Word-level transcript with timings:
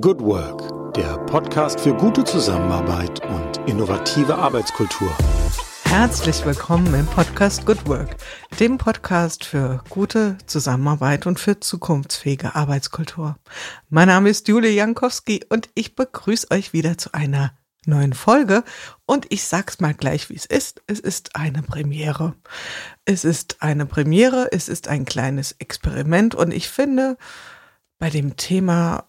Good 0.00 0.22
Work, 0.22 0.94
der 0.94 1.18
Podcast 1.26 1.78
für 1.80 1.92
gute 1.92 2.24
Zusammenarbeit 2.24 3.20
und 3.26 3.68
innovative 3.68 4.34
Arbeitskultur. 4.34 5.14
Herzlich 5.84 6.42
willkommen 6.46 6.94
im 6.94 7.04
Podcast 7.04 7.66
Good 7.66 7.86
Work, 7.86 8.16
dem 8.58 8.78
Podcast 8.78 9.44
für 9.44 9.84
gute 9.90 10.38
Zusammenarbeit 10.46 11.26
und 11.26 11.38
für 11.38 11.60
zukunftsfähige 11.60 12.54
Arbeitskultur. 12.54 13.36
Mein 13.90 14.08
Name 14.08 14.30
ist 14.30 14.48
Julie 14.48 14.70
Jankowski 14.70 15.44
und 15.50 15.68
ich 15.74 15.96
begrüße 15.96 16.46
euch 16.50 16.72
wieder 16.72 16.96
zu 16.96 17.12
einer 17.12 17.52
neuen 17.84 18.14
Folge 18.14 18.64
und 19.04 19.26
ich 19.28 19.44
sag's 19.44 19.80
mal 19.80 19.92
gleich, 19.92 20.30
wie 20.30 20.36
es 20.36 20.46
ist. 20.46 20.80
Es 20.86 21.00
ist 21.00 21.36
eine 21.36 21.62
Premiere. 21.62 22.36
Es 23.04 23.26
ist 23.26 23.60
eine 23.60 23.84
Premiere, 23.84 24.48
es 24.52 24.70
ist 24.70 24.88
ein 24.88 25.04
kleines 25.04 25.52
Experiment 25.58 26.34
und 26.34 26.52
ich 26.52 26.70
finde, 26.70 27.18
bei 27.98 28.08
dem 28.08 28.36
Thema 28.36 29.04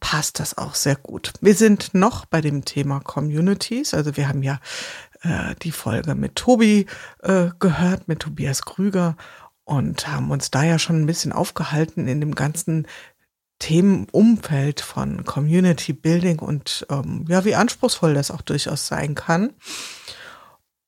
passt 0.00 0.40
das 0.40 0.56
auch 0.56 0.74
sehr 0.74 0.96
gut. 0.96 1.32
Wir 1.40 1.54
sind 1.54 1.94
noch 1.94 2.24
bei 2.24 2.40
dem 2.40 2.64
Thema 2.64 3.00
Communities. 3.00 3.94
Also 3.94 4.16
wir 4.16 4.28
haben 4.28 4.42
ja 4.42 4.60
äh, 5.22 5.54
die 5.62 5.72
Folge 5.72 6.14
mit 6.14 6.36
Tobi 6.36 6.86
äh, 7.22 7.50
gehört, 7.58 8.08
mit 8.08 8.20
Tobias 8.20 8.62
Krüger 8.62 9.16
und 9.64 10.08
haben 10.08 10.30
uns 10.30 10.50
da 10.50 10.62
ja 10.62 10.78
schon 10.78 11.00
ein 11.02 11.06
bisschen 11.06 11.32
aufgehalten 11.32 12.08
in 12.08 12.20
dem 12.20 12.34
ganzen 12.34 12.86
Themenumfeld 13.58 14.80
von 14.80 15.24
Community 15.24 15.92
Building 15.92 16.40
und 16.40 16.84
ähm, 16.90 17.26
ja, 17.28 17.44
wie 17.44 17.54
anspruchsvoll 17.54 18.14
das 18.14 18.32
auch 18.32 18.42
durchaus 18.42 18.88
sein 18.88 19.14
kann. 19.14 19.52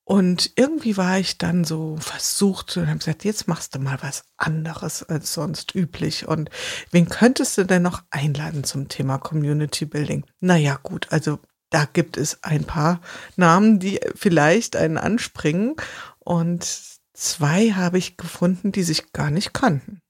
Und 0.06 0.52
irgendwie 0.56 0.98
war 0.98 1.18
ich 1.18 1.38
dann 1.38 1.64
so 1.64 1.96
versucht 1.96 2.76
und 2.76 2.88
habe 2.88 2.98
gesagt, 2.98 3.24
jetzt 3.24 3.48
machst 3.48 3.74
du 3.74 3.78
mal 3.78 3.98
was 4.02 4.24
anderes 4.36 5.02
als 5.02 5.32
sonst 5.32 5.74
üblich. 5.74 6.28
Und 6.28 6.50
wen 6.90 7.08
könntest 7.08 7.56
du 7.56 7.64
denn 7.64 7.82
noch 7.82 8.02
einladen 8.10 8.64
zum 8.64 8.88
Thema 8.88 9.16
Community 9.16 9.86
Building? 9.86 10.27
Naja, 10.40 10.78
gut, 10.82 11.06
also 11.10 11.38
da 11.70 11.86
gibt 11.86 12.18
es 12.18 12.42
ein 12.44 12.64
paar 12.64 13.00
Namen, 13.36 13.80
die 13.80 13.98
vielleicht 14.14 14.77
einen 14.77 14.98
anspringen. 14.98 15.75
Und 16.19 16.69
zwei 17.14 17.70
habe 17.70 17.97
ich 17.97 18.19
gefunden, 18.19 18.72
die 18.72 18.82
sich 18.82 19.12
gar 19.12 19.30
nicht 19.30 19.55
kannten. 19.55 20.02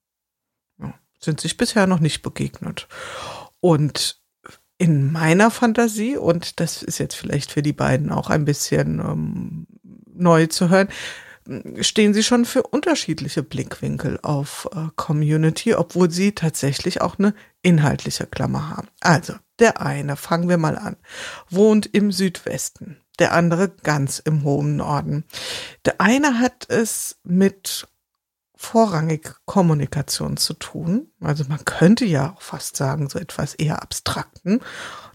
Ja, 0.80 0.92
sind 1.20 1.40
sich 1.40 1.56
bisher 1.56 1.86
noch 1.86 2.00
nicht 2.00 2.22
begegnet. 2.22 2.88
Und 3.60 4.20
in 4.76 5.12
meiner 5.12 5.52
Fantasie, 5.52 6.16
und 6.16 6.58
das 6.58 6.82
ist 6.82 6.98
jetzt 6.98 7.14
vielleicht 7.14 7.52
für 7.52 7.62
die 7.62 7.72
beiden 7.72 8.10
auch 8.10 8.28
ein 8.28 8.44
bisschen 8.44 8.98
ähm, 8.98 9.66
neu 10.14 10.46
zu 10.46 10.68
hören, 10.68 10.88
stehen 11.80 12.14
sie 12.14 12.22
schon 12.22 12.44
für 12.44 12.62
unterschiedliche 12.62 13.42
Blickwinkel 13.42 14.18
auf 14.22 14.68
äh, 14.74 14.88
Community, 14.96 15.74
obwohl 15.74 16.10
sie 16.10 16.32
tatsächlich 16.32 17.00
auch 17.02 17.18
eine 17.18 17.34
inhaltliche 17.62 18.26
Klammer 18.26 18.70
haben. 18.70 18.88
Also, 19.00 19.34
der 19.58 19.80
eine, 19.80 20.16
fangen 20.16 20.48
wir 20.48 20.56
mal 20.56 20.78
an, 20.78 20.96
wohnt 21.50 21.86
im 21.86 22.12
Südwesten, 22.12 22.96
der 23.18 23.32
andere 23.32 23.68
ganz 23.68 24.20
im 24.20 24.42
hohen 24.42 24.76
Norden. 24.76 25.24
Der 25.84 26.00
eine 26.00 26.40
hat 26.40 26.66
es 26.68 27.18
mit 27.24 27.86
vorrangig 28.64 29.36
Kommunikation 29.44 30.36
zu 30.36 30.54
tun. 30.54 31.12
Also 31.20 31.44
man 31.48 31.64
könnte 31.64 32.04
ja 32.04 32.34
auch 32.34 32.42
fast 32.42 32.76
sagen, 32.76 33.08
so 33.08 33.18
etwas 33.18 33.54
eher 33.54 33.82
abstrakten. 33.82 34.60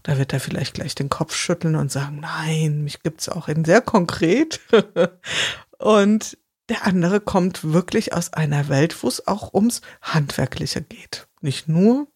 Da 0.02 0.18
wird 0.18 0.32
er 0.32 0.40
vielleicht 0.40 0.74
gleich 0.74 0.94
den 0.94 1.10
Kopf 1.10 1.34
schütteln 1.34 1.76
und 1.76 1.92
sagen, 1.92 2.20
nein, 2.20 2.82
mich 2.82 3.02
gibt's 3.02 3.28
auch 3.28 3.48
in 3.48 3.64
sehr 3.64 3.80
konkret. 3.80 4.60
und 5.78 6.38
der 6.68 6.86
andere 6.86 7.20
kommt 7.20 7.72
wirklich 7.72 8.14
aus 8.14 8.32
einer 8.32 8.68
Welt, 8.68 9.02
wo 9.02 9.08
es 9.08 9.26
auch 9.26 9.52
ums 9.52 9.82
Handwerkliche 10.00 10.80
geht. 10.80 11.26
Nicht 11.40 11.68
nur. 11.68 12.06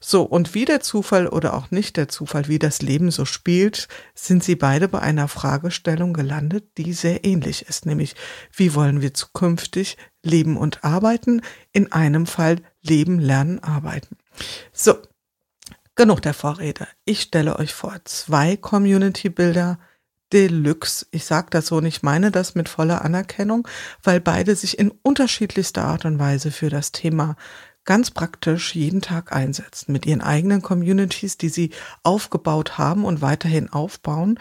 So, 0.00 0.22
und 0.22 0.54
wie 0.54 0.64
der 0.64 0.80
Zufall 0.80 1.26
oder 1.26 1.54
auch 1.54 1.70
nicht 1.70 1.96
der 1.96 2.08
Zufall, 2.08 2.48
wie 2.48 2.58
das 2.58 2.80
Leben 2.80 3.10
so 3.10 3.24
spielt, 3.24 3.88
sind 4.14 4.44
sie 4.44 4.54
beide 4.54 4.88
bei 4.88 5.00
einer 5.00 5.28
Fragestellung 5.28 6.12
gelandet, 6.12 6.78
die 6.78 6.92
sehr 6.92 7.24
ähnlich 7.24 7.62
ist, 7.62 7.86
nämlich 7.86 8.14
wie 8.52 8.74
wollen 8.74 9.00
wir 9.00 9.14
zukünftig 9.14 9.96
leben 10.28 10.56
und 10.56 10.84
arbeiten, 10.84 11.42
in 11.72 11.90
einem 11.92 12.26
Fall 12.26 12.56
leben, 12.82 13.18
lernen, 13.18 13.62
arbeiten. 13.62 14.16
So, 14.72 14.98
Genug 15.98 16.22
der 16.22 16.32
Vorrede. 16.32 16.86
Ich 17.04 17.22
stelle 17.22 17.58
euch 17.58 17.74
vor 17.74 17.96
zwei 18.04 18.56
Community-Bilder 18.56 19.80
Deluxe. 20.32 21.06
Ich 21.10 21.24
sage 21.24 21.48
das 21.50 21.66
so 21.66 21.78
und 21.78 21.86
ich 21.86 22.04
meine 22.04 22.30
das 22.30 22.54
mit 22.54 22.68
voller 22.68 23.04
Anerkennung, 23.04 23.66
weil 24.04 24.20
beide 24.20 24.54
sich 24.54 24.78
in 24.78 24.92
unterschiedlichster 25.02 25.82
Art 25.82 26.04
und 26.04 26.20
Weise 26.20 26.52
für 26.52 26.70
das 26.70 26.92
Thema 26.92 27.34
ganz 27.84 28.12
praktisch 28.12 28.76
jeden 28.76 29.02
Tag 29.02 29.32
einsetzen. 29.32 29.90
Mit 29.90 30.06
ihren 30.06 30.20
eigenen 30.20 30.62
Communities, 30.62 31.36
die 31.36 31.48
sie 31.48 31.70
aufgebaut 32.04 32.78
haben 32.78 33.04
und 33.04 33.20
weiterhin 33.20 33.68
aufbauen, 33.68 34.38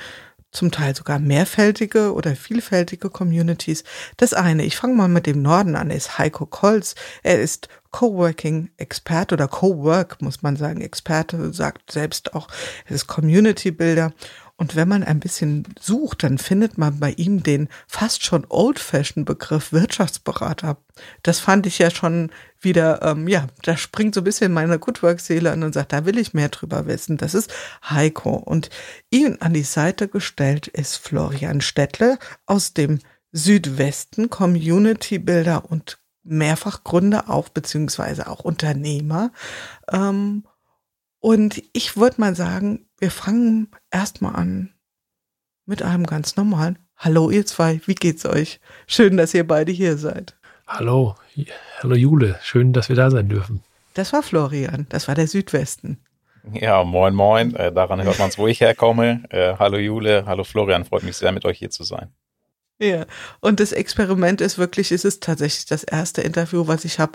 zum 0.57 0.71
Teil 0.71 0.95
sogar 0.95 1.19
mehrfältige 1.19 2.13
oder 2.13 2.35
vielfältige 2.35 3.09
Communities. 3.09 3.83
Das 4.17 4.33
eine, 4.33 4.65
ich 4.65 4.75
fange 4.75 4.95
mal 4.95 5.07
mit 5.07 5.27
dem 5.27 5.41
Norden 5.41 5.75
an, 5.75 5.91
ist 5.91 6.17
Heiko 6.17 6.47
Kolz. 6.47 6.95
Er 7.21 7.39
ist 7.39 7.69
Coworking-Experte 7.91 9.35
oder 9.35 9.47
Cowork, 9.47 10.21
muss 10.21 10.41
man 10.41 10.55
sagen, 10.55 10.81
Experte, 10.81 11.53
sagt 11.53 11.91
selbst 11.91 12.33
auch, 12.33 12.47
er 12.85 12.95
ist 12.95 13.07
Community-Builder. 13.07 14.13
Und 14.59 14.75
wenn 14.75 14.87
man 14.87 15.03
ein 15.03 15.19
bisschen 15.19 15.67
sucht, 15.79 16.23
dann 16.23 16.39
findet 16.39 16.79
man 16.79 16.99
bei 16.99 17.11
ihm 17.11 17.43
den 17.43 17.69
fast 17.87 18.23
schon 18.23 18.43
old-fashioned-Begriff 18.49 19.71
Wirtschaftsberater. 19.71 20.77
Das 21.21 21.39
fand 21.39 21.67
ich 21.67 21.77
ja 21.77 21.91
schon 21.91 22.31
wieder, 22.59 23.03
ähm, 23.03 23.27
ja, 23.27 23.45
da 23.61 23.77
springt 23.77 24.15
so 24.15 24.21
ein 24.21 24.23
bisschen 24.23 24.51
meine 24.51 24.79
Goodwork-Seele 24.79 25.51
an 25.51 25.61
und 25.61 25.73
sagt, 25.73 25.93
da 25.93 26.05
will 26.05 26.17
ich 26.17 26.33
mehr 26.33 26.49
drüber 26.49 26.87
wissen. 26.87 27.17
Das 27.17 27.35
ist 27.35 27.53
Heiko. 27.87 28.31
Und 28.31 28.71
ihn 29.11 29.37
an 29.41 29.53
die 29.53 29.61
Seite 29.61 30.07
gestellt 30.07 30.67
ist 30.67 30.97
Florian 30.97 31.61
Stettle 31.61 32.17
aus 32.47 32.73
dem 32.73 32.97
Südwesten, 33.31 34.31
Community-Builder 34.31 35.69
und 35.69 35.99
Mehrfachgründer 36.23 37.29
auch, 37.29 37.49
beziehungsweise 37.49 38.27
auch 38.27 38.39
Unternehmer. 38.39 39.31
Ähm, 39.91 40.45
und 41.19 41.61
ich 41.73 41.97
würde 41.97 42.21
mal 42.21 42.35
sagen, 42.35 42.87
wir 42.99 43.11
fangen 43.11 43.69
erstmal 43.91 44.35
an 44.35 44.73
mit 45.65 45.81
einem 45.83 46.05
ganz 46.05 46.35
normalen 46.35 46.79
Hallo 46.97 47.29
ihr 47.29 47.45
zwei, 47.45 47.79
wie 47.85 47.93
geht's 47.93 48.25
euch? 48.25 48.59
Schön, 48.87 49.17
dass 49.17 49.33
ihr 49.35 49.45
beide 49.45 49.71
hier 49.71 49.97
seid. 49.97 50.35
Hallo, 50.65 51.15
hallo 51.79 51.95
Jule, 51.95 52.39
schön, 52.41 52.73
dass 52.73 52.89
wir 52.89 52.95
da 52.95 53.11
sein 53.11 53.29
dürfen. 53.29 53.61
Das 53.93 54.13
war 54.13 54.23
Florian, 54.23 54.87
das 54.89 55.07
war 55.07 55.13
der 55.13 55.27
Südwesten. 55.27 55.99
Ja, 56.53 56.83
moin, 56.83 57.13
moin. 57.13 57.55
Äh, 57.55 57.71
daran 57.71 58.01
hört 58.01 58.17
man 58.17 58.29
es, 58.29 58.37
wo 58.37 58.47
ich 58.47 58.61
herkomme. 58.61 59.23
Äh, 59.29 59.55
hallo 59.59 59.77
Jule, 59.77 60.25
hallo 60.25 60.43
Florian, 60.43 60.85
freut 60.85 61.03
mich 61.03 61.17
sehr, 61.17 61.31
mit 61.31 61.45
euch 61.45 61.59
hier 61.59 61.69
zu 61.69 61.83
sein. 61.83 62.09
Ja, 62.79 63.05
und 63.41 63.59
das 63.59 63.73
Experiment 63.73 64.41
ist 64.41 64.57
wirklich, 64.57 64.91
es 64.91 65.05
ist 65.05 65.21
tatsächlich 65.23 65.65
das 65.67 65.83
erste 65.83 66.21
Interview, 66.21 66.67
was 66.67 66.83
ich 66.83 66.99
habe. 66.99 67.13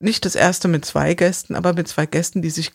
Nicht 0.00 0.24
das 0.24 0.34
erste 0.34 0.66
mit 0.66 0.84
zwei 0.84 1.14
Gästen, 1.14 1.54
aber 1.54 1.74
mit 1.74 1.86
zwei 1.86 2.06
Gästen, 2.06 2.42
die 2.42 2.50
sich 2.50 2.72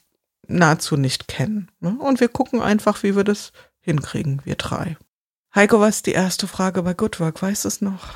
nahezu 0.48 0.98
nicht 0.98 1.28
kennen. 1.28 1.72
Ne? 1.80 1.98
Und 2.00 2.20
wir 2.20 2.30
gucken 2.30 2.62
einfach, 2.62 3.04
wie 3.04 3.16
wir 3.16 3.24
das 3.24 3.52
hinkriegen, 3.80 4.42
wir 4.44 4.56
drei. 4.56 4.98
Heiko, 5.56 5.80
was 5.80 5.98
ist 5.98 6.06
die 6.08 6.12
erste 6.12 6.48
Frage 6.48 6.84
bei 6.84 6.94
Good 6.94 7.20
Work? 7.20 7.42
Weißt 7.42 7.66
du 7.66 7.68
es 7.68 7.82
noch? 7.82 8.10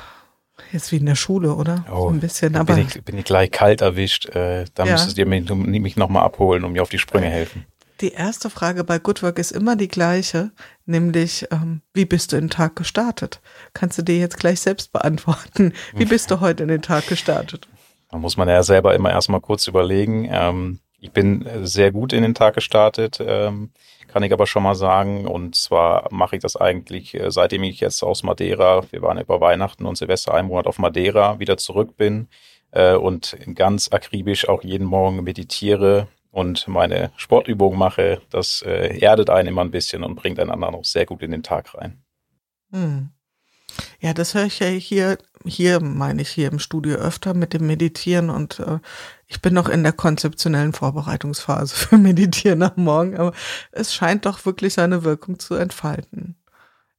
Jetzt 0.70 0.92
wie 0.92 0.96
in 0.96 1.06
der 1.06 1.14
Schule, 1.14 1.54
oder? 1.54 1.84
Oh, 1.90 2.02
so 2.02 2.08
ein 2.08 2.20
bisschen, 2.20 2.56
aber. 2.56 2.74
Bin 2.74 2.86
ich, 2.86 3.02
bin 3.04 3.18
ich 3.18 3.24
gleich 3.24 3.50
kalt 3.50 3.80
erwischt. 3.80 4.26
Äh, 4.28 4.66
da 4.74 4.84
ja. 4.84 4.92
müsstet 4.92 5.18
ihr 5.18 5.26
mich, 5.26 5.50
mich 5.50 5.96
nochmal 5.96 6.24
abholen 6.24 6.64
und 6.64 6.72
mir 6.72 6.82
auf 6.82 6.90
die 6.90 6.98
Sprünge 6.98 7.28
helfen. 7.28 7.66
Die 8.00 8.12
erste 8.12 8.50
Frage 8.50 8.84
bei 8.84 8.98
Good 8.98 9.22
Work 9.22 9.38
ist 9.38 9.52
immer 9.52 9.76
die 9.76 9.88
gleiche, 9.88 10.50
nämlich, 10.86 11.46
ähm, 11.52 11.82
wie 11.94 12.04
bist 12.04 12.32
du 12.32 12.36
in 12.36 12.44
den 12.44 12.50
Tag 12.50 12.74
gestartet? 12.74 13.40
Kannst 13.74 13.96
du 13.96 14.02
dir 14.02 14.18
jetzt 14.18 14.38
gleich 14.38 14.60
selbst 14.60 14.92
beantworten. 14.92 15.72
Wie 15.94 16.04
bist 16.04 16.30
du 16.30 16.40
heute 16.40 16.64
in 16.64 16.68
den 16.68 16.82
Tag 16.82 17.06
gestartet? 17.06 17.68
Da 18.10 18.18
muss 18.18 18.36
man 18.36 18.48
ja 18.48 18.62
selber 18.62 18.94
immer 18.94 19.10
erstmal 19.10 19.40
kurz 19.40 19.68
überlegen. 19.68 20.28
Ähm, 20.30 20.80
ich 21.02 21.10
bin 21.10 21.44
sehr 21.64 21.90
gut 21.90 22.12
in 22.12 22.22
den 22.22 22.34
Tag 22.34 22.54
gestartet, 22.54 23.18
ähm, 23.20 23.70
kann 24.06 24.22
ich 24.22 24.32
aber 24.32 24.46
schon 24.46 24.62
mal 24.62 24.76
sagen. 24.76 25.26
Und 25.26 25.56
zwar 25.56 26.06
mache 26.12 26.36
ich 26.36 26.42
das 26.42 26.56
eigentlich, 26.56 27.14
äh, 27.14 27.30
seitdem 27.32 27.64
ich 27.64 27.80
jetzt 27.80 28.04
aus 28.04 28.22
Madeira, 28.22 28.84
wir 28.92 29.02
waren 29.02 29.18
über 29.18 29.40
Weihnachten 29.40 29.84
und 29.84 29.98
Silvester 29.98 30.32
einen 30.32 30.46
Monat 30.46 30.68
auf 30.68 30.78
Madeira, 30.78 31.40
wieder 31.40 31.56
zurück 31.56 31.96
bin 31.96 32.28
äh, 32.70 32.94
und 32.94 33.36
ganz 33.56 33.90
akribisch 33.90 34.48
auch 34.48 34.62
jeden 34.62 34.86
Morgen 34.86 35.24
meditiere 35.24 36.06
und 36.30 36.68
meine 36.68 37.10
Sportübungen 37.16 37.76
mache. 37.76 38.22
Das 38.30 38.62
äh, 38.62 38.96
erdet 39.00 39.28
einen 39.28 39.48
immer 39.48 39.62
ein 39.62 39.72
bisschen 39.72 40.04
und 40.04 40.14
bringt 40.14 40.38
einen 40.38 40.50
anderen 40.50 40.76
auch 40.76 40.84
sehr 40.84 41.04
gut 41.04 41.22
in 41.22 41.32
den 41.32 41.42
Tag 41.42 41.74
rein. 41.74 42.04
Hm. 42.70 43.10
Ja, 44.00 44.14
das 44.14 44.34
höre 44.34 44.44
ich 44.44 44.60
ja 44.60 44.68
hier, 44.68 45.18
hier 45.44 45.82
meine 45.82 46.22
ich 46.22 46.28
hier 46.30 46.50
im 46.50 46.58
Studio 46.58 46.96
öfter 46.96 47.34
mit 47.34 47.52
dem 47.52 47.66
Meditieren 47.66 48.30
und 48.30 48.60
äh, 48.60 48.78
ich 49.26 49.40
bin 49.40 49.54
noch 49.54 49.68
in 49.68 49.82
der 49.82 49.92
konzeptionellen 49.92 50.72
Vorbereitungsphase 50.72 51.74
für 51.76 51.98
Meditieren 51.98 52.62
am 52.62 52.72
Morgen, 52.76 53.16
aber 53.16 53.32
es 53.70 53.94
scheint 53.94 54.26
doch 54.26 54.44
wirklich 54.44 54.74
seine 54.74 55.04
Wirkung 55.04 55.38
zu 55.38 55.54
entfalten. 55.54 56.36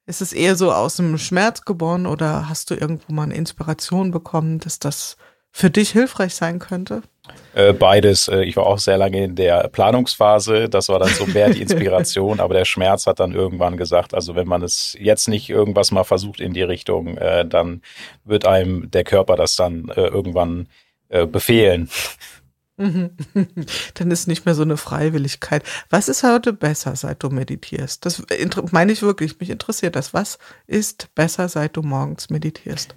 Ist 0.06 0.22
es 0.22 0.34
eher 0.34 0.56
so 0.56 0.74
aus 0.74 0.98
dem 0.98 1.18
Schmerz 1.18 1.62
geboren 1.62 2.06
oder 2.06 2.50
hast 2.50 2.70
du 2.70 2.76
irgendwo 2.76 3.14
mal 3.14 3.24
eine 3.24 3.36
Inspiration 3.36 4.12
bekommen, 4.12 4.60
dass 4.60 4.80
das 4.80 5.16
für 5.54 5.70
dich 5.70 5.92
hilfreich 5.92 6.34
sein 6.34 6.58
könnte? 6.60 7.04
Äh, 7.54 7.74
beides. 7.74 8.28
Äh, 8.28 8.44
ich 8.44 8.58
war 8.58 8.66
auch 8.66 8.80
sehr 8.80 8.98
lange 8.98 9.24
in 9.24 9.36
der 9.36 9.70
Planungsphase. 9.70 10.68
Das 10.68 10.90
war 10.90 11.00
dann 11.00 11.10
so 11.10 11.28
mehr 11.28 11.52
die 11.52 11.62
Inspiration. 11.62 12.40
aber 12.40 12.56
der 12.56 12.66
Schmerz 12.66 13.06
hat 13.06 13.20
dann 13.20 13.34
irgendwann 13.34 13.78
gesagt, 13.78 14.16
also 14.16 14.36
wenn 14.36 14.48
man 14.48 14.64
es 14.64 14.98
jetzt 15.00 15.30
nicht 15.30 15.50
irgendwas 15.50 15.92
mal 15.92 16.04
versucht 16.04 16.42
in 16.42 16.54
die 16.54 16.64
Richtung, 16.64 17.18
äh, 17.18 17.48
dann 17.48 17.84
wird 18.26 18.46
einem 18.46 18.90
der 18.92 19.04
Körper 19.04 19.36
das 19.36 19.56
dann 19.56 19.86
irgendwann 19.96 20.68
befehlen. 21.32 21.90
Dann 22.78 24.10
ist 24.10 24.28
nicht 24.28 24.46
mehr 24.48 24.56
so 24.56 24.64
eine 24.64 24.78
Freiwilligkeit. 24.78 25.64
Was 25.92 26.10
ist 26.10 26.24
heute 26.24 26.54
besser, 26.54 26.96
seit 26.96 27.22
du 27.22 27.30
meditierst? 27.30 28.04
Das 28.04 28.24
meine 28.72 28.92
ich 28.92 29.04
wirklich. 29.04 29.40
Mich 29.40 29.52
interessiert 29.52 29.96
das. 29.96 30.16
Was 30.16 30.40
ist 30.66 31.14
besser, 31.14 31.50
seit 31.50 31.78
du 31.78 31.84
morgens 31.84 32.32
meditierst? 32.32 32.96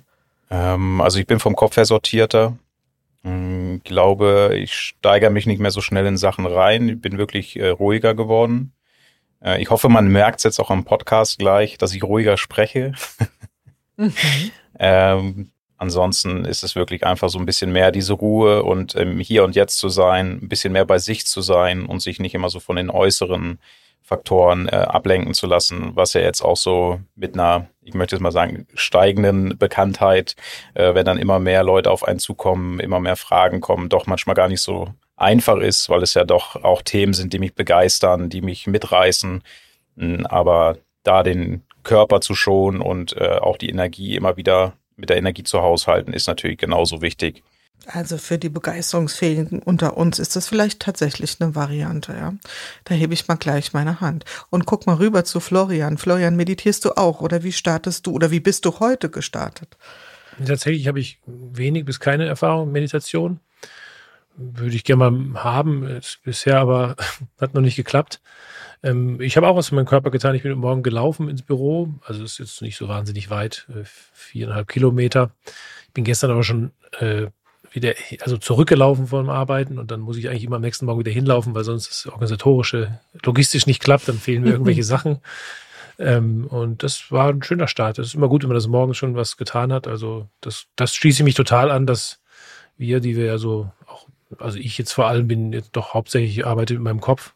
Ähm, 0.50 1.00
also 1.00 1.18
ich 1.18 1.26
bin 1.26 1.38
vom 1.38 1.56
Kopf 1.56 1.76
her 1.76 1.84
sortierter. 1.84 2.56
Ich 3.22 3.30
hm, 3.30 3.80
glaube, 3.84 4.52
ich 4.56 4.74
steigere 4.74 5.30
mich 5.30 5.46
nicht 5.46 5.58
mehr 5.60 5.70
so 5.70 5.80
schnell 5.80 6.06
in 6.06 6.16
Sachen 6.16 6.46
rein. 6.46 6.88
Ich 6.88 7.00
bin 7.00 7.18
wirklich 7.18 7.58
äh, 7.58 7.68
ruhiger 7.68 8.14
geworden. 8.14 8.72
Äh, 9.42 9.60
ich 9.60 9.70
hoffe, 9.70 9.88
man 9.88 10.08
merkt 10.08 10.38
es 10.38 10.44
jetzt 10.44 10.60
auch 10.60 10.70
am 10.70 10.84
Podcast 10.84 11.38
gleich, 11.38 11.78
dass 11.78 11.94
ich 11.94 12.02
ruhiger 12.04 12.36
spreche. 12.36 12.92
mhm. 13.96 14.12
ähm, 14.78 15.50
ansonsten 15.76 16.44
ist 16.44 16.62
es 16.62 16.74
wirklich 16.74 17.04
einfach 17.04 17.28
so 17.28 17.38
ein 17.38 17.46
bisschen 17.46 17.72
mehr 17.72 17.90
diese 17.90 18.14
Ruhe 18.14 18.62
und 18.62 18.94
ähm, 18.96 19.18
hier 19.18 19.44
und 19.44 19.56
jetzt 19.56 19.78
zu 19.78 19.88
sein, 19.88 20.40
ein 20.42 20.48
bisschen 20.48 20.72
mehr 20.72 20.84
bei 20.84 20.98
sich 20.98 21.26
zu 21.26 21.40
sein 21.40 21.86
und 21.86 22.00
sich 22.00 22.18
nicht 22.18 22.34
immer 22.34 22.48
so 22.48 22.60
von 22.60 22.76
den 22.76 22.90
äußeren 22.90 23.58
Faktoren 24.06 24.68
äh, 24.68 24.76
ablenken 24.76 25.34
zu 25.34 25.48
lassen, 25.48 25.90
was 25.94 26.12
ja 26.12 26.20
jetzt 26.20 26.40
auch 26.40 26.56
so 26.56 27.00
mit 27.16 27.34
einer, 27.34 27.66
ich 27.82 27.92
möchte 27.92 28.14
jetzt 28.14 28.22
mal 28.22 28.30
sagen, 28.30 28.68
steigenden 28.74 29.58
Bekanntheit, 29.58 30.36
äh, 30.74 30.94
wenn 30.94 31.04
dann 31.04 31.18
immer 31.18 31.40
mehr 31.40 31.64
Leute 31.64 31.90
auf 31.90 32.04
einen 32.06 32.20
zukommen, 32.20 32.78
immer 32.78 33.00
mehr 33.00 33.16
Fragen 33.16 33.60
kommen, 33.60 33.88
doch 33.88 34.06
manchmal 34.06 34.36
gar 34.36 34.46
nicht 34.46 34.60
so 34.60 34.94
einfach 35.16 35.56
ist, 35.56 35.88
weil 35.88 36.04
es 36.04 36.14
ja 36.14 36.22
doch 36.22 36.62
auch 36.62 36.82
Themen 36.82 37.14
sind, 37.14 37.32
die 37.32 37.40
mich 37.40 37.56
begeistern, 37.56 38.30
die 38.30 38.42
mich 38.42 38.68
mitreißen. 38.68 39.42
Hm, 39.96 40.24
aber 40.26 40.76
da 41.02 41.24
den 41.24 41.64
Körper 41.82 42.20
zu 42.20 42.36
schonen 42.36 42.80
und 42.80 43.16
äh, 43.16 43.38
auch 43.40 43.56
die 43.56 43.70
Energie 43.70 44.14
immer 44.14 44.36
wieder 44.36 44.74
mit 44.94 45.10
der 45.10 45.16
Energie 45.16 45.42
zu 45.42 45.62
haushalten, 45.62 46.12
ist 46.12 46.28
natürlich 46.28 46.58
genauso 46.58 47.02
wichtig. 47.02 47.42
Also 47.86 48.18
für 48.18 48.38
die 48.38 48.48
Begeisterungsfähigen 48.48 49.60
unter 49.60 49.96
uns 49.96 50.18
ist 50.18 50.34
das 50.34 50.48
vielleicht 50.48 50.80
tatsächlich 50.80 51.40
eine 51.40 51.54
Variante, 51.54 52.12
ja. 52.12 52.34
Da 52.84 52.94
hebe 52.94 53.14
ich 53.14 53.28
mal 53.28 53.36
gleich 53.36 53.72
meine 53.72 54.00
Hand. 54.00 54.24
Und 54.50 54.66
guck 54.66 54.86
mal 54.86 54.96
rüber 54.96 55.24
zu 55.24 55.38
Florian. 55.38 55.98
Florian, 55.98 56.36
meditierst 56.36 56.84
du 56.84 56.96
auch 56.96 57.20
oder 57.20 57.44
wie 57.44 57.52
startest 57.52 58.06
du 58.06 58.12
oder 58.12 58.30
wie 58.30 58.40
bist 58.40 58.64
du 58.64 58.80
heute 58.80 59.08
gestartet? 59.08 59.76
Tatsächlich 60.44 60.88
habe 60.88 61.00
ich 61.00 61.20
wenig 61.26 61.84
bis 61.84 62.00
keine 62.00 62.26
Erfahrung 62.26 62.66
mit 62.66 62.74
Meditation. 62.74 63.40
Würde 64.36 64.76
ich 64.76 64.84
gerne 64.84 65.10
mal 65.10 65.44
haben, 65.44 66.00
bisher 66.24 66.58
aber 66.58 66.96
hat 67.40 67.54
noch 67.54 67.62
nicht 67.62 67.76
geklappt. 67.76 68.20
Ähm, 68.82 69.20
ich 69.20 69.36
habe 69.36 69.46
auch 69.46 69.56
was 69.56 69.68
für 69.68 69.74
meinen 69.74 69.86
Körper 69.86 70.10
getan. 70.10 70.34
Ich 70.34 70.42
bin 70.42 70.58
morgen 70.58 70.82
gelaufen 70.82 71.28
ins 71.28 71.42
Büro. 71.42 71.94
Also 72.04 72.24
es 72.24 72.32
ist 72.32 72.38
jetzt 72.38 72.62
nicht 72.62 72.76
so 72.76 72.88
wahnsinnig 72.88 73.30
weit, 73.30 73.66
äh, 73.70 73.84
viereinhalb 73.84 74.68
Kilometer. 74.68 75.30
Ich 75.86 75.92
bin 75.92 76.04
gestern 76.04 76.30
aber 76.32 76.44
schon 76.44 76.72
äh, 76.98 77.28
wieder, 77.72 77.94
also 78.20 78.38
zurückgelaufen 78.38 79.06
vom 79.06 79.28
Arbeiten 79.28 79.78
und 79.78 79.90
dann 79.90 80.00
muss 80.00 80.16
ich 80.16 80.28
eigentlich 80.28 80.44
immer 80.44 80.56
am 80.56 80.62
nächsten 80.62 80.86
Morgen 80.86 81.00
wieder 81.00 81.12
hinlaufen, 81.12 81.54
weil 81.54 81.64
sonst 81.64 81.88
das 81.88 82.06
organisatorische, 82.06 83.00
logistisch 83.24 83.66
nicht 83.66 83.82
klappt, 83.82 84.08
dann 84.08 84.18
fehlen 84.18 84.42
mir 84.42 84.50
irgendwelche 84.52 84.84
Sachen. 84.84 85.20
Ähm, 85.98 86.46
und 86.46 86.82
das 86.82 87.10
war 87.10 87.30
ein 87.30 87.42
schöner 87.42 87.68
Start. 87.68 87.98
Es 87.98 88.08
ist 88.08 88.14
immer 88.14 88.28
gut, 88.28 88.42
wenn 88.42 88.48
man 88.48 88.56
das 88.56 88.66
morgens 88.66 88.96
schon 88.96 89.14
was 89.14 89.36
getan 89.36 89.72
hat. 89.72 89.86
Also 89.86 90.28
das, 90.40 90.66
das 90.76 90.94
schließe 90.94 91.22
ich 91.22 91.24
mich 91.24 91.34
total 91.34 91.70
an, 91.70 91.86
dass 91.86 92.20
wir, 92.76 93.00
die 93.00 93.16
wir 93.16 93.26
ja 93.26 93.38
so 93.38 93.70
auch, 93.86 94.06
also 94.38 94.58
ich 94.58 94.76
jetzt 94.76 94.92
vor 94.92 95.06
allem 95.06 95.28
bin 95.28 95.52
jetzt 95.52 95.70
doch 95.72 95.94
hauptsächlich 95.94 96.46
arbeite 96.46 96.74
mit 96.74 96.82
meinem 96.82 97.00
Kopf, 97.00 97.32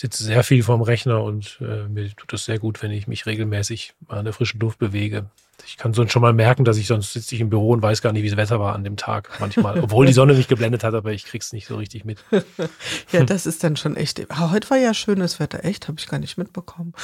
sitze 0.00 0.24
sehr 0.24 0.42
viel 0.42 0.62
vorm 0.62 0.80
Rechner 0.80 1.22
und 1.22 1.58
äh, 1.60 1.86
mir 1.86 2.08
tut 2.16 2.32
das 2.32 2.46
sehr 2.46 2.58
gut, 2.58 2.82
wenn 2.82 2.90
ich 2.90 3.06
mich 3.06 3.26
regelmäßig 3.26 3.92
an 4.08 4.24
der 4.24 4.32
frischen 4.32 4.58
Luft 4.58 4.78
bewege. 4.78 5.26
Ich 5.66 5.76
kann 5.76 5.92
sonst 5.92 6.12
schon 6.12 6.22
mal 6.22 6.32
merken, 6.32 6.64
dass 6.64 6.78
ich 6.78 6.86
sonst 6.86 7.12
sitze 7.12 7.34
ich 7.34 7.40
im 7.42 7.50
Büro 7.50 7.72
und 7.72 7.82
weiß 7.82 8.00
gar 8.00 8.12
nicht, 8.12 8.22
wie 8.22 8.30
das 8.30 8.38
Wetter 8.38 8.58
war 8.58 8.74
an 8.74 8.82
dem 8.82 8.96
Tag 8.96 9.28
manchmal. 9.40 9.78
Obwohl 9.78 10.06
die 10.06 10.14
Sonne 10.14 10.32
mich 10.32 10.48
geblendet 10.48 10.84
hat, 10.84 10.94
aber 10.94 11.12
ich 11.12 11.26
krieg's 11.26 11.52
nicht 11.52 11.66
so 11.66 11.76
richtig 11.76 12.06
mit. 12.06 12.24
ja, 13.12 13.24
das 13.24 13.44
ist 13.44 13.62
dann 13.62 13.76
schon 13.76 13.94
echt. 13.94 14.26
Heute 14.34 14.70
war 14.70 14.78
ja 14.78 14.94
schönes 14.94 15.38
Wetter, 15.38 15.66
echt, 15.66 15.86
habe 15.86 15.98
ich 16.00 16.06
gar 16.06 16.18
nicht 16.18 16.38
mitbekommen. 16.38 16.94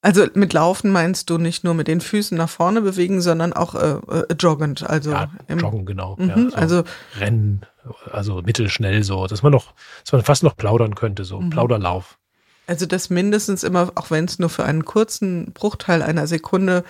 Also 0.00 0.26
mit 0.34 0.52
Laufen 0.52 0.90
meinst 0.90 1.30
du 1.30 1.38
nicht 1.38 1.62
nur 1.62 1.74
mit 1.74 1.86
den 1.86 2.00
Füßen 2.00 2.36
nach 2.36 2.48
vorne 2.48 2.80
bewegen, 2.80 3.20
sondern 3.20 3.52
auch 3.52 3.74
äh, 3.76 3.98
äh, 4.10 4.34
joggend. 4.38 4.88
Also 4.88 5.12
ja, 5.12 5.30
joggen 5.48 5.86
genau. 5.86 6.16
Mhm, 6.18 6.28
ja, 6.28 6.50
so 6.50 6.56
also 6.56 6.84
Rennen, 7.18 7.62
also 8.10 8.42
mittelschnell 8.42 9.02
so, 9.02 9.26
dass 9.26 9.42
man 9.42 9.52
noch, 9.52 9.74
dass 10.04 10.12
man 10.12 10.22
fast 10.22 10.42
noch 10.42 10.56
plaudern 10.56 10.94
könnte, 10.94 11.24
so 11.24 11.40
mhm. 11.40 11.50
Plauderlauf. 11.50 12.18
Also 12.66 12.84
das 12.86 13.08
mindestens 13.08 13.64
immer, 13.64 13.92
auch 13.94 14.10
wenn 14.10 14.26
es 14.26 14.38
nur 14.38 14.50
für 14.50 14.64
einen 14.64 14.84
kurzen 14.84 15.52
Bruchteil 15.52 16.02
einer 16.02 16.26
Sekunde 16.26 16.84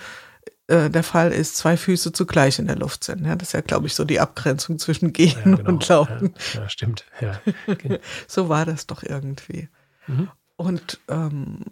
äh, 0.67 0.89
der 0.89 1.03
Fall 1.03 1.31
ist, 1.31 1.57
zwei 1.57 1.77
Füße 1.77 2.11
zugleich 2.11 2.59
in 2.59 2.67
der 2.67 2.75
Luft 2.75 3.03
sind. 3.03 3.25
Ja, 3.25 3.35
das 3.35 3.49
ist 3.49 3.53
ja, 3.53 3.61
glaube 3.61 3.87
ich, 3.87 3.95
so 3.95 4.05
die 4.05 4.19
Abgrenzung 4.19 4.77
zwischen 4.77 5.13
Gehen 5.13 5.35
ja, 5.37 5.55
genau. 5.55 5.69
und 5.69 5.87
Laufen. 5.87 6.33
Ja, 6.53 6.61
ja 6.61 6.69
stimmt. 6.69 7.05
Ja. 7.21 7.41
so 8.27 8.49
war 8.49 8.65
das 8.65 8.87
doch 8.87 9.03
irgendwie. 9.03 9.69
Mhm. 10.07 10.29
Und 10.57 10.99
ähm, 11.07 11.63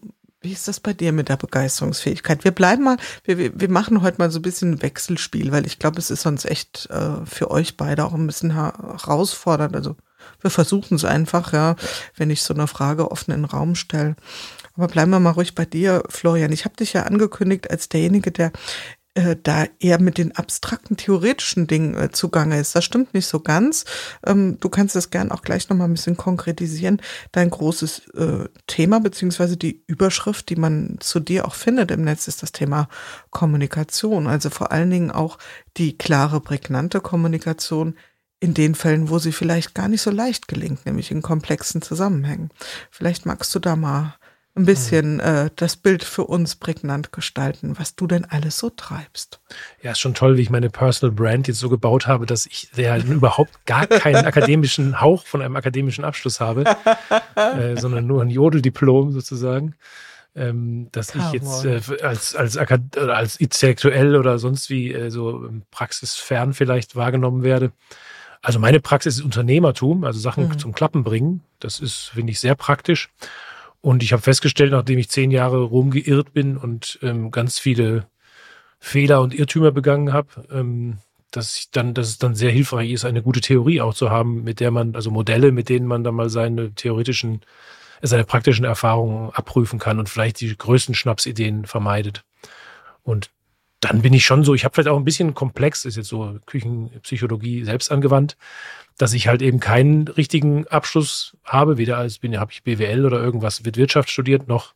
wie 0.48 0.54
ist 0.54 0.70
das 0.70 0.80
bei 0.80 0.94
dir 0.94 1.12
mit 1.12 1.28
der 1.28 1.36
Begeisterungsfähigkeit? 1.36 2.46
Wir 2.46 2.52
bleiben 2.52 2.86
mal, 2.86 2.96
wir, 3.26 3.60
wir 3.60 3.70
machen 3.70 4.02
heute 4.02 4.18
mal 4.18 4.32
so 4.32 4.40
ein 4.40 4.44
bisschen 4.44 4.72
ein 4.72 4.82
Wechselspiel, 4.82 5.52
weil 5.52 5.66
ich 5.66 5.78
glaube, 5.78 6.00
es 6.00 6.10
ist 6.10 6.22
sonst 6.22 6.46
echt 6.46 6.88
äh, 6.90 7.26
für 7.26 7.52
euch 7.52 7.76
beide 7.76 8.06
auch 8.06 8.14
ein 8.14 8.26
bisschen 8.26 8.54
herausfordernd. 8.54 9.76
Also 9.76 9.98
wir 10.40 10.50
versuchen 10.50 10.96
es 10.96 11.04
einfach, 11.04 11.52
ja, 11.52 11.76
wenn 12.16 12.30
ich 12.30 12.44
so 12.44 12.54
eine 12.54 12.68
Frage 12.68 13.12
offen 13.12 13.32
in 13.32 13.42
den 13.42 13.46
Raum 13.46 13.76
stelle. 13.76 14.16
Aber 14.78 14.88
bleiben 14.88 15.12
wir 15.12 15.20
mal 15.20 15.32
ruhig 15.32 15.54
bei 15.54 15.66
dir, 15.66 16.02
Florian. 16.08 16.54
Ich 16.54 16.64
habe 16.64 16.78
dich 16.78 16.94
ja 16.94 17.04
angekündigt 17.04 17.70
als 17.70 17.90
derjenige, 17.90 18.32
der 18.32 18.54
äh, 19.18 19.36
da 19.42 19.66
eher 19.80 20.00
mit 20.00 20.20
den 20.20 20.36
abstrakten, 20.36 20.96
theoretischen 20.96 21.66
Dingen 21.66 21.96
äh, 21.96 22.12
zugange 22.12 22.60
ist. 22.60 22.76
Das 22.76 22.86
stimmt 22.86 23.16
nicht 23.16 23.26
so 23.26 23.40
ganz. 23.40 23.84
Ähm, 24.24 24.60
du 24.60 24.70
kannst 24.70 24.96
das 24.96 25.10
gern 25.10 25.32
auch 25.32 25.42
gleich 25.42 25.68
nochmal 25.70 25.88
ein 25.88 25.94
bisschen 25.94 26.18
konkretisieren. 26.18 27.02
Dein 27.32 27.50
großes 27.50 28.10
äh, 28.10 28.48
Thema, 28.68 29.00
beziehungsweise 29.00 29.58
die 29.58 29.84
Überschrift, 29.88 30.50
die 30.50 30.56
man 30.56 30.98
zu 31.00 31.20
dir 31.20 31.48
auch 31.48 31.56
findet 31.56 31.90
im 31.90 32.04
Netz, 32.04 32.28
ist 32.28 32.44
das 32.44 32.52
Thema 32.52 32.90
Kommunikation. 33.32 34.28
Also 34.28 34.52
vor 34.52 34.72
allen 34.72 34.92
Dingen 34.92 35.10
auch 35.10 35.40
die 35.78 35.98
klare, 35.98 36.40
prägnante 36.40 37.02
Kommunikation 37.02 37.96
in 38.40 38.54
den 38.54 38.76
Fällen, 38.76 39.10
wo 39.10 39.18
sie 39.18 39.32
vielleicht 39.32 39.74
gar 39.74 39.88
nicht 39.88 40.04
so 40.04 40.12
leicht 40.12 40.48
gelingt, 40.48 40.86
nämlich 40.86 41.10
in 41.10 41.24
komplexen 41.24 41.82
Zusammenhängen. 41.82 42.52
Vielleicht 42.92 43.26
magst 43.26 43.54
du 43.56 43.58
da 43.58 43.76
mal 43.76 44.16
ein 44.58 44.66
bisschen 44.66 45.20
äh, 45.20 45.50
das 45.56 45.78
Bild 45.78 46.04
für 46.04 46.24
uns 46.24 46.56
prägnant 46.56 47.12
gestalten, 47.12 47.78
was 47.78 47.96
du 47.96 48.08
denn 48.08 48.26
alles 48.26 48.58
so 48.58 48.70
treibst. 48.70 49.40
Ja, 49.82 49.92
ist 49.92 50.00
schon 50.00 50.14
toll, 50.14 50.38
wie 50.38 50.42
ich 50.42 50.50
meine 50.50 50.70
Personal 50.70 51.16
Brand 51.16 51.48
jetzt 51.48 51.60
so 51.60 51.70
gebaut 51.70 52.08
habe, 52.08 52.26
dass 52.26 52.46
ich 52.46 52.70
ja 52.76 52.98
überhaupt 52.98 53.66
gar 53.66 53.88
keinen 53.88 54.26
akademischen 54.26 55.00
Hauch 55.00 55.26
von 55.26 55.42
einem 55.42 55.56
akademischen 55.56 56.04
Abschluss 56.04 56.40
habe, 56.40 56.66
äh, 57.36 57.76
sondern 57.80 58.08
nur 58.08 58.22
ein 58.22 58.30
Jodeldiplom 58.30 59.12
sozusagen. 59.12 59.76
Ähm, 60.36 60.90
dass 60.92 61.14
Come 61.14 61.24
ich 61.26 61.34
jetzt 61.34 61.66
äh, 61.66 62.04
als, 62.04 62.36
als, 62.36 62.58
als 62.58 63.36
intellektuell 63.38 64.16
oder 64.16 64.38
sonst 64.38 64.70
wie 64.70 64.94
äh, 64.94 65.10
so 65.10 65.50
praxisfern 65.72 66.54
vielleicht 66.54 66.96
wahrgenommen 66.96 67.42
werde. 67.42 67.72
Also 68.44 68.60
meine 68.60 68.80
Praxis 68.80 69.18
ist 69.18 69.24
Unternehmertum, 69.24 70.04
also 70.04 70.20
Sachen 70.20 70.48
mhm. 70.48 70.60
zum 70.60 70.74
Klappen 70.74 71.04
bringen. 71.04 71.42
Das 71.60 71.80
ist, 71.80 72.12
finde 72.14 72.32
ich, 72.32 72.40
sehr 72.40 72.56
praktisch. 72.56 73.10
Und 73.88 74.04
ich 74.04 74.12
habe 74.12 74.22
festgestellt, 74.22 74.74
nachdem 74.74 75.00
ich 75.00 75.08
zehn 75.08 75.32
Jahre 75.32 75.62
rumgeirrt 75.62 76.34
bin 76.34 76.58
und 76.58 77.00
ähm, 77.04 77.32
ganz 77.32 77.58
viele 77.58 78.10
Fehler 78.80 79.22
und 79.22 79.34
Irrtümer 79.34 79.72
begangen 79.72 80.12
habe, 80.12 80.28
ähm, 80.52 80.98
dass 81.32 81.56
ich 81.56 81.72
dann, 81.72 81.94
dass 81.94 82.10
es 82.10 82.18
dann 82.18 82.36
sehr 82.36 82.52
hilfreich 82.52 82.92
ist, 82.92 83.06
eine 83.06 83.22
gute 83.22 83.40
Theorie 83.40 83.80
auch 83.80 83.94
zu 83.94 84.10
haben, 84.10 84.44
mit 84.44 84.60
der 84.60 84.72
man, 84.72 84.94
also 84.94 85.10
Modelle, 85.10 85.54
mit 85.54 85.70
denen 85.70 85.88
man 85.88 86.04
dann 86.04 86.16
mal 86.16 86.30
seine 86.30 86.74
theoretischen, 86.74 87.40
seine 88.02 88.26
praktischen 88.26 88.66
Erfahrungen 88.66 89.30
abprüfen 89.32 89.80
kann 89.80 90.00
und 90.00 90.10
vielleicht 90.10 90.42
die 90.42 90.58
größten 90.58 90.94
Schnapsideen 90.94 91.64
vermeidet. 91.64 92.26
Und 93.04 93.30
dann 93.88 94.02
bin 94.02 94.14
ich 94.14 94.26
schon 94.26 94.44
so, 94.44 94.54
ich 94.54 94.66
habe 94.66 94.74
vielleicht 94.76 94.90
auch 94.90 94.98
ein 94.98 95.06
bisschen 95.06 95.34
komplex, 95.34 95.86
ist 95.86 95.98
jetzt 95.98 96.10
so 96.10 96.40
Küchenpsychologie 96.46 97.64
selbst 97.64 97.92
angewandt, 97.92 98.38
dass 98.98 99.14
ich 99.14 99.28
halt 99.28 99.42
eben 99.42 99.60
keinen 99.60 100.08
richtigen 100.08 100.68
Abschluss 100.68 101.38
habe, 101.44 101.78
weder 101.78 101.98
als 101.98 102.20
bin, 102.20 102.40
habe 102.40 102.52
ich 102.52 102.64
BWL 102.64 103.06
oder 103.06 103.22
irgendwas 103.22 103.64
mit 103.64 103.78
Wirtschaft 103.78 104.10
studiert, 104.10 104.48
noch 104.48 104.74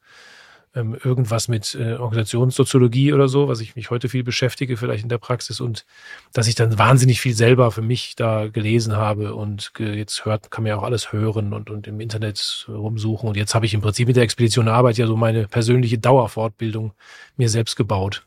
ähm, 0.75 0.95
irgendwas 1.03 1.47
mit 1.47 1.75
äh, 1.75 1.95
Organisationssoziologie 1.95 3.13
oder 3.13 3.27
so, 3.27 3.47
was 3.47 3.59
ich 3.59 3.75
mich 3.75 3.89
heute 3.89 4.07
viel 4.07 4.23
beschäftige, 4.23 4.77
vielleicht 4.77 5.03
in 5.03 5.09
der 5.09 5.17
Praxis 5.17 5.59
und 5.59 5.85
dass 6.33 6.47
ich 6.47 6.55
dann 6.55 6.77
wahnsinnig 6.77 7.19
viel 7.19 7.33
selber 7.33 7.71
für 7.71 7.81
mich 7.81 8.15
da 8.15 8.47
gelesen 8.47 8.95
habe 8.95 9.35
und 9.35 9.73
jetzt 9.79 10.23
hört, 10.25 10.49
kann 10.49 10.63
man 10.63 10.69
ja 10.69 10.77
auch 10.77 10.83
alles 10.83 11.11
hören 11.11 11.53
und, 11.53 11.69
und 11.69 11.87
im 11.87 11.99
Internet 11.99 12.67
rumsuchen 12.69 13.27
und 13.27 13.37
jetzt 13.37 13.53
habe 13.53 13.65
ich 13.65 13.73
im 13.73 13.81
Prinzip 13.81 14.07
mit 14.07 14.15
der 14.15 14.23
Expedition 14.23 14.67
Arbeit 14.67 14.97
ja 14.97 15.07
so 15.07 15.17
meine 15.17 15.47
persönliche 15.47 15.97
Dauerfortbildung 15.97 16.93
mir 17.35 17.49
selbst 17.49 17.75
gebaut. 17.75 18.25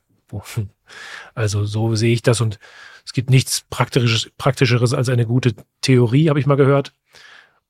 Also 1.34 1.64
so 1.64 1.94
sehe 1.94 2.12
ich 2.12 2.22
das 2.22 2.40
und 2.40 2.58
Es 3.04 3.12
gibt 3.12 3.30
nichts 3.30 3.64
Praktischeres, 3.68 4.30
Praktischeres 4.38 4.94
als 4.94 5.08
eine 5.08 5.26
gute 5.26 5.54
Theorie, 5.82 6.28
habe 6.30 6.40
ich 6.40 6.46
mal 6.46 6.56
gehört. 6.56 6.92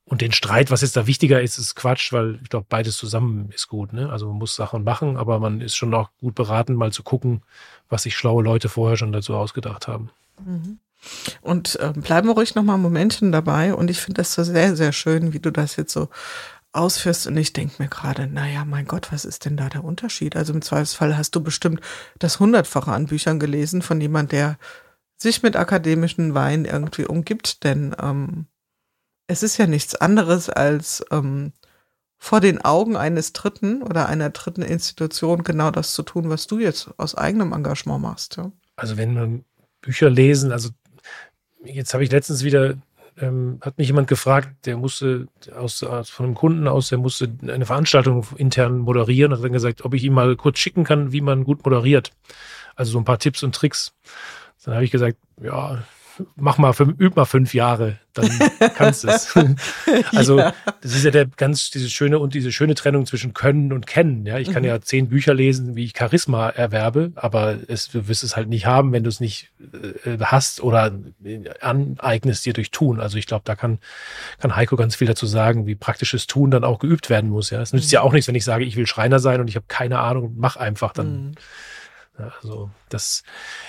Und 0.07 0.21
den 0.21 0.33
Streit, 0.33 0.71
was 0.71 0.83
jetzt 0.83 0.97
da 0.97 1.07
wichtiger 1.07 1.41
ist, 1.41 1.59
ist 1.59 1.75
Quatsch, 1.75 2.13
weil 2.13 2.39
ich 2.43 2.51
glaube, 2.51 2.67
beides 2.69 2.97
zusammen 2.97 3.51
ist 3.55 3.69
gut. 3.69 3.93
Ne? 3.93 4.11
Also 4.11 4.29
man 4.29 4.37
muss 4.37 4.55
Sachen 4.55 4.85
machen, 4.85 5.17
aber 5.17 5.39
man 5.39 5.61
ist 5.63 5.77
schon 5.77 5.95
auch 5.95 6.11
gut 6.21 6.35
beraten, 6.35 6.75
mal 6.75 6.93
zu 6.93 7.03
gucken, 7.03 7.43
was 7.89 8.03
sich 8.03 8.15
schlaue 8.15 8.43
Leute 8.43 8.69
vorher 8.69 8.99
schon 8.99 9.13
dazu 9.13 9.35
ausgedacht 9.35 9.89
haben. 9.89 10.11
Mhm. 10.45 10.79
Und 11.41 11.79
äh, 11.81 11.93
bleiben 11.95 12.29
wir 12.29 12.35
ruhig 12.35 12.55
noch 12.55 12.63
mal 12.63 12.75
ein 12.75 12.83
Momentchen 12.83 13.33
dabei. 13.33 13.75
Und 13.75 13.91
ich 13.91 13.99
finde 13.99 14.19
das 14.21 14.35
so 14.35 14.43
sehr, 14.43 14.77
sehr 14.77 14.93
schön, 14.93 15.33
wie 15.33 15.41
du 15.41 15.51
das 15.51 15.77
jetzt 15.77 15.93
so 15.93 16.09
ausführst. 16.75 17.27
Und 17.27 17.37
ich 17.37 17.53
denke 17.53 17.83
mir 17.83 17.89
gerade, 17.89 18.27
naja, 18.27 18.65
mein 18.65 18.87
Gott, 18.87 19.13
was 19.13 19.25
ist 19.25 19.45
denn 19.45 19.57
da 19.57 19.69
der 19.69 19.85
Unterschied? 19.85 20.37
Also 20.37 20.53
im 20.53 20.63
Zweifelsfall 20.63 21.17
hast 21.17 21.35
du 21.35 21.43
bestimmt 21.43 21.81
das 22.19 22.41
Hundertfache 22.41 22.93
an 22.93 23.07
Büchern 23.07 23.39
gelesen 23.39 23.83
von 23.83 24.01
jemand, 24.01 24.33
der 24.33 24.59
sich 25.17 25.43
mit 25.43 25.57
akademischen 25.57 26.35
Wein 26.35 26.65
irgendwie 26.65 27.05
umgibt. 27.05 27.65
Denn 27.65 27.95
ähm, 28.01 28.47
es 29.27 29.43
ist 29.43 29.57
ja 29.57 29.67
nichts 29.67 29.95
anderes 29.95 30.51
als 30.51 31.05
ähm, 31.11 31.53
vor 32.19 32.41
den 32.41 32.65
Augen 32.65 32.97
eines 32.97 33.33
Dritten 33.33 33.83
oder 33.83 34.09
einer 34.09 34.31
dritten 34.31 34.63
Institution 34.63 35.45
genau 35.45 35.71
das 35.71 35.93
zu 35.93 36.03
tun, 36.03 36.31
was 36.31 36.47
du 36.47 36.59
jetzt 36.59 36.89
aus 36.97 37.15
eigenem 37.15 37.53
Engagement 37.53 38.03
machst. 38.03 38.37
Ja? 38.37 38.51
Also 38.77 38.97
wenn 38.97 39.15
man 39.15 39.45
Bücher 39.83 40.09
lesen, 40.09 40.51
also 40.51 40.71
jetzt 41.65 41.93
habe 41.93 42.05
ich 42.05 42.11
letztens 42.11 42.43
wieder, 42.43 42.77
ähm, 43.21 43.59
hat 43.61 43.79
mich 43.79 43.87
jemand 43.89 44.09
gefragt, 44.09 44.67
der 44.67 44.77
musste 44.77 45.29
aus, 45.55 45.83
aus, 45.83 46.11
von 46.11 46.27
einem 46.27 46.35
Kunden 46.35 46.67
aus, 46.69 46.89
der 46.89 46.99
musste 46.99 47.33
eine 47.43 47.67
Veranstaltung 47.67 48.27
intern 48.37 48.79
moderieren 48.79 49.33
hat 49.33 49.43
dann 49.43 49.53
gesagt, 49.53 49.85
ob 49.85 49.95
ich 49.95 50.05
ihm 50.05 50.15
mal 50.15 50.37
kurz 50.37 50.59
schicken 50.59 50.85
kann, 50.85 51.13
wie 51.13 51.21
man 51.21 51.45
gut 51.45 51.65
moderiert. 51.65 52.11
Also 52.75 52.93
so 52.93 52.99
ein 52.99 53.05
paar 53.05 53.19
Tipps 53.19 53.43
und 53.43 53.55
Tricks. 53.55 53.95
Dann 54.65 54.75
habe 54.75 54.85
ich 54.85 54.91
gesagt, 54.91 55.19
ja, 55.43 55.85
mach 56.37 56.59
mal, 56.59 56.75
üb 56.99 57.17
mal 57.17 57.25
fünf 57.25 57.55
Jahre, 57.55 57.99
dann 58.13 58.29
kannst 58.77 59.05
du 59.05 59.09
es. 59.09 59.35
also 60.15 60.39
ja. 60.39 60.55
das 60.81 60.95
ist 60.95 61.05
ja 61.05 61.11
der 61.11 61.27
ganz 61.27 61.71
diese 61.71 61.91
schöne 61.91 62.19
und 62.19 62.35
diese 62.35 62.53
schöne 62.53 62.75
Trennung 62.75 63.07
zwischen 63.07 63.35
Können 63.35 63.73
und 63.73 63.87
Kennen. 63.87 64.25
Ja, 64.27 64.39
ich 64.39 64.51
kann 64.51 64.63
mhm. 64.63 64.69
ja 64.69 64.81
zehn 64.81 65.09
Bücher 65.09 65.35
lesen, 65.35 65.77
wie 65.77 65.85
ich 65.85 65.95
Charisma 65.97 66.49
erwerbe, 66.49 67.13
aber 67.17 67.59
es, 67.69 67.89
du 67.89 68.09
wirst 68.09 68.25
es 68.25 68.37
halt 68.37 68.49
nicht 68.49 68.67
haben, 68.67 68.93
wenn 68.93 69.05
du 69.05 69.09
es 69.09 69.21
nicht 69.21 69.51
äh, 70.05 70.19
hast 70.21 70.63
oder 70.63 70.93
aneignest 71.61 72.47
dir 72.47 72.53
durch 72.53 72.71
Tun. 72.71 73.01
Also 73.01 73.19
ich 73.19 73.27
glaube, 73.27 73.43
da 73.45 73.57
kann 73.57 73.79
kann 74.39 74.57
Heiko 74.57 74.77
ganz 74.77 74.97
viel 74.97 75.09
dazu 75.09 75.27
sagen, 75.27 75.67
wie 75.67 75.75
praktisches 75.75 76.27
Tun 76.27 76.51
dann 76.51 76.65
auch 76.65 76.79
geübt 76.79 77.11
werden 77.11 77.31
muss. 77.31 77.51
Ja, 77.51 77.61
es 77.61 77.73
nützt 77.73 77.91
mhm. 77.91 77.95
ja 77.95 78.01
auch 78.03 78.13
nichts, 78.13 78.29
wenn 78.29 78.35
ich 78.35 78.45
sage, 78.45 78.65
ich 78.65 78.77
will 78.77 78.87
Schreiner 78.87 79.19
sein 79.19 79.41
und 79.41 79.49
ich 79.49 79.57
habe 79.57 79.67
keine 79.69 79.99
Ahnung, 79.99 80.35
mach 80.37 80.57
einfach 80.57 80.93
dann. 80.93 81.29
Mhm 81.29 81.33
also 82.17 82.71
das, 82.89 83.25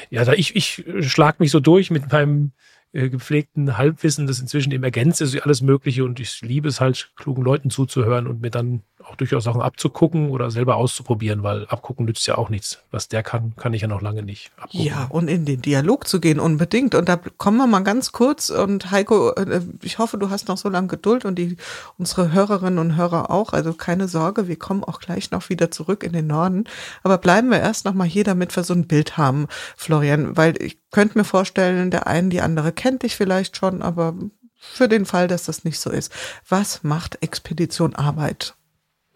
ja, 0.09 0.23
da 0.23 0.33
ich, 0.33 0.55
ich 0.55 0.85
schlag 0.99 1.39
mich 1.39 1.51
so 1.51 1.59
durch 1.59 1.91
mit 1.91 2.11
meinem 2.11 2.51
äh, 2.93 3.09
gepflegten 3.09 3.77
Halbwissen, 3.77 4.27
das 4.27 4.39
inzwischen 4.39 4.71
eben 4.71 4.83
ergänzt 4.83 5.21
ist, 5.21 5.39
alles 5.41 5.61
Mögliche 5.61 6.05
und 6.05 6.19
ich 6.19 6.41
liebe 6.41 6.67
es 6.67 6.79
halt, 6.79 7.11
klugen 7.15 7.43
Leuten 7.43 7.69
zuzuhören 7.69 8.27
und 8.27 8.41
mir 8.41 8.51
dann 8.51 8.83
auch 9.07 9.15
durchaus 9.15 9.43
Sachen 9.43 9.61
abzugucken 9.61 10.29
oder 10.29 10.51
selber 10.51 10.75
auszuprobieren, 10.75 11.43
weil 11.43 11.65
abgucken 11.67 12.05
nützt 12.05 12.25
ja 12.27 12.37
auch 12.37 12.49
nichts. 12.49 12.79
Was 12.91 13.07
der 13.07 13.23
kann, 13.23 13.55
kann 13.55 13.73
ich 13.73 13.81
ja 13.81 13.87
noch 13.87 14.01
lange 14.01 14.23
nicht 14.23 14.51
abgucken. 14.57 14.85
Ja, 14.85 15.05
und 15.09 15.27
in 15.27 15.45
den 15.45 15.61
Dialog 15.61 16.07
zu 16.07 16.19
gehen, 16.19 16.39
unbedingt. 16.39 16.95
Und 16.95 17.09
da 17.09 17.17
kommen 17.37 17.57
wir 17.57 17.67
mal 17.67 17.83
ganz 17.83 18.11
kurz 18.11 18.49
und 18.49 18.91
Heiko, 18.91 19.31
äh, 19.31 19.61
ich 19.81 19.99
hoffe, 19.99 20.17
du 20.17 20.29
hast 20.29 20.47
noch 20.47 20.57
so 20.57 20.69
lange 20.69 20.87
Geduld 20.87 21.25
und 21.25 21.35
die, 21.37 21.57
unsere 21.97 22.31
Hörerinnen 22.31 22.79
und 22.79 22.95
Hörer 22.95 23.31
auch. 23.31 23.53
Also 23.53 23.73
keine 23.73 24.07
Sorge, 24.07 24.47
wir 24.47 24.57
kommen 24.57 24.83
auch 24.83 24.99
gleich 24.99 25.31
noch 25.31 25.49
wieder 25.49 25.71
zurück 25.71 26.03
in 26.03 26.13
den 26.13 26.27
Norden. 26.27 26.65
Aber 27.03 27.17
bleiben 27.17 27.49
wir 27.49 27.59
erst 27.59 27.85
noch 27.85 27.93
mal 27.93 28.07
hier, 28.07 28.23
damit 28.23 28.55
wir 28.55 28.63
so 28.63 28.73
ein 28.73 28.87
Bild 28.87 29.17
haben, 29.17 29.47
Florian, 29.75 30.35
weil 30.37 30.61
ich 30.61 30.79
könnte 30.91 31.17
mir 31.17 31.25
vorstellen, 31.25 31.91
der 31.91 32.07
eine, 32.07 32.29
die 32.29 32.41
andere 32.41 32.71
kennt 32.71 33.03
dich 33.03 33.15
vielleicht 33.15 33.57
schon, 33.57 33.81
aber 33.81 34.15
für 34.55 34.87
den 34.87 35.05
Fall, 35.05 35.27
dass 35.27 35.45
das 35.45 35.63
nicht 35.63 35.79
so 35.79 35.89
ist. 35.89 36.11
Was 36.47 36.83
macht 36.83 37.21
Expedition 37.21 37.95
Arbeit? 37.95 38.55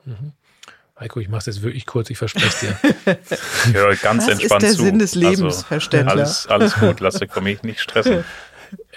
Mhm. 0.09 0.33
Heiko, 0.99 1.21
ich 1.21 1.29
mache 1.29 1.39
es 1.39 1.45
jetzt 1.45 1.61
wirklich 1.61 1.85
kurz, 1.85 2.09
ich 2.09 2.17
verspreche 2.17 2.47
es 2.47 2.59
dir. 2.59 2.77
ich 3.65 3.73
höre 3.73 3.95
ganz 3.95 4.27
Was 4.27 4.33
entspannt 4.33 4.63
ist 4.63 4.71
der 4.71 4.77
zu. 4.77 4.83
Sinn 4.83 4.99
des 4.99 5.15
Lebens, 5.15 5.65
also. 5.69 5.97
Alles, 5.97 6.47
alles 6.47 6.75
gut, 6.75 6.99
lass 6.99 7.15
dich 7.15 7.33
mich 7.41 7.63
nicht 7.63 7.79
stressen. 7.79 8.23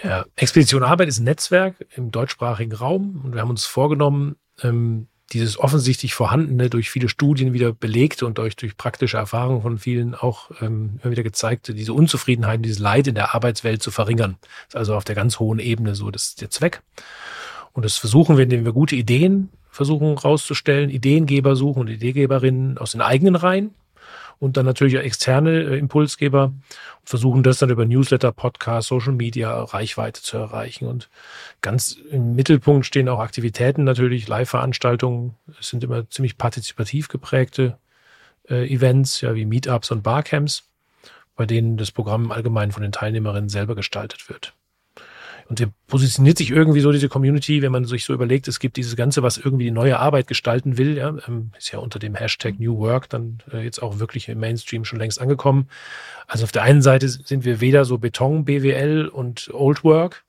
Ja, 0.05 0.27
Expedition 0.37 0.83
Arbeit 0.83 1.09
ist 1.09 1.19
ein 1.19 1.25
Netzwerk 1.25 1.77
im 1.97 2.11
deutschsprachigen 2.11 2.75
Raum 2.75 3.23
und 3.25 3.33
wir 3.33 3.41
haben 3.41 3.49
uns 3.49 3.65
vorgenommen, 3.65 4.37
ähm, 4.63 5.09
dieses 5.33 5.59
offensichtlich 5.59 6.15
vorhandene, 6.15 6.69
durch 6.69 6.91
viele 6.91 7.09
Studien 7.09 7.55
wieder 7.55 7.73
belegte 7.73 8.27
und 8.27 8.37
durch, 8.37 8.55
durch 8.55 8.77
praktische 8.77 9.17
Erfahrungen 9.17 9.63
von 9.63 9.79
vielen 9.79 10.15
auch 10.15 10.51
ähm, 10.61 11.01
immer 11.03 11.13
wieder 11.13 11.23
gezeigte, 11.23 11.73
diese 11.73 11.95
Unzufriedenheit, 11.95 12.63
dieses 12.63 12.81
Leid 12.81 13.07
in 13.07 13.15
der 13.15 13.35
Arbeitswelt 13.35 13.83
zu 13.83 13.91
verringern. 13.91 14.37
Das 14.41 14.75
ist 14.75 14.77
also 14.77 14.95
auf 14.95 15.05
der 15.05 15.15
ganz 15.15 15.39
hohen 15.39 15.59
Ebene 15.59 15.95
so 15.95 16.11
das 16.11 16.35
der 16.35 16.51
Zweck. 16.51 16.83
Und 17.73 17.87
das 17.87 17.97
versuchen 17.97 18.37
wir, 18.37 18.45
indem 18.45 18.67
wir 18.67 18.73
gute 18.73 18.95
Ideen 18.95 19.49
versuchen 19.73 20.17
rauszustellen, 20.17 20.91
Ideengeber 20.91 21.57
suchen 21.57 21.81
und 21.81 21.89
Ideengeberinnen 21.89 22.79
aus 22.79 22.93
den 22.93 23.01
eigenen 23.01 23.35
Reihen 23.35 23.75
und 24.39 24.57
dann 24.57 24.67
natürlich 24.67 24.99
auch 24.99 25.03
externe 25.03 25.63
äh, 25.63 25.79
Impulsgeber 25.79 26.45
und 26.45 27.09
versuchen 27.09 27.43
das 27.43 27.59
dann 27.59 27.71
über 27.71 27.87
Newsletter, 27.87 28.33
Podcast, 28.33 28.89
Social 28.89 29.15
Media 29.15 29.63
Reichweite 29.63 30.21
zu 30.21 30.37
erreichen. 30.37 30.87
Und 30.87 31.09
ganz 31.63 31.97
im 32.11 32.35
Mittelpunkt 32.35 32.85
stehen 32.85 33.09
auch 33.09 33.21
Aktivitäten 33.21 33.85
natürlich, 33.85 34.29
Live-Veranstaltungen. 34.29 35.35
Es 35.59 35.71
sind 35.71 35.83
immer 35.85 36.09
ziemlich 36.11 36.37
partizipativ 36.37 37.09
geprägte 37.09 37.79
äh, 38.49 38.69
Events, 38.69 39.23
ja, 39.23 39.35
wie 39.35 39.47
Meetups 39.47 39.91
und 39.91 40.03
Barcamps, 40.03 40.65
bei 41.35 41.47
denen 41.47 41.79
das 41.79 41.91
Programm 41.91 42.31
allgemein 42.31 42.73
von 42.73 42.83
den 42.83 42.93
Teilnehmerinnen 42.93 43.49
selber 43.49 43.75
gestaltet 43.75 44.29
wird. 44.29 44.55
Und 45.53 45.61
der 45.61 45.69
positioniert 45.87 46.39
sich 46.39 46.51
irgendwie 46.51 46.81
so, 46.81 46.93
diese 46.93 47.11
Community, 47.11 47.61
wenn 47.61 47.73
man 47.73 47.85
sich 47.85 48.07
so 48.07 48.15
überlegt, 48.15 48.49
es 48.49 48.59
gibt 48.59 48.79
dieses 48.79 48.97
Ganze, 48.97 49.23
was 49.23 49.37
irgendwie 49.37 49.65
die 49.65 49.71
neue 49.71 49.99
Arbeit 49.99 50.27
gestalten 50.27 50.79
will, 50.79 50.97
ja, 50.97 51.15
ähm, 51.29 51.51
ist 51.59 51.71
ja 51.71 51.79
unter 51.79 51.99
dem 51.99 52.15
Hashtag 52.15 52.59
New 52.59 52.79
Work 52.79 53.11
dann 53.11 53.43
äh, 53.53 53.63
jetzt 53.63 53.83
auch 53.83 53.99
wirklich 53.99 54.31
im 54.31 54.41
Mainstream 54.41 54.87
schon 54.87 54.99
längst 54.99 55.21
angekommen. 55.21 55.69
Also 56.27 56.45
auf 56.45 56.53
der 56.53 56.63
einen 56.63 56.81
Seite 56.81 57.07
sind 57.07 57.45
wir 57.45 57.61
weder 57.61 57.85
so 57.85 57.99
Beton, 57.99 58.47
BWL 58.47 59.09
und 59.09 59.51
Old 59.53 59.85
Work, 59.85 60.25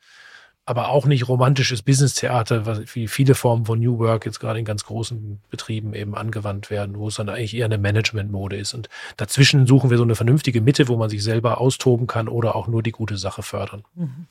aber 0.66 0.90
auch 0.90 1.06
nicht 1.06 1.28
romantisches 1.28 1.82
Business-Theater, 1.82 2.86
wie 2.94 3.08
viele 3.08 3.36
Formen 3.36 3.66
von 3.66 3.80
New 3.80 4.00
Work 4.00 4.26
jetzt 4.26 4.40
gerade 4.40 4.60
in 4.60 4.66
ganz 4.66 4.86
großen 4.86 5.42
Betrieben 5.50 5.94
eben 5.94 6.16
angewandt 6.16 6.70
werden, 6.70 6.98
wo 6.98 7.10
es 7.10 7.16
dann 7.16 7.28
eigentlich 7.28 7.56
eher 7.56 7.66
eine 7.66 7.78
Management-Mode 7.78 8.56
ist. 8.56 8.74
Und 8.74 8.88
dazwischen 9.18 9.68
suchen 9.68 9.90
wir 9.90 9.98
so 9.98 10.04
eine 10.04 10.16
vernünftige 10.16 10.62
Mitte, 10.62 10.88
wo 10.88 10.96
man 10.96 11.10
sich 11.10 11.22
selber 11.22 11.60
austoben 11.60 12.08
kann 12.08 12.30
oder 12.30 12.56
auch 12.56 12.68
nur 12.68 12.82
die 12.82 12.92
gute 12.92 13.18
Sache 13.18 13.44
fördern. 13.44 13.84
Mhm. 13.96 14.28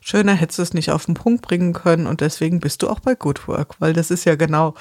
Schöner 0.00 0.34
hättest 0.34 0.58
du 0.58 0.62
es 0.62 0.74
nicht 0.74 0.90
auf 0.90 1.06
den 1.06 1.14
Punkt 1.14 1.42
bringen 1.42 1.72
können 1.72 2.06
und 2.06 2.20
deswegen 2.20 2.60
bist 2.60 2.82
du 2.82 2.88
auch 2.88 3.00
bei 3.00 3.14
Good 3.14 3.46
Work, 3.48 3.76
weil 3.80 3.92
das 3.92 4.10
ist 4.10 4.24
ja 4.24 4.36
genau, 4.36 4.74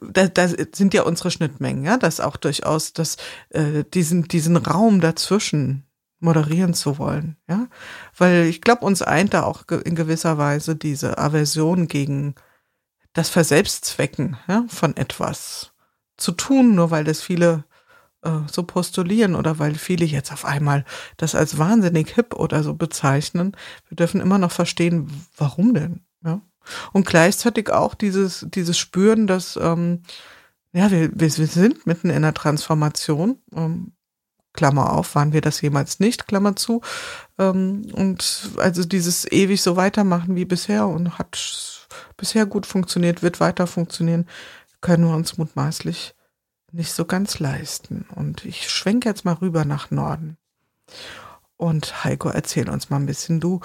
da, 0.00 0.28
da 0.28 0.48
sind 0.48 0.94
ja 0.94 1.02
unsere 1.02 1.30
Schnittmengen, 1.30 1.84
ja, 1.84 1.98
das 1.98 2.20
auch 2.20 2.36
durchaus, 2.36 2.92
dass 2.92 3.16
äh, 3.50 3.84
diesen, 3.92 4.24
diesen 4.24 4.56
Raum 4.56 5.00
dazwischen 5.00 5.84
moderieren 6.20 6.74
zu 6.74 6.98
wollen, 6.98 7.36
ja, 7.48 7.68
weil 8.16 8.44
ich 8.44 8.60
glaube, 8.60 8.84
uns 8.84 9.02
eint 9.02 9.34
da 9.34 9.44
auch 9.44 9.64
in 9.68 9.94
gewisser 9.94 10.38
Weise 10.38 10.74
diese 10.76 11.18
Aversion 11.18 11.86
gegen 11.86 12.34
das 13.12 13.28
Verselbstzwecken 13.28 14.36
ja, 14.48 14.64
von 14.68 14.96
etwas 14.96 15.72
zu 16.16 16.32
tun, 16.32 16.74
nur 16.74 16.90
weil 16.90 17.04
das 17.04 17.20
viele 17.20 17.64
äh, 18.22 18.40
so 18.50 18.64
postulieren 18.64 19.34
oder 19.34 19.58
weil 19.58 19.74
viele 19.76 20.04
jetzt 20.04 20.32
auf 20.32 20.44
einmal 20.44 20.84
das 21.16 21.34
als 21.34 21.58
wahnsinnig 21.58 22.14
hip 22.14 22.34
oder 22.34 22.62
so 22.62 22.74
bezeichnen. 22.74 23.56
Wir 23.88 23.96
dürfen 23.96 24.20
immer 24.20 24.38
noch 24.38 24.52
verstehen, 24.52 25.10
warum 25.36 25.74
denn, 25.74 26.00
ja. 26.24 26.40
Und 26.92 27.06
gleichzeitig 27.06 27.70
auch 27.70 27.94
dieses, 27.94 28.46
dieses 28.50 28.76
Spüren, 28.76 29.26
dass, 29.26 29.56
ähm, 29.56 30.02
ja, 30.72 30.90
wir, 30.90 31.10
wir, 31.14 31.30
sind 31.30 31.86
mitten 31.86 32.10
in 32.10 32.16
einer 32.16 32.34
Transformation. 32.34 33.38
Ähm, 33.54 33.92
Klammer 34.58 34.92
auf, 34.92 35.14
waren 35.14 35.32
wir 35.32 35.40
das 35.40 35.60
jemals 35.60 36.00
nicht, 36.00 36.26
Klammer 36.26 36.56
zu. 36.56 36.80
Ähm, 37.38 37.86
und 37.92 38.50
also 38.56 38.84
dieses 38.84 39.30
ewig 39.30 39.62
so 39.62 39.76
weitermachen 39.76 40.34
wie 40.34 40.44
bisher 40.44 40.88
und 40.88 41.16
hat 41.16 41.86
bisher 42.16 42.44
gut 42.44 42.66
funktioniert, 42.66 43.22
wird 43.22 43.38
weiter 43.38 43.68
funktionieren, 43.68 44.26
können 44.80 45.06
wir 45.06 45.14
uns 45.14 45.38
mutmaßlich 45.38 46.16
nicht 46.72 46.92
so 46.92 47.04
ganz 47.04 47.38
leisten. 47.38 48.06
Und 48.16 48.44
ich 48.44 48.68
schwenke 48.68 49.08
jetzt 49.08 49.24
mal 49.24 49.34
rüber 49.34 49.64
nach 49.64 49.92
Norden. 49.92 50.36
Und 51.56 52.02
Heiko, 52.02 52.28
erzähl 52.28 52.68
uns 52.68 52.90
mal 52.90 52.96
ein 52.96 53.06
bisschen, 53.06 53.38
du, 53.38 53.60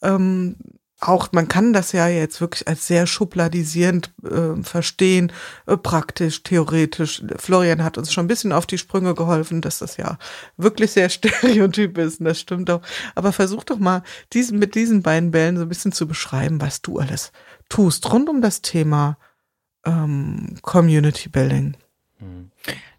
ähm, 0.00 0.56
auch, 1.00 1.28
man 1.32 1.46
kann 1.46 1.72
das 1.72 1.92
ja 1.92 2.08
jetzt 2.08 2.40
wirklich 2.40 2.66
als 2.66 2.86
sehr 2.86 3.06
schubladisierend 3.06 4.12
äh, 4.24 4.60
verstehen, 4.62 5.32
äh, 5.66 5.76
praktisch, 5.76 6.42
theoretisch. 6.42 7.22
Florian 7.36 7.84
hat 7.84 7.98
uns 7.98 8.12
schon 8.12 8.24
ein 8.24 8.28
bisschen 8.28 8.52
auf 8.52 8.66
die 8.66 8.78
Sprünge 8.78 9.14
geholfen, 9.14 9.60
dass 9.60 9.78
das 9.78 9.96
ja 9.96 10.18
wirklich 10.56 10.92
sehr 10.92 11.08
stereotyp 11.08 11.98
ist, 11.98 12.20
und 12.20 12.26
das 12.26 12.40
stimmt 12.40 12.70
auch. 12.70 12.82
Aber 13.14 13.32
versuch 13.32 13.64
doch 13.64 13.78
mal, 13.78 14.02
diesen, 14.32 14.58
mit 14.58 14.74
diesen 14.74 15.02
beiden 15.02 15.30
Bällen 15.30 15.56
so 15.56 15.62
ein 15.62 15.68
bisschen 15.68 15.92
zu 15.92 16.08
beschreiben, 16.08 16.60
was 16.60 16.82
du 16.82 16.98
alles 16.98 17.32
tust 17.68 18.10
rund 18.12 18.28
um 18.28 18.40
das 18.40 18.62
Thema 18.62 19.18
ähm, 19.84 20.56
Community 20.62 21.28
Building. 21.28 21.76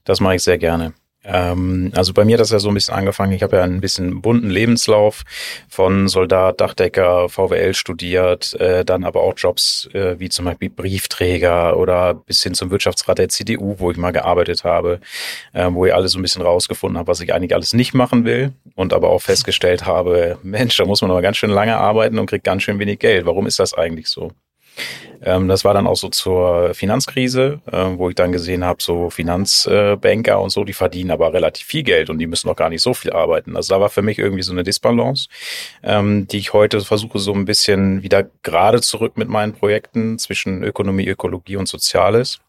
Das 0.04 0.20
mache 0.20 0.36
ich 0.36 0.44
sehr 0.44 0.58
gerne. 0.58 0.94
Ähm, 1.26 1.92
also 1.96 2.14
bei 2.14 2.24
mir 2.24 2.34
hat 2.34 2.40
das 2.40 2.52
ja 2.52 2.60
so 2.60 2.70
ein 2.70 2.74
bisschen 2.74 2.94
angefangen. 2.94 3.34
Ich 3.34 3.44
habe 3.44 3.58
ja 3.58 3.64
ein 3.64 3.82
bisschen 3.82 4.22
bunten 4.22 4.50
Lebenslauf 4.50 5.24
von 5.68 6.08
Soldat, 6.08 6.62
Dachdecker, 6.62 7.28
VWL 7.28 7.74
studiert, 7.74 8.54
äh, 8.60 8.86
dann 8.86 9.04
aber 9.04 9.22
auch 9.22 9.34
Jobs 9.36 9.90
äh, 9.94 10.18
wie 10.20 10.30
zum 10.30 10.46
Beispiel 10.46 10.70
Briefträger 10.70 11.78
oder 11.78 12.14
bis 12.14 12.42
hin 12.42 12.54
zum 12.54 12.72
Wirtschaftsrat 12.72 13.18
der 13.18 13.30
CDU, 13.30 13.76
wo 13.80 13.92
ich 13.92 13.98
mal 13.98 14.12
gearbeitet 14.12 14.64
habe, 14.64 15.02
äh, 15.54 15.68
wo 15.70 15.86
ich 15.86 15.94
alles 15.94 16.14
so 16.14 16.20
ein 16.20 16.22
bisschen 16.22 16.42
rausgefunden 16.42 16.98
habe, 16.98 17.08
was 17.08 17.20
ich 17.20 17.34
eigentlich 17.34 17.54
alles 17.54 17.74
nicht 17.74 17.94
machen 17.94 18.24
will 18.24 18.54
und 18.76 18.94
aber 18.94 19.10
auch 19.10 19.22
festgestellt 19.22 19.86
habe, 19.86 20.38
Mensch, 20.44 20.78
da 20.78 20.86
muss 20.86 21.02
man 21.02 21.12
aber 21.12 21.22
ganz 21.22 21.38
schön 21.38 21.50
lange 21.50 21.78
arbeiten 21.78 22.18
und 22.18 22.28
kriegt 22.28 22.46
ganz 22.46 22.64
schön 22.64 22.80
wenig 22.80 23.00
Geld. 23.00 23.26
Warum 23.26 23.46
ist 23.46 23.60
das 23.60 23.74
eigentlich 23.74 24.08
so? 24.08 24.32
Ähm, 25.22 25.48
das 25.48 25.66
war 25.66 25.74
dann 25.74 25.88
auch 25.88 25.96
so 25.96 26.10
zur 26.10 26.74
Finanzkrise, 26.74 27.62
äh, 27.72 27.86
wo 27.96 28.10
ich 28.10 28.16
dann 28.16 28.32
gesehen 28.32 28.64
habe, 28.64 28.82
so 28.82 29.10
Finanzbanker 29.10 30.40
und 30.40 30.50
so, 30.50 30.64
die 30.64 30.74
verdienen 30.74 31.12
aber 31.12 31.34
relativ 31.34 31.66
viel 31.68 31.84
Geld 31.84 32.10
und 32.10 32.20
die 32.20 32.28
müssen 32.28 32.48
noch 32.48 32.56
gar 32.56 32.70
nicht 32.70 32.82
so 32.82 32.94
viel 32.94 33.12
arbeiten. 33.12 33.56
Also 33.56 33.74
da 33.74 33.82
war 33.82 33.90
für 33.90 34.02
mich 34.02 34.20
irgendwie 34.20 34.44
so 34.44 34.52
eine 34.52 34.64
Disbalance, 34.64 35.28
ähm, 35.84 36.28
die 36.28 36.38
ich 36.38 36.54
heute 36.54 36.82
versuche 36.82 37.20
so 37.20 37.34
ein 37.34 37.46
bisschen 37.46 38.04
wieder 38.04 38.26
gerade 38.44 38.82
zurück 38.82 39.18
mit 39.18 39.30
meinen 39.30 39.54
Projekten 39.54 40.18
zwischen 40.20 40.64
Ökonomie, 40.64 41.08
Ökologie 41.08 41.58
und 41.58 41.68
Soziales. 41.68 42.40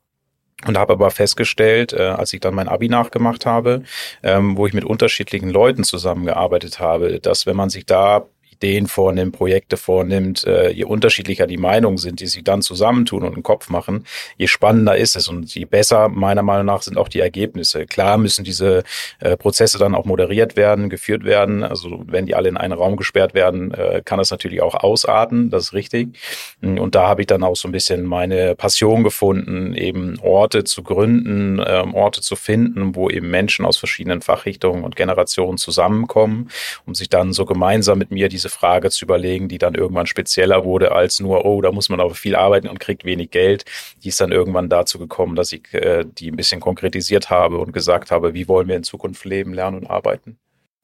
Und 0.67 0.77
habe 0.77 0.93
aber 0.93 1.11
festgestellt, 1.11 1.95
äh, 1.95 2.03
als 2.03 2.35
ich 2.35 2.41
dann 2.41 2.55
mein 2.55 2.69
Abi 2.69 2.91
nachgemacht 2.91 3.47
habe, 3.47 3.83
ähm, 4.23 4.59
wo 4.59 4.67
ich 4.67 4.75
mit 4.75 4.85
unterschiedlichen 4.85 5.49
Leuten 5.49 5.85
zusammengearbeitet 5.85 6.81
habe, 6.81 7.19
dass 7.19 7.47
wenn 7.47 7.57
man 7.57 7.71
sich 7.71 7.87
da 7.87 8.27
Ideen 8.61 8.87
vornimmt, 8.87 9.35
Projekte 9.35 9.79
vornimmt, 9.79 10.47
äh, 10.47 10.71
je 10.71 10.85
unterschiedlicher 10.85 11.47
die 11.47 11.57
Meinungen 11.57 11.97
sind, 11.97 12.21
die 12.21 12.26
sich 12.26 12.45
dann 12.45 12.61
zusammentun 12.61 13.23
und 13.23 13.33
einen 13.33 13.43
Kopf 13.43 13.71
machen, 13.71 14.05
je 14.37 14.49
spannender 14.49 14.97
ist 14.99 15.17
es 15.17 15.29
und 15.29 15.55
je 15.55 15.64
besser 15.64 16.09
meiner 16.09 16.43
Meinung 16.43 16.67
nach 16.67 16.83
sind 16.83 16.99
auch 16.99 17.09
die 17.09 17.21
Ergebnisse. 17.21 17.87
Klar 17.87 18.19
müssen 18.19 18.45
diese 18.45 18.83
äh, 19.21 19.37
Prozesse 19.37 19.79
dann 19.79 19.95
auch 19.95 20.05
moderiert 20.05 20.57
werden, 20.57 20.90
geführt 20.90 21.25
werden. 21.25 21.62
Also 21.62 22.02
wenn 22.07 22.26
die 22.26 22.35
alle 22.35 22.50
in 22.50 22.59
einen 22.59 22.75
Raum 22.75 22.97
gesperrt 22.97 23.33
werden, 23.33 23.73
äh, 23.73 24.02
kann 24.05 24.19
das 24.19 24.31
natürlich 24.31 24.61
auch 24.61 24.75
ausarten, 24.75 25.50
das 25.50 25.64
ist 25.64 25.73
richtig. 25.73 26.19
Und 26.61 26.95
da 26.95 27.09
habe 27.09 27.23
ich 27.23 27.26
dann 27.26 27.43
auch 27.43 27.57
so 27.57 27.67
ein 27.67 27.73
bisschen 27.73 28.05
meine 28.05 28.55
Passion 28.55 29.05
gefunden, 29.05 29.75
eben 29.75 30.19
Orte 30.21 30.64
zu 30.64 30.83
gründen, 30.83 31.62
ähm, 31.67 31.95
Orte 31.95 32.21
zu 32.21 32.37
finden, 32.37 32.95
wo 32.95 33.09
eben 33.09 33.31
Menschen 33.31 33.64
aus 33.64 33.79
verschiedenen 33.79 34.21
Fachrichtungen 34.21 34.85
und 34.85 34.97
Generationen 34.97 35.57
zusammenkommen, 35.57 36.50
um 36.85 36.95
sich 36.95 37.09
dann 37.09 37.33
so 37.33 37.47
gemeinsam 37.47 37.99
mit 37.99 38.11
mir 38.11 38.29
diese 38.29 38.50
Frage 38.50 38.90
zu 38.90 39.04
überlegen, 39.04 39.49
die 39.49 39.59
dann 39.59 39.75
irgendwann 39.75 40.07
spezieller 40.07 40.64
wurde 40.64 40.92
als 40.92 41.21
nur, 41.21 41.45
oh, 41.45 41.61
da 41.61 41.73
muss 41.73 41.88
man 41.88 42.00
aber 42.00 42.14
viel 42.14 42.37
arbeiten 42.37 42.69
und 42.69 42.80
kriegt 42.80 43.04
wenig 43.04 43.30
Geld. 43.30 43.64
Die 44.02 44.09
ist 44.09 44.21
dann 44.21 44.33
irgendwann 44.33 44.69
dazu 44.69 44.99
gekommen, 44.99 45.37
dass 45.37 45.52
ich 45.52 45.73
äh, 45.73 46.04
die 46.04 46.30
ein 46.30 46.37
bisschen 46.37 46.61
konkretisiert 46.61 47.30
habe 47.30 47.59
und 47.59 47.73
gesagt 47.73 48.11
habe, 48.11 48.35
wie 48.35 48.49
wollen 48.49 48.69
wir 48.69 48.76
in 48.76 48.85
Zukunft 48.85 49.25
leben, 49.25 49.54
lernen 49.54 49.78
und 49.78 49.87
arbeiten. 49.87 50.38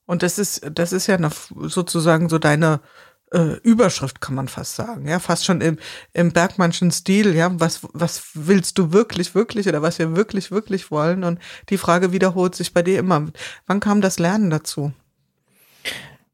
Und 0.07 0.23
das 0.23 0.39
ist, 0.39 0.65
das 0.73 0.93
ist 0.93 1.09
ja 1.09 1.19
sozusagen 1.67 2.29
so 2.29 2.39
deine 2.39 2.81
äh, 3.33 3.59
Überschrift, 3.63 4.21
kann 4.21 4.35
man 4.35 4.49
fast 4.49 4.77
sagen. 4.77 5.09
Ja, 5.09 5.19
fast 5.19 5.45
schon 5.45 5.61
im, 5.61 5.79
im 6.13 6.33
Bergmannschen 6.33 6.91
Stil. 6.91 7.35
Ja, 7.35 7.51
was, 7.59 7.81
was 7.93 8.31
willst 8.35 8.79
du 8.79 8.93
wirklich, 8.93 9.35
wirklich 9.35 9.69
oder 9.69 9.83
was 9.83 9.99
wir 9.99 10.17
wirklich, 10.17 10.51
wirklich 10.51 10.91
wollen? 10.91 11.25
Und 11.25 11.41
die 11.69 11.79
Frage 11.79 12.13
wiederholt 12.13 12.55
sich 12.55 12.73
bei 12.73 12.83
dir 12.83 12.99
immer. 12.99 13.27
Wann 13.67 13.81
kam 13.81 14.01
das 14.01 14.19
Lernen 14.19 14.51
dazu? 14.51 14.93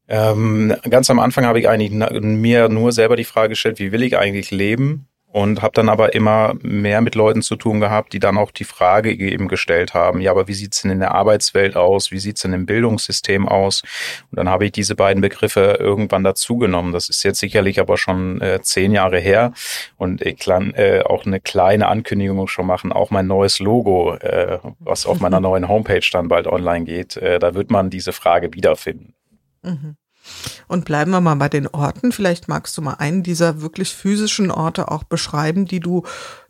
Ähm, 0.07 0.75
ganz 0.89 1.09
am 1.09 1.19
Anfang 1.19 1.45
habe 1.45 1.59
ich 1.59 1.69
eigentlich 1.69 1.91
mir 1.91 2.69
nur 2.69 2.91
selber 2.91 3.15
die 3.15 3.23
Frage 3.23 3.49
gestellt, 3.49 3.79
wie 3.79 3.91
will 3.91 4.03
ich 4.03 4.17
eigentlich 4.17 4.51
leben? 4.51 5.07
Und 5.33 5.63
habe 5.63 5.73
dann 5.73 5.89
aber 5.89 6.13
immer 6.13 6.53
mehr 6.61 7.01
mit 7.01 7.15
Leuten 7.15 7.41
zu 7.41 7.55
tun 7.55 7.79
gehabt, 7.79 8.13
die 8.13 8.19
dann 8.19 8.37
auch 8.37 8.51
die 8.51 8.65
Frage 8.65 9.11
eben 9.15 9.47
gestellt 9.47 9.95
haben, 9.95 10.21
ja, 10.21 10.29
aber 10.29 10.47
wie 10.47 10.53
sieht's 10.53 10.83
denn 10.83 10.91
in 10.91 10.99
der 10.99 11.15
Arbeitswelt 11.15 11.75
aus? 11.75 12.11
Wie 12.11 12.19
sieht's 12.19 12.43
denn 12.43 12.53
im 12.53 12.67
Bildungssystem 12.67 13.47
aus? 13.47 13.81
Und 14.29 14.37
dann 14.37 14.47
habe 14.47 14.65
ich 14.65 14.73
diese 14.73 14.93
beiden 14.93 15.21
Begriffe 15.21 15.77
irgendwann 15.79 16.23
dazugenommen. 16.23 16.93
Das 16.93 17.09
ist 17.09 17.23
jetzt 17.23 17.39
sicherlich 17.39 17.79
aber 17.79 17.97
schon 17.97 18.41
äh, 18.41 18.61
zehn 18.61 18.91
Jahre 18.91 19.17
her. 19.17 19.53
Und 19.97 20.21
ich 20.21 20.37
kann 20.37 20.75
äh, 20.75 21.01
auch 21.03 21.25
eine 21.25 21.39
kleine 21.39 21.87
Ankündigung 21.87 22.47
schon 22.47 22.67
machen, 22.67 22.91
auch 22.91 23.09
mein 23.09 23.25
neues 23.25 23.57
Logo, 23.57 24.13
äh, 24.13 24.59
was 24.77 25.07
auf 25.07 25.19
meiner 25.19 25.39
neuen 25.39 25.67
Homepage 25.67 26.07
dann 26.11 26.27
bald 26.27 26.45
online 26.45 26.85
geht, 26.85 27.17
äh, 27.17 27.39
da 27.39 27.55
wird 27.55 27.71
man 27.71 27.89
diese 27.89 28.13
Frage 28.13 28.53
wiederfinden. 28.53 29.15
Mhm. 29.63 29.95
Und 30.67 30.85
bleiben 30.85 31.11
wir 31.11 31.21
mal 31.21 31.35
bei 31.35 31.49
den 31.49 31.67
Orten. 31.67 32.11
Vielleicht 32.11 32.47
magst 32.47 32.77
du 32.77 32.81
mal 32.81 32.95
einen 32.95 33.23
dieser 33.23 33.61
wirklich 33.61 33.93
physischen 33.93 34.51
Orte 34.51 34.89
auch 34.91 35.03
beschreiben, 35.03 35.65
die 35.65 35.79
du 35.79 36.03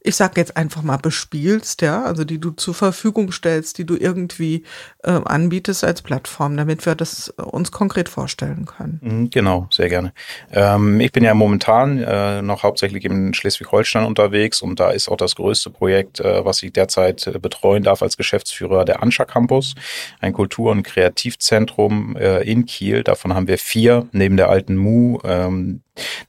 ich 0.03 0.17
sag 0.17 0.35
jetzt 0.37 0.57
einfach 0.57 0.81
mal 0.81 0.97
bespielst, 0.97 1.81
ja, 1.81 2.03
also 2.03 2.25
die 2.25 2.39
du 2.39 2.51
zur 2.51 2.73
Verfügung 2.73 3.31
stellst, 3.31 3.77
die 3.77 3.85
du 3.85 3.95
irgendwie 3.95 4.63
äh, 5.03 5.11
anbietest 5.11 5.85
als 5.85 6.01
Plattform, 6.01 6.57
damit 6.57 6.85
wir 6.85 6.95
das 6.95 7.29
uns 7.29 7.71
konkret 7.71 8.09
vorstellen 8.09 8.65
können. 8.65 8.99
Mhm, 9.01 9.29
genau, 9.29 9.67
sehr 9.71 9.87
gerne. 9.87 10.13
Ähm, 10.51 10.99
ich 10.99 11.13
bin 11.13 11.23
ja 11.23 11.33
momentan 11.33 11.99
äh, 11.99 12.41
noch 12.41 12.63
hauptsächlich 12.63 13.05
in 13.05 13.33
Schleswig-Holstein 13.33 14.05
unterwegs 14.05 14.61
und 14.61 14.79
da 14.81 14.91
ist 14.91 15.07
auch 15.07 15.15
das 15.15 15.35
größte 15.35 15.69
Projekt, 15.69 16.19
äh, 16.19 16.43
was 16.43 16.61
ich 16.63 16.73
derzeit 16.73 17.25
äh, 17.27 17.39
betreuen 17.39 17.83
darf 17.83 18.01
als 18.01 18.17
Geschäftsführer, 18.17 18.83
der 18.83 19.01
Anscha 19.01 19.23
Campus, 19.23 19.73
ein 20.19 20.33
Kultur- 20.33 20.71
und 20.71 20.83
Kreativzentrum 20.83 22.17
äh, 22.17 22.41
in 22.41 22.65
Kiel. 22.65 23.03
Davon 23.03 23.33
haben 23.33 23.47
wir 23.47 23.57
vier, 23.57 24.07
neben 24.11 24.35
der 24.35 24.49
alten 24.49 24.75
Mu, 24.75 25.19
ähm, 25.23 25.81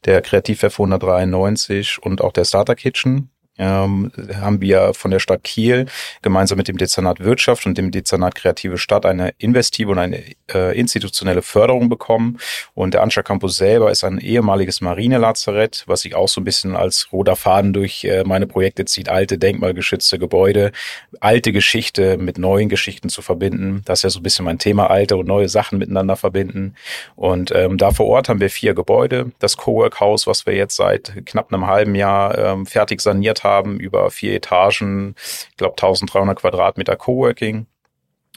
der 0.05 0.23
Kreativwerf 0.23 0.75
193 0.75 1.99
und 2.01 2.21
auch 2.21 2.33
der 2.33 2.45
Starter 2.45 2.77
Kitchen 2.77 3.31
ähm, 3.59 4.11
haben 4.41 4.61
wir 4.61 4.95
von 4.95 5.11
der 5.11 5.21
Stadt 5.21 5.45
Kiel 5.45 5.87
gemeinsam 6.23 6.59
mit 6.59 6.69
dem 6.69 6.77
Dezernat 6.77 7.21
Wirtschaft 7.21 7.67
und 7.67 7.79
dem 7.79 7.91
Dezernat 7.91 8.35
Kreative 8.35 8.79
Stadt 8.79 9.07
eine 9.07 9.33
investive 9.39 9.91
und 9.91 9.99
eine 9.99 10.23
äh, 10.53 10.79
institutionelle 10.79 11.43
Förderung 11.43 11.89
bekommen. 11.89 12.39
Und 12.75 12.95
der 12.95 13.03
Anscha 13.03 13.23
Campus 13.23 13.57
selber 13.57 13.91
ist 13.91 14.03
ein 14.03 14.19
ehemaliges 14.19 14.81
Marinelazarett, 14.81 15.85
was 15.87 16.01
sich 16.01 16.15
auch 16.15 16.29
so 16.29 16.41
ein 16.41 16.45
bisschen 16.45 16.75
als 16.75 17.13
roter 17.13 17.37
Faden 17.37 17.73
durch 17.73 18.05
äh, 18.05 18.25
meine 18.25 18.47
Projekte 18.47 18.85
zieht, 18.87 19.09
alte 19.09 19.39
denkmalgeschützte 19.39 20.19
Gebäude, 20.19 20.73
alte 21.21 21.53
Geschichte 21.53 22.17
mit 22.19 22.39
neuen 22.39 22.69
Geschichten 22.69 23.09
zu 23.09 23.23
verbinden. 23.23 23.83
Das 23.85 24.01
ist 24.01 24.03
ja 24.03 24.11
so 24.11 24.21
ein 24.21 24.25
bisschen 24.25 24.45
mein 24.45 24.59
Thema, 24.59 24.91
alte 24.91 25.17
und 25.17 25.27
neue 25.27 25.49
Sachen 25.49 25.79
miteinander 25.79 26.17
verbinden. 26.17 26.75
Und 27.15 27.53
ähm, 27.55 27.79
da 27.79 27.93
vor 27.93 28.07
Ort 28.07 28.29
haben 28.29 28.41
wir 28.41 28.51
vier 28.51 28.75
Gebäude. 28.75 29.31
Das 29.39 29.57
Cowork 29.57 30.01
House, 30.01 30.27
was 30.27 30.45
wir 30.47 30.55
jetzt 30.55 30.77
seit 30.77 31.25
knapp 31.27 31.53
einem 31.53 31.67
halben 31.67 31.95
Jahr 31.95 32.37
ähm, 32.37 32.67
fertig 32.67 33.01
saniert 33.01 33.44
haben 33.45 33.79
über 33.79 34.11
vier 34.11 34.35
Etagen, 34.35 35.15
ich 35.51 35.57
glaube 35.57 35.75
1300 35.75 36.39
Quadratmeter 36.39 36.97
Coworking. 36.97 37.67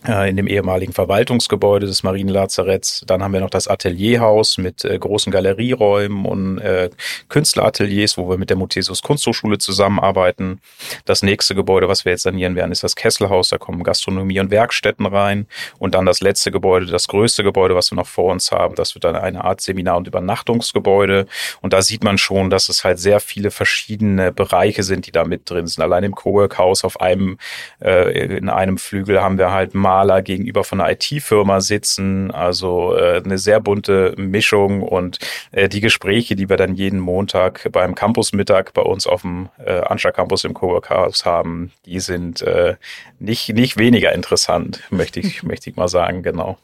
Äh, 0.06 0.30
in 0.30 0.38
dem 0.38 0.46
ehemaligen 0.46 0.94
Verwaltungsgebäude 0.94 1.88
des 1.88 2.04
Marinelazaretts. 2.04 3.04
Dann 3.08 3.24
haben 3.24 3.34
wir 3.34 3.40
noch 3.40 3.50
das 3.50 3.68
Atelierhaus 3.68 4.60
mit 4.60 4.86
äh, 4.86 5.00
großen 5.00 5.32
Galerieräumen 5.32 6.24
und 6.26 6.60
äh, 6.60 6.92
Künstlerateliers, 7.30 8.16
wo 8.16 8.30
wir 8.30 8.38
mit 8.38 8.52
der 8.52 8.58
Muthesius 8.58 9.02
Kunsthochschule 9.02 9.58
zusammenarbeiten. 9.58 10.62
Das 11.06 11.24
nächste 11.24 11.56
Gebäude, 11.56 11.88
was 11.88 12.06
wir 12.06 12.12
jetzt 12.12 12.22
sanieren 12.22 12.56
werden, 12.56 12.72
ist 12.72 12.84
das 12.84 12.96
Kesselhaus. 12.96 13.50
Da 13.50 13.58
kommen 13.58 13.82
Gastronomie 13.82 14.40
und 14.40 14.52
Werkstätten 14.52 15.08
rein. 15.08 15.48
Und 15.80 15.96
dann 15.96 16.06
das 16.06 16.22
letzte 16.22 16.52
Gebäude, 16.52 16.86
das 16.86 17.08
größte 17.08 17.44
Gebäude, 17.44 17.74
was 17.74 17.90
wir 17.92 17.96
noch 17.96 18.06
vor 18.06 18.32
uns 18.32 18.52
haben. 18.52 18.76
Das 18.76 18.94
wird 18.94 19.04
dann 19.04 19.16
eine 19.16 19.44
Art 19.44 19.62
Seminar- 19.62 19.98
und 19.98 20.06
Übernachtungsgebäude. 20.06 21.26
Und 21.62 21.74
da 21.74 21.82
sieht 21.82 22.04
man 22.04 22.20
schon, 22.20 22.52
dass 22.52 22.70
es 22.70 22.84
halt 22.84 23.00
sehr 23.00 23.20
viele 23.20 23.50
verschiedene 23.50 24.32
Bereiche 24.32 24.84
sind, 24.84 25.08
die 25.08 25.12
da 25.12 25.24
mit 25.24 25.50
drin 25.50 25.66
sind. 25.66 25.84
Allein 25.84 26.04
im 26.04 26.14
Cowork-Haus 26.14 26.84
auf 26.84 27.02
einem, 27.02 27.40
äh, 27.82 28.38
in 28.38 28.50
einem 28.50 28.78
Flügel 28.78 29.24
haben 29.24 29.40
wir 29.40 29.52
halt 29.52 29.74
Maler 29.98 30.22
gegenüber 30.22 30.64
von 30.64 30.80
einer 30.80 30.92
IT-Firma 30.92 31.60
sitzen. 31.60 32.30
Also 32.30 32.96
äh, 32.96 33.22
eine 33.24 33.40
sehr 33.40 33.60
bunte 33.60 34.14
Mischung 34.16 34.84
und 34.84 35.18
äh, 35.52 35.68
die 35.68 35.82
Gespräche, 35.82 36.36
die 36.36 36.50
wir 36.50 36.58
dann 36.58 36.76
jeden 36.76 37.00
Montag 37.00 37.72
beim 37.72 37.96
Campusmittag 37.96 38.74
bei 38.74 38.84
uns 38.84 39.08
auf 39.08 39.24
dem 39.24 39.50
äh, 39.58 39.80
Anscha 39.80 40.12
Campus 40.12 40.44
im 40.44 40.54
Cowork 40.54 40.92
House 40.92 41.26
haben, 41.26 41.72
die 41.86 42.00
sind 42.00 42.44
äh, 42.44 42.76
nicht, 43.18 43.50
nicht 43.50 43.78
weniger 43.78 44.14
interessant, 44.14 44.84
möchte 44.92 45.20
ich, 45.20 45.42
möchte 45.52 45.70
ich 45.72 45.76
mal 45.76 45.88
sagen, 45.88 46.22
genau. 46.22 46.58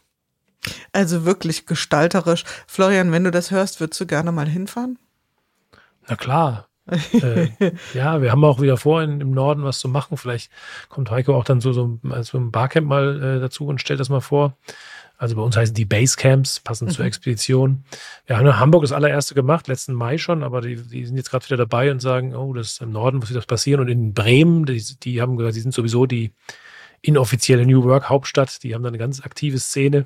Also 0.91 1.25
wirklich 1.25 1.65
gestalterisch. 1.65 2.43
Florian, 2.67 3.11
wenn 3.11 3.23
du 3.23 3.31
das 3.31 3.49
hörst, 3.49 3.79
würdest 3.79 3.99
du 3.99 4.05
gerne 4.05 4.31
mal 4.31 4.47
hinfahren? 4.47 4.99
Na 6.07 6.15
klar, 6.15 6.67
äh, 6.87 7.47
ja, 7.93 8.21
wir 8.21 8.31
haben 8.31 8.43
auch 8.43 8.61
wieder 8.61 8.77
vor, 8.77 9.01
in, 9.01 9.21
im 9.21 9.31
Norden 9.31 9.63
was 9.63 9.79
zu 9.79 9.87
machen. 9.87 10.17
Vielleicht 10.17 10.51
kommt 10.89 11.11
Heiko 11.11 11.35
auch 11.35 11.45
dann 11.45 11.61
so, 11.61 11.73
so 11.73 11.99
also 12.09 12.37
ein 12.37 12.51
Barcamp 12.51 12.87
mal 12.87 13.21
äh, 13.21 13.39
dazu 13.39 13.65
und 13.65 13.79
stellt 13.79 13.99
das 13.99 14.09
mal 14.09 14.21
vor. 14.21 14.57
Also 15.17 15.35
bei 15.35 15.41
uns 15.41 15.55
heißen 15.55 15.75
die 15.75 15.85
Basecamps, 15.85 16.59
passend 16.59 16.89
mhm. 16.89 16.95
zur 16.95 17.05
Expedition. 17.05 17.85
Wir 18.25 18.37
haben 18.37 18.45
in 18.45 18.59
Hamburg 18.59 18.81
das 18.81 18.91
allererste 18.91 19.35
gemacht, 19.35 19.67
letzten 19.67 19.93
Mai 19.93 20.17
schon, 20.17 20.43
aber 20.43 20.59
die, 20.59 20.75
die 20.75 21.05
sind 21.05 21.15
jetzt 21.15 21.29
gerade 21.29 21.45
wieder 21.45 21.57
dabei 21.57 21.91
und 21.91 22.01
sagen, 22.01 22.35
oh, 22.35 22.51
das 22.53 22.73
ist 22.73 22.81
im 22.81 22.91
Norden, 22.91 23.19
muss 23.19 23.31
das 23.31 23.45
passieren. 23.45 23.79
Und 23.79 23.87
in 23.87 24.13
Bremen, 24.13 24.65
die, 24.65 24.83
die 25.01 25.21
haben 25.21 25.37
gesagt, 25.37 25.55
die 25.55 25.61
sind 25.61 25.73
sowieso 25.73 26.05
die 26.05 26.31
inoffizielle 27.03 27.65
New 27.65 27.83
Work 27.83 28.09
Hauptstadt. 28.09 28.63
Die 28.63 28.73
haben 28.73 28.81
da 28.81 28.87
eine 28.87 28.97
ganz 28.97 29.21
aktive 29.21 29.59
Szene. 29.59 30.05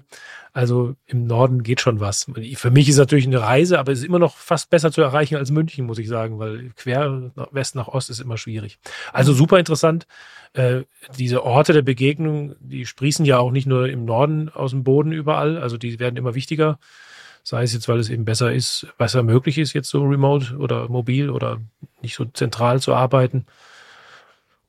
Also 0.51 0.95
im 1.05 1.27
Norden 1.27 1.61
geht 1.61 1.79
schon 1.79 1.99
was. 1.99 2.25
Für 2.55 2.71
mich 2.71 2.89
ist 2.89 2.97
natürlich 2.97 3.27
eine 3.27 3.39
Reise, 3.39 3.77
aber 3.77 3.91
es 3.91 3.99
ist 3.99 4.05
immer 4.05 4.17
noch 4.17 4.35
fast 4.35 4.71
besser 4.71 4.91
zu 4.91 5.01
erreichen 5.01 5.35
als 5.35 5.51
München, 5.51 5.85
muss 5.85 5.99
ich 5.99 6.07
sagen, 6.07 6.39
weil 6.39 6.71
quer 6.75 7.31
nach 7.35 7.53
West 7.53 7.75
nach 7.75 7.87
Ost 7.87 8.09
ist 8.09 8.19
immer 8.19 8.37
schwierig. 8.37 8.79
Also 9.13 9.31
super 9.31 9.59
interessant. 9.59 10.07
Äh, 10.53 10.81
diese 11.19 11.43
Orte 11.43 11.71
der 11.73 11.83
Begegnung, 11.83 12.55
die 12.59 12.87
sprießen 12.87 13.25
ja 13.25 13.37
auch 13.37 13.51
nicht 13.51 13.67
nur 13.67 13.87
im 13.87 14.03
Norden 14.03 14.49
aus 14.49 14.71
dem 14.71 14.83
Boden 14.83 15.11
überall. 15.11 15.59
Also 15.59 15.77
die 15.77 15.99
werden 15.99 16.17
immer 16.17 16.33
wichtiger. 16.33 16.79
Sei 17.43 17.61
es 17.61 17.73
jetzt, 17.73 17.87
weil 17.87 17.99
es 17.99 18.09
eben 18.09 18.25
besser 18.25 18.51
ist, 18.51 18.87
besser 18.97 19.21
möglich 19.21 19.59
ist, 19.59 19.73
jetzt 19.73 19.89
so 19.89 20.03
remote 20.03 20.57
oder 20.57 20.89
mobil 20.89 21.29
oder 21.29 21.61
nicht 22.01 22.15
so 22.15 22.25
zentral 22.25 22.81
zu 22.81 22.95
arbeiten. 22.95 23.45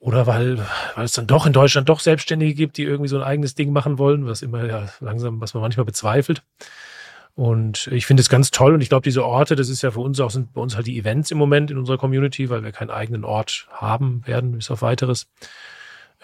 Oder 0.00 0.26
weil, 0.26 0.58
weil 0.94 1.04
es 1.04 1.12
dann 1.12 1.26
doch 1.26 1.46
in 1.46 1.52
Deutschland 1.52 1.88
doch 1.88 2.00
Selbstständige 2.00 2.54
gibt, 2.54 2.76
die 2.76 2.84
irgendwie 2.84 3.08
so 3.08 3.16
ein 3.16 3.24
eigenes 3.24 3.54
Ding 3.54 3.72
machen 3.72 3.98
wollen, 3.98 4.26
was 4.26 4.42
immer 4.42 4.64
ja 4.64 4.88
langsam, 5.00 5.40
was 5.40 5.54
man 5.54 5.60
manchmal 5.60 5.86
bezweifelt. 5.86 6.42
Und 7.34 7.88
ich 7.88 8.06
finde 8.06 8.20
es 8.20 8.28
ganz 8.28 8.50
toll 8.50 8.74
und 8.74 8.80
ich 8.80 8.88
glaube, 8.88 9.04
diese 9.04 9.24
Orte, 9.24 9.54
das 9.54 9.68
ist 9.68 9.82
ja 9.82 9.92
für 9.92 10.00
uns 10.00 10.18
auch, 10.18 10.30
sind 10.30 10.54
bei 10.54 10.60
uns 10.60 10.74
halt 10.74 10.88
die 10.88 10.98
Events 10.98 11.30
im 11.30 11.38
Moment 11.38 11.70
in 11.70 11.78
unserer 11.78 11.98
Community, 11.98 12.50
weil 12.50 12.64
wir 12.64 12.72
keinen 12.72 12.90
eigenen 12.90 13.24
Ort 13.24 13.68
haben 13.70 14.22
werden, 14.26 14.52
bis 14.52 14.70
auf 14.70 14.82
weiteres. 14.82 15.28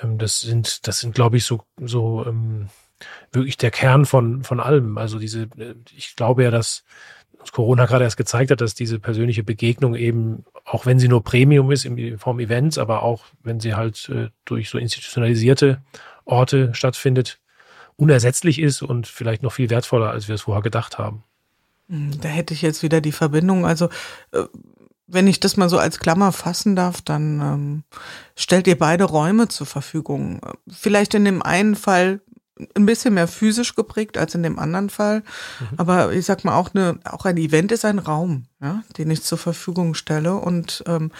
Ähm, 0.02 0.18
das 0.18 0.40
sind, 0.40 0.86
das 0.86 1.00
sind, 1.00 1.14
glaube 1.14 1.36
ich, 1.36 1.44
so, 1.44 1.62
so 1.80 2.24
ähm, 2.26 2.68
wirklich 3.32 3.56
der 3.56 3.70
Kern 3.70 4.06
von, 4.06 4.44
von 4.44 4.60
allem. 4.60 4.98
Also 4.98 5.18
diese, 5.18 5.42
äh, 5.56 5.74
ich 5.96 6.16
glaube 6.16 6.44
ja, 6.44 6.50
dass 6.50 6.84
Corona 7.52 7.86
gerade 7.86 8.04
erst 8.04 8.16
gezeigt 8.16 8.50
hat, 8.50 8.60
dass 8.60 8.74
diese 8.74 8.98
persönliche 8.98 9.44
Begegnung 9.44 9.94
eben, 9.94 10.44
auch 10.64 10.86
wenn 10.86 10.98
sie 10.98 11.08
nur 11.08 11.22
Premium 11.22 11.70
ist 11.70 11.84
in 11.84 12.18
Form 12.18 12.40
Events, 12.40 12.78
aber 12.78 13.02
auch 13.02 13.24
wenn 13.42 13.60
sie 13.60 13.74
halt 13.74 14.08
äh, 14.08 14.28
durch 14.44 14.70
so 14.70 14.78
institutionalisierte 14.78 15.82
Orte 16.24 16.74
stattfindet, 16.74 17.38
unersetzlich 17.96 18.60
ist 18.60 18.82
und 18.82 19.06
vielleicht 19.06 19.42
noch 19.42 19.52
viel 19.52 19.70
wertvoller, 19.70 20.10
als 20.10 20.28
wir 20.28 20.34
es 20.34 20.42
vorher 20.42 20.62
gedacht 20.62 20.98
haben. 20.98 21.22
Hm, 21.88 22.20
da 22.20 22.28
hätte 22.28 22.54
ich 22.54 22.62
jetzt 22.62 22.82
wieder 22.82 23.00
die 23.00 23.12
Verbindung. 23.12 23.66
Also 23.66 23.88
äh, 24.32 24.44
wenn 25.06 25.26
ich 25.26 25.40
das 25.40 25.56
mal 25.56 25.68
so 25.68 25.78
als 25.78 25.98
Klammer 25.98 26.32
fassen 26.32 26.76
darf, 26.76 27.02
dann 27.02 27.40
ähm, 27.40 27.82
stellt 28.36 28.66
ihr 28.66 28.78
beide 28.78 29.04
Räume 29.04 29.48
zur 29.48 29.66
Verfügung. 29.66 30.40
Vielleicht 30.68 31.14
in 31.14 31.24
dem 31.24 31.42
einen 31.42 31.76
Fall 31.76 32.20
ein 32.74 32.86
bisschen 32.86 33.14
mehr 33.14 33.28
physisch 33.28 33.74
geprägt 33.74 34.16
als 34.16 34.34
in 34.34 34.42
dem 34.42 34.58
anderen 34.58 34.90
Fall. 34.90 35.22
Mhm. 35.60 35.66
Aber 35.76 36.12
ich 36.12 36.24
sag 36.24 36.44
mal, 36.44 36.56
auch, 36.56 36.74
eine, 36.74 36.98
auch 37.04 37.24
ein 37.24 37.36
Event 37.36 37.72
ist 37.72 37.84
ein 37.84 37.98
Raum, 37.98 38.46
ja, 38.60 38.82
den 38.96 39.10
ich 39.10 39.22
zur 39.22 39.38
Verfügung 39.38 39.94
stelle. 39.94 40.34
Und 40.34 40.84
ähm, 40.86 41.10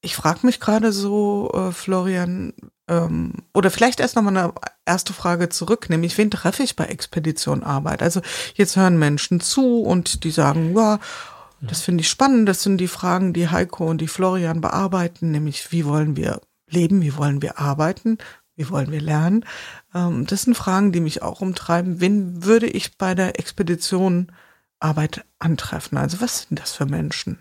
ich 0.00 0.16
frage 0.16 0.46
mich 0.46 0.60
gerade 0.60 0.92
so, 0.92 1.50
äh, 1.52 1.72
Florian, 1.72 2.52
ähm, 2.88 3.32
oder 3.52 3.70
vielleicht 3.70 4.00
erst 4.00 4.16
nochmal 4.16 4.36
eine 4.36 4.52
erste 4.86 5.12
Frage 5.12 5.48
zurück, 5.50 5.90
nämlich 5.90 6.16
wen 6.16 6.30
treffe 6.30 6.62
ich 6.62 6.76
bei 6.76 6.84
Expedition 6.84 7.62
Arbeit? 7.62 8.02
Also 8.02 8.22
jetzt 8.54 8.76
hören 8.76 8.98
Menschen 8.98 9.40
zu 9.40 9.82
und 9.82 10.24
die 10.24 10.30
sagen, 10.30 10.74
ja, 10.74 10.98
das 11.60 11.80
finde 11.80 12.02
ich 12.02 12.08
spannend. 12.08 12.48
Das 12.48 12.62
sind 12.62 12.78
die 12.78 12.88
Fragen, 12.88 13.32
die 13.32 13.48
Heiko 13.48 13.86
und 13.86 14.00
die 14.00 14.08
Florian 14.08 14.60
bearbeiten, 14.60 15.30
nämlich 15.32 15.72
wie 15.72 15.84
wollen 15.84 16.16
wir 16.16 16.40
leben, 16.70 17.02
wie 17.02 17.16
wollen 17.16 17.42
wir 17.42 17.58
arbeiten, 17.58 18.18
wie 18.54 18.70
wollen 18.70 18.92
wir 18.92 19.00
lernen? 19.00 19.44
Ähm, 19.94 20.26
das 20.26 20.42
sind 20.42 20.56
Fragen, 20.56 20.92
die 20.92 21.00
mich 21.00 21.22
auch 21.22 21.40
umtreiben. 21.40 22.00
Wen 22.00 22.44
würde 22.44 22.66
ich 22.66 22.96
bei 22.96 23.14
der 23.14 23.38
Expedition 23.38 24.32
Arbeit 24.80 25.24
antreffen? 25.38 25.98
Also 25.98 26.20
was 26.20 26.42
sind 26.42 26.60
das 26.60 26.72
für 26.72 26.86
Menschen? 26.86 27.38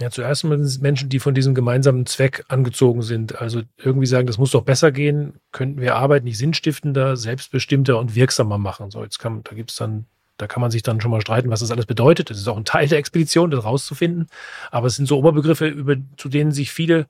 Ja, 0.00 0.10
zuerst 0.10 0.42
mal 0.42 0.58
Menschen, 0.80 1.08
die 1.10 1.20
von 1.20 1.34
diesem 1.34 1.54
gemeinsamen 1.54 2.06
Zweck 2.06 2.44
angezogen 2.48 3.02
sind. 3.02 3.40
Also 3.40 3.62
irgendwie 3.76 4.06
sagen, 4.06 4.26
das 4.26 4.38
muss 4.38 4.50
doch 4.50 4.64
besser 4.64 4.90
gehen, 4.90 5.34
könnten 5.52 5.80
wir 5.80 5.94
Arbeit 5.94 6.24
nicht 6.24 6.38
sinnstiftender, 6.38 7.16
selbstbestimmter 7.16 7.98
und 7.98 8.14
wirksamer 8.16 8.58
machen. 8.58 8.90
So, 8.90 9.04
jetzt 9.04 9.20
kann, 9.20 9.42
da 9.44 9.54
gibt's 9.54 9.76
dann, 9.76 10.06
da 10.38 10.48
kann 10.48 10.60
man 10.60 10.72
sich 10.72 10.82
dann 10.82 11.00
schon 11.00 11.12
mal 11.12 11.20
streiten, 11.20 11.50
was 11.50 11.60
das 11.60 11.70
alles 11.70 11.86
bedeutet. 11.86 12.30
Das 12.30 12.38
ist 12.38 12.48
auch 12.48 12.56
ein 12.56 12.64
Teil 12.64 12.88
der 12.88 12.98
Expedition, 12.98 13.52
das 13.52 13.64
rauszufinden. 13.64 14.26
Aber 14.72 14.88
es 14.88 14.96
sind 14.96 15.06
so 15.06 15.18
Oberbegriffe, 15.18 15.68
über, 15.68 15.94
zu 16.16 16.28
denen 16.28 16.50
sich 16.50 16.72
viele 16.72 17.06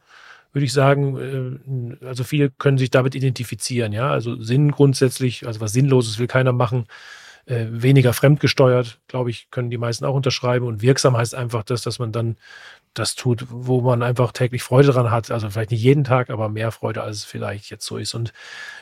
würde 0.53 0.65
ich 0.65 0.73
sagen, 0.73 1.99
äh, 2.01 2.07
also 2.07 2.25
viele 2.25 2.51
können 2.51 2.79
sich 2.79 2.91
damit 2.91 3.15
identifizieren, 3.15 3.93
ja. 3.93 4.11
Also 4.11 4.41
Sinn 4.41 4.71
grundsätzlich, 4.71 5.47
also 5.47 5.61
was 5.61 5.73
Sinnloses 5.73 6.19
will 6.19 6.27
keiner 6.27 6.53
machen. 6.53 6.87
Äh, 7.45 7.67
weniger 7.71 8.12
fremdgesteuert, 8.12 9.01
glaube 9.09 9.31
ich, 9.31 9.51
können 9.51 9.71
die 9.71 9.79
meisten 9.79 10.05
auch 10.05 10.15
unterschreiben. 10.15 10.67
Und 10.67 10.81
wirksam 10.81 11.17
heißt 11.17 11.35
einfach 11.35 11.65
das, 11.65 11.83
dass 11.83 11.99
man 11.99 12.12
dann 12.12 12.37
das 12.95 13.15
tut, 13.17 13.47
wo 13.49 13.81
man 13.81 14.03
einfach 14.03 14.33
täglich 14.33 14.62
Freude 14.62 14.93
dran 14.93 15.11
hat. 15.11 15.31
Also 15.31 15.51
vielleicht 15.51 15.73
nicht 15.73 15.83
jeden 15.83 16.05
Tag, 16.05 16.31
aber 16.31 16.49
mehr 16.49 16.71
Freude, 16.71 17.03
als 17.03 17.19
es 17.19 17.25
vielleicht 17.25 17.71
jetzt 17.71 17.85
so 17.85 17.97
ist. 17.97 18.15
Und 18.15 18.33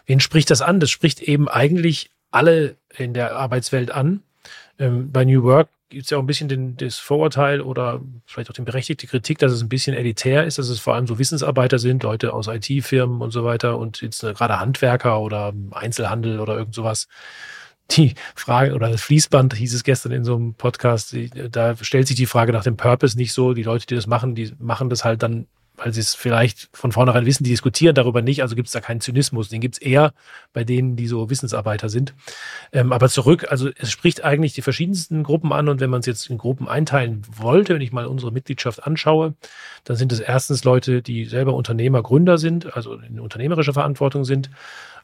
wen 0.05 0.21
spricht 0.21 0.51
das 0.51 0.61
an? 0.61 0.81
Das 0.81 0.91
spricht 0.91 1.23
eben 1.23 1.49
eigentlich 1.49 2.11
alle 2.31 2.77
in 2.97 3.15
der 3.15 3.37
Arbeitswelt 3.37 3.91
an. 3.91 4.23
Ähm, 4.79 5.11
bei 5.13 5.25
New 5.25 5.43
Work 5.43 5.69
gibt 5.91 6.05
es 6.05 6.11
ja 6.11 6.17
auch 6.17 6.23
ein 6.23 6.27
bisschen 6.27 6.49
den, 6.49 6.77
das 6.77 6.97
Vorurteil 6.97 7.61
oder 7.61 8.01
vielleicht 8.25 8.49
auch 8.49 8.55
die 8.55 8.63
berechtigte 8.63 9.07
Kritik, 9.07 9.39
dass 9.39 9.53
es 9.53 9.63
ein 9.63 9.69
bisschen 9.69 9.95
elitär 9.95 10.45
ist, 10.45 10.59
dass 10.59 10.69
es 10.69 10.81
vor 10.81 10.95
allem 10.95 11.07
so 11.07 11.19
Wissensarbeiter 11.19 11.79
sind, 11.79 12.03
Leute 12.03 12.33
aus 12.33 12.47
IT-Firmen 12.47 13.21
und 13.21 13.33
so 13.33 13.45
weiter 13.45 13.77
und 13.77 14.01
jetzt 14.01 14.23
äh, 14.23 14.33
gerade 14.33 14.59
Handwerker 14.59 15.21
oder 15.21 15.53
Einzelhandel 15.73 16.41
oder 16.41 16.57
irgend 16.57 16.75
sowas. 16.75 17.09
Die 17.91 18.15
Frage 18.37 18.75
oder 18.75 18.89
das 18.89 19.03
Fließband 19.03 19.55
hieß 19.55 19.75
es 19.75 19.83
gestern 19.83 20.13
in 20.13 20.25
so 20.25 20.37
einem 20.37 20.55
Podcast, 20.55 21.15
da 21.51 21.75
stellt 21.77 22.07
sich 22.07 22.17
die 22.17 22.27
Frage 22.27 22.53
nach 22.53 22.63
dem 22.63 22.77
Purpose 22.77 23.19
nicht 23.19 23.33
so. 23.33 23.53
Die 23.53 23.65
Leute, 23.65 23.87
die 23.87 23.97
das 23.97 24.07
machen, 24.07 24.37
die 24.37 24.53
machen 24.61 24.91
das 24.91 25.05
halt 25.05 25.25
dann 25.25 25.49
weil 25.83 25.93
sie 25.95 26.01
es 26.01 26.15
vielleicht 26.15 26.69
von 26.73 26.93
vornherein 26.93 27.25
wissen, 27.25 27.45
die 27.45 27.51
diskutieren 27.51 27.95
darüber 27.95 28.21
nicht, 28.21 28.43
also 28.43 28.55
gibt 28.55 28.69
es 28.69 28.73
da 28.73 28.81
keinen 28.81 29.01
Zynismus. 29.01 29.49
Den 29.49 29.61
gibt 29.61 29.77
es 29.77 29.81
eher 29.81 30.13
bei 30.53 30.63
denen, 30.63 30.95
die 30.95 31.07
so 31.07 31.31
Wissensarbeiter 31.31 31.89
sind. 31.89 32.15
Ähm, 32.73 32.93
aber 32.93 33.09
zurück, 33.09 33.47
also 33.51 33.71
es 33.77 33.91
spricht 33.91 34.23
eigentlich 34.23 34.53
die 34.53 34.63
verschiedensten 34.63 35.23
Gruppen 35.23 35.53
an 35.53 35.69
und 35.69 35.81
wenn 35.81 35.91
man 35.91 36.01
es 36.01 36.07
jetzt 36.07 36.29
in 36.29 36.39
Gruppen 36.39 36.69
einteilen 36.69 37.23
wollte, 37.35 37.75
wenn 37.75 37.81
ich 37.81 37.93
mal 37.93 38.07
unsere 38.07 38.31
Mitgliedschaft 38.31 38.87
anschaue, 38.87 39.35
dann 39.85 39.97
sind 39.97 40.13
es 40.13 40.21
erstens 40.21 40.65
Leute, 40.65 41.01
die 41.01 41.25
selber 41.25 41.55
Unternehmer, 41.55 42.03
Gründer 42.03 42.37
sind, 42.37 42.77
also 42.77 42.95
in 42.95 43.19
unternehmerischer 43.19 43.73
Verantwortung 43.73 44.25
sind, 44.25 44.51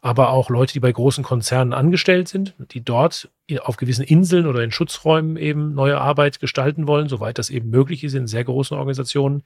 aber 0.03 0.31
auch 0.31 0.51
Leute, 0.51 0.75
die 0.75 0.81
bei 0.81 0.93
großen 0.93 1.25
Konzernen 1.25 1.73
angestellt 1.73 2.29
sind, 2.29 2.55
die 2.73 2.85
dort 2.85 3.31
auf 3.61 3.77
gewissen 3.77 4.05
Inseln 4.05 4.47
oder 4.47 4.63
in 4.63 4.71
Schutzräumen 4.71 5.37
eben 5.37 5.75
neue 5.75 5.99
Arbeit 5.99 6.39
gestalten 6.39 6.87
wollen, 6.87 7.09
soweit 7.09 7.39
das 7.39 7.49
eben 7.49 7.71
möglich 7.71 8.05
ist 8.05 8.15
in 8.15 8.27
sehr 8.27 8.45
großen 8.45 8.77
Organisationen. 8.77 9.43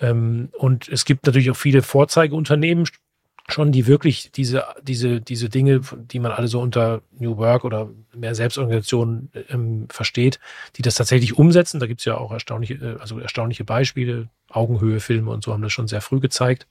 Ähm, 0.00 0.48
und 0.52 0.88
es 0.88 1.04
gibt 1.04 1.26
natürlich 1.26 1.50
auch 1.50 1.56
viele 1.56 1.82
Vorzeigeunternehmen 1.82 2.86
schon, 3.48 3.72
die 3.72 3.86
wirklich 3.86 4.32
diese, 4.32 4.64
diese, 4.82 5.20
diese 5.20 5.48
Dinge, 5.48 5.80
die 5.96 6.18
man 6.18 6.32
alle 6.32 6.48
so 6.48 6.60
unter 6.60 7.02
New 7.18 7.36
Work 7.36 7.64
oder 7.64 7.90
mehr 8.14 8.34
Selbstorganisation 8.34 9.30
ähm, 9.50 9.86
versteht, 9.90 10.40
die 10.76 10.82
das 10.82 10.94
tatsächlich 10.94 11.36
umsetzen. 11.36 11.78
Da 11.78 11.86
gibt 11.86 12.00
es 12.00 12.06
ja 12.06 12.16
auch 12.16 12.32
erstaunliche, 12.32 12.74
äh, 12.74 13.00
also 13.00 13.18
erstaunliche 13.18 13.64
Beispiele, 13.64 14.28
Augenhöhe-Filme 14.50 15.30
und 15.30 15.44
so 15.44 15.52
haben 15.52 15.62
das 15.62 15.72
schon 15.72 15.88
sehr 15.88 16.00
früh 16.00 16.20
gezeigt. 16.20 16.66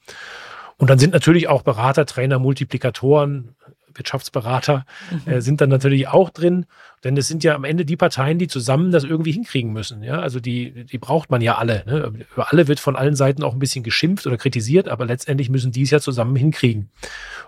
Und 0.78 0.90
dann 0.90 0.98
sind 0.98 1.14
natürlich 1.14 1.48
auch 1.48 1.62
Berater, 1.62 2.06
Trainer, 2.06 2.40
Multiplikatoren, 2.40 3.56
Wirtschaftsberater 3.96 4.86
äh, 5.26 5.42
sind 5.42 5.62
dann 5.62 5.70
natürlich 5.70 6.08
auch 6.08 6.30
drin, 6.30 6.66
denn 7.04 7.18
es 7.18 7.28
sind 7.28 7.44
ja 7.44 7.56
am 7.56 7.64
Ende 7.64 7.86
die 7.86 7.98
Parteien, 7.98 8.40
die 8.40 8.48
zusammen 8.48 8.92
das 8.92 9.04
irgendwie 9.04 9.32
hinkriegen 9.32 9.74
müssen. 9.74 10.04
Ja, 10.04 10.20
also 10.20 10.40
die, 10.40 10.86
die 10.86 10.98
braucht 10.98 11.30
man 11.30 11.42
ja 11.42 11.58
alle. 11.58 11.84
Ne? 11.86 12.26
Über 12.34 12.52
alle 12.52 12.68
wird 12.68 12.80
von 12.80 12.96
allen 12.96 13.16
Seiten 13.16 13.44
auch 13.44 13.54
ein 13.54 13.60
bisschen 13.60 13.84
geschimpft 13.84 14.26
oder 14.28 14.38
kritisiert, 14.38 14.88
aber 14.88 15.06
letztendlich 15.06 15.50
müssen 15.50 15.72
die 15.72 15.84
es 15.84 15.92
ja 15.92 16.00
zusammen 16.00 16.36
hinkriegen. 16.36 16.90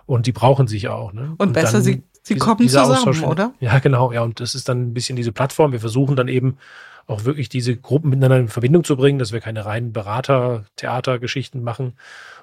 Und 0.06 0.26
die 0.26 0.32
brauchen 0.32 0.66
sich 0.66 0.88
auch. 0.88 1.12
Ne? 1.12 1.34
Und, 1.38 1.48
und 1.48 1.52
besser, 1.52 1.80
sie, 1.80 2.02
sie 2.22 2.34
diese, 2.34 2.38
kommen 2.38 2.60
zusammen, 2.68 2.92
Austausch, 2.92 3.22
oder? 3.22 3.52
Ja, 3.60 3.78
genau. 3.78 4.12
Ja, 4.12 4.22
und 4.22 4.40
das 4.40 4.54
ist 4.54 4.68
dann 4.68 4.88
ein 4.88 4.94
bisschen 4.94 5.16
diese 5.16 5.32
Plattform. 5.32 5.72
Wir 5.72 5.80
versuchen 5.80 6.16
dann 6.16 6.28
eben 6.28 6.58
auch 7.06 7.24
wirklich 7.24 7.48
diese 7.48 7.76
Gruppen 7.76 8.10
miteinander 8.10 8.38
in 8.38 8.48
Verbindung 8.48 8.84
zu 8.84 8.96
bringen, 8.96 9.18
dass 9.18 9.32
wir 9.32 9.40
keine 9.40 9.64
reinen 9.64 9.92
Berater-Theater-Geschichten 9.92 11.62
machen 11.62 11.94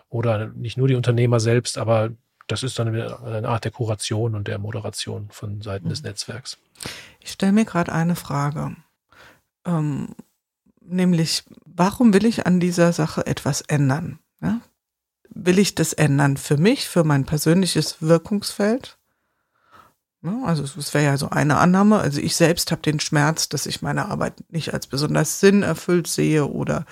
oder 0.09 0.47
nicht 0.55 0.77
nur 0.77 0.87
die 0.87 0.95
Unternehmer 0.95 1.39
selbst, 1.39 1.77
aber 1.77 2.11
das 2.47 2.63
ist 2.63 2.77
dann 2.79 2.89
eine 2.89 3.47
Art 3.47 3.63
der 3.63 3.71
Kuration 3.71 4.35
und 4.35 4.47
der 4.47 4.59
Moderation 4.59 5.29
von 5.29 5.61
Seiten 5.61 5.89
des 5.89 6.01
mhm. 6.01 6.09
Netzwerks. 6.09 6.57
Ich 7.19 7.31
stelle 7.31 7.51
mir 7.51 7.65
gerade 7.65 7.91
eine 7.91 8.15
Frage. 8.15 8.75
Ähm, 9.65 10.15
nämlich, 10.81 11.43
warum 11.65 12.13
will 12.13 12.25
ich 12.25 12.45
an 12.45 12.59
dieser 12.59 12.93
Sache 12.93 13.25
etwas 13.25 13.61
ändern? 13.61 14.19
Ja? 14.41 14.59
Will 15.29 15.57
ich 15.59 15.75
das 15.75 15.93
ändern 15.93 16.37
für 16.37 16.57
mich, 16.57 16.87
für 16.87 17.03
mein 17.03 17.25
persönliches 17.25 18.01
Wirkungsfeld? 18.01 18.97
Ne? 20.23 20.41
Also 20.45 20.63
es 20.63 20.93
wäre 20.93 21.03
ja 21.03 21.17
so 21.17 21.29
eine 21.29 21.57
Annahme. 21.57 21.99
Also 21.99 22.21
ich 22.21 22.35
selbst 22.37 22.71
habe 22.71 22.81
den 22.81 23.01
Schmerz, 23.01 23.49
dass 23.49 23.65
ich 23.65 23.81
meine 23.81 24.09
Arbeit 24.09 24.35
nicht 24.49 24.73
als 24.73 24.87
besonders 24.87 25.41
sinnerfüllt 25.41 26.07
sehe 26.07 26.47
oder 26.47 26.85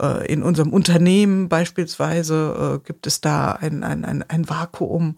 äh, 0.00 0.24
in 0.32 0.44
unserem 0.44 0.72
Unternehmen 0.72 1.48
beispielsweise 1.48 2.80
äh, 2.80 2.86
gibt 2.86 3.08
es 3.08 3.20
da 3.20 3.52
ein, 3.52 3.82
ein, 3.82 4.04
ein, 4.04 4.22
ein 4.22 4.48
Vakuum. 4.48 5.16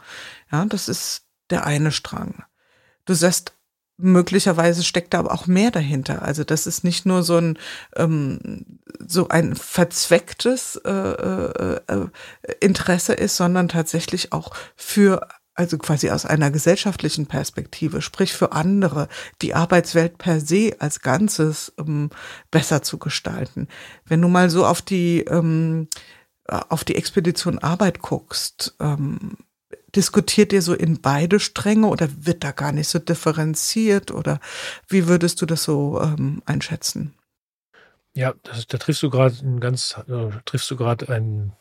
Ja, 0.50 0.64
das 0.64 0.88
ist 0.88 1.26
der 1.50 1.66
eine 1.66 1.92
Strang. 1.92 2.42
Du 3.04 3.12
sagst, 3.12 3.52
möglicherweise 3.98 4.83
steckt 4.83 5.12
da 5.12 5.18
aber 5.18 5.33
auch 5.33 5.46
mehr 5.46 5.70
dahinter. 5.70 6.22
Also 6.22 6.44
das 6.44 6.66
ist 6.66 6.85
nicht 6.85 7.04
nur 7.04 7.22
so 7.22 7.37
ein 7.37 7.59
ähm, 7.96 8.78
so 9.07 9.28
ein 9.28 9.54
verzwecktes 9.57 10.76
äh, 10.85 10.90
äh, 10.90 11.81
äh, 11.87 12.07
Interesse 12.61 13.12
ist, 13.12 13.37
sondern 13.37 13.68
tatsächlich 13.68 14.33
auch 14.33 14.54
für 14.76 15.28
also 15.59 15.77
quasi 15.77 16.11
aus 16.11 16.25
einer 16.25 16.53
gesellschaftlichen 16.53 17.27
Perspektive, 17.27 18.01
sprich 18.01 18.33
für 18.33 18.53
andere, 18.53 19.09
die 19.42 19.55
Arbeitswelt 19.55 20.16
per 20.16 20.40
se 20.40 20.77
als 20.79 21.01
Ganzes 21.01 21.73
ähm, 21.79 22.11
besser 22.53 22.83
zu 22.83 22.99
gestalten. 22.99 23.66
Wenn 24.07 24.23
du 24.23 24.29
mal 24.29 24.51
so 24.51 24.64
auf 24.64 24.83
die 24.83 25.21
ähm, 25.23 25.88
auf 26.47 26.85
die 26.85 26.94
Expedition 26.94 27.59
Arbeit 27.59 28.01
guckst, 28.01 28.75
ähm, 28.81 29.37
diskutiert 29.94 30.53
ihr 30.53 30.62
so 30.62 30.75
in 30.75 31.01
beide 31.01 31.40
Stränge 31.40 31.88
oder 31.88 32.09
wird 32.25 32.44
da 32.44 32.53
gar 32.53 32.73
nicht 32.73 32.88
so 32.88 32.99
differenziert 32.99 34.11
oder 34.12 34.40
wie 34.87 35.09
würdest 35.09 35.42
du 35.42 35.47
das 35.47 35.64
so 35.64 36.01
ähm, 36.01 36.40
einschätzen? 36.47 37.14
Ja, 38.14 38.33
das, 38.44 38.66
da 38.66 38.79
triffst 38.79 39.03
du 39.03 39.11
gerade 39.11 39.35
ein 39.42 39.61
ganz, 39.61 39.97
äh, 40.09 40.31
triffst 40.44 40.71
du 40.71 40.77
gerade 40.77 41.09
ein, 41.09 41.53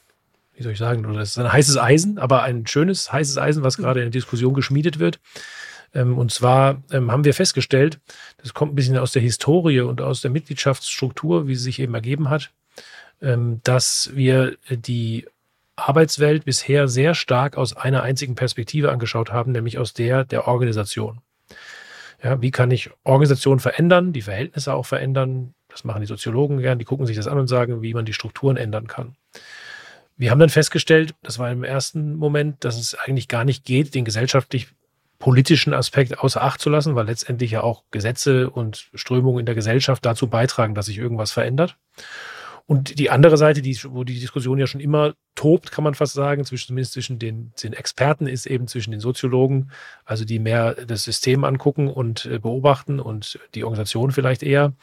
wie 0.58 0.64
soll 0.64 0.72
ich 0.72 0.80
sagen, 0.80 1.04
das 1.14 1.30
ist 1.30 1.38
ein 1.38 1.52
heißes 1.52 1.78
Eisen, 1.78 2.18
aber 2.18 2.42
ein 2.42 2.66
schönes 2.66 3.14
heißes 3.14 3.38
Eisen, 3.38 3.64
was 3.64 3.78
gerade 3.78 4.00
in 4.00 4.06
der 4.06 4.12
Diskussion 4.12 4.56
geschmiedet 4.56 4.98
wird. 4.98 5.20
Ähm, 5.94 6.18
und 6.18 6.32
zwar 6.32 6.82
ähm, 6.92 7.12
haben 7.12 7.24
wir 7.24 7.36
festgestellt, 7.36 8.00
das 8.38 8.56
kommt 8.56 8.74
ein 8.74 8.76
bisschen 8.76 8.98
aus 8.98 9.12
der 9.12 9.22
Historie 9.22 9.82
und 9.82 10.02
aus 10.02 10.22
der 10.22 10.32
Mitgliedschaftsstruktur, 10.32 11.48
wie 11.48 11.56
sie 11.56 11.64
sich 11.64 11.80
eben 11.80 11.94
ergeben 11.94 12.30
hat, 12.30 12.52
ähm, 13.22 13.62
dass 13.64 14.10
wir 14.16 14.58
die 14.70 15.28
Arbeitswelt 15.76 16.44
bisher 16.44 16.88
sehr 16.88 17.14
stark 17.14 17.56
aus 17.56 17.78
einer 17.78 18.02
einzigen 18.02 18.34
Perspektive 18.34 18.92
angeschaut 18.92 19.32
haben, 19.32 19.52
nämlich 19.52 19.78
aus 19.78 19.94
der 19.94 20.26
der 20.26 20.48
Organisation. 20.48 21.22
Ja, 22.24 22.42
wie 22.42 22.50
kann 22.50 22.72
ich 22.72 22.90
Organisation 23.04 23.60
verändern, 23.60 24.12
die 24.12 24.24
Verhältnisse 24.24 24.74
auch 24.74 24.88
verändern? 24.88 25.54
Das 25.68 25.84
machen 25.84 26.02
die 26.02 26.08
Soziologen 26.08 26.58
gern, 26.58 26.80
die 26.80 26.86
gucken 26.86 27.06
sich 27.06 27.16
das 27.16 27.28
an 27.28 27.38
und 27.38 27.48
sagen, 27.48 27.84
wie 27.84 27.94
man 27.94 28.06
die 28.06 28.14
Strukturen 28.14 28.58
ändern 28.58 28.88
kann. 28.88 29.16
Wir 30.18 30.32
haben 30.32 30.40
dann 30.40 30.50
festgestellt, 30.50 31.14
das 31.22 31.38
war 31.38 31.52
im 31.52 31.64
ersten 31.64 32.16
Moment, 32.16 32.64
dass 32.66 32.78
es 32.80 32.96
eigentlich 32.96 33.28
gar 33.28 33.46
nicht 33.46 33.64
geht, 33.64 33.94
den 33.94 34.04
gesellschaftlich 34.04 34.68
politischen 35.20 35.74
Aspekt 35.74 36.20
außer 36.20 36.42
Acht 36.42 36.60
zu 36.60 36.70
lassen, 36.70 36.96
weil 36.96 37.06
letztendlich 37.06 37.52
ja 37.52 37.62
auch 37.62 37.84
Gesetze 37.92 38.50
und 38.50 38.90
Strömungen 38.94 39.40
in 39.40 39.46
der 39.46 39.56
Gesellschaft 39.56 40.06
dazu 40.06 40.28
beitragen, 40.28 40.76
dass 40.76 40.88
sich 40.88 40.98
irgendwas 40.98 41.32
verändert. 41.32 41.78
Und 42.70 43.00
die 43.00 43.10
andere 43.10 43.38
Seite, 43.38 43.62
die, 43.62 43.80
wo 43.86 44.04
die 44.04 44.20
Diskussion 44.20 44.60
ja 44.60 44.68
schon 44.68 44.82
immer 44.82 45.14
tobt, 45.36 45.72
kann 45.72 45.86
man 45.86 45.96
fast 45.96 46.14
sagen, 46.14 46.44
zwischen, 46.44 46.68
zumindest 46.68 46.94
zwischen 46.94 47.18
den, 47.18 47.54
den 47.64 47.72
Experten, 47.72 48.28
ist 48.28 48.46
eben 48.46 48.68
zwischen 48.68 48.92
den 48.92 49.00
Soziologen, 49.00 49.72
also 50.04 50.26
die 50.26 50.38
mehr 50.38 50.74
das 50.74 51.04
System 51.04 51.46
angucken 51.46 51.88
und 51.88 52.26
äh, 52.26 52.40
beobachten 52.40 53.00
und 53.00 53.40
die 53.56 53.64
Organisation 53.64 54.12
vielleicht 54.12 54.44
eher, 54.44 54.74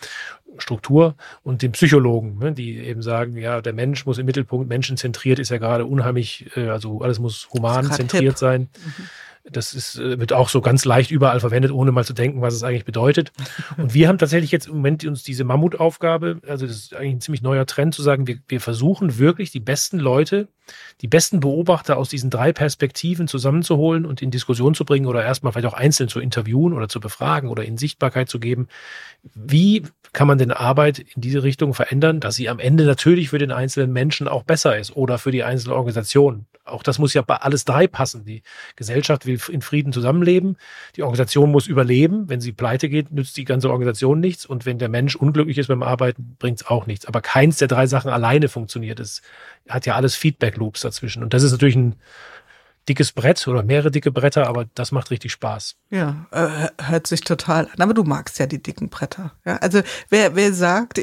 Struktur, 0.58 1.14
und 1.42 1.62
den 1.62 1.72
Psychologen, 1.72 2.38
ne, 2.38 2.52
die 2.52 2.78
eben 2.78 3.02
sagen, 3.02 3.36
ja, 3.36 3.60
der 3.60 3.72
Mensch 3.72 4.06
muss 4.06 4.18
im 4.18 4.26
Mittelpunkt, 4.26 4.68
menschenzentriert 4.68 5.38
ist 5.38 5.50
ja 5.50 5.58
gerade 5.58 5.86
unheimlich, 5.86 6.46
äh, 6.56 6.68
also 6.68 7.00
alles 7.00 7.18
muss 7.18 7.48
human 7.52 7.90
zentriert 7.90 8.38
sein. 8.38 8.68
Mhm. 8.84 9.08
Das 9.46 9.74
ist, 9.74 9.98
äh, 9.98 10.18
wird 10.18 10.33
auch 10.33 10.48
so 10.48 10.62
ganz 10.62 10.87
leicht 10.87 11.11
überall 11.11 11.38
verwendet, 11.38 11.70
ohne 11.70 11.92
mal 11.92 12.04
zu 12.04 12.14
denken, 12.14 12.40
was 12.40 12.54
es 12.54 12.62
eigentlich 12.62 12.87
bedeutet. 12.87 13.30
Und 13.76 13.92
wir 13.92 14.09
haben 14.09 14.16
tatsächlich 14.16 14.50
jetzt 14.50 14.68
im 14.68 14.76
Moment 14.76 15.04
uns 15.04 15.22
diese 15.22 15.44
Mammutaufgabe, 15.44 16.40
also 16.48 16.66
das 16.66 16.76
ist 16.76 16.94
eigentlich 16.94 17.16
ein 17.16 17.20
ziemlich 17.20 17.42
neuer 17.42 17.66
Trend, 17.66 17.94
zu 17.94 18.02
sagen, 18.02 18.26
wir, 18.26 18.38
wir 18.48 18.61
versuchen 18.62 19.18
wirklich 19.18 19.50
die 19.50 19.61
besten 19.61 19.98
Leute, 19.98 20.48
die 21.02 21.09
besten 21.09 21.40
Beobachter 21.40 21.98
aus 21.98 22.09
diesen 22.09 22.30
drei 22.30 22.54
Perspektiven 22.54 23.28
zusammenzuholen 23.28 24.07
und 24.07 24.22
in 24.22 24.30
Diskussion 24.30 24.74
zu 24.74 24.87
bringen 24.87 25.07
oder 25.07 25.22
erstmal 25.22 25.52
vielleicht 25.52 25.66
auch 25.66 25.74
einzeln 25.74 26.09
zu 26.09 26.20
interviewen 26.20 26.72
oder 26.72 26.88
zu 26.88 26.98
befragen 26.98 27.50
oder 27.50 27.66
in 27.66 27.76
Sichtbarkeit 27.76 28.30
zu 28.30 28.40
geben. 28.40 28.68
Wie 29.35 29.83
kann 30.14 30.26
man 30.26 30.38
denn 30.38 30.52
Arbeit 30.52 31.00
in 31.00 31.20
diese 31.20 31.42
Richtung 31.42 31.74
verändern, 31.74 32.20
dass 32.20 32.37
sie 32.37 32.48
am 32.48 32.61
Ende 32.61 32.85
natürlich 32.85 33.28
für 33.28 33.38
den 33.38 33.52
einzelnen 33.52 33.92
Menschen 33.92 34.26
auch 34.26 34.44
besser 34.44 34.78
ist 34.78 34.96
oder 34.96 35.18
für 35.18 35.33
die 35.33 35.44
einzelne 35.44 35.74
Organisation? 35.74 36.46
Auch 36.64 36.83
das 36.83 36.98
muss 36.98 37.12
ja 37.12 37.20
bei 37.22 37.37
alles 37.37 37.64
drei 37.64 37.87
passen. 37.87 38.24
Die 38.24 38.42
Gesellschaft 38.77 39.27
will 39.27 39.38
in 39.50 39.61
Frieden 39.61 39.92
zusammenleben. 39.92 40.57
Die 40.96 41.03
Organisation 41.03 41.50
muss 41.50 41.66
überleben. 41.66 42.29
Wenn 42.29 42.40
sie 42.40 42.53
pleite 42.53 42.88
geht, 42.88 43.12
nützt 43.12 43.37
die 43.37 43.44
ganze 43.44 43.70
Organisation 43.70 44.18
nichts. 44.18 44.46
Und 44.46 44.64
wenn 44.64 44.79
der 44.79 44.88
Mensch 44.88 45.14
unglücklich 45.14 45.59
ist 45.59 45.68
beim 45.68 45.83
Arbeiten, 45.83 46.37
bringt 46.38 46.62
es 46.62 46.66
auch 46.66 46.87
nichts. 46.87 47.07
Aber 47.07 47.20
keins 47.20 47.59
der 47.59 47.68
drei 47.68 47.87
Sachen 47.87 48.11
alleine 48.11 48.48
funktioniert. 48.48 48.98
Es 48.98 49.20
hat 49.68 49.85
ja 49.85 49.94
alles 49.94 50.16
Feedback-Loops 50.16 50.81
dazwischen. 50.81 51.22
Und 51.22 51.35
das 51.35 51.42
ist 51.42 51.53
natürlich 51.53 51.77
ein 51.77 51.96
dickes 52.88 53.12
Brett 53.12 53.46
oder 53.48 53.62
mehrere 53.62 53.90
dicke 53.90 54.12
Bretter, 54.12 54.46
aber 54.46 54.66
das 54.74 54.92
macht 54.92 55.10
richtig 55.10 55.32
Spaß. 55.32 55.76
Ja, 55.90 56.26
äh, 56.30 56.68
hört 56.82 57.06
sich 57.06 57.22
total 57.22 57.66
an. 57.66 57.80
Aber 57.80 57.94
du 57.94 58.04
magst 58.04 58.38
ja 58.38 58.46
die 58.46 58.62
dicken 58.62 58.90
Bretter. 58.90 59.32
Ja, 59.44 59.56
also 59.56 59.80
wer, 60.10 60.36
wer 60.36 60.52
sagt, 60.52 60.98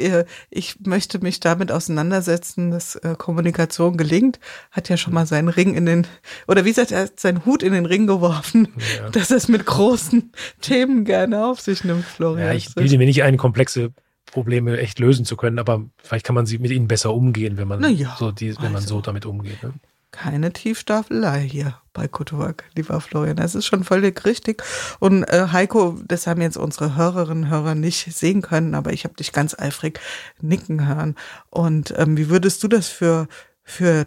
ich 0.50 0.80
möchte 0.82 1.20
mich 1.20 1.40
damit 1.40 1.72
auseinandersetzen, 1.72 2.72
dass 2.72 2.96
äh, 2.96 3.16
Kommunikation 3.18 3.98
gelingt, 3.98 4.40
hat 4.72 4.90
ja 4.90 4.98
schon 4.98 5.14
mal 5.14 5.26
seinen 5.26 5.50
Ring 5.50 5.74
in 5.74 5.86
den, 5.86 6.08
oder 6.48 6.66
wie 6.66 6.70
gesagt, 6.70 6.92
er 6.92 7.04
hat 7.04 7.20
seinen 7.20 7.46
Hut 7.46 7.64
in 7.64 7.74
den 7.74 7.86
Ring 7.86 8.08
geworfen, 8.08 8.74
ja. 8.98 9.10
dass 9.12 9.32
er 9.32 9.38
es 9.38 9.48
mit 9.48 9.66
großen 9.66 10.32
Themen 10.62 11.06
gerne 11.06 11.46
auf 11.46 11.62
sich 11.62 11.84
nimmt, 11.84 12.06
Florian. 12.06 12.48
Ja, 12.48 12.54
ich 12.54 12.74
bilde 12.76 12.98
mir 12.98 13.06
nicht 13.06 13.24
ein, 13.24 13.38
komplexe 13.38 13.92
Probleme 14.32 14.78
echt 14.78 15.00
lösen 15.00 15.26
zu 15.26 15.36
können, 15.36 15.60
aber 15.60 15.84
vielleicht 15.98 16.26
kann 16.26 16.36
man 16.36 16.46
sie 16.46 16.58
mit 16.60 16.72
ihnen 16.72 16.88
besser 16.88 17.14
umgehen, 17.14 17.58
wenn 17.58 17.68
man 17.68 17.84
ja, 17.96 18.16
so 18.18 18.32
die, 18.32 18.50
wenn 18.50 18.58
also. 18.58 18.74
man 18.74 18.82
so 18.84 19.02
damit 19.02 19.26
umgeht. 19.26 19.62
Ne? 19.64 19.74
Keine 20.12 20.52
Tiefstaffelei 20.52 21.42
hier 21.42 21.82
bei 21.94 22.08
Kutwork, 22.08 22.66
lieber 22.76 23.02
Florian. 23.02 23.38
Das 23.38 23.56
ist 23.56 23.66
schon 23.66 23.84
völlig 23.84 24.26
richtig. 24.26 24.64
Und 25.00 25.24
äh, 25.24 25.48
Heiko, 25.52 25.98
das 26.06 26.28
haben 26.28 26.42
jetzt 26.42 26.58
unsere 26.58 26.96
Hörerinnen 26.96 27.46
und 27.46 27.50
Hörer 27.50 27.76
nicht 27.76 28.14
sehen 28.14 28.42
können, 28.42 28.76
aber 28.76 28.94
ich 28.94 29.04
habe 29.04 29.16
dich 29.16 29.32
ganz 29.32 29.58
eifrig 29.58 30.00
nicken 30.42 30.88
hören. 30.88 31.16
Und 31.50 31.94
ähm, 31.98 32.18
wie 32.18 32.30
würdest 32.30 32.64
du 32.64 32.68
das 32.68 32.88
für, 32.88 33.28
für 33.64 34.06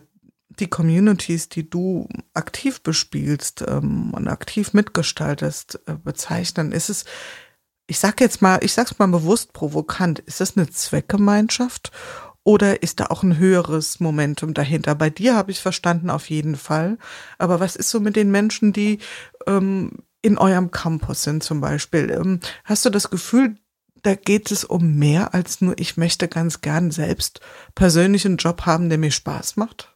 die 0.48 0.68
Communities, 0.68 1.48
die 1.48 1.68
du 1.68 2.08
aktiv 2.32 2.82
bespielst 2.82 3.64
ähm, 3.66 4.12
und 4.14 4.28
aktiv 4.28 4.72
mitgestaltest, 4.72 5.80
äh, 5.86 5.94
bezeichnen? 5.94 6.72
Ist 6.72 6.90
es, 6.90 7.04
ich 7.86 7.98
sag 7.98 8.20
jetzt 8.20 8.40
mal, 8.40 8.58
ich 8.62 8.72
sag's 8.72 8.98
mal 8.98 9.08
bewusst 9.08 9.52
provokant, 9.52 10.20
ist 10.20 10.40
es 10.40 10.56
eine 10.56 10.68
Zweckgemeinschaft 10.68 11.92
oder 12.44 12.82
ist 12.82 13.00
da 13.00 13.06
auch 13.06 13.22
ein 13.22 13.38
höheres 13.38 14.00
Momentum 14.00 14.54
dahinter? 14.54 14.94
Bei 14.94 15.10
dir 15.10 15.34
habe 15.34 15.50
ich 15.50 15.60
verstanden, 15.60 16.10
auf 16.10 16.28
jeden 16.28 16.56
Fall. 16.56 16.98
Aber 17.38 17.58
was 17.58 17.74
ist 17.74 17.90
so 17.90 18.00
mit 18.00 18.16
den 18.16 18.30
Menschen, 18.30 18.72
die 18.72 18.98
ähm, 19.46 19.92
in 20.20 20.36
eurem 20.38 20.70
Campus 20.70 21.22
sind 21.22 21.42
zum 21.42 21.62
Beispiel? 21.62 22.10
Ähm, 22.10 22.40
hast 22.64 22.84
du 22.84 22.90
das 22.90 23.10
Gefühl, 23.10 23.56
da 24.02 24.14
geht 24.14 24.50
es 24.50 24.64
um 24.64 24.96
mehr 24.96 25.32
als 25.32 25.62
nur, 25.62 25.78
ich 25.78 25.96
möchte 25.96 26.28
ganz 26.28 26.60
gern 26.60 26.90
selbst 26.90 27.40
persönlich 27.74 28.26
einen 28.26 28.36
Job 28.36 28.66
haben, 28.66 28.90
der 28.90 28.98
mir 28.98 29.10
Spaß 29.10 29.56
macht? 29.56 29.93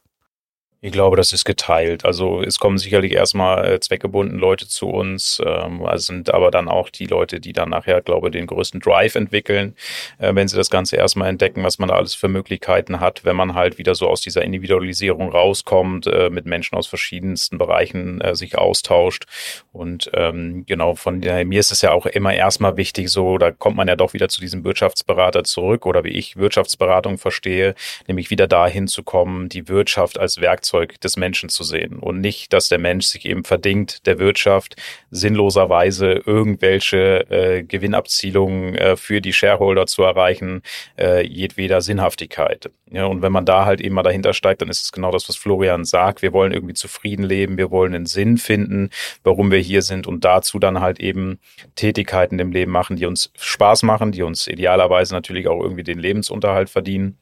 Ich 0.81 0.93
glaube, 0.93 1.17
das 1.17 1.33
ist 1.33 1.43
geteilt. 1.43 2.05
Also 2.05 2.41
es 2.41 2.57
kommen 2.57 2.77
sicherlich 2.77 3.11
erstmal 3.11 3.69
äh, 3.69 3.79
zweckgebunden 3.81 4.39
Leute 4.39 4.65
zu 4.65 4.87
uns, 4.87 5.41
ähm, 5.45 5.83
also 5.83 6.05
sind 6.05 6.33
aber 6.33 6.51
dann 6.51 6.69
auch 6.69 6.89
die 6.89 7.05
Leute, 7.05 7.41
die 7.41 7.51
dann 7.51 7.71
nachher, 7.71 8.01
glaube 8.01 8.29
ich, 8.29 8.31
den 8.31 8.47
größten 8.47 8.79
Drive 8.79 9.15
entwickeln, 9.15 9.75
äh, 10.19 10.33
wenn 10.33 10.47
sie 10.47 10.55
das 10.55 10.69
Ganze 10.69 10.95
erstmal 10.95 11.27
entdecken, 11.27 11.65
was 11.65 11.79
man 11.79 11.89
da 11.89 11.95
alles 11.95 12.15
für 12.15 12.29
Möglichkeiten 12.29 13.01
hat, 13.01 13.25
wenn 13.25 13.35
man 13.35 13.55
halt 13.55 13.77
wieder 13.77 13.93
so 13.93 14.07
aus 14.07 14.21
dieser 14.21 14.41
Individualisierung 14.43 15.27
rauskommt, 15.29 16.07
äh, 16.07 16.29
mit 16.29 16.45
Menschen 16.45 16.77
aus 16.77 16.87
verschiedensten 16.87 17.57
Bereichen 17.57 18.21
äh, 18.21 18.33
sich 18.33 18.57
austauscht. 18.57 19.25
Und 19.73 20.09
ähm, 20.13 20.63
genau, 20.65 20.95
von 20.95 21.19
der, 21.19 21.43
mir 21.43 21.59
ist 21.59 21.73
es 21.73 21.81
ja 21.81 21.91
auch 21.91 22.05
immer 22.05 22.33
erstmal 22.33 22.77
wichtig, 22.77 23.09
so, 23.09 23.37
da 23.37 23.51
kommt 23.51 23.75
man 23.75 23.89
ja 23.89 23.97
doch 23.97 24.13
wieder 24.13 24.29
zu 24.29 24.39
diesem 24.39 24.63
Wirtschaftsberater 24.63 25.43
zurück 25.43 25.85
oder 25.85 26.05
wie 26.05 26.11
ich 26.11 26.37
Wirtschaftsberatung 26.37 27.17
verstehe, 27.17 27.75
nämlich 28.07 28.29
wieder 28.29 28.47
dahin 28.47 28.87
zu 28.87 29.03
kommen, 29.03 29.49
die 29.49 29.67
Wirtschaft 29.67 30.17
als 30.17 30.39
Werkzeug 30.39 30.68
Werkzeug 30.69 30.99
des 31.01 31.17
Menschen 31.17 31.49
zu 31.49 31.63
sehen 31.63 31.99
und 31.99 32.21
nicht, 32.21 32.53
dass 32.53 32.69
der 32.69 32.79
Mensch 32.79 33.07
sich 33.07 33.25
eben 33.25 33.43
verdingt 33.43 34.05
der 34.05 34.19
Wirtschaft 34.19 34.75
sinnloserweise 35.09 36.21
irgendwelche 36.25 37.29
äh, 37.29 37.63
Gewinnabzielungen 37.63 38.75
äh, 38.75 38.95
für 38.95 39.21
die 39.21 39.33
Shareholder 39.33 39.87
zu 39.87 40.03
erreichen, 40.03 40.61
äh, 40.97 41.25
jedweder 41.25 41.81
Sinnhaftigkeit. 41.81 42.69
Ja, 42.91 43.05
und 43.05 43.21
wenn 43.21 43.31
man 43.31 43.45
da 43.45 43.65
halt 43.65 43.81
eben 43.81 43.95
mal 43.95 44.03
dahinter 44.03 44.33
steigt, 44.33 44.61
dann 44.61 44.69
ist 44.69 44.83
es 44.83 44.91
genau 44.91 45.11
das, 45.11 45.29
was 45.29 45.35
Florian 45.35 45.85
sagt. 45.85 46.21
Wir 46.21 46.33
wollen 46.33 46.51
irgendwie 46.51 46.73
zufrieden 46.73 47.23
leben, 47.23 47.57
wir 47.57 47.71
wollen 47.71 47.93
einen 47.93 48.05
Sinn 48.05 48.37
finden, 48.37 48.89
warum 49.23 49.51
wir 49.51 49.59
hier 49.59 49.81
sind 49.81 50.07
und 50.07 50.25
dazu 50.25 50.59
dann 50.59 50.79
halt 50.79 50.99
eben 50.99 51.39
Tätigkeiten 51.75 52.39
im 52.39 52.51
Leben 52.51 52.71
machen, 52.71 52.95
die 52.95 53.05
uns 53.05 53.31
Spaß 53.37 53.83
machen, 53.83 54.11
die 54.11 54.23
uns 54.23 54.47
idealerweise 54.47 55.13
natürlich 55.13 55.47
auch 55.47 55.61
irgendwie 55.61 55.83
den 55.83 55.99
Lebensunterhalt 55.99 56.69
verdienen 56.69 57.17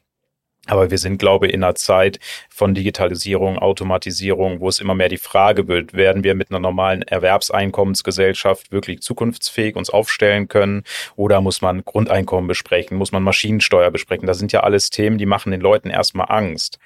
Aber 0.68 0.90
wir 0.90 0.98
sind, 0.98 1.18
glaube 1.18 1.46
ich, 1.46 1.54
in 1.54 1.64
einer 1.64 1.74
Zeit 1.74 2.20
von 2.50 2.74
Digitalisierung, 2.74 3.58
Automatisierung, 3.58 4.60
wo 4.60 4.68
es 4.68 4.80
immer 4.80 4.94
mehr 4.94 5.08
die 5.08 5.16
Frage 5.16 5.66
wird, 5.66 5.94
werden 5.94 6.24
wir 6.24 6.34
mit 6.34 6.50
einer 6.50 6.60
normalen 6.60 7.02
Erwerbseinkommensgesellschaft 7.02 8.70
wirklich 8.70 9.00
zukunftsfähig 9.00 9.76
uns 9.76 9.88
aufstellen 9.88 10.46
können? 10.48 10.84
Oder 11.16 11.40
muss 11.40 11.62
man 11.62 11.84
Grundeinkommen 11.84 12.48
besprechen? 12.48 12.98
Muss 12.98 13.12
man 13.12 13.22
Maschinensteuer 13.22 13.90
besprechen? 13.90 14.26
Das 14.26 14.38
sind 14.38 14.52
ja 14.52 14.60
alles 14.60 14.90
Themen, 14.90 15.16
die 15.16 15.26
machen 15.26 15.52
den 15.52 15.60
Leuten 15.60 15.88
erstmal 15.88 16.26
Angst. 16.28 16.78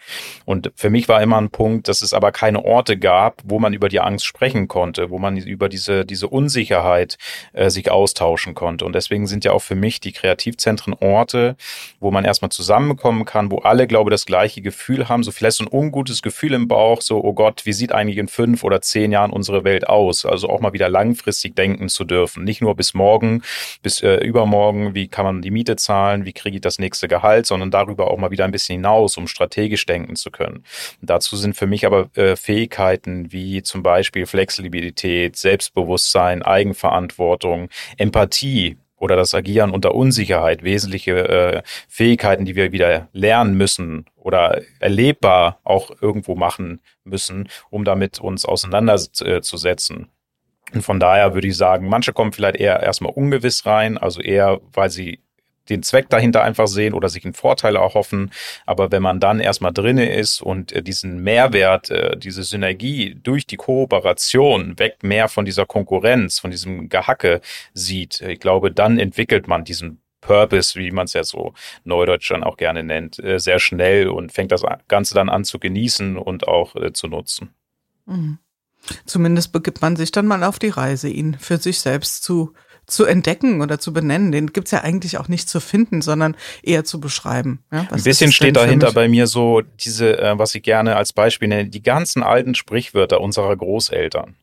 Und 0.45 0.71
für 0.77 0.90
mich 0.90 1.09
war 1.09 1.21
immer 1.21 1.40
ein 1.40 1.51
Punkt, 1.51 1.88
dass 1.88 2.03
es 2.03 2.14
aber 2.14 2.31
keine 2.31 2.64
Orte 2.64 2.97
gab, 2.97 3.42
wo 3.45 3.59
man 3.59 3.73
über 3.73 3.88
die 3.88 4.01
Angst 4.01 4.27
sprechen 4.27 4.68
konnte, 4.68 5.11
wo 5.11 5.18
man 5.18 5.37
über 5.37 5.68
diese, 5.68 6.05
diese 6.05 6.29
Unsicherheit 6.29 7.18
äh, 7.53 7.68
sich 7.68 7.90
austauschen 7.90 8.55
konnte. 8.55 8.85
Und 8.85 8.95
deswegen 8.95 9.27
sind 9.27 9.45
ja 9.45 9.51
auch 9.51 9.62
für 9.62 9.75
mich 9.75 9.99
die 9.99 10.12
Kreativzentren 10.12 10.95
Orte, 10.95 11.57
wo 11.99 12.12
man 12.12 12.25
erstmal 12.25 12.51
zusammenkommen 12.51 13.25
kann, 13.25 13.51
wo 13.51 13.59
alle, 13.59 13.71
glaube 13.87 14.11
ich, 14.11 14.14
das 14.14 14.26
gleiche 14.26 14.62
Gefühl 14.62 15.08
haben, 15.08 15.22
so 15.22 15.32
vielleicht 15.32 15.56
so 15.56 15.64
ein 15.64 15.72
ungutes 15.72 16.22
Gefühl 16.22 16.54
im 16.54 16.68
Bauch, 16.68 17.00
so, 17.00 17.22
oh 17.22 17.32
Gott, 17.32 17.64
wie 17.64 17.72
sieht 17.72 17.92
eigentlich 17.92 18.18
in 18.18 18.28
fünf 18.28 18.64
oder 18.64 18.80
zehn 18.80 19.12
Jahren 19.12 19.32
unsere 19.32 19.64
Welt 19.64 19.88
aus? 19.88 20.24
Also 20.24 20.48
auch 20.48 20.61
mal 20.61 20.72
wieder 20.72 20.88
langfristig 20.88 21.56
denken 21.56 21.88
zu 21.88 22.04
dürfen. 22.04 22.44
Nicht 22.44 22.61
nur 22.61 22.74
bis 22.74 22.94
morgen, 22.94 23.42
bis 23.82 24.02
äh, 24.02 24.16
übermorgen, 24.16 24.94
wie 24.94 25.08
kann 25.08 25.24
man 25.24 25.42
die 25.42 25.50
Miete 25.50 25.76
zahlen, 25.76 26.24
wie 26.24 26.32
kriege 26.32 26.56
ich 26.56 26.61
das 26.61 26.78
nächste 26.78 27.08
Gehalt, 27.08 27.46
sondern 27.46 27.70
darüber 27.70 28.11
auch 28.11 28.18
mal 28.18 28.30
wieder 28.30 28.44
ein 28.44 28.52
bisschen 28.52 28.76
hinaus, 28.76 29.16
um 29.16 29.26
strategisch 29.26 29.87
denken 29.87 30.16
zu 30.16 30.30
können. 30.30 30.64
Und 31.00 31.11
dazu 31.11 31.37
sind 31.37 31.56
für 31.56 31.66
mich 31.66 31.87
aber 31.87 32.11
äh, 32.14 32.37
Fähigkeiten 32.37 33.32
wie 33.32 33.62
zum 33.62 33.82
Beispiel 33.82 34.26
Flexibilität, 34.26 35.37
Selbstbewusstsein, 35.37 36.42
Eigenverantwortung, 36.42 37.68
Empathie, 37.96 38.76
oder 39.03 39.17
das 39.17 39.35
Agieren 39.35 39.73
unter 39.73 39.97
Unsicherheit, 39.97 40.62
wesentliche 40.62 41.29
äh, 41.29 41.62
Fähigkeiten, 41.88 42.45
die 42.45 42.55
wir 42.55 42.71
wieder 42.71 43.09
lernen 43.12 43.55
müssen 43.57 44.07
oder 44.15 44.62
erlebbar 44.79 45.59
auch 45.65 45.91
irgendwo 46.01 46.37
machen 46.37 46.81
müssen, 47.03 47.49
um 47.69 47.85
damit 47.85 48.21
uns 48.21 48.45
auseinanderzusetzen. 48.45 50.09
Und 50.73 50.83
von 50.83 51.01
daher 51.01 51.35
würde 51.35 51.49
ich 51.49 51.57
sagen, 51.57 51.88
manche 51.88 52.12
kommen 52.12 52.33
vielleicht 52.33 52.57
eher 52.57 52.81
erstmal 52.81 53.12
ungewiss 53.12 53.67
rein, 53.67 53.99
also 53.99 54.21
eher, 54.21 54.61
weil 54.73 54.88
sie 54.88 55.19
den 55.72 55.82
Zweck 55.82 56.08
dahinter 56.08 56.42
einfach 56.42 56.66
sehen 56.66 56.94
oder 56.94 57.08
sich 57.08 57.24
einen 57.24 57.35
Vorteil 57.35 57.76
erhoffen. 57.76 58.30
Aber 58.66 58.92
wenn 58.92 59.02
man 59.02 59.20
dann 59.20 59.40
erstmal 59.40 59.72
drinne 59.72 60.14
ist 60.14 60.40
und 60.40 60.72
äh, 60.72 60.82
diesen 60.82 61.22
Mehrwert, 61.22 61.90
äh, 61.90 62.16
diese 62.16 62.42
Synergie 62.42 63.14
durch 63.14 63.46
die 63.46 63.56
Kooperation 63.56 64.78
weg 64.78 64.98
mehr 65.02 65.28
von 65.28 65.44
dieser 65.44 65.66
Konkurrenz, 65.66 66.38
von 66.38 66.50
diesem 66.50 66.88
Gehacke 66.88 67.40
sieht, 67.74 68.20
ich 68.20 68.40
glaube, 68.40 68.70
dann 68.70 68.98
entwickelt 68.98 69.48
man 69.48 69.64
diesen 69.64 70.00
Purpose, 70.20 70.78
wie 70.78 70.92
man 70.92 71.06
es 71.06 71.14
ja 71.14 71.24
so 71.24 71.52
neudeutsch 71.85 72.30
dann 72.30 72.44
auch 72.44 72.56
gerne 72.56 72.82
nennt, 72.82 73.18
äh, 73.18 73.38
sehr 73.38 73.58
schnell 73.58 74.08
und 74.08 74.32
fängt 74.32 74.52
das 74.52 74.62
Ganze 74.88 75.14
dann 75.14 75.28
an 75.28 75.44
zu 75.44 75.58
genießen 75.58 76.16
und 76.16 76.46
auch 76.46 76.74
zu 76.92 77.08
nutzen. 77.08 77.54
Mhm. 78.06 78.38
Zumindest 79.04 79.52
begibt 79.52 79.80
man 79.80 79.96
sich 79.96 80.11
dann 80.11 80.26
mal 80.26 80.42
auf 80.42 80.58
die 80.58 80.68
Reise, 80.68 81.08
ihn 81.08 81.37
für 81.38 81.58
sich 81.58 81.80
selbst 81.80 82.24
zu 82.24 82.52
zu 82.92 83.05
entdecken 83.05 83.61
oder 83.61 83.78
zu 83.78 83.92
benennen. 83.92 84.33
Den 84.33 84.52
gibt's 84.52 84.70
ja 84.70 84.83
eigentlich 84.83 85.18
auch 85.18 85.28
nicht 85.28 85.48
zu 85.48 85.61
finden, 85.61 86.02
sondern 86.02 86.37
eher 86.62 86.85
zu 86.85 87.00
beschreiben. 87.00 87.62
Ja, 87.72 87.87
Ein 87.90 88.02
bisschen 88.02 88.33
steht 88.33 88.57
dahinter 88.57 88.92
bei 88.92 89.09
mir 89.09 89.26
so 89.26 89.62
diese, 89.81 90.18
äh, 90.18 90.38
was 90.38 90.55
ich 90.55 90.62
gerne 90.62 90.96
als 90.96 91.12
Beispiel 91.12 91.48
nenne, 91.48 91.68
die 91.68 91.83
ganzen 91.83 92.22
alten 92.22 92.55
Sprichwörter 92.55 93.20
unserer 93.20 93.57
Großeltern. 93.57 94.37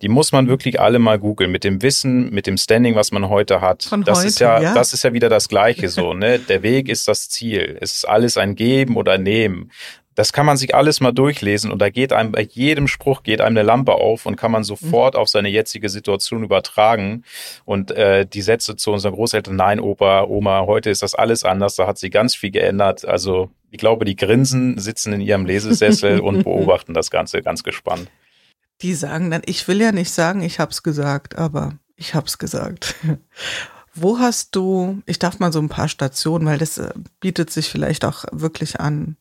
Die 0.00 0.08
muss 0.08 0.32
man 0.32 0.48
wirklich 0.48 0.80
alle 0.80 0.98
mal 0.98 1.18
googeln 1.18 1.50
mit 1.50 1.64
dem 1.64 1.82
Wissen, 1.82 2.30
mit 2.30 2.46
dem 2.46 2.56
Standing, 2.56 2.94
was 2.94 3.12
man 3.12 3.28
heute 3.28 3.60
hat. 3.60 3.84
Von 3.84 4.04
das 4.04 4.18
heute, 4.18 4.28
ist 4.28 4.40
ja, 4.40 4.60
ja, 4.60 4.74
das 4.74 4.92
ist 4.92 5.04
ja 5.04 5.12
wieder 5.12 5.28
das 5.28 5.48
Gleiche 5.48 5.88
so, 5.88 6.14
ne? 6.14 6.38
Der 6.38 6.62
Weg 6.62 6.88
ist 6.88 7.08
das 7.08 7.28
Ziel. 7.28 7.76
Es 7.80 7.96
ist 7.96 8.08
alles 8.08 8.38
ein 8.38 8.54
Geben 8.54 8.96
oder 8.96 9.18
Nehmen. 9.18 9.70
Das 10.16 10.32
kann 10.32 10.46
man 10.46 10.56
sich 10.56 10.74
alles 10.74 11.00
mal 11.00 11.12
durchlesen 11.12 11.70
und 11.70 11.78
da 11.78 11.90
geht 11.90 12.12
einem 12.14 12.32
bei 12.32 12.40
jedem 12.40 12.88
Spruch 12.88 13.22
geht 13.22 13.42
einem 13.42 13.58
eine 13.58 13.66
Lampe 13.66 13.92
auf 13.92 14.24
und 14.24 14.36
kann 14.36 14.50
man 14.50 14.64
sofort 14.64 15.14
mhm. 15.14 15.20
auf 15.20 15.28
seine 15.28 15.50
jetzige 15.50 15.90
Situation 15.90 16.42
übertragen. 16.42 17.22
Und 17.66 17.90
äh, 17.90 18.26
die 18.26 18.40
Sätze 18.40 18.76
zu 18.76 18.92
unseren 18.92 19.12
Großeltern, 19.14 19.54
nein, 19.54 19.78
Opa, 19.78 20.24
Oma, 20.24 20.62
heute 20.66 20.88
ist 20.88 21.02
das 21.02 21.14
alles 21.14 21.44
anders, 21.44 21.76
da 21.76 21.86
hat 21.86 21.98
sich 21.98 22.10
ganz 22.10 22.34
viel 22.34 22.50
geändert. 22.50 23.04
Also 23.04 23.50
ich 23.70 23.78
glaube, 23.78 24.06
die 24.06 24.16
grinsen, 24.16 24.78
sitzen 24.78 25.12
in 25.12 25.20
ihrem 25.20 25.44
Lesesessel 25.44 26.20
und 26.20 26.44
beobachten 26.44 26.94
das 26.94 27.10
Ganze 27.10 27.42
ganz 27.42 27.62
gespannt. 27.62 28.10
Die 28.80 28.94
sagen 28.94 29.30
dann, 29.30 29.42
ich 29.44 29.68
will 29.68 29.82
ja 29.82 29.92
nicht 29.92 30.10
sagen, 30.10 30.40
ich 30.42 30.60
hab's 30.60 30.82
gesagt, 30.82 31.36
aber 31.36 31.74
ich 31.94 32.14
hab's 32.14 32.38
gesagt. 32.38 32.94
Wo 33.94 34.18
hast 34.18 34.56
du, 34.56 35.02
ich 35.04 35.18
darf 35.18 35.38
mal 35.40 35.52
so 35.52 35.58
ein 35.58 35.68
paar 35.68 35.88
Stationen, 35.88 36.46
weil 36.46 36.58
das 36.58 36.78
äh, 36.78 36.92
bietet 37.20 37.50
sich 37.50 37.68
vielleicht 37.68 38.04
auch 38.06 38.24
wirklich 38.32 38.80
an, 38.80 39.16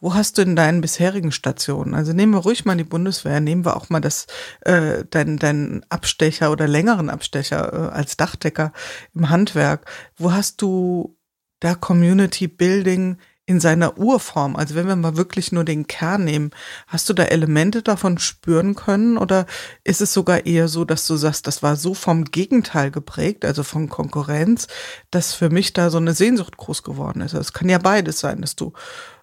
wo 0.00 0.14
hast 0.14 0.38
du 0.38 0.42
in 0.42 0.56
deinen 0.56 0.80
bisherigen 0.80 1.32
Stationen? 1.32 1.94
Also 1.94 2.12
nehmen 2.12 2.32
wir 2.32 2.40
ruhig 2.40 2.64
mal 2.64 2.76
die 2.76 2.84
Bundeswehr, 2.84 3.40
nehmen 3.40 3.64
wir 3.64 3.76
auch 3.76 3.90
mal 3.90 4.00
das, 4.00 4.26
äh, 4.62 5.04
deinen 5.10 5.36
dein 5.38 5.84
Abstecher 5.88 6.50
oder 6.50 6.66
längeren 6.66 7.10
Abstecher 7.10 7.72
äh, 7.72 7.94
als 7.94 8.16
Dachdecker 8.16 8.72
im 9.14 9.28
Handwerk. 9.28 9.90
Wo 10.16 10.32
hast 10.32 10.62
du 10.62 11.16
da 11.60 11.74
Community 11.74 12.48
Building 12.48 13.18
in 13.50 13.58
seiner 13.58 13.98
Urform? 13.98 14.54
Also 14.54 14.76
wenn 14.76 14.86
wir 14.86 14.94
mal 14.94 15.16
wirklich 15.16 15.50
nur 15.50 15.64
den 15.64 15.88
Kern 15.88 16.24
nehmen, 16.24 16.52
hast 16.86 17.08
du 17.08 17.14
da 17.14 17.24
Elemente 17.24 17.82
davon 17.82 18.18
spüren 18.18 18.76
können 18.76 19.18
oder 19.18 19.44
ist 19.82 20.00
es 20.00 20.12
sogar 20.12 20.46
eher 20.46 20.68
so, 20.68 20.84
dass 20.84 21.04
du 21.08 21.16
sagst, 21.16 21.48
das 21.48 21.60
war 21.60 21.74
so 21.74 21.92
vom 21.92 22.26
Gegenteil 22.26 22.92
geprägt, 22.92 23.44
also 23.44 23.64
von 23.64 23.88
Konkurrenz, 23.88 24.68
dass 25.10 25.34
für 25.34 25.50
mich 25.50 25.72
da 25.72 25.90
so 25.90 25.98
eine 25.98 26.14
Sehnsucht 26.14 26.58
groß 26.58 26.84
geworden 26.84 27.22
ist? 27.22 27.34
Es 27.34 27.52
kann 27.52 27.68
ja 27.68 27.78
beides 27.78 28.20
sein, 28.20 28.40
dass 28.40 28.54
du 28.54 28.72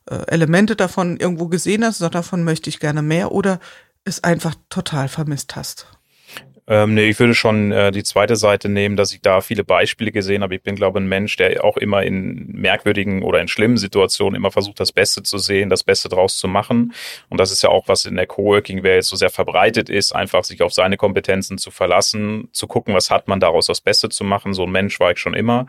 äh, 0.10 0.16
Elemente 0.28 0.76
davon 0.76 1.16
irgendwo 1.16 1.48
gesehen 1.48 1.86
hast, 1.86 2.02
davon 2.02 2.44
möchte 2.44 2.70
ich 2.70 2.82
gerne 2.82 3.02
mehr 3.02 3.32
oder 3.32 3.62
es 4.04 4.26
einfach 4.26 4.56
total 4.70 5.08
vermisst 5.08 5.56
hast? 5.56 5.97
Ähm, 6.70 6.96
nee, 6.96 7.08
ich 7.08 7.18
würde 7.18 7.34
schon 7.34 7.72
äh, 7.72 7.92
die 7.92 8.04
zweite 8.04 8.36
Seite 8.36 8.68
nehmen, 8.68 8.98
dass 8.98 9.14
ich 9.14 9.22
da 9.22 9.40
viele 9.40 9.64
Beispiele 9.64 10.12
gesehen 10.12 10.44
habe. 10.44 10.56
Ich 10.56 10.64
bin, 10.64 10.76
glaube 10.76 11.00
ich, 11.00 11.06
ein 11.06 11.08
Mensch, 11.08 11.38
der 11.38 11.64
auch 11.64 11.78
immer 11.78 12.04
in 12.04 12.52
merkwürdigen 12.52 13.24
oder 13.24 13.40
in 13.40 13.48
schlimmen 13.48 13.78
Situationen 13.78 14.36
immer 14.36 14.52
versucht, 14.52 14.82
das 14.82 14.92
Beste 14.92 15.24
zu 15.24 15.38
sehen, 15.38 15.70
das 15.70 15.84
Beste 15.84 16.10
draus 16.10 16.38
zu 16.38 16.50
machen. 16.50 16.94
Und 17.30 17.40
das 17.40 17.52
ist 17.52 17.62
ja 17.62 17.70
auch, 17.70 17.88
was 17.88 18.04
in 18.04 18.18
der 18.18 18.28
Coworking-Welt 18.28 19.06
so 19.06 19.16
sehr 19.16 19.30
verbreitet 19.30 19.90
ist, 19.90 20.14
einfach 20.14 20.44
sich 20.44 20.62
auf 20.62 20.74
seine 20.74 20.98
Kompetenzen 20.98 21.58
zu 21.58 21.72
verlassen, 21.72 22.50
zu 22.52 22.68
gucken, 22.68 22.94
was 22.94 23.10
hat 23.10 23.30
man 23.30 23.40
daraus, 23.40 23.68
das 23.68 23.80
Beste 23.80 24.10
zu 24.10 24.26
machen. 24.26 24.54
So 24.54 24.64
ein 24.64 24.72
Mensch 24.72 25.00
war 25.00 25.12
ich 25.12 25.20
schon 25.20 25.36
immer. 25.36 25.68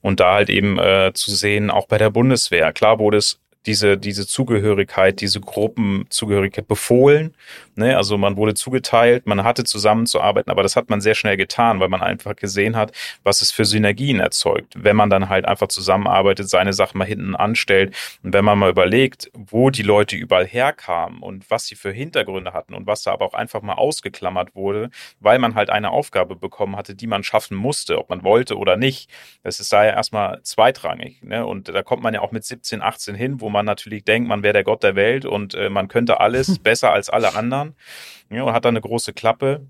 Und 0.00 0.18
da 0.18 0.34
halt 0.34 0.50
eben 0.50 0.80
äh, 0.80 1.12
zu 1.14 1.30
sehen, 1.30 1.70
auch 1.70 1.86
bei 1.86 1.98
der 1.98 2.10
Bundeswehr. 2.10 2.72
Klar 2.72 2.98
wurde 2.98 3.18
es 3.18 3.38
diese, 3.66 3.98
diese 3.98 4.26
Zugehörigkeit, 4.26 5.20
diese 5.20 5.40
Gruppenzugehörigkeit 5.40 6.66
befohlen. 6.66 7.34
Ne? 7.74 7.96
Also 7.96 8.16
man 8.16 8.36
wurde 8.36 8.54
zugeteilt, 8.54 9.26
man 9.26 9.44
hatte 9.44 9.64
zusammenzuarbeiten, 9.64 10.50
aber 10.50 10.62
das 10.62 10.76
hat 10.76 10.88
man 10.88 11.00
sehr 11.00 11.14
schnell 11.14 11.36
getan, 11.36 11.78
weil 11.80 11.88
man 11.88 12.00
einfach 12.02 12.36
gesehen 12.36 12.76
hat, 12.76 12.92
was 13.22 13.42
es 13.42 13.52
für 13.52 13.64
Synergien 13.64 14.20
erzeugt, 14.20 14.74
wenn 14.76 14.96
man 14.96 15.10
dann 15.10 15.28
halt 15.28 15.44
einfach 15.44 15.68
zusammenarbeitet, 15.68 16.48
seine 16.48 16.72
Sachen 16.72 16.98
mal 16.98 17.04
hinten 17.04 17.36
anstellt. 17.36 17.94
Und 18.22 18.32
wenn 18.32 18.44
man 18.44 18.58
mal 18.58 18.70
überlegt, 18.70 19.30
wo 19.34 19.70
die 19.70 19.82
Leute 19.82 20.16
überall 20.16 20.46
herkamen 20.46 21.20
und 21.20 21.50
was 21.50 21.66
sie 21.66 21.74
für 21.74 21.92
Hintergründe 21.92 22.54
hatten 22.54 22.74
und 22.74 22.86
was 22.86 23.02
da 23.02 23.12
aber 23.12 23.26
auch 23.26 23.34
einfach 23.34 23.60
mal 23.60 23.74
ausgeklammert 23.74 24.54
wurde, 24.54 24.90
weil 25.20 25.38
man 25.38 25.54
halt 25.54 25.68
eine 25.68 25.90
Aufgabe 25.90 26.34
bekommen 26.34 26.76
hatte, 26.76 26.94
die 26.94 27.06
man 27.06 27.22
schaffen 27.22 27.56
musste, 27.56 27.98
ob 27.98 28.08
man 28.08 28.24
wollte 28.24 28.56
oder 28.56 28.76
nicht. 28.76 29.10
Das 29.42 29.60
ist 29.60 29.72
daher 29.72 29.94
erstmal 29.94 30.42
zweitrangig. 30.42 31.22
Ne? 31.22 31.44
Und 31.44 31.68
da 31.68 31.82
kommt 31.82 32.02
man 32.02 32.14
ja 32.14 32.20
auch 32.20 32.32
mit 32.32 32.44
17, 32.44 32.80
18 32.80 33.14
hin, 33.14 33.40
wo 33.40 33.49
man 33.50 33.66
natürlich 33.66 34.04
denkt, 34.04 34.28
man 34.28 34.42
wäre 34.42 34.54
der 34.54 34.64
Gott 34.64 34.82
der 34.82 34.94
Welt 34.96 35.24
und 35.24 35.54
äh, 35.54 35.70
man 35.70 35.88
könnte 35.88 36.20
alles 36.20 36.58
besser 36.62 36.92
als 36.92 37.10
alle 37.10 37.34
anderen. 37.34 37.74
Ja, 38.30 38.44
und 38.44 38.52
hat 38.52 38.64
dann 38.64 38.74
eine 38.74 38.80
große 38.80 39.12
Klappe 39.12 39.66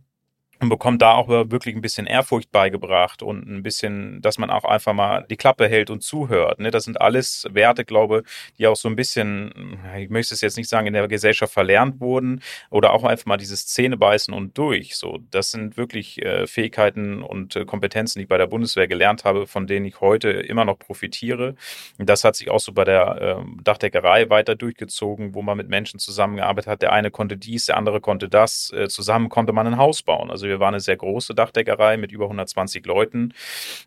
und 0.61 0.69
bekommt 0.69 1.03
da 1.03 1.15
auch 1.15 1.29
wirklich 1.29 1.75
ein 1.75 1.81
bisschen 1.81 2.07
Ehrfurcht 2.07 2.53
beigebracht 2.53 3.23
und 3.23 3.47
ein 3.47 3.63
bisschen, 3.63 4.21
dass 4.23 4.39
man 4.39 4.51
auch 4.51 4.65
einfach 4.65 4.93
mal 4.93 5.27
die 5.31 5.37
Klappe 5.37 5.69
hält 5.69 5.91
und 5.91 6.03
zuhört. 6.03 6.61
Ne? 6.61 6.71
Das 6.71 6.85
sind 6.85 7.01
alles 7.01 7.47
Werte, 7.51 7.85
glaube 7.85 8.25
die 8.59 8.67
auch 8.67 8.77
so 8.77 8.89
ein 8.89 8.97
bisschen, 8.97 9.79
ich 9.99 10.11
möchte 10.11 10.35
es 10.35 10.41
jetzt 10.41 10.57
nicht 10.57 10.69
sagen, 10.69 10.87
in 10.87 10.93
der 10.93 11.09
Gesellschaft 11.09 11.53
verlernt 11.53 12.01
wurden 12.01 12.43
oder 12.71 12.93
auch 12.93 13.05
einfach 13.05 13.27
mal 13.27 13.37
dieses 13.37 13.67
Zähnebeißen 13.67 14.35
und 14.35 14.57
durch. 14.59 14.97
So, 14.97 15.19
das 15.31 15.51
sind 15.51 15.77
wirklich 15.77 16.23
äh, 16.23 16.47
Fähigkeiten 16.47 17.23
und 17.23 17.57
äh, 17.57 17.65
Kompetenzen, 17.65 18.19
die 18.19 18.25
ich 18.25 18.29
bei 18.29 18.39
der 18.39 18.47
Bundeswehr 18.47 18.89
gelernt 18.89 19.25
habe, 19.25 19.47
von 19.47 19.67
denen 19.67 19.87
ich 19.87 20.01
heute 20.01 20.31
immer 20.31 20.65
noch 20.65 20.79
profitiere. 20.79 21.55
Das 21.99 22.25
hat 22.25 22.37
sich 22.37 22.51
auch 22.51 22.61
so 22.61 22.73
bei 22.73 22.85
der 22.85 23.41
äh, 23.41 23.63
Dachdeckerei 23.63 24.31
weiter 24.31 24.57
durchgezogen, 24.57 25.35
wo 25.35 25.43
man 25.43 25.57
mit 25.57 25.69
Menschen 25.69 25.99
zusammengearbeitet 25.99 26.71
hat. 26.71 26.83
Der 26.83 26.93
eine 26.93 27.11
konnte 27.11 27.37
dies, 27.37 27.67
der 27.67 27.77
andere 27.77 28.01
konnte 28.01 28.29
das. 28.29 28.73
Äh, 28.73 28.89
zusammen 28.89 29.29
konnte 29.29 29.53
man 29.53 29.67
ein 29.67 29.77
Haus 29.79 30.03
bauen. 30.03 30.31
Also 30.31 30.50
wir 30.51 30.61
waren 30.61 30.75
eine 30.75 30.81
sehr 30.81 30.97
große 30.97 31.35
Dachdeckerei 31.35 31.97
mit 31.97 32.13
über 32.13 32.25
120 32.27 32.85
Leuten. 32.85 33.33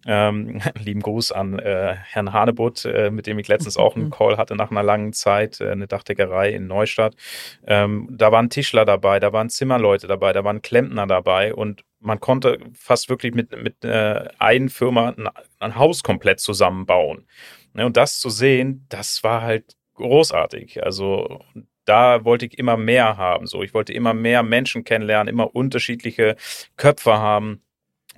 Ähm, 0.05 0.61
lieben 0.83 1.01
Gruß 1.01 1.31
an 1.31 1.59
äh, 1.59 1.95
Herrn 1.95 2.33
Hanebutt, 2.33 2.85
äh, 2.85 3.11
mit 3.11 3.27
dem 3.27 3.37
ich 3.37 3.47
letztens 3.47 3.77
auch 3.77 3.95
einen 3.95 4.09
Call 4.11 4.37
hatte 4.37 4.55
nach 4.55 4.71
einer 4.71 4.83
langen 4.83 5.13
Zeit, 5.13 5.61
äh, 5.61 5.69
eine 5.69 5.87
Dachdeckerei 5.87 6.49
in 6.49 6.67
Neustadt. 6.67 7.15
Ähm, 7.67 8.07
da 8.11 8.31
waren 8.31 8.49
Tischler 8.49 8.85
dabei, 8.85 9.19
da 9.19 9.31
waren 9.33 9.49
Zimmerleute 9.49 10.07
dabei, 10.07 10.33
da 10.33 10.43
waren 10.43 10.61
Klempner 10.61 11.05
dabei 11.05 11.53
und 11.53 11.83
man 11.99 12.19
konnte 12.19 12.59
fast 12.73 13.09
wirklich 13.09 13.33
mit, 13.33 13.51
mit 13.63 13.85
äh, 13.85 14.27
einer 14.39 14.69
Firma 14.69 15.09
ein, 15.09 15.29
ein 15.59 15.75
Haus 15.75 16.03
komplett 16.03 16.39
zusammenbauen. 16.39 17.25
Ne, 17.73 17.85
und 17.85 17.97
das 17.97 18.19
zu 18.19 18.29
sehen, 18.29 18.85
das 18.89 19.23
war 19.23 19.41
halt 19.41 19.75
großartig. 19.95 20.83
Also 20.83 21.41
da 21.85 22.23
wollte 22.25 22.45
ich 22.45 22.57
immer 22.57 22.77
mehr 22.77 23.17
haben. 23.17 23.47
So, 23.47 23.63
ich 23.63 23.73
wollte 23.73 23.93
immer 23.93 24.13
mehr 24.13 24.43
Menschen 24.43 24.83
kennenlernen, 24.83 25.31
immer 25.31 25.55
unterschiedliche 25.55 26.35
Köpfe 26.77 27.13
haben 27.17 27.61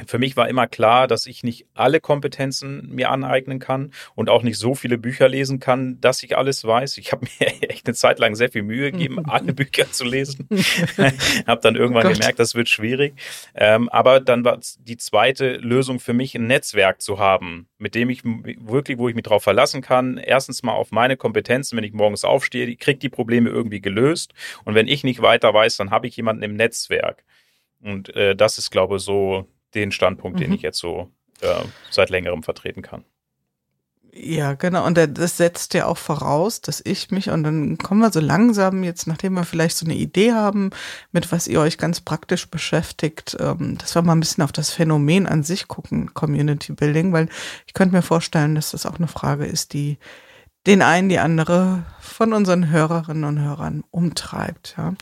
für 0.08 0.20
mich 0.20 0.36
war 0.36 0.50
immer 0.50 0.68
klar, 0.68 1.08
dass 1.08 1.26
ich 1.26 1.44
nicht 1.44 1.66
alle 1.74 2.02
Kompetenzen 2.02 2.90
mir 2.90 3.10
aneignen 3.12 3.60
kann 3.60 3.92
und 4.14 4.30
auch 4.30 4.44
nicht 4.44 4.58
so 4.58 4.76
viele 4.76 4.98
Bücher 4.98 5.30
lesen 5.30 5.60
kann, 5.60 6.02
dass 6.02 6.22
ich 6.22 6.38
alles 6.38 6.66
weiß. 6.66 6.98
Ich 6.98 7.12
habe 7.14 7.26
mir 7.40 7.48
echt 7.70 7.88
eine 7.88 7.94
Zeit 7.94 8.20
lang 8.20 8.36
sehr 8.36 8.50
viel 8.50 8.64
Mühe 8.64 8.92
gegeben, 8.92 9.26
alle 9.30 9.54
Bücher 9.54 9.92
zu 9.92 10.04
lesen. 10.04 10.50
habe 11.48 11.62
dann 11.62 11.76
irgendwann 11.76 12.08
oh 12.08 12.12
gemerkt, 12.12 12.40
das 12.40 12.56
wird 12.56 12.68
schwierig. 12.68 13.16
Ähm, 13.54 13.88
aber 13.90 14.20
dann 14.20 14.44
war 14.44 14.60
die 14.80 14.98
zweite 14.98 15.58
Lösung 15.58 16.00
für 16.00 16.14
mich, 16.14 16.36
ein 16.36 16.48
Netzwerk 16.48 17.02
zu 17.02 17.20
haben, 17.20 17.68
mit 17.78 17.96
dem 17.96 18.10
ich 18.10 18.24
wirklich, 18.24 18.98
wo 18.98 19.08
ich 19.08 19.16
mich 19.16 19.24
drauf 19.24 19.44
verlassen 19.44 19.82
kann. 19.82 20.18
Erstens 20.18 20.62
mal 20.62 20.74
auf 20.74 20.92
meine 20.92 21.16
Kompetenzen, 21.16 21.78
wenn 21.78 21.84
ich 21.86 21.94
morgens 21.94 22.26
aufstehe, 22.26 22.66
ich 22.66 22.80
kriege 22.80 23.00
die 23.00 23.10
Probleme 23.10 23.50
irgendwie 23.50 23.82
gelöst. 23.82 24.34
Und 24.66 24.76
wenn 24.76 24.88
ich 24.88 25.06
nicht 25.06 25.22
weiter 25.22 25.54
weiß, 25.54 25.78
dann 25.78 25.92
habe 25.92 26.08
ich 26.08 26.18
jemanden 26.18 26.44
im 26.44 26.56
Netzwerk. 26.56 27.24
Und 27.82 28.14
äh, 28.16 28.36
das 28.36 28.58
ist, 28.58 28.72
glaube 28.72 28.98
ich, 28.98 29.04
so 29.04 29.48
den 29.76 29.92
Standpunkt, 29.92 30.40
mhm. 30.40 30.44
den 30.44 30.54
ich 30.54 30.62
jetzt 30.62 30.80
so 30.80 31.12
äh, 31.42 31.64
seit 31.92 32.10
längerem 32.10 32.44
vertreten 32.44 32.82
kann. 32.82 33.04
Ja, 34.18 34.54
genau. 34.54 34.86
Und 34.86 34.98
das 34.98 35.36
setzt 35.36 35.74
ja 35.74 35.88
auch 35.88 35.98
voraus, 35.98 36.62
dass 36.62 36.82
ich 36.86 37.12
mich, 37.12 37.30
und 37.30 37.44
dann 37.44 37.78
kommen 37.78 38.00
wir 38.00 38.14
so 38.14 38.22
langsam 38.22 38.82
jetzt, 38.86 39.08
nachdem 39.08 39.34
wir 39.34 39.44
vielleicht 39.44 39.76
so 39.76 39.86
eine 39.86 39.96
Idee 39.96 40.32
haben, 40.32 40.70
mit 41.12 41.34
was 41.34 41.48
ihr 41.48 41.60
euch 41.60 41.78
ganz 41.78 42.00
praktisch 42.00 42.50
beschäftigt, 42.50 43.36
ähm, 43.42 43.78
dass 43.78 43.94
wir 43.94 44.02
mal 44.04 44.14
ein 44.14 44.22
bisschen 44.22 44.46
auf 44.46 44.54
das 44.54 44.70
Phänomen 44.70 45.28
an 45.28 45.44
sich 45.44 45.68
gucken, 45.68 46.14
Community 46.14 46.72
Building, 46.72 47.12
weil 47.12 47.28
ich 47.68 47.74
könnte 47.74 47.94
mir 47.94 48.02
vorstellen, 48.02 48.56
dass 48.56 48.72
das 48.72 48.86
auch 48.86 48.96
eine 48.96 49.10
Frage 49.10 49.46
ist, 49.46 49.74
die 49.74 49.98
den 50.66 50.82
einen 50.82 51.10
die 51.10 51.20
andere 51.20 51.84
von 52.00 52.34
unseren 52.34 52.70
Hörerinnen 52.70 53.26
und 53.26 53.40
Hörern 53.40 53.84
umtreibt. 53.92 54.76
Ja. 54.78 54.94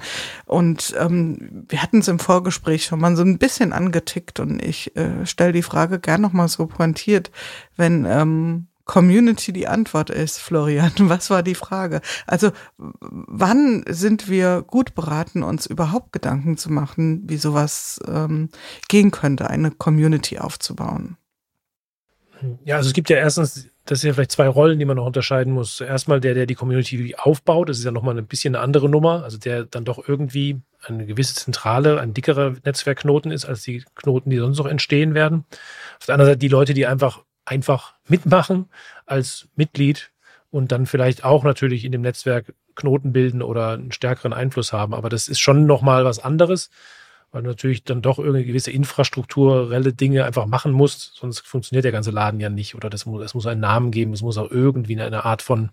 Und 0.45 0.95
ähm, 0.99 1.66
wir 1.70 1.82
hatten 1.82 1.99
es 1.99 2.07
im 2.07 2.20
Vorgespräch 2.20 2.86
schon 2.86 2.99
mal 2.99 3.16
so 3.16 3.24
ein 3.24 3.38
bisschen 3.38 3.72
angetickt 3.72 4.39
und 4.39 4.61
ich 4.64 4.95
äh, 4.95 5.26
stelle 5.26 5.51
die 5.53 5.61
Frage 5.61 5.99
gern 5.99 6.22
nochmal 6.22 6.47
so 6.47 6.66
pointiert, 6.66 7.32
wenn 7.76 8.05
ähm, 8.05 8.68
Community 8.86 9.53
die 9.53 9.68
Antwort 9.68 10.09
ist, 10.09 10.39
Florian. 10.39 10.91
Was 10.97 11.30
war 11.30 11.43
die 11.43 11.55
Frage? 11.55 12.01
Also 12.28 12.51
wann 12.78 13.84
sind 13.88 14.28
wir 14.28 14.64
gut 14.64 14.93
beraten, 14.95 15.43
uns 15.43 15.66
überhaupt 15.66 16.11
Gedanken 16.11 16.57
zu 16.57 16.72
machen, 16.72 17.24
wie 17.26 17.38
sowas 17.38 17.99
ähm, 18.07 18.49
gehen 18.89 19.11
könnte, 19.11 19.49
eine 19.49 19.72
Community 19.72 20.39
aufzubauen? 20.39 21.18
Ja, 22.66 22.76
also 22.76 22.88
es 22.88 22.93
gibt 22.93 23.09
ja 23.09 23.18
erstens 23.18 23.70
das 23.86 23.99
sind 23.99 24.09
ja 24.09 24.13
vielleicht 24.13 24.31
zwei 24.31 24.47
Rollen, 24.47 24.79
die 24.79 24.86
man 24.86 24.95
noch 24.95 25.05
unterscheiden 25.05 25.53
muss. 25.53 25.81
Erstmal 25.81 26.21
der, 26.21 26.34
der 26.34 26.45
die 26.45 26.55
Community 26.55 27.15
aufbaut, 27.17 27.67
das 27.67 27.79
ist 27.79 27.84
ja 27.84 27.91
nochmal 27.91 28.17
ein 28.17 28.27
bisschen 28.27 28.55
eine 28.55 28.63
andere 28.63 28.88
Nummer, 28.88 29.23
also 29.23 29.38
der 29.38 29.65
dann 29.65 29.84
doch 29.84 30.07
irgendwie 30.07 30.61
eine 30.86 31.05
gewisse 31.05 31.36
zentrale, 31.36 31.99
ein 31.99 32.13
dickerer 32.13 32.55
Netzwerkknoten 32.63 33.31
ist, 33.31 33.45
als 33.45 33.63
die 33.63 33.84
Knoten, 33.95 34.29
die 34.29 34.38
sonst 34.38 34.57
noch 34.57 34.67
entstehen 34.67 35.13
werden. 35.13 35.45
Auf 35.99 36.05
der 36.05 36.15
anderen 36.15 36.31
Seite 36.31 36.39
die 36.39 36.47
Leute, 36.47 36.73
die 36.73 36.86
einfach, 36.86 37.23
einfach 37.45 37.95
mitmachen 38.07 38.69
als 39.05 39.49
Mitglied 39.55 40.11
und 40.49 40.71
dann 40.71 40.86
vielleicht 40.86 41.25
auch 41.25 41.43
natürlich 41.43 41.84
in 41.84 41.91
dem 41.91 42.01
Netzwerk 42.01 42.53
Knoten 42.75 43.11
bilden 43.11 43.41
oder 43.41 43.71
einen 43.71 43.91
stärkeren 43.91 44.34
Einfluss 44.34 44.71
haben. 44.73 44.93
Aber 44.93 45.09
das 45.09 45.27
ist 45.27 45.39
schon 45.39 45.65
nochmal 45.65 46.05
was 46.05 46.19
anderes 46.19 46.69
weil 47.34 47.41
du 47.41 47.49
natürlich 47.49 47.84
dann 47.84 48.03
doch 48.03 48.19
irgendwie 48.19 48.45
gewisse 48.45 48.71
infrastrukturelle 48.71 49.91
Dinge 49.91 50.23
einfach 50.23 50.45
machen 50.45 50.71
musst, 50.71 51.15
sonst 51.15 51.45
funktioniert 51.45 51.84
der 51.84 51.91
ganze 51.91 52.11
Laden 52.11 52.39
ja 52.39 52.49
nicht. 52.49 52.75
Oder 52.75 52.91
das 52.91 53.07
muss, 53.07 53.23
es 53.23 53.34
muss 53.34 53.47
einen 53.47 53.59
Namen 53.59 53.89
geben, 53.89 54.13
es 54.13 54.21
muss 54.21 54.38
auch 54.38 54.51
irgendwie 54.51 55.01
eine 55.01 55.25
Art 55.25 55.41
von 55.41 55.71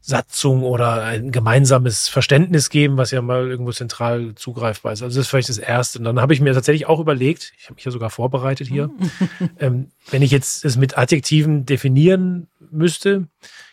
Satzung 0.00 0.64
oder 0.64 1.04
ein 1.04 1.30
gemeinsames 1.30 2.08
Verständnis 2.08 2.70
geben, 2.70 2.96
was 2.96 3.12
ja 3.12 3.22
mal 3.22 3.48
irgendwo 3.48 3.70
zentral 3.70 4.34
zugreifbar 4.34 4.92
ist. 4.92 5.02
Also 5.02 5.16
das 5.16 5.26
ist 5.26 5.30
vielleicht 5.30 5.48
das 5.48 5.58
Erste. 5.58 6.00
Und 6.00 6.04
dann 6.06 6.20
habe 6.20 6.34
ich 6.34 6.40
mir 6.40 6.52
tatsächlich 6.54 6.86
auch 6.86 6.98
überlegt, 6.98 7.52
ich 7.56 7.66
habe 7.66 7.76
mich 7.76 7.84
ja 7.84 7.92
sogar 7.92 8.10
vorbereitet 8.10 8.66
hier, 8.66 8.90
ähm, 9.60 9.92
wenn 10.10 10.22
ich 10.22 10.32
jetzt 10.32 10.64
es 10.64 10.76
mit 10.76 10.98
Adjektiven 10.98 11.66
definieren 11.66 12.48
müsste, 12.72 13.28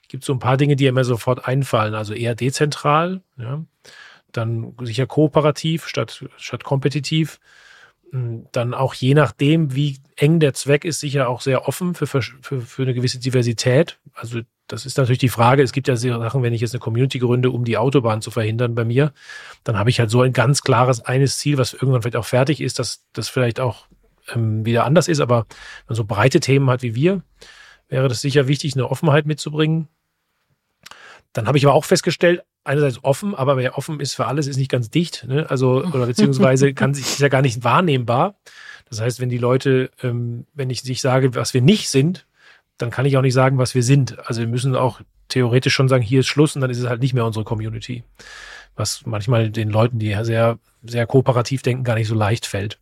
gibt 0.07 0.21
es 0.21 0.27
so 0.27 0.33
ein 0.33 0.39
paar 0.39 0.57
Dinge, 0.57 0.75
die 0.75 0.91
mir 0.91 1.03
sofort 1.03 1.47
einfallen. 1.47 1.95
Also 1.95 2.13
eher 2.13 2.35
dezentral, 2.35 3.21
ja 3.37 3.63
dann 4.31 4.73
sicher 4.81 5.07
kooperativ 5.07 5.87
statt, 5.87 6.25
statt 6.37 6.63
kompetitiv. 6.63 7.39
Hm, 8.11 8.47
dann 8.51 8.73
auch 8.73 8.93
je 8.93 9.13
nachdem, 9.13 9.75
wie 9.75 9.97
eng 10.15 10.39
der 10.39 10.53
Zweck 10.53 10.85
ist, 10.85 10.99
sicher 10.99 11.29
auch 11.29 11.41
sehr 11.41 11.67
offen 11.67 11.95
für, 11.95 12.07
für, 12.07 12.21
für 12.21 12.81
eine 12.81 12.93
gewisse 12.93 13.19
Diversität. 13.19 13.99
Also 14.13 14.41
das 14.67 14.85
ist 14.85 14.97
natürlich 14.97 15.19
die 15.19 15.29
Frage. 15.29 15.63
Es 15.63 15.71
gibt 15.71 15.87
ja 15.87 15.95
Sachen, 15.95 16.43
wenn 16.43 16.53
ich 16.53 16.61
jetzt 16.61 16.73
eine 16.73 16.79
Community 16.79 17.19
gründe, 17.19 17.49
um 17.51 17.65
die 17.65 17.77
Autobahn 17.77 18.21
zu 18.21 18.31
verhindern 18.31 18.75
bei 18.75 18.85
mir, 18.85 19.13
dann 19.63 19.77
habe 19.77 19.89
ich 19.89 19.99
halt 19.99 20.11
so 20.11 20.21
ein 20.21 20.33
ganz 20.33 20.61
klares 20.61 21.01
eines 21.01 21.39
Ziel, 21.39 21.57
was 21.57 21.73
irgendwann 21.73 22.01
vielleicht 22.01 22.15
auch 22.15 22.25
fertig 22.25 22.61
ist, 22.61 22.77
dass 22.79 23.03
das 23.13 23.29
vielleicht 23.29 23.59
auch 23.59 23.87
ähm, 24.33 24.65
wieder 24.65 24.85
anders 24.85 25.07
ist. 25.07 25.19
Aber 25.19 25.47
wenn 25.47 25.89
man 25.89 25.95
so 25.95 26.05
breite 26.05 26.39
Themen 26.39 26.69
hat 26.69 26.83
wie 26.83 26.95
wir, 26.95 27.23
wäre 27.87 28.07
das 28.07 28.21
sicher 28.21 28.47
wichtig, 28.47 28.75
eine 28.75 28.89
Offenheit 28.89 29.25
mitzubringen. 29.25 29.87
Dann 31.33 31.47
habe 31.47 31.57
ich 31.57 31.65
aber 31.65 31.73
auch 31.73 31.85
festgestellt, 31.85 32.43
einerseits 32.69 33.03
offen, 33.03 33.35
aber 33.35 33.57
wer 33.57 33.77
offen 33.77 33.99
ist 33.99 34.13
für 34.13 34.27
alles, 34.27 34.47
ist 34.47 34.57
nicht 34.57 34.71
ganz 34.71 34.89
dicht. 34.89 35.25
Ne? 35.27 35.49
Also, 35.49 35.83
oder 35.93 36.05
beziehungsweise 36.05 36.73
kann 36.73 36.93
sich, 36.93 37.05
ist 37.05 37.19
ja 37.19 37.27
gar 37.27 37.41
nicht 37.41 37.63
wahrnehmbar. 37.63 38.35
Das 38.89 39.01
heißt, 39.01 39.19
wenn 39.19 39.29
die 39.29 39.37
Leute, 39.37 39.91
ähm, 40.01 40.45
wenn 40.53 40.69
ich 40.69 40.81
sich 40.81 41.01
sage, 41.01 41.35
was 41.35 41.53
wir 41.53 41.61
nicht 41.61 41.89
sind, 41.89 42.25
dann 42.77 42.91
kann 42.91 43.05
ich 43.05 43.17
auch 43.17 43.21
nicht 43.21 43.33
sagen, 43.33 43.57
was 43.57 43.75
wir 43.75 43.83
sind. 43.83 44.17
Also 44.27 44.41
wir 44.41 44.47
müssen 44.47 44.75
auch 44.75 45.01
theoretisch 45.27 45.73
schon 45.73 45.89
sagen, 45.89 46.03
hier 46.03 46.21
ist 46.21 46.27
Schluss 46.27 46.55
und 46.55 46.61
dann 46.61 46.71
ist 46.71 46.79
es 46.79 46.87
halt 46.87 47.01
nicht 47.01 47.13
mehr 47.13 47.25
unsere 47.25 47.45
Community. 47.45 48.03
Was 48.75 49.05
manchmal 49.05 49.49
den 49.49 49.69
Leuten, 49.69 49.99
die 49.99 50.15
sehr, 50.21 50.57
sehr 50.83 51.05
kooperativ 51.05 51.61
denken, 51.61 51.83
gar 51.83 51.95
nicht 51.95 52.07
so 52.07 52.15
leicht 52.15 52.45
fällt. 52.45 52.79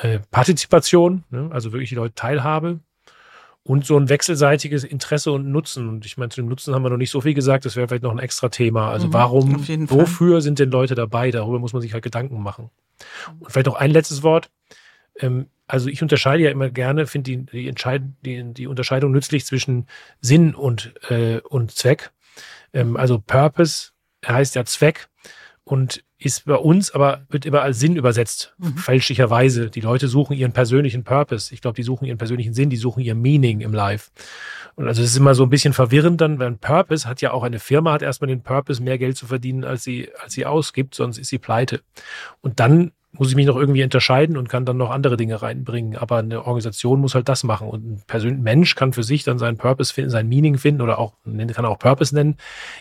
Äh, 0.00 0.20
Partizipation, 0.30 1.24
ne? 1.30 1.50
also 1.52 1.72
wirklich 1.72 1.88
die 1.88 1.96
Leute 1.96 2.14
Teilhabe, 2.14 2.80
und 3.66 3.84
so 3.84 3.98
ein 3.98 4.08
wechselseitiges 4.08 4.84
Interesse 4.84 5.32
und 5.32 5.50
Nutzen. 5.50 5.88
Und 5.88 6.06
ich 6.06 6.16
meine, 6.16 6.28
zu 6.28 6.40
dem 6.40 6.48
Nutzen 6.48 6.72
haben 6.72 6.82
wir 6.82 6.90
noch 6.90 6.96
nicht 6.96 7.10
so 7.10 7.20
viel 7.20 7.34
gesagt, 7.34 7.64
das 7.64 7.74
wäre 7.74 7.88
vielleicht 7.88 8.04
noch 8.04 8.12
ein 8.12 8.20
extra 8.20 8.48
Thema. 8.48 8.90
Also 8.92 9.08
mhm, 9.08 9.12
warum, 9.12 9.68
wofür 9.90 10.40
sind 10.40 10.60
denn 10.60 10.70
Leute 10.70 10.94
dabei? 10.94 11.32
Darüber 11.32 11.58
muss 11.58 11.72
man 11.72 11.82
sich 11.82 11.92
halt 11.92 12.04
Gedanken 12.04 12.40
machen. 12.40 12.70
Und 13.40 13.50
vielleicht 13.50 13.66
noch 13.66 13.74
ein 13.74 13.90
letztes 13.90 14.22
Wort. 14.22 14.50
Ähm, 15.18 15.46
also 15.66 15.88
ich 15.88 16.00
unterscheide 16.00 16.44
ja 16.44 16.50
immer 16.50 16.70
gerne, 16.70 17.08
finde 17.08 17.44
die, 17.44 17.72
die, 17.72 18.04
die, 18.24 18.54
die 18.54 18.66
Unterscheidung 18.68 19.10
nützlich 19.10 19.44
zwischen 19.44 19.88
Sinn 20.20 20.54
und, 20.54 20.94
äh, 21.10 21.40
und 21.40 21.72
Zweck. 21.72 22.12
Ähm, 22.72 22.96
also 22.96 23.18
Purpose 23.18 23.90
heißt 24.24 24.54
ja 24.54 24.64
Zweck 24.64 25.08
und 25.68 26.04
ist 26.18 26.46
bei 26.46 26.54
uns 26.54 26.92
aber, 26.92 27.26
wird 27.28 27.44
immer 27.44 27.60
als 27.60 27.80
Sinn 27.80 27.96
übersetzt, 27.96 28.54
mhm. 28.58 28.76
fälschlicherweise. 28.76 29.68
Die 29.68 29.80
Leute 29.80 30.06
suchen 30.06 30.36
ihren 30.36 30.52
persönlichen 30.52 31.02
Purpose. 31.02 31.52
Ich 31.52 31.60
glaube, 31.60 31.74
die 31.74 31.82
suchen 31.82 32.06
ihren 32.06 32.18
persönlichen 32.18 32.54
Sinn, 32.54 32.70
die 32.70 32.76
suchen 32.76 33.00
ihr 33.00 33.16
Meaning 33.16 33.60
im 33.60 33.74
Life. 33.74 34.10
Und 34.76 34.86
also 34.86 35.02
es 35.02 35.10
ist 35.10 35.16
immer 35.16 35.34
so 35.34 35.42
ein 35.42 35.50
bisschen 35.50 35.72
verwirrend 35.72 36.20
dann, 36.20 36.38
weil 36.38 36.52
Purpose 36.52 37.08
hat 37.08 37.20
ja 37.20 37.32
auch 37.32 37.42
eine 37.42 37.58
Firma, 37.58 37.92
hat 37.92 38.02
erstmal 38.02 38.28
den 38.28 38.42
Purpose, 38.42 38.80
mehr 38.80 38.96
Geld 38.96 39.16
zu 39.16 39.26
verdienen, 39.26 39.64
als 39.64 39.82
sie, 39.82 40.08
als 40.22 40.34
sie 40.34 40.46
ausgibt, 40.46 40.94
sonst 40.94 41.18
ist 41.18 41.30
sie 41.30 41.38
pleite. 41.38 41.80
Und 42.42 42.60
dann 42.60 42.92
muss 43.10 43.30
ich 43.30 43.34
mich 43.34 43.46
noch 43.46 43.56
irgendwie 43.56 43.82
unterscheiden 43.82 44.36
und 44.36 44.48
kann 44.48 44.66
dann 44.66 44.76
noch 44.76 44.90
andere 44.90 45.16
Dinge 45.16 45.42
reinbringen. 45.42 45.96
Aber 45.96 46.18
eine 46.18 46.46
Organisation 46.46 47.00
muss 47.00 47.16
halt 47.16 47.28
das 47.28 47.42
machen. 47.42 47.68
Und 47.68 47.84
ein 47.84 48.02
persönlicher 48.06 48.42
Mensch 48.42 48.76
kann 48.76 48.92
für 48.92 49.02
sich 49.02 49.24
dann 49.24 49.38
seinen 49.38 49.56
Purpose 49.56 49.92
finden, 49.92 50.10
sein 50.10 50.28
Meaning 50.28 50.58
finden 50.58 50.80
oder 50.80 51.00
auch, 51.00 51.14
kann 51.24 51.64
auch 51.64 51.78
Purpose 51.78 52.14
nennen. 52.14 52.36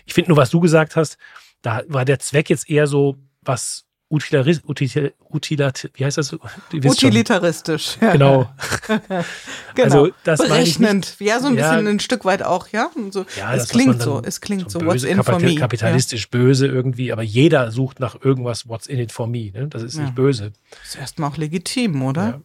Ich 0.05 0.13
finde 0.13 0.29
nur, 0.29 0.38
was 0.38 0.51
du 0.51 0.59
gesagt 0.59 0.95
hast, 0.95 1.17
da 1.61 1.83
war 1.87 2.05
der 2.05 2.19
Zweck 2.19 2.49
jetzt 2.49 2.69
eher 2.69 2.87
so 2.87 3.17
was 3.41 3.85
Utilitarist, 4.07 4.63
util, 4.69 5.13
utilat, 5.29 5.89
wie 5.95 6.05
heißt 6.05 6.19
das? 6.19 6.31
Utilitaristisch. 6.71 7.97
Ja. 7.99 8.11
Genau. 8.11 8.49
genau. 9.75 9.83
Also 9.83 10.09
das 10.23 10.39
Berechnend. 10.39 11.15
Ja, 11.19 11.39
so 11.39 11.47
ein 11.47 11.57
ja, 11.57 11.71
bisschen 11.71 11.87
ein 11.87 11.99
Stück 11.99 12.23
weit 12.23 12.43
auch, 12.43 12.67
ja. 12.67 12.91
So, 13.09 13.25
ja 13.35 13.55
es 13.55 13.63
das, 13.63 13.69
klingt 13.69 14.01
so, 14.01 14.21
es 14.23 14.41
klingt 14.41 14.69
so, 14.69 14.79
what's 14.85 15.03
in 15.03 15.23
for 15.23 15.39
me. 15.39 15.55
Kapitalistisch 15.55 16.29
böse 16.29 16.67
irgendwie, 16.67 17.11
aber 17.11 17.23
jeder 17.23 17.71
sucht 17.71 17.99
nach 17.99 18.15
irgendwas, 18.23 18.69
what's 18.69 18.85
in 18.85 18.99
it 18.99 19.11
for 19.11 19.25
me. 19.25 19.51
Ne? 19.51 19.67
Das 19.69 19.81
ist 19.81 19.97
nicht 19.97 20.13
böse. 20.13 20.53
Das 20.69 20.89
ist 20.89 20.95
erstmal 20.97 21.31
auch 21.31 21.37
legitim, 21.37 22.03
oder? 22.03 22.41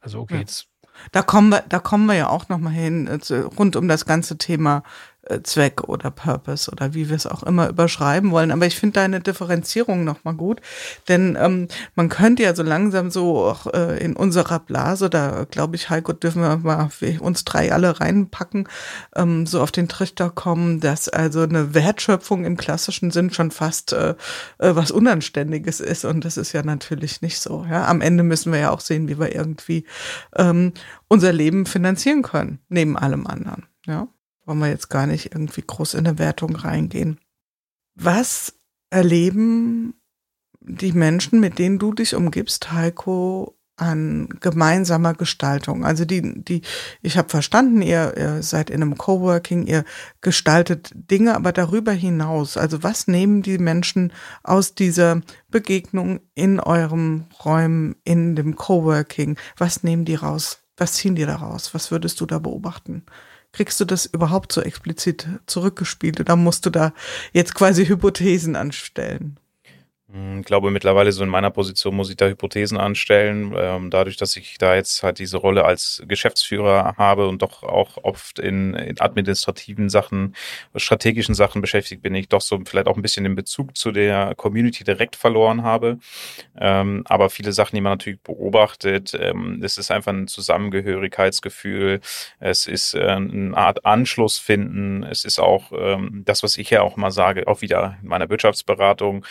Also 0.00 0.20
okay, 0.20 0.40
jetzt 0.40 0.66
da 1.12 1.22
kommen 1.22 1.50
wir, 1.50 1.62
da 1.68 1.78
kommen 1.78 2.06
wir 2.06 2.14
ja 2.14 2.28
auch 2.28 2.48
noch 2.48 2.58
mal 2.58 2.70
hin 2.70 3.06
äh, 3.06 3.34
rund 3.58 3.76
um 3.76 3.88
das 3.88 4.06
ganze 4.06 4.38
Thema 4.38 4.82
Zweck 5.42 5.88
oder 5.88 6.10
Purpose 6.10 6.70
oder 6.70 6.94
wie 6.94 7.08
wir 7.08 7.16
es 7.16 7.26
auch 7.26 7.42
immer 7.42 7.68
überschreiben 7.68 8.30
wollen. 8.30 8.50
Aber 8.50 8.66
ich 8.66 8.76
finde 8.76 8.94
deine 8.94 9.20
Differenzierung 9.20 10.04
nochmal 10.04 10.34
gut, 10.34 10.60
denn 11.08 11.36
ähm, 11.40 11.68
man 11.94 12.08
könnte 12.08 12.42
ja 12.42 12.54
so 12.54 12.62
langsam 12.62 13.10
so 13.10 13.44
auch 13.44 13.66
äh, 13.72 13.98
in 13.98 14.16
unserer 14.16 14.60
Blase, 14.60 15.10
da 15.10 15.46
glaube 15.50 15.76
ich, 15.76 15.90
Heiko, 15.90 16.12
dürfen 16.12 16.42
wir 16.42 16.56
mal 16.58 16.90
uns 17.20 17.44
drei 17.44 17.72
alle 17.72 18.00
reinpacken, 18.00 18.68
ähm, 19.14 19.46
so 19.46 19.60
auf 19.60 19.72
den 19.72 19.88
Trichter 19.88 20.30
kommen, 20.30 20.80
dass 20.80 21.08
also 21.08 21.42
eine 21.42 21.74
Wertschöpfung 21.74 22.44
im 22.44 22.56
klassischen 22.56 23.10
Sinn 23.10 23.32
schon 23.32 23.50
fast 23.50 23.92
äh, 23.92 24.14
äh, 24.58 24.74
was 24.74 24.90
Unanständiges 24.90 25.80
ist. 25.80 26.04
Und 26.04 26.24
das 26.24 26.36
ist 26.36 26.52
ja 26.52 26.62
natürlich 26.62 27.22
nicht 27.22 27.40
so. 27.40 27.66
Ja? 27.68 27.86
Am 27.86 28.00
Ende 28.00 28.22
müssen 28.22 28.52
wir 28.52 28.60
ja 28.60 28.70
auch 28.70 28.80
sehen, 28.80 29.08
wie 29.08 29.18
wir 29.18 29.34
irgendwie 29.34 29.84
ähm, 30.36 30.72
unser 31.08 31.32
Leben 31.32 31.66
finanzieren 31.66 32.22
können, 32.22 32.60
neben 32.68 32.96
allem 32.96 33.26
anderen. 33.26 33.66
Ja. 33.86 34.08
Wollen 34.46 34.58
wir 34.58 34.68
jetzt 34.68 34.88
gar 34.88 35.06
nicht 35.06 35.34
irgendwie 35.34 35.64
groß 35.66 35.94
in 35.94 36.06
eine 36.06 36.18
Wertung 36.18 36.56
reingehen. 36.56 37.20
Was 37.94 38.54
erleben 38.90 39.94
die 40.60 40.92
Menschen, 40.92 41.40
mit 41.40 41.58
denen 41.58 41.78
du 41.78 41.92
dich 41.92 42.14
umgibst, 42.14 42.72
Heiko, 42.72 43.56
an 43.76 44.28
gemeinsamer 44.40 45.14
Gestaltung. 45.14 45.84
Also 45.84 46.04
die, 46.04 46.42
die, 46.42 46.62
ich 47.02 47.18
habe 47.18 47.28
verstanden, 47.28 47.82
ihr, 47.82 48.14
ihr 48.16 48.42
seid 48.42 48.70
in 48.70 48.80
einem 48.80 48.96
Coworking, 48.96 49.66
ihr 49.66 49.84
gestaltet 50.22 50.92
Dinge, 50.94 51.36
aber 51.36 51.52
darüber 51.52 51.92
hinaus, 51.92 52.56
also 52.56 52.82
was 52.82 53.06
nehmen 53.06 53.42
die 53.42 53.58
Menschen 53.58 54.12
aus 54.42 54.74
dieser 54.74 55.20
Begegnung 55.50 56.20
in 56.34 56.58
eurem 56.58 57.26
Räumen, 57.44 57.96
in 58.04 58.34
dem 58.34 58.56
Coworking, 58.56 59.36
was 59.58 59.82
nehmen 59.82 60.06
die 60.06 60.14
raus? 60.14 60.62
Was 60.78 60.94
ziehen 60.94 61.14
die 61.14 61.24
da 61.24 61.36
raus? 61.36 61.74
Was 61.74 61.90
würdest 61.90 62.20
du 62.20 62.26
da 62.26 62.38
beobachten? 62.38 63.04
Kriegst 63.56 63.80
du 63.80 63.86
das 63.86 64.04
überhaupt 64.04 64.52
so 64.52 64.60
explizit 64.60 65.26
zurückgespielt 65.46 66.20
oder 66.20 66.36
musst 66.36 66.66
du 66.66 66.70
da 66.70 66.92
jetzt 67.32 67.54
quasi 67.54 67.86
Hypothesen 67.86 68.54
anstellen? 68.54 69.38
Hm, 70.16 70.40
ich 70.40 70.46
glaube, 70.46 70.70
mittlerweile 70.70 71.12
so 71.12 71.22
in 71.22 71.28
meiner 71.28 71.50
Position 71.50 71.94
muss 71.94 72.08
ich 72.08 72.16
da 72.16 72.26
Hypothesen 72.26 72.78
anstellen. 72.78 73.54
Ähm, 73.56 73.90
dadurch, 73.90 74.16
dass 74.16 74.34
ich 74.36 74.56
da 74.56 74.74
jetzt 74.74 75.02
halt 75.02 75.18
diese 75.18 75.36
Rolle 75.36 75.64
als 75.66 76.02
Geschäftsführer 76.08 76.94
habe 76.96 77.28
und 77.28 77.42
doch 77.42 77.62
auch 77.62 77.98
oft 78.02 78.38
in, 78.38 78.74
in, 78.74 78.98
administrativen 78.98 79.90
Sachen, 79.90 80.34
strategischen 80.74 81.34
Sachen 81.34 81.60
beschäftigt 81.60 82.02
bin, 82.02 82.14
ich 82.14 82.28
doch 82.28 82.40
so 82.40 82.58
vielleicht 82.64 82.86
auch 82.88 82.96
ein 82.96 83.02
bisschen 83.02 83.24
den 83.24 83.34
Bezug 83.34 83.76
zu 83.76 83.92
der 83.92 84.34
Community 84.36 84.84
direkt 84.84 85.16
verloren 85.16 85.62
habe. 85.62 85.98
Ähm, 86.58 87.02
aber 87.06 87.28
viele 87.28 87.52
Sachen, 87.52 87.76
die 87.76 87.82
man 87.82 87.92
natürlich 87.92 88.20
beobachtet, 88.20 89.14
ähm, 89.20 89.60
es 89.62 89.76
ist 89.76 89.90
einfach 89.90 90.12
ein 90.12 90.28
Zusammengehörigkeitsgefühl. 90.28 92.00
Es 92.40 92.66
ist 92.66 92.94
äh, 92.94 93.06
eine 93.06 93.56
Art 93.56 93.84
Anschluss 93.84 94.38
finden. 94.38 95.02
Es 95.02 95.24
ist 95.24 95.38
auch 95.38 95.72
das, 96.24 96.42
was 96.42 96.56
ich 96.56 96.70
ja 96.70 96.82
auch 96.82 96.96
mal 96.96 97.10
sage, 97.10 97.46
auch 97.48 97.60
wieder 97.60 97.98
in 98.02 98.08
meiner 98.08 98.28
Wirtschaftsberatung, 98.30 99.24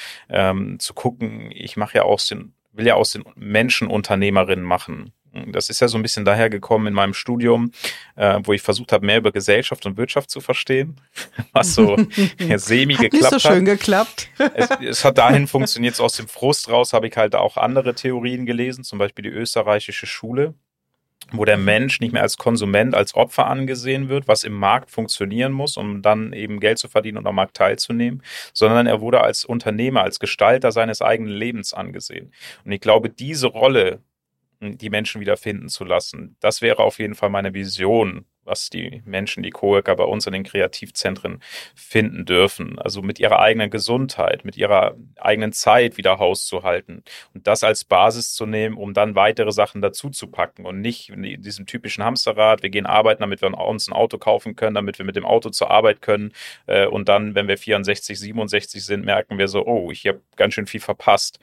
ähm, 0.76 0.80
zu 0.80 0.94
gucken, 0.94 1.52
ich 1.52 1.78
mache 1.78 1.98
ja 1.98 2.04
aus 2.04 2.28
den, 2.28 2.54
will 2.72 2.88
ja 2.88 2.96
aus 2.96 3.12
den 3.12 3.24
Menschen 3.36 3.88
Unternehmerinnen 3.88 4.66
machen. 4.66 5.14
Das 5.48 5.70
ist 5.70 5.82
ja 5.82 5.90
so 5.90 5.98
ein 5.98 6.02
bisschen 6.02 6.24
dahergekommen 6.24 6.88
in 6.88 6.94
meinem 6.94 7.14
Studium, 7.14 7.72
äh, 8.16 8.40
wo 8.44 8.54
ich 8.54 8.62
versucht 8.62 8.94
habe, 8.94 9.06
mehr 9.06 9.18
über 9.18 9.34
Gesellschaft 9.34 9.86
und 9.86 9.98
Wirtschaft 9.98 10.30
zu 10.30 10.40
verstehen, 10.40 11.02
was 11.52 11.76
so 11.76 11.98
semi 12.56 12.94
hat 12.94 13.02
geklappt 13.12 13.34
nicht 13.34 13.44
so 13.44 13.50
schön 13.50 13.68
hat. 13.68 13.78
geklappt. 13.78 14.30
Es, 14.54 14.70
es 14.82 15.06
hat 15.06 15.18
dahin 15.18 15.48
funktioniert, 15.48 15.96
so 15.96 16.06
aus 16.06 16.14
dem 16.14 16.30
Frust 16.30 16.70
raus 16.70 16.94
habe 16.94 17.08
ich 17.08 17.18
halt 17.18 17.36
auch 17.36 17.58
andere 17.58 17.96
Theorien 17.96 18.46
gelesen, 18.46 18.86
zum 18.86 18.98
Beispiel 18.98 19.24
die 19.24 19.30
österreichische 19.30 20.08
Schule 20.08 20.54
wo 21.32 21.46
der 21.46 21.58
Mensch 21.58 22.00
nicht 22.00 22.14
mehr 22.14 22.22
als 22.22 22.38
Konsument, 22.38 22.94
als 22.96 23.16
Opfer 23.16 23.48
angesehen 23.48 24.10
wird, 24.10 24.28
was 24.28 24.44
im 24.44 24.54
Markt 24.54 24.92
funktionieren 24.92 25.52
muss, 25.52 25.78
um 25.78 26.02
dann 26.02 26.34
eben 26.34 26.60
Geld 26.60 26.78
zu 26.78 26.88
verdienen 26.88 27.18
und 27.18 27.28
am 27.28 27.36
Markt 27.36 27.58
teilzunehmen, 27.58 28.22
sondern 28.54 28.88
er 28.88 29.02
wurde 29.02 29.22
als 29.22 29.46
Unternehmer, 29.46 30.04
als 30.04 30.20
Gestalter 30.20 30.72
seines 30.72 31.02
eigenen 31.02 31.34
Lebens 31.34 31.74
angesehen. 31.74 32.32
Und 32.64 32.72
ich 32.72 32.82
glaube, 32.82 33.10
diese 33.10 33.48
Rolle, 33.48 34.00
die 34.62 34.90
Menschen 34.90 35.22
wieder 35.22 35.38
finden 35.38 35.70
zu 35.70 35.84
lassen, 35.84 36.38
das 36.40 36.62
wäre 36.62 36.80
auf 36.84 37.00
jeden 37.00 37.16
Fall 37.16 37.30
meine 37.30 37.54
Vision 37.54 38.26
was 38.46 38.70
die 38.70 39.02
Menschen, 39.06 39.44
die 39.44 39.50
Coworker 39.50 39.96
bei 39.96 40.04
uns 40.04 40.28
in 40.28 40.34
den 40.34 40.44
Kreativzentren 40.44 41.42
finden 41.76 42.26
dürfen. 42.26 42.80
Also 42.80 43.02
mit 43.02 43.20
ihrer 43.20 43.40
eigenen 43.40 43.70
Gesundheit, 43.70 44.46
mit 44.46 44.58
ihrer 44.58 44.96
eigenen 45.20 45.52
Zeit 45.52 45.98
wieder 45.98 46.20
Haus 46.20 46.46
zu 46.46 46.64
halten 46.64 47.04
und 47.34 47.48
das 47.48 47.64
als 47.64 47.84
Basis 47.84 48.34
zu 48.34 48.46
nehmen, 48.46 48.78
um 48.78 48.94
dann 48.94 49.16
weitere 49.16 49.52
Sachen 49.52 49.82
dazu 49.82 50.10
zu 50.10 50.28
packen 50.28 50.66
und 50.66 50.82
nicht 50.82 51.10
in 51.10 51.42
diesem 51.42 51.66
typischen 51.66 52.04
Hamsterrad, 52.04 52.64
wir 52.64 52.70
gehen 52.70 52.86
arbeiten, 52.86 53.22
damit 53.22 53.42
wir 53.42 53.54
uns 53.58 53.88
ein 53.88 53.94
Auto 53.94 54.18
kaufen 54.18 54.56
können, 54.56 54.76
damit 54.76 54.98
wir 55.00 55.06
mit 55.06 55.16
dem 55.16 55.26
Auto 55.26 55.50
zur 55.50 55.72
Arbeit 55.72 56.02
können 56.02 56.32
äh, 56.68 56.86
und 56.86 57.10
dann, 57.10 57.36
wenn 57.36 57.48
wir 57.48 57.58
64, 57.58 58.20
67 58.20 58.84
sind, 58.84 59.06
merken 59.06 59.38
wir 59.38 59.48
so, 59.48 59.66
oh, 59.66 59.92
ich 59.92 60.06
habe 60.08 60.22
ganz 60.36 60.54
schön 60.54 60.68
viel 60.68 60.80
verpasst. 60.80 61.40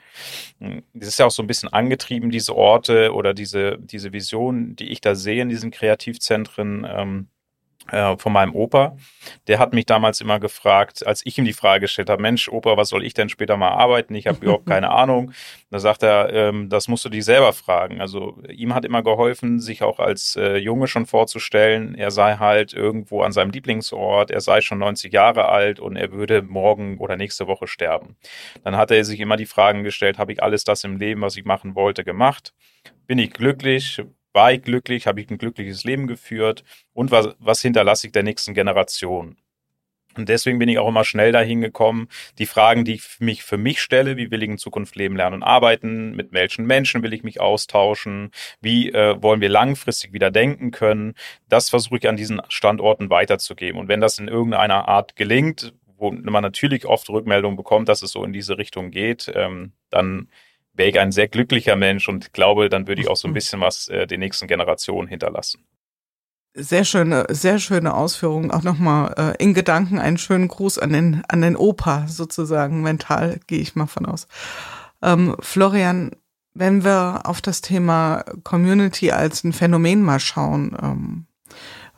Hm, 0.59 0.83
das 0.93 1.09
ist 1.09 1.19
ja 1.19 1.25
auch 1.25 1.31
so 1.31 1.43
ein 1.43 1.47
bisschen 1.47 1.69
angetrieben, 1.69 2.29
diese 2.29 2.55
Orte 2.55 3.13
oder 3.13 3.33
diese, 3.33 3.77
diese 3.79 4.13
Vision, 4.13 4.75
die 4.75 4.89
ich 4.89 5.01
da 5.01 5.15
sehe 5.15 5.41
in 5.41 5.49
diesen 5.49 5.71
Kreativzentren, 5.71 6.85
ähm, 6.95 7.27
äh, 7.91 8.15
von 8.17 8.31
meinem 8.31 8.55
Opa. 8.55 8.95
Der 9.47 9.59
hat 9.59 9.73
mich 9.73 9.85
damals 9.85 10.21
immer 10.21 10.39
gefragt, 10.39 11.05
als 11.05 11.25
ich 11.25 11.37
ihm 11.37 11.45
die 11.45 11.53
Frage 11.53 11.81
gestellt 11.81 12.09
habe, 12.09 12.21
Mensch, 12.21 12.47
Opa, 12.47 12.77
was 12.77 12.89
soll 12.89 13.03
ich 13.03 13.13
denn 13.13 13.27
später 13.27 13.57
mal 13.57 13.71
arbeiten? 13.71 14.15
Ich 14.15 14.27
habe 14.27 14.37
überhaupt 14.41 14.67
keine 14.67 14.91
Ahnung. 14.91 15.33
Da 15.69 15.79
sagt 15.79 16.03
er, 16.03 16.31
ähm, 16.31 16.69
das 16.69 16.87
musst 16.87 17.03
du 17.03 17.09
dich 17.09 17.25
selber 17.25 17.51
fragen. 17.51 17.99
Also 17.99 18.41
ihm 18.49 18.73
hat 18.73 18.85
immer 18.85 19.03
geholfen, 19.03 19.59
sich 19.59 19.83
auch 19.83 19.99
als 19.99 20.37
äh, 20.37 20.57
Junge 20.57 20.87
schon 20.87 21.05
vorzustellen, 21.05 21.95
er 21.95 22.11
sei 22.11 22.37
halt 22.37 22.73
irgendwo 22.73 23.21
an 23.21 23.33
seinem 23.33 23.51
Lieblingsort, 23.51 24.31
er 24.31 24.41
sei 24.41 24.61
schon 24.61 24.79
90 24.79 25.11
Jahre 25.11 25.49
alt 25.49 25.79
und 25.79 25.97
er 25.97 26.11
würde 26.11 26.41
morgen 26.41 26.97
oder 26.99 27.17
nächste 27.17 27.47
Woche 27.47 27.67
sterben. 27.67 28.15
Dann 28.63 28.77
hat 28.77 28.91
er 28.91 29.03
sich 29.03 29.19
immer 29.19 29.35
die 29.35 29.45
Fragen 29.45 29.83
gestellt, 29.83 30.17
habe 30.17 30.31
ich 30.31 30.41
alles 30.41 30.63
das 30.63 30.83
im 30.85 30.97
Leben, 30.97 31.21
was 31.21 31.35
ich 31.35 31.45
machen 31.45 31.75
wollte, 31.75 32.03
gemacht? 32.03 32.53
Bin 33.07 33.19
ich 33.19 33.33
glücklich? 33.33 34.01
War 34.33 34.51
ich 34.51 34.61
glücklich, 34.63 35.07
habe 35.07 35.21
ich 35.21 35.29
ein 35.29 35.37
glückliches 35.37 35.83
Leben 35.83 36.07
geführt 36.07 36.63
und 36.93 37.11
was, 37.11 37.29
was 37.39 37.61
hinterlasse 37.61 38.07
ich 38.07 38.13
der 38.13 38.23
nächsten 38.23 38.53
Generation. 38.53 39.37
Und 40.15 40.29
deswegen 40.29 40.59
bin 40.59 40.69
ich 40.69 40.77
auch 40.77 40.87
immer 40.87 41.05
schnell 41.05 41.31
dahin 41.31 41.61
gekommen, 41.61 42.07
die 42.37 42.45
Fragen, 42.45 42.85
die 42.85 42.93
ich 42.93 43.19
mich 43.19 43.43
für 43.43 43.57
mich 43.57 43.81
stelle, 43.81 44.17
wie 44.17 44.29
will 44.31 44.43
ich 44.43 44.49
in 44.49 44.57
Zukunft 44.57 44.95
leben, 44.95 45.15
lernen 45.15 45.35
und 45.35 45.43
arbeiten, 45.43 46.15
mit 46.15 46.33
welchen 46.33 46.65
Menschen 46.65 47.01
will 47.01 47.13
ich 47.13 47.23
mich 47.23 47.41
austauschen, 47.41 48.31
wie 48.61 48.91
äh, 48.91 49.21
wollen 49.21 49.41
wir 49.41 49.49
langfristig 49.49 50.13
wieder 50.13 50.29
denken 50.29 50.71
können, 50.71 51.15
das 51.49 51.69
versuche 51.69 51.97
ich 51.97 52.07
an 52.07 52.17
diesen 52.17 52.41
Standorten 52.49 53.09
weiterzugeben. 53.09 53.79
Und 53.79 53.87
wenn 53.87 54.01
das 54.01 54.19
in 54.19 54.27
irgendeiner 54.27 54.87
Art 54.87 55.15
gelingt, 55.15 55.73
wo 55.97 56.11
man 56.11 56.43
natürlich 56.43 56.85
oft 56.85 57.09
Rückmeldungen 57.09 57.57
bekommt, 57.57 57.89
dass 57.89 58.01
es 58.03 58.11
so 58.11 58.23
in 58.23 58.33
diese 58.33 58.57
Richtung 58.57 58.91
geht, 58.91 59.31
ähm, 59.33 59.71
dann 59.89 60.27
wäre 60.73 60.89
ich 60.89 60.99
ein 60.99 61.11
sehr 61.11 61.27
glücklicher 61.27 61.75
Mensch 61.75 62.09
und 62.09 62.33
glaube, 62.33 62.69
dann 62.69 62.87
würde 62.87 63.01
ich 63.01 63.07
auch 63.07 63.17
so 63.17 63.27
ein 63.27 63.33
bisschen 63.35 63.61
was 63.61 63.87
äh, 63.87 64.07
den 64.07 64.19
nächsten 64.19 64.47
Generationen 64.47 65.07
hinterlassen. 65.07 65.63
Sehr 66.55 66.85
schöne, 66.85 67.25
sehr 67.29 67.57
schöne 67.57 67.95
Ausführungen. 67.95 68.51
Auch 68.51 68.61
nochmal 68.61 69.13
äh, 69.17 69.43
in 69.43 69.55
Gedanken 69.55 69.97
einen 69.97 70.19
schönen 70.19 70.47
Gruß 70.47 70.77
an 70.77 70.93
den, 70.93 71.23
an 71.27 71.41
den 71.41 71.55
Opa 71.55 72.07
sozusagen. 72.07 72.83
Mental 72.83 73.39
gehe 73.47 73.59
ich 73.59 73.75
mal 73.75 73.87
von 73.87 74.05
aus. 74.05 74.27
Ähm, 75.01 75.35
Florian, 75.39 76.11
wenn 76.53 76.83
wir 76.83 77.21
auf 77.23 77.41
das 77.41 77.61
Thema 77.61 78.23
Community 78.43 79.11
als 79.11 79.43
ein 79.43 79.51
Phänomen 79.51 80.03
mal 80.03 80.19
schauen, 80.19 80.77
ähm, 80.79 81.25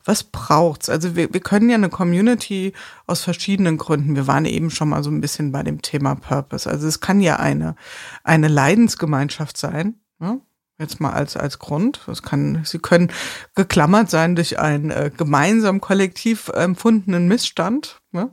was 0.05 0.23
braucht's? 0.23 0.89
Also 0.89 1.15
wir, 1.15 1.33
wir 1.33 1.41
können 1.41 1.69
ja 1.69 1.75
eine 1.75 1.89
Community 1.89 2.73
aus 3.07 3.21
verschiedenen 3.21 3.77
Gründen. 3.77 4.15
Wir 4.15 4.27
waren 4.27 4.45
eben 4.45 4.69
schon 4.69 4.89
mal 4.89 5.03
so 5.03 5.09
ein 5.09 5.21
bisschen 5.21 5.51
bei 5.51 5.63
dem 5.63 5.81
Thema 5.81 6.15
Purpose. 6.15 6.69
Also 6.69 6.87
es 6.87 6.99
kann 6.99 7.19
ja 7.19 7.37
eine, 7.37 7.75
eine 8.23 8.47
Leidensgemeinschaft 8.47 9.57
sein. 9.57 9.95
Ja? 10.21 10.37
Jetzt 10.77 10.99
mal 10.99 11.11
als, 11.11 11.35
als 11.35 11.59
Grund. 11.59 12.07
Es 12.07 12.21
kann, 12.21 12.61
sie 12.65 12.79
können 12.79 13.11
geklammert 13.55 14.09
sein 14.09 14.35
durch 14.35 14.59
einen 14.59 14.91
äh, 14.91 15.11
gemeinsam 15.15 15.81
kollektiv 15.81 16.49
empfundenen 16.49 17.27
Missstand. 17.27 18.01
Ja? 18.11 18.29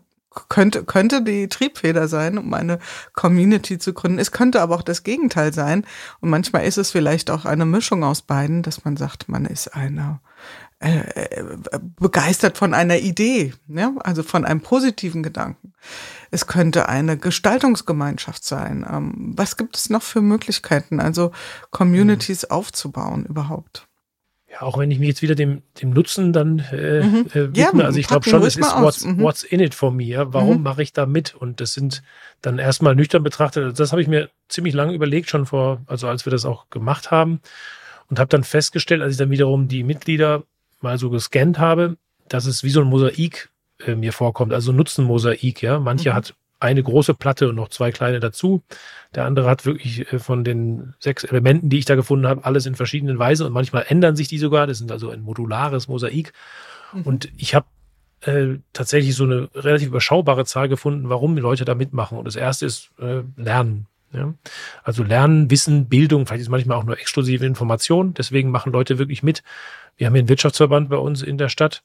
könnte, 0.48 0.84
könnte 0.84 1.22
die 1.22 1.48
Triebfeder 1.48 2.08
sein, 2.08 2.38
um 2.38 2.52
eine 2.54 2.78
Community 3.14 3.78
zu 3.78 3.92
gründen. 3.92 4.18
Es 4.18 4.32
könnte 4.32 4.60
aber 4.60 4.74
auch 4.74 4.82
das 4.82 5.02
Gegenteil 5.02 5.52
sein. 5.52 5.86
Und 6.20 6.30
manchmal 6.30 6.64
ist 6.64 6.78
es 6.78 6.90
vielleicht 6.90 7.30
auch 7.30 7.44
eine 7.44 7.66
Mischung 7.66 8.04
aus 8.04 8.22
beiden, 8.22 8.62
dass 8.62 8.84
man 8.84 8.96
sagt, 8.96 9.28
man 9.28 9.44
ist 9.44 9.68
eine, 9.74 10.20
äh, 10.22 10.61
begeistert 12.00 12.58
von 12.58 12.74
einer 12.74 12.98
Idee, 12.98 13.54
ja? 13.68 13.94
also 14.00 14.22
von 14.22 14.44
einem 14.44 14.60
positiven 14.60 15.22
Gedanken. 15.22 15.72
Es 16.30 16.46
könnte 16.46 16.88
eine 16.88 17.16
Gestaltungsgemeinschaft 17.16 18.44
sein. 18.44 18.86
Ähm, 18.90 19.32
was 19.36 19.56
gibt 19.56 19.76
es 19.76 19.90
noch 19.90 20.02
für 20.02 20.20
Möglichkeiten, 20.20 21.00
also 21.00 21.32
Communities 21.70 22.42
mhm. 22.42 22.50
aufzubauen 22.50 23.26
überhaupt? 23.26 23.86
Ja, 24.50 24.62
auch 24.62 24.76
wenn 24.76 24.90
ich 24.90 24.98
mich 24.98 25.08
jetzt 25.08 25.22
wieder 25.22 25.34
dem, 25.34 25.62
dem 25.80 25.90
Nutzen 25.90 26.32
dann 26.32 26.58
äh, 26.72 27.02
mhm. 27.02 27.26
äh, 27.32 27.34
widme, 27.34 27.54
ja, 27.54 27.70
also 27.86 27.98
ich 27.98 28.06
glaube 28.06 28.28
schon, 28.28 28.42
es 28.42 28.56
ist 28.56 28.74
what's, 28.76 29.04
mhm. 29.04 29.20
what's 29.20 29.44
in 29.44 29.60
it 29.60 29.74
for 29.74 29.90
me. 29.90 30.14
Warum 30.26 30.58
mhm. 30.58 30.62
mache 30.62 30.82
ich 30.82 30.92
da 30.92 31.06
mit? 31.06 31.34
Und 31.34 31.60
das 31.60 31.72
sind 31.72 32.02
dann 32.42 32.58
erstmal 32.58 32.94
nüchtern 32.94 33.22
betrachtet, 33.22 33.78
das 33.78 33.92
habe 33.92 34.02
ich 34.02 34.08
mir 34.08 34.28
ziemlich 34.48 34.74
lange 34.74 34.92
überlegt, 34.92 35.30
schon 35.30 35.46
vor, 35.46 35.80
also 35.86 36.08
als 36.08 36.26
wir 36.26 36.30
das 36.30 36.44
auch 36.44 36.68
gemacht 36.68 37.10
haben 37.10 37.40
und 38.10 38.18
habe 38.18 38.28
dann 38.28 38.44
festgestellt, 38.44 39.00
als 39.00 39.12
ich 39.12 39.18
dann 39.18 39.30
wiederum 39.30 39.68
die 39.68 39.84
Mitglieder 39.84 40.42
mal 40.82 40.98
so 40.98 41.10
gescannt 41.10 41.58
habe, 41.58 41.96
dass 42.28 42.46
es 42.46 42.64
wie 42.64 42.70
so 42.70 42.80
ein 42.80 42.86
Mosaik 42.86 43.50
äh, 43.86 43.94
mir 43.94 44.12
vorkommt, 44.12 44.52
also 44.52 44.72
Nutzenmosaik, 44.72 45.62
ja. 45.62 45.78
Manche 45.78 46.10
mhm. 46.10 46.14
hat 46.14 46.34
eine 46.60 46.82
große 46.82 47.14
Platte 47.14 47.48
und 47.48 47.56
noch 47.56 47.68
zwei 47.68 47.90
kleine 47.90 48.20
dazu. 48.20 48.62
Der 49.14 49.24
andere 49.24 49.50
hat 49.50 49.66
wirklich 49.66 50.12
äh, 50.12 50.18
von 50.18 50.44
den 50.44 50.94
sechs 51.00 51.24
Elementen, 51.24 51.68
die 51.68 51.78
ich 51.78 51.84
da 51.84 51.96
gefunden 51.96 52.26
habe, 52.26 52.44
alles 52.44 52.66
in 52.66 52.76
verschiedenen 52.76 53.18
Weisen 53.18 53.46
und 53.46 53.52
manchmal 53.52 53.84
ändern 53.88 54.16
sich 54.16 54.28
die 54.28 54.38
sogar. 54.38 54.66
Das 54.66 54.78
sind 54.78 54.92
also 54.92 55.10
ein 55.10 55.22
modulares 55.22 55.88
Mosaik. 55.88 56.32
Mhm. 56.92 57.02
Und 57.02 57.32
ich 57.36 57.54
habe 57.54 57.66
äh, 58.20 58.58
tatsächlich 58.72 59.16
so 59.16 59.24
eine 59.24 59.48
relativ 59.54 59.88
überschaubare 59.88 60.44
Zahl 60.44 60.68
gefunden, 60.68 61.08
warum 61.08 61.34
die 61.34 61.42
Leute 61.42 61.64
da 61.64 61.74
mitmachen. 61.74 62.16
Und 62.16 62.26
das 62.26 62.36
erste 62.36 62.66
ist 62.66 62.90
äh, 63.00 63.22
Lernen. 63.36 63.88
Ja? 64.12 64.34
Also 64.84 65.02
Lernen, 65.02 65.50
Wissen, 65.50 65.88
Bildung, 65.88 66.26
vielleicht 66.26 66.42
ist 66.42 66.48
manchmal 66.48 66.78
auch 66.78 66.84
nur 66.84 66.98
exklusive 66.98 67.44
Information. 67.44 68.14
Deswegen 68.14 68.50
machen 68.50 68.72
Leute 68.72 68.98
wirklich 68.98 69.22
mit. 69.22 69.42
Wir 69.96 70.06
haben 70.06 70.14
hier 70.14 70.20
einen 70.20 70.28
Wirtschaftsverband 70.28 70.88
bei 70.88 70.96
uns 70.96 71.22
in 71.22 71.38
der 71.38 71.48
Stadt. 71.48 71.82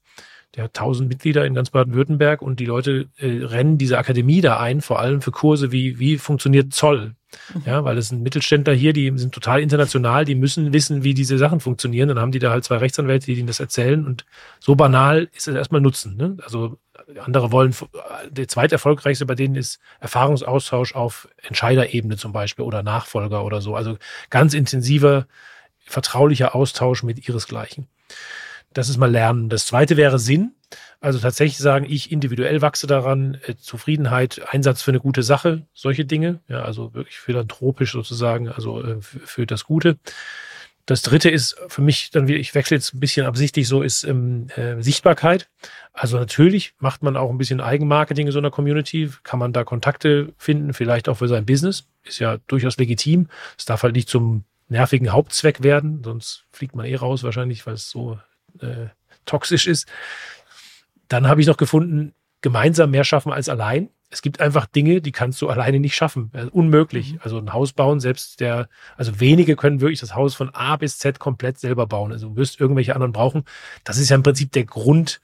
der 0.56 0.64
hat 0.66 0.78
1000 0.78 1.10
Mitglieder 1.10 1.46
in 1.46 1.54
ganz 1.54 1.70
Baden-Württemberg 1.72 2.42
und 2.42 2.60
die 2.60 2.66
Leute 2.66 3.10
äh, 3.18 3.44
rennen 3.44 3.78
diese 3.78 3.98
Akademie 3.98 4.42
da 4.42 4.60
ein, 4.60 4.82
vor 4.82 5.00
allem 5.00 5.22
für 5.22 5.32
Kurse 5.32 5.72
wie, 5.72 6.00
wie 6.00 6.18
funktioniert 6.18 6.74
Zoll. 6.74 7.16
Mhm. 7.54 7.64
Ja, 7.66 7.84
weil 7.84 7.98
es 7.98 8.10
sind 8.10 8.24
Mittelständler 8.24 8.74
hier, 8.74 8.94
die 8.94 9.12
sind 9.18 9.34
total 9.34 9.62
international, 9.62 10.26
die 10.26 10.36
müssen 10.36 10.72
wissen, 10.74 11.04
wie 11.04 11.14
diese 11.14 11.38
Sachen 11.38 11.60
funktionieren. 11.60 12.08
Dann 12.08 12.20
haben 12.20 12.32
die 12.32 12.40
da 12.40 12.52
halt 12.52 12.64
zwei 12.64 12.78
Rechtsanwälte, 12.78 13.26
die 13.26 13.34
ihnen 13.34 13.48
das 13.48 13.60
erzählen 13.60 14.06
und 14.06 14.26
so 14.60 14.76
banal 14.76 15.30
ist 15.34 15.48
es 15.48 15.56
erstmal 15.56 15.82
Nutzen. 15.82 16.16
Ne? 16.16 16.38
Also 16.44 16.78
andere 17.20 17.52
wollen, 17.52 17.76
der 18.30 18.48
zweiterfolgreichste 18.48 19.26
bei 19.26 19.36
denen 19.36 19.56
ist 19.56 19.80
Erfahrungsaustausch 20.00 20.96
auf 20.96 21.28
Entscheiderebene 21.44 22.18
zum 22.18 22.32
Beispiel 22.32 22.66
oder 22.66 22.84
Nachfolger 22.84 23.44
oder 23.44 23.62
so. 23.62 23.76
Also 23.76 23.98
ganz 24.30 24.54
intensiver, 24.54 25.28
vertraulicher 25.80 26.56
Austausch 26.56 27.04
mit 27.04 27.28
ihresgleichen. 27.28 27.88
Das 28.74 28.90
ist 28.90 28.98
mal 28.98 29.10
Lernen. 29.10 29.50
Das 29.50 29.66
zweite 29.66 29.98
wäre 29.98 30.20
Sinn. 30.20 30.54
Also 31.00 31.20
tatsächlich 31.20 31.58
sagen, 31.58 31.86
ich 31.88 32.12
individuell 32.12 32.62
wachse 32.62 32.88
daran, 32.88 33.38
äh, 33.46 33.56
Zufriedenheit, 33.56 34.42
Einsatz 34.50 34.82
für 34.82 34.92
eine 34.92 35.00
gute 35.00 35.24
Sache, 35.24 35.66
solche 35.74 36.06
Dinge. 36.06 36.42
Ja, 36.48 36.64
also 36.64 36.94
wirklich 36.94 37.20
philanthropisch 37.20 37.94
sozusagen, 37.94 38.50
also 38.50 38.84
äh, 38.84 38.98
für, 39.02 39.46
das 39.46 39.64
Gute. 39.64 39.98
Das 40.86 41.02
dritte 41.02 41.30
ist 41.30 41.58
für 41.68 41.82
mich 41.82 42.12
dann 42.12 42.28
wieder, 42.28 42.40
ich 42.40 42.56
wechsle 42.56 42.78
jetzt 42.78 42.94
ein 42.94 43.00
bisschen 43.00 43.26
absichtlich 43.26 43.68
so, 43.68 43.82
ist 43.82 44.04
ähm, 44.04 44.48
äh, 44.56 44.82
Sichtbarkeit. 44.82 45.50
Also 45.94 46.18
natürlich 46.18 46.74
macht 46.80 47.04
man 47.04 47.18
auch 47.18 47.30
ein 47.30 47.38
bisschen 47.38 47.62
Eigenmarketing 47.62 48.28
in 48.28 48.34
so 48.34 48.40
einer 48.40 48.52
Community, 48.52 49.12
kann 49.24 49.40
man 49.40 49.54
da 49.54 49.64
Kontakte 49.64 50.34
finden, 50.38 50.74
vielleicht 50.74 51.10
auch 51.10 51.18
für 51.18 51.28
sein 51.28 51.46
Business. 51.46 51.88
Ist 52.04 52.20
ja 52.20 52.38
durchaus 52.48 52.78
legitim. 52.78 53.28
Es 53.58 53.66
darf 53.66 53.84
halt 53.84 53.96
nicht 53.96 54.10
zum 54.10 54.46
nervigen 54.70 55.12
Hauptzweck 55.12 55.64
werden, 55.64 56.02
sonst 56.04 56.46
fliegt 56.52 56.76
man 56.76 56.86
eh 56.86 56.96
raus 56.96 57.24
wahrscheinlich, 57.24 57.66
weil 57.66 57.76
es 57.76 57.90
so 57.90 58.20
äh, 58.60 58.88
toxisch 59.26 59.68
ist. 59.68 59.88
Dann 61.08 61.28
habe 61.28 61.42
ich 61.42 61.48
noch 61.48 61.58
gefunden, 61.58 62.14
gemeinsam 62.42 62.92
mehr 62.92 63.04
schaffen 63.04 63.32
als 63.32 63.50
allein. 63.50 63.90
Es 64.10 64.22
gibt 64.22 64.40
einfach 64.40 64.66
Dinge, 64.66 65.02
die 65.02 65.12
kannst 65.12 65.42
du 65.42 65.50
alleine 65.50 65.80
nicht 65.80 65.96
schaffen. 65.96 66.32
Also 66.34 66.50
unmöglich. 66.52 67.14
Mhm. 67.14 67.20
Also 67.24 67.38
ein 67.38 67.54
Haus 67.54 67.74
bauen, 67.74 68.00
selbst 68.00 68.40
der, 68.40 68.70
also 68.96 69.20
wenige 69.20 69.56
können 69.56 69.82
wirklich 69.82 70.00
das 70.00 70.16
Haus 70.16 70.34
von 70.34 70.50
A 70.54 70.78
bis 70.78 70.98
Z 70.98 71.20
komplett 71.20 71.60
selber 71.60 71.88
bauen. 71.88 72.12
Also 72.12 72.30
du 72.30 72.36
wirst 72.38 72.60
irgendwelche 72.60 72.94
anderen 72.96 73.12
brauchen. 73.12 73.44
Das 73.84 73.98
ist 73.98 74.10
ja 74.10 74.16
im 74.16 74.24
Prinzip 74.24 74.52
der 74.54 74.66
Grundsatz 74.66 75.20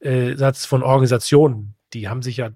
äh, 0.00 0.68
von 0.68 0.82
Organisationen. 0.82 1.74
Die 1.94 2.08
haben 2.08 2.22
sich 2.22 2.38
ja, 2.38 2.50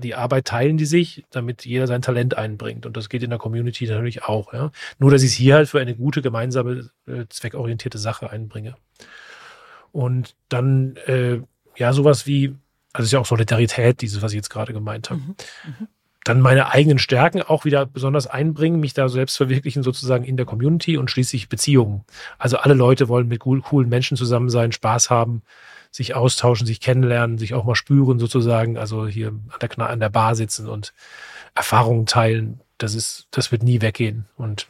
die 0.00 0.14
Arbeit 0.14 0.46
teilen 0.46 0.76
die 0.76 0.86
sich, 0.86 1.24
damit 1.30 1.64
jeder 1.64 1.86
sein 1.86 2.02
Talent 2.02 2.36
einbringt. 2.36 2.86
Und 2.86 2.96
das 2.96 3.08
geht 3.08 3.22
in 3.22 3.30
der 3.30 3.38
Community 3.38 3.86
natürlich 3.86 4.24
auch. 4.24 4.52
Ja? 4.52 4.70
Nur, 4.98 5.10
dass 5.10 5.22
ich 5.22 5.30
es 5.30 5.36
hier 5.36 5.54
halt 5.54 5.68
für 5.68 5.80
eine 5.80 5.94
gute, 5.94 6.22
gemeinsame, 6.22 6.90
äh, 7.06 7.24
zweckorientierte 7.28 7.98
Sache 7.98 8.30
einbringe. 8.30 8.74
Und 9.92 10.34
dann, 10.48 10.96
äh, 11.06 11.40
ja, 11.76 11.92
sowas 11.92 12.26
wie 12.26 12.54
also 12.96 13.04
ist 13.04 13.12
ja 13.12 13.20
auch 13.20 13.26
Solidarität, 13.26 14.00
dieses, 14.00 14.22
was 14.22 14.32
ich 14.32 14.36
jetzt 14.36 14.48
gerade 14.48 14.72
gemeint 14.72 15.10
habe. 15.10 15.20
Mhm. 15.20 15.36
Mhm. 15.64 15.88
Dann 16.24 16.40
meine 16.40 16.72
eigenen 16.72 16.98
Stärken 16.98 17.42
auch 17.42 17.64
wieder 17.66 17.84
besonders 17.84 18.26
einbringen, 18.26 18.80
mich 18.80 18.94
da 18.94 19.08
selbst 19.08 19.36
verwirklichen 19.36 19.82
sozusagen 19.82 20.24
in 20.24 20.36
der 20.36 20.46
Community 20.46 20.96
und 20.96 21.10
schließlich 21.10 21.48
Beziehungen. 21.48 22.04
Also 22.38 22.56
alle 22.56 22.74
Leute 22.74 23.08
wollen 23.08 23.28
mit 23.28 23.40
coolen 23.40 23.88
Menschen 23.88 24.16
zusammen 24.16 24.48
sein, 24.48 24.72
Spaß 24.72 25.10
haben, 25.10 25.42
sich 25.96 26.14
austauschen, 26.14 26.66
sich 26.66 26.80
kennenlernen, 26.80 27.38
sich 27.38 27.54
auch 27.54 27.64
mal 27.64 27.74
spüren 27.74 28.18
sozusagen. 28.18 28.76
Also 28.76 29.06
hier 29.06 29.28
an 29.28 29.58
der, 29.60 29.88
an 29.88 30.00
der 30.00 30.10
Bar 30.10 30.34
sitzen 30.34 30.68
und 30.68 30.92
Erfahrungen 31.54 32.04
teilen. 32.04 32.60
Das 32.76 32.94
ist, 32.94 33.28
das 33.30 33.50
wird 33.50 33.62
nie 33.62 33.80
weggehen. 33.80 34.26
Und, 34.36 34.68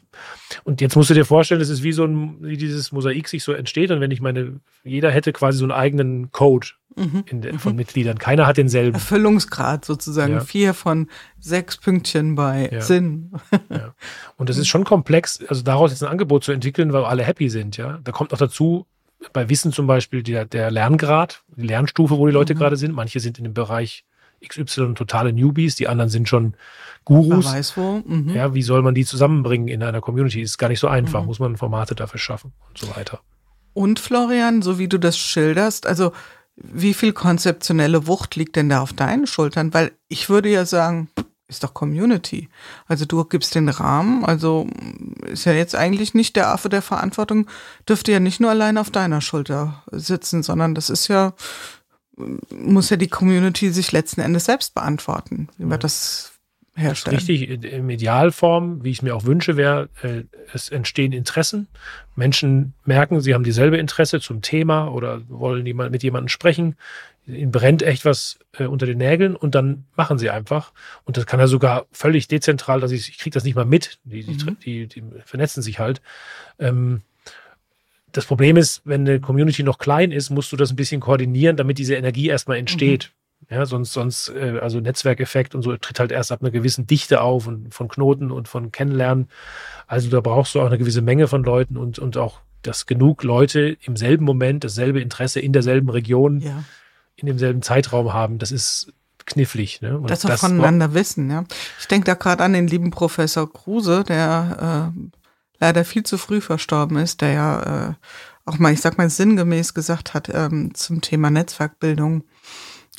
und 0.62 0.80
jetzt 0.80 0.94
musst 0.94 1.10
du 1.10 1.14
dir 1.14 1.24
vorstellen, 1.24 1.58
das 1.58 1.68
ist 1.68 1.82
wie 1.82 1.90
so 1.90 2.04
ein, 2.04 2.36
wie 2.40 2.56
dieses 2.56 2.92
Mosaik 2.92 3.26
sich 3.26 3.42
so 3.42 3.52
entsteht. 3.52 3.90
Und 3.90 4.00
wenn 4.00 4.12
ich 4.12 4.20
meine, 4.20 4.60
jeder 4.84 5.10
hätte 5.10 5.32
quasi 5.32 5.58
so 5.58 5.64
einen 5.64 5.72
eigenen 5.72 6.30
Code 6.30 6.68
mhm. 6.94 7.24
der, 7.32 7.58
von 7.58 7.72
mhm. 7.72 7.78
Mitgliedern. 7.78 8.18
Keiner 8.18 8.46
hat 8.46 8.58
denselben. 8.58 8.94
Erfüllungsgrad 8.94 9.84
sozusagen. 9.84 10.34
Ja. 10.34 10.40
Vier 10.40 10.74
von 10.74 11.08
sechs 11.40 11.76
Pünktchen 11.78 12.36
bei 12.36 12.70
ja. 12.72 12.82
Sinn. 12.82 13.32
Ja. 13.68 13.94
Und 14.36 14.48
das 14.48 14.58
ist 14.58 14.68
schon 14.68 14.84
komplex, 14.84 15.40
also 15.48 15.62
daraus 15.62 15.90
jetzt 15.90 16.04
ein 16.04 16.08
Angebot 16.08 16.44
zu 16.44 16.52
entwickeln, 16.52 16.92
weil 16.92 17.04
alle 17.04 17.24
happy 17.24 17.48
sind, 17.48 17.76
ja. 17.76 17.98
Da 18.04 18.12
kommt 18.12 18.32
auch 18.32 18.38
dazu, 18.38 18.86
bei 19.32 19.48
Wissen 19.48 19.72
zum 19.72 19.86
Beispiel 19.86 20.22
der, 20.22 20.44
der 20.44 20.70
Lerngrad, 20.70 21.42
die 21.56 21.66
Lernstufe, 21.66 22.18
wo 22.18 22.26
die 22.26 22.32
Leute 22.32 22.54
mhm. 22.54 22.58
gerade 22.58 22.76
sind. 22.76 22.94
Manche 22.94 23.20
sind 23.20 23.38
in 23.38 23.44
dem 23.44 23.54
Bereich 23.54 24.04
XY 24.46 24.94
totale 24.94 25.32
Newbies, 25.32 25.76
die 25.76 25.88
anderen 25.88 26.10
sind 26.10 26.28
schon 26.28 26.54
Gurus. 27.04 27.46
Wer 27.46 27.52
weiß 27.52 27.76
wo. 27.76 28.02
Mhm. 28.06 28.34
Ja, 28.34 28.54
wie 28.54 28.62
soll 28.62 28.82
man 28.82 28.94
die 28.94 29.04
zusammenbringen 29.04 29.68
in 29.68 29.82
einer 29.82 30.00
Community? 30.00 30.42
Ist 30.42 30.58
gar 30.58 30.68
nicht 30.68 30.80
so 30.80 30.88
einfach, 30.88 31.20
mhm. 31.20 31.26
muss 31.26 31.38
man 31.38 31.56
Formate 31.56 31.94
dafür 31.94 32.18
schaffen 32.18 32.52
und 32.68 32.78
so 32.78 32.94
weiter. 32.96 33.20
Und 33.72 34.00
Florian, 34.00 34.62
so 34.62 34.78
wie 34.78 34.88
du 34.88 34.98
das 34.98 35.18
schilderst, 35.18 35.86
also 35.86 36.12
wie 36.56 36.94
viel 36.94 37.12
konzeptionelle 37.12 38.06
Wucht 38.06 38.34
liegt 38.36 38.56
denn 38.56 38.68
da 38.68 38.80
auf 38.80 38.92
deinen 38.92 39.26
Schultern? 39.26 39.74
Weil 39.74 39.92
ich 40.08 40.28
würde 40.30 40.48
ja 40.48 40.64
sagen, 40.64 41.08
ist 41.48 41.62
doch 41.62 41.74
Community. 41.74 42.48
Also 42.86 43.04
du 43.04 43.24
gibst 43.24 43.54
den 43.54 43.68
Rahmen, 43.68 44.24
also 44.24 44.68
ist 45.26 45.44
ja 45.44 45.52
jetzt 45.52 45.74
eigentlich 45.76 46.14
nicht 46.14 46.36
der 46.36 46.48
Affe 46.50 46.68
der 46.68 46.82
Verantwortung, 46.82 47.46
dürfte 47.88 48.12
ja 48.12 48.20
nicht 48.20 48.40
nur 48.40 48.50
allein 48.50 48.78
auf 48.78 48.90
deiner 48.90 49.20
Schulter 49.20 49.84
sitzen, 49.92 50.42
sondern 50.42 50.74
das 50.74 50.90
ist 50.90 51.08
ja 51.08 51.34
muss 52.50 52.90
ja 52.90 52.96
die 52.96 53.08
Community 53.08 53.70
sich 53.70 53.92
letzten 53.92 54.20
Endes 54.20 54.46
selbst 54.46 54.74
beantworten, 54.74 55.48
wie 55.58 55.66
wir 55.66 55.78
das 55.78 56.32
herstellen. 56.74 57.16
Richtig, 57.16 57.64
im 57.64 57.90
Idealform, 57.90 58.84
wie 58.84 58.90
ich 58.90 58.98
es 58.98 59.02
mir 59.02 59.14
auch 59.14 59.24
wünsche, 59.24 59.56
wäre, 59.56 59.88
äh, 60.02 60.24
es 60.52 60.68
entstehen 60.68 61.12
Interessen. 61.12 61.68
Menschen 62.14 62.74
merken, 62.84 63.20
sie 63.20 63.34
haben 63.34 63.44
dieselbe 63.44 63.78
Interesse 63.78 64.20
zum 64.20 64.42
Thema 64.42 64.88
oder 64.88 65.22
wollen 65.28 65.66
jemand, 65.66 65.90
mit 65.90 66.02
jemandem 66.02 66.28
sprechen. 66.28 66.76
Ihnen 67.26 67.50
brennt 67.50 67.82
echt 67.82 68.04
was 68.04 68.38
äh, 68.52 68.66
unter 68.66 68.86
den 68.86 68.98
Nägeln 68.98 69.34
und 69.34 69.54
dann 69.54 69.84
machen 69.96 70.18
sie 70.18 70.30
einfach. 70.30 70.72
Und 71.04 71.16
das 71.16 71.26
kann 71.26 71.40
ja 71.40 71.48
sogar 71.48 71.86
völlig 71.90 72.28
dezentral, 72.28 72.80
dass 72.80 72.92
ich, 72.92 73.08
ich 73.08 73.18
kriege 73.18 73.34
das 73.34 73.44
nicht 73.44 73.56
mal 73.56 73.64
mit. 73.64 73.98
Die, 74.04 74.22
die, 74.22 74.44
mhm. 74.44 74.56
die, 74.64 74.86
die 74.86 75.02
vernetzen 75.24 75.62
sich 75.62 75.78
halt. 75.78 76.00
Ähm, 76.58 77.02
das 78.12 78.24
Problem 78.24 78.56
ist, 78.56 78.82
wenn 78.84 79.02
eine 79.02 79.20
Community 79.20 79.62
noch 79.62 79.78
klein 79.78 80.12
ist, 80.12 80.30
musst 80.30 80.52
du 80.52 80.56
das 80.56 80.70
ein 80.70 80.76
bisschen 80.76 81.00
koordinieren, 81.00 81.56
damit 81.56 81.78
diese 81.78 81.96
Energie 81.96 82.28
erstmal 82.28 82.58
entsteht. 82.58 83.10
Mhm. 83.10 83.16
Ja, 83.50 83.66
sonst, 83.66 83.92
sonst, 83.92 84.28
äh, 84.30 84.58
also 84.62 84.80
Netzwerkeffekt 84.80 85.54
und 85.54 85.62
so 85.62 85.76
tritt 85.76 86.00
halt 86.00 86.12
erst 86.12 86.32
ab 86.32 86.40
einer 86.42 86.50
gewissen 86.50 86.86
Dichte 86.86 87.20
auf 87.20 87.46
und 87.46 87.74
von 87.74 87.88
Knoten 87.88 88.30
und 88.30 88.48
von 88.48 88.72
Kennenlernen. 88.72 89.28
Also 89.86 90.08
da 90.10 90.20
brauchst 90.20 90.54
du 90.54 90.60
auch 90.60 90.66
eine 90.66 90.78
gewisse 90.78 91.02
Menge 91.02 91.28
von 91.28 91.44
Leuten 91.44 91.76
und, 91.76 91.98
und 91.98 92.16
auch, 92.16 92.40
dass 92.62 92.86
genug 92.86 93.22
Leute 93.22 93.76
im 93.84 93.96
selben 93.96 94.24
Moment 94.24 94.64
dasselbe 94.64 95.00
Interesse 95.00 95.40
in 95.40 95.52
derselben 95.52 95.90
Region, 95.90 96.40
ja. 96.40 96.64
In 97.16 97.26
demselben 97.26 97.62
Zeitraum 97.62 98.12
haben. 98.12 98.38
Das 98.38 98.52
ist 98.52 98.92
knifflig. 99.24 99.82
Ne? 99.82 99.98
Und 99.98 100.10
das 100.10 100.24
auch 100.24 100.38
voneinander 100.38 100.94
wissen, 100.94 101.30
ja. 101.30 101.44
Ich 101.80 101.88
denke 101.88 102.06
da 102.06 102.14
gerade 102.14 102.44
an 102.44 102.52
den 102.52 102.68
lieben 102.68 102.90
Professor 102.90 103.52
Kruse, 103.52 104.04
der 104.04 104.92
äh, 104.94 105.08
leider 105.58 105.84
viel 105.84 106.04
zu 106.04 106.16
früh 106.18 106.40
verstorben 106.40 106.96
ist, 106.96 107.20
der 107.20 107.32
ja 107.32 107.88
äh, 107.88 107.94
auch 108.44 108.58
mal, 108.58 108.72
ich 108.72 108.80
sag 108.80 108.96
mal, 108.98 109.10
sinngemäß 109.10 109.74
gesagt 109.74 110.14
hat 110.14 110.30
ähm, 110.32 110.74
zum 110.74 111.00
Thema 111.00 111.30
Netzwerkbildung, 111.30 112.22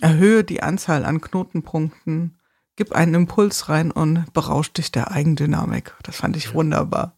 erhöhe 0.01 0.43
die 0.43 0.61
Anzahl 0.61 1.05
an 1.05 1.21
Knotenpunkten, 1.21 2.37
gib 2.75 2.91
einen 2.91 3.13
Impuls 3.13 3.69
rein 3.69 3.91
und 3.91 4.31
berausch 4.33 4.73
dich 4.73 4.91
der 4.91 5.11
Eigendynamik. 5.11 5.95
Das 6.03 6.17
fand 6.17 6.35
ich 6.35 6.45
ja. 6.45 6.53
wunderbar. 6.53 7.15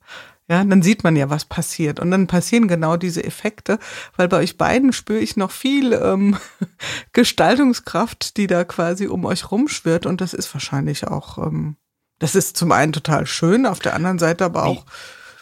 Ja, 0.49 0.63
dann 0.63 0.81
sieht 0.81 1.03
man 1.03 1.15
ja, 1.15 1.29
was 1.29 1.45
passiert. 1.45 1.99
Und 1.99 2.09
dann 2.09 2.25
passieren 2.25 2.67
genau 2.67 2.97
diese 2.97 3.23
Effekte, 3.23 3.77
weil 4.17 4.27
bei 4.27 4.37
euch 4.37 4.57
beiden 4.57 4.93
spüre 4.93 5.19
ich 5.19 5.37
noch 5.37 5.51
viel 5.51 5.93
ähm, 5.93 6.37
Gestaltungskraft, 7.13 8.35
die 8.35 8.47
da 8.47 8.63
quasi 8.63 9.05
um 9.05 9.25
euch 9.25 9.51
rumschwirrt. 9.51 10.07
Und 10.07 10.21
das 10.21 10.33
ist 10.33 10.51
wahrscheinlich 10.51 11.07
auch, 11.07 11.37
ähm, 11.37 11.75
das 12.17 12.33
ist 12.33 12.57
zum 12.57 12.71
einen 12.71 12.93
total 12.93 13.27
schön, 13.27 13.67
auf 13.67 13.77
der 13.77 13.93
anderen 13.93 14.17
Seite 14.17 14.43
aber 14.43 14.65
auch. 14.65 14.85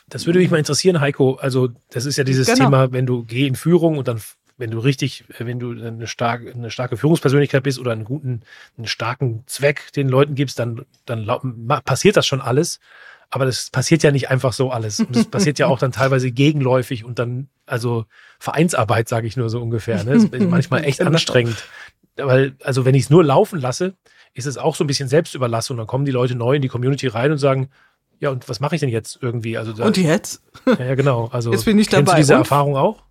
Das 0.10 0.26
würde 0.26 0.40
mich 0.40 0.52
mal 0.52 0.58
interessieren, 0.58 1.00
Heiko. 1.00 1.36
Also, 1.36 1.70
das 1.90 2.06
ist 2.06 2.18
ja 2.18 2.26
dieses 2.26 2.48
genau. 2.48 2.66
Thema, 2.66 2.92
wenn 2.92 3.06
du 3.06 3.24
geh 3.24 3.48
in 3.48 3.56
Führung 3.56 3.98
und 3.98 4.10
dann, 4.10 4.22
wenn 4.58 4.72
du 4.72 4.80
richtig, 4.80 5.24
wenn 5.38 5.60
du 5.60 5.72
eine 5.72 6.08
starke, 6.08 6.52
eine 6.52 6.70
starke 6.70 6.98
Führungspersönlichkeit 6.98 7.64
bist 7.64 7.80
oder 7.80 7.94
einen 7.94 8.04
guten, 8.04 8.42
einen 8.78 8.88
starken 8.88 9.44
Zweck 9.48 9.94
den 9.94 10.10
Leuten 10.10 10.36
gibst, 10.36 10.60
dann, 10.60 10.86
dann 11.06 11.26
passiert 11.86 12.18
das 12.18 12.28
schon 12.28 12.42
alles. 12.42 12.82
Aber 13.30 13.46
das 13.46 13.70
passiert 13.70 14.04
ja 14.04 14.12
nicht 14.12 14.30
einfach 14.30 14.54
so 14.54 14.72
alles. 14.72 15.00
Und 15.00 15.16
das 15.16 15.26
passiert 15.26 15.60
ja 15.60 15.68
auch 15.68 15.80
dann 15.80 15.92
teilweise 15.92 16.32
gegenläufig 16.32 17.04
und 17.04 17.20
dann, 17.20 17.50
also 17.66 18.06
Vereinsarbeit, 18.40 19.10
sage 19.10 19.28
ich 19.28 19.36
nur 19.36 19.50
so 19.50 19.62
ungefähr. 19.62 20.04
Ne? 20.04 20.14
Das 20.14 20.24
ist 20.24 20.42
manchmal 20.50 20.86
echt 20.86 21.00
genau. 21.00 21.12
anstrengend. 21.12 21.58
Weil, 22.16 22.56
also 22.64 22.86
wenn 22.86 22.96
ich 22.96 23.04
es 23.04 23.10
nur 23.10 23.24
laufen 23.24 23.60
lasse, 23.60 23.96
ist 24.34 24.46
es 24.46 24.58
auch 24.58 24.76
so 24.76 24.84
ein 24.84 24.88
bisschen 24.88 25.10
Selbstüberlassung. 25.10 25.78
Dann 25.78 25.88
kommen 25.88 26.06
die 26.06 26.12
Leute 26.12 26.36
neu 26.36 26.56
in 26.56 26.62
die 26.62 26.68
Community 26.68 27.08
rein 27.08 27.32
und 27.32 27.38
sagen, 27.38 27.70
ja, 28.20 28.30
und 28.30 28.48
was 28.50 28.60
mache 28.60 28.76
ich 28.76 28.82
denn 28.82 28.90
jetzt 28.90 29.20
irgendwie? 29.22 29.58
Also 29.58 29.74
da, 29.74 29.86
und 29.86 29.98
jetzt? 29.98 30.42
Ja, 30.66 30.86
ja, 30.86 30.96
genau. 30.96 31.28
Also 31.32 31.52
jetzt 31.52 31.66
bin 31.66 31.78
ich 31.78 31.90
kennst 31.90 32.08
dabei. 32.08 32.18
du 32.18 32.22
diese 32.22 32.34
und? 32.34 32.40
Erfahrung 32.40 32.76
auch? 32.76 33.04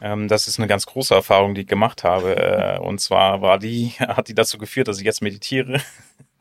Ähm, 0.00 0.28
das 0.28 0.48
ist 0.48 0.58
eine 0.58 0.68
ganz 0.68 0.86
große 0.86 1.14
Erfahrung, 1.14 1.54
die 1.54 1.62
ich 1.62 1.66
gemacht 1.66 2.04
habe. 2.04 2.36
Äh, 2.36 2.78
und 2.80 3.00
zwar 3.00 3.40
war 3.40 3.58
die, 3.58 3.88
hat 3.98 4.28
die 4.28 4.34
dazu 4.34 4.58
geführt, 4.58 4.88
dass 4.88 4.98
ich 4.98 5.04
jetzt 5.04 5.22
meditiere. 5.22 5.80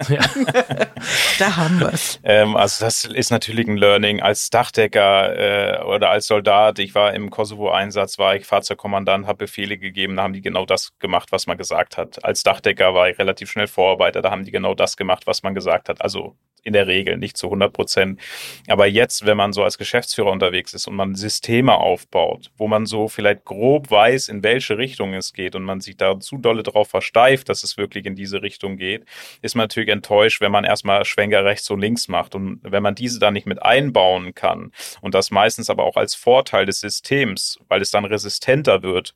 Ja. 0.09 0.19
da 1.39 1.57
haben 1.57 1.79
wir 1.79 1.93
es. 1.93 2.19
Ähm, 2.23 2.55
also 2.55 2.85
das 2.85 3.05
ist 3.05 3.31
natürlich 3.31 3.67
ein 3.67 3.77
Learning. 3.77 4.21
Als 4.21 4.49
Dachdecker 4.49 5.79
äh, 5.79 5.83
oder 5.83 6.09
als 6.09 6.27
Soldat, 6.27 6.79
ich 6.79 6.95
war 6.95 7.13
im 7.13 7.29
Kosovo-Einsatz, 7.29 8.17
war 8.17 8.35
ich 8.35 8.45
Fahrzeugkommandant, 8.45 9.27
habe 9.27 9.45
Befehle 9.45 9.77
gegeben, 9.77 10.15
da 10.15 10.23
haben 10.23 10.33
die 10.33 10.41
genau 10.41 10.65
das 10.65 10.97
gemacht, 10.99 11.31
was 11.31 11.47
man 11.47 11.57
gesagt 11.57 11.97
hat. 11.97 12.23
Als 12.23 12.43
Dachdecker 12.43 12.93
war 12.93 13.09
ich 13.09 13.19
relativ 13.19 13.51
schnell 13.51 13.67
Vorarbeiter, 13.67 14.21
da 14.21 14.31
haben 14.31 14.45
die 14.45 14.51
genau 14.51 14.73
das 14.75 14.97
gemacht, 14.97 15.27
was 15.27 15.43
man 15.43 15.53
gesagt 15.53 15.89
hat. 15.89 16.01
Also 16.01 16.35
in 16.63 16.73
der 16.73 16.87
Regel, 16.87 17.17
nicht 17.17 17.37
zu 17.37 17.47
100 17.47 17.73
Prozent. 17.73 18.19
Aber 18.67 18.85
jetzt, 18.85 19.25
wenn 19.25 19.37
man 19.37 19.53
so 19.53 19.63
als 19.63 19.77
Geschäftsführer 19.77 20.31
unterwegs 20.31 20.73
ist 20.73 20.87
und 20.87 20.95
man 20.95 21.15
Systeme 21.15 21.73
aufbaut, 21.73 22.51
wo 22.57 22.67
man 22.67 22.85
so 22.85 23.07
vielleicht 23.07 23.45
grob 23.45 23.89
weiß, 23.89 24.29
in 24.29 24.43
welche 24.43 24.77
Richtung 24.77 25.13
es 25.13 25.33
geht 25.33 25.55
und 25.55 25.63
man 25.63 25.81
sich 25.81 25.97
da 25.97 26.19
zu 26.19 26.37
dolle 26.37 26.63
darauf 26.63 26.89
versteift, 26.89 27.49
dass 27.49 27.63
es 27.63 27.77
wirklich 27.77 28.05
in 28.05 28.15
diese 28.15 28.41
Richtung 28.41 28.77
geht, 28.77 29.05
ist 29.41 29.55
man 29.55 29.63
natürlich 29.63 29.90
enttäuscht, 29.91 30.41
wenn 30.41 30.51
man 30.51 30.63
erstmal 30.63 31.05
Schwenker 31.05 31.45
rechts 31.45 31.69
und 31.69 31.79
links 31.79 32.07
macht. 32.07 32.35
Und 32.35 32.59
wenn 32.63 32.83
man 32.83 32.95
diese 32.95 33.19
dann 33.19 33.33
nicht 33.33 33.47
mit 33.47 33.61
einbauen 33.61 34.33
kann 34.33 34.71
und 35.01 35.13
das 35.13 35.31
meistens 35.31 35.69
aber 35.69 35.83
auch 35.83 35.97
als 35.97 36.15
Vorteil 36.15 36.65
des 36.65 36.79
Systems, 36.79 37.59
weil 37.67 37.81
es 37.81 37.91
dann 37.91 38.05
resistenter 38.05 38.81
wird, 38.83 39.15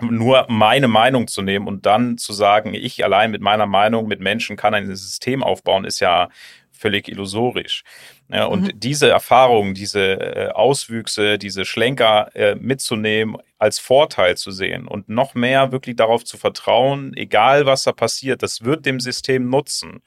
nur 0.00 0.46
meine 0.48 0.88
Meinung 0.88 1.26
zu 1.26 1.42
nehmen 1.42 1.66
und 1.66 1.86
dann 1.86 2.18
zu 2.18 2.32
sagen, 2.32 2.74
ich 2.74 3.04
allein 3.04 3.30
mit 3.30 3.40
meiner 3.40 3.66
Meinung 3.66 4.08
mit 4.08 4.20
Menschen 4.20 4.56
kann 4.56 4.74
ein 4.74 4.94
System 4.94 5.42
aufbauen, 5.42 5.84
ist 5.84 6.00
ja 6.00 6.28
völlig 6.76 7.08
illusorisch. 7.08 7.82
Ja, 8.28 8.46
und 8.46 8.62
mhm. 8.62 8.80
diese 8.80 9.08
Erfahrungen, 9.08 9.74
diese 9.74 10.00
äh, 10.00 10.48
Auswüchse, 10.50 11.38
diese 11.38 11.64
Schlenker 11.64 12.34
äh, 12.34 12.54
mitzunehmen, 12.56 13.36
als 13.58 13.78
Vorteil 13.78 14.36
zu 14.36 14.50
sehen 14.50 14.86
und 14.86 15.08
noch 15.08 15.34
mehr 15.34 15.72
wirklich 15.72 15.96
darauf 15.96 16.24
zu 16.24 16.36
vertrauen, 16.36 17.14
egal 17.16 17.64
was 17.66 17.84
da 17.84 17.92
passiert, 17.92 18.42
das 18.42 18.64
wird 18.64 18.84
dem 18.84 19.00
System 19.00 19.48
nutzen. 19.48 20.02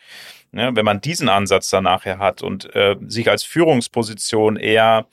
Ja, 0.51 0.76
wenn 0.76 0.86
man 0.86 1.01
diesen 1.01 1.30
Ansatz 1.30 1.70
dann 1.70 1.84
nachher 1.84 2.17
hat 2.17 2.41
und 2.41 2.74
äh, 2.76 2.95
sich 3.07 3.30
als 3.30 3.43
Führungsposition 3.43 4.57
eher 4.57 5.07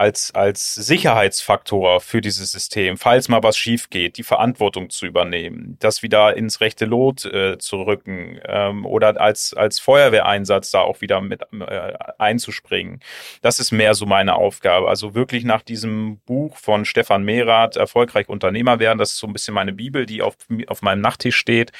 als, 0.00 0.34
als 0.34 0.74
Sicherheitsfaktor 0.76 2.00
für 2.00 2.22
dieses 2.22 2.52
System, 2.52 2.96
falls 2.96 3.28
mal 3.28 3.42
was 3.42 3.58
schief 3.58 3.90
geht, 3.90 4.16
die 4.16 4.22
Verantwortung 4.22 4.88
zu 4.88 5.04
übernehmen, 5.04 5.76
das 5.78 6.02
wieder 6.02 6.38
ins 6.38 6.62
rechte 6.62 6.86
Lot 6.86 7.26
äh, 7.26 7.58
zu 7.58 7.82
rücken 7.82 8.40
ähm, 8.46 8.86
oder 8.86 9.20
als, 9.20 9.52
als 9.52 9.78
Feuerwehreinsatz 9.78 10.70
da 10.70 10.80
auch 10.80 11.02
wieder 11.02 11.20
mit 11.20 11.42
äh, 11.52 11.92
einzuspringen. 12.18 13.00
Das 13.42 13.58
ist 13.58 13.72
mehr 13.72 13.92
so 13.92 14.06
meine 14.06 14.36
Aufgabe. 14.36 14.88
Also 14.88 15.14
wirklich 15.14 15.44
nach 15.44 15.60
diesem 15.60 16.20
Buch 16.20 16.56
von 16.56 16.86
Stefan 16.86 17.22
Mehrath, 17.22 17.76
Erfolgreich 17.76 18.30
Unternehmer 18.30 18.78
werden, 18.78 18.96
das 18.96 19.12
ist 19.12 19.18
so 19.18 19.26
ein 19.26 19.34
bisschen 19.34 19.52
meine 19.52 19.74
Bibel, 19.74 20.06
die 20.06 20.22
auf, 20.22 20.34
auf 20.68 20.80
meinem 20.80 21.02
Nachttisch 21.02 21.36
steht. 21.36 21.72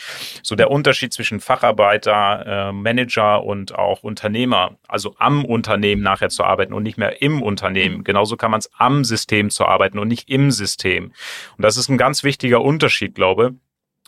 So 0.42 0.56
der 0.56 0.70
Unterschied 0.70 1.14
zwischen 1.14 1.40
Facharbeiter, 1.40 2.68
äh, 2.68 2.72
Manager 2.72 3.42
und 3.44 3.74
auch 3.74 4.02
Unternehmer, 4.02 4.76
also 4.88 5.14
am 5.18 5.46
Unternehmen 5.46 6.02
nachher 6.02 6.28
zu 6.28 6.44
arbeiten 6.44 6.74
und 6.74 6.82
nicht 6.82 6.98
mehr 6.98 7.22
im 7.22 7.40
Unternehmen 7.40 8.04
Genauso 8.10 8.36
kann 8.36 8.50
man 8.50 8.58
es 8.58 8.70
am 8.76 9.04
System 9.04 9.50
zu 9.50 9.64
arbeiten 9.66 10.00
und 10.00 10.08
nicht 10.08 10.28
im 10.28 10.50
System. 10.50 11.12
Und 11.56 11.62
das 11.62 11.76
ist 11.76 11.88
ein 11.88 11.96
ganz 11.96 12.24
wichtiger 12.24 12.60
Unterschied, 12.60 13.14
glaube 13.14 13.54